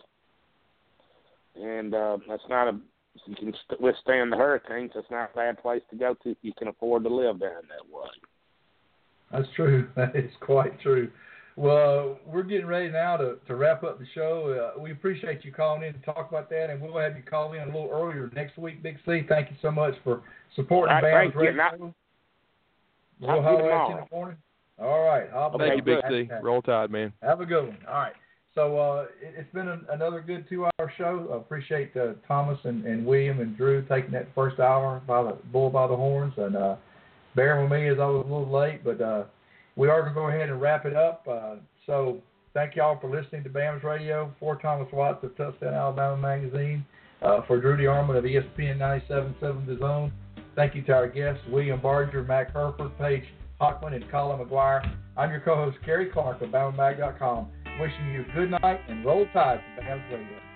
and 1.56 1.94
uh 1.94 2.18
that's 2.28 2.42
not 2.48 2.68
a 2.68 2.78
you 3.26 3.34
can 3.34 3.52
st- 3.66 3.80
withstand 3.80 4.32
the 4.32 4.36
hurricanes. 4.36 4.92
That's 4.94 5.10
not 5.10 5.30
a 5.32 5.36
bad 5.36 5.60
place 5.60 5.82
to 5.90 5.96
go 5.96 6.14
to 6.22 6.30
if 6.30 6.38
you 6.42 6.52
can 6.56 6.68
afford 6.68 7.02
to 7.02 7.08
live 7.08 7.40
down 7.40 7.62
that 7.68 7.92
way. 7.92 8.08
That's 9.32 9.48
true. 9.56 9.88
That 9.96 10.14
is 10.14 10.30
quite 10.40 10.80
true. 10.80 11.10
Well, 11.58 12.20
we're 12.24 12.44
getting 12.44 12.66
ready 12.66 12.88
now 12.88 13.16
to, 13.16 13.38
to 13.48 13.56
wrap 13.56 13.82
up 13.82 13.98
the 13.98 14.06
show. 14.14 14.72
Uh, 14.76 14.80
we 14.80 14.92
appreciate 14.92 15.44
you 15.44 15.50
calling 15.50 15.82
in 15.82 15.92
to 15.92 15.98
talk 16.02 16.28
about 16.28 16.48
that, 16.50 16.70
and 16.70 16.80
we'll 16.80 16.96
have 16.98 17.16
you 17.16 17.22
call 17.24 17.52
in 17.52 17.62
a 17.62 17.66
little 17.66 17.90
earlier 17.92 18.30
next 18.32 18.56
week, 18.58 18.80
Big 18.80 18.96
C. 19.04 19.22
Thank 19.28 19.50
you 19.50 19.56
so 19.60 19.72
much 19.72 19.94
for 20.04 20.22
supporting 20.54 20.94
All 20.94 21.02
right, 21.02 21.12
Bams 21.12 21.32
thank 21.32 21.34
you. 21.34 21.40
Radio. 21.40 21.94
We'll 23.18 23.42
holler 23.42 23.72
at 23.72 23.88
you 23.88 23.94
in 23.96 24.00
the 24.08 24.16
morning. 24.16 24.36
All 24.78 25.04
right. 25.04 25.28
I'll 25.34 25.50
be 25.50 25.64
Thank 25.64 25.76
you, 25.78 25.82
Big. 25.82 26.04
C. 26.08 26.30
Roll 26.40 26.62
Tide, 26.62 26.92
man. 26.92 27.12
Have 27.22 27.40
a 27.40 27.46
good 27.46 27.66
one. 27.66 27.78
All 27.88 27.94
right. 27.94 28.12
So 28.54 28.78
uh, 28.78 29.06
it, 29.20 29.34
it's 29.38 29.52
been 29.52 29.66
an, 29.66 29.84
another 29.90 30.20
good 30.20 30.48
two-hour 30.48 30.92
show. 30.96 31.28
I 31.32 31.36
appreciate 31.38 31.96
uh, 31.96 32.12
Thomas 32.28 32.60
and, 32.62 32.84
and 32.84 33.04
William 33.04 33.40
and 33.40 33.56
Drew 33.56 33.82
taking 33.88 34.12
that 34.12 34.28
first 34.32 34.60
hour 34.60 35.02
by 35.08 35.24
the 35.24 35.36
bull 35.52 35.70
by 35.70 35.88
the 35.88 35.96
horns 35.96 36.34
and 36.36 36.54
uh, 36.54 36.76
bearing 37.34 37.68
with 37.68 37.80
me 37.80 37.88
as 37.88 37.98
I 37.98 38.06
was 38.06 38.24
a 38.24 38.32
little 38.32 38.48
late, 38.48 38.84
but 38.84 39.00
uh, 39.00 39.24
we 39.78 39.88
are 39.88 40.02
going 40.02 40.12
to 40.12 40.20
go 40.20 40.28
ahead 40.28 40.50
and 40.50 40.60
wrap 40.60 40.84
it 40.84 40.96
up. 40.96 41.24
Uh, 41.30 41.54
so 41.86 42.20
thank 42.52 42.74
y'all 42.74 42.98
for 43.00 43.08
listening 43.08 43.44
to 43.44 43.48
BAMS 43.48 43.84
Radio. 43.84 44.34
For 44.40 44.56
Thomas 44.56 44.88
Watts 44.92 45.22
of 45.24 45.36
Touchdown 45.36 45.72
Alabama 45.72 46.16
Magazine, 46.16 46.84
uh, 47.22 47.42
for 47.46 47.60
Drew 47.60 47.76
DeArmond 47.76 48.18
of 48.18 48.24
ESPN 48.24 48.78
97.7 48.78 49.66
The 49.66 49.78
Zone. 49.78 50.12
Thank 50.56 50.74
you 50.74 50.82
to 50.82 50.92
our 50.92 51.08
guests, 51.08 51.40
William 51.48 51.80
Barger, 51.80 52.24
Mac 52.24 52.52
Hereford, 52.52 52.98
Paige 52.98 53.22
Hockman, 53.60 53.94
and 53.94 54.10
Colin 54.10 54.44
McGuire. 54.44 54.96
I'm 55.16 55.30
your 55.30 55.40
co-host, 55.40 55.78
Cary 55.84 56.10
Clark 56.10 56.42
of 56.42 56.50
BamaMag.com, 56.50 57.48
wishing 57.80 58.12
you 58.12 58.24
a 58.28 58.34
good 58.34 58.50
night 58.50 58.80
and 58.88 59.04
roll 59.04 59.26
tide 59.32 59.60
from 59.76 59.86
BAMS 59.86 60.02
Radio. 60.12 60.47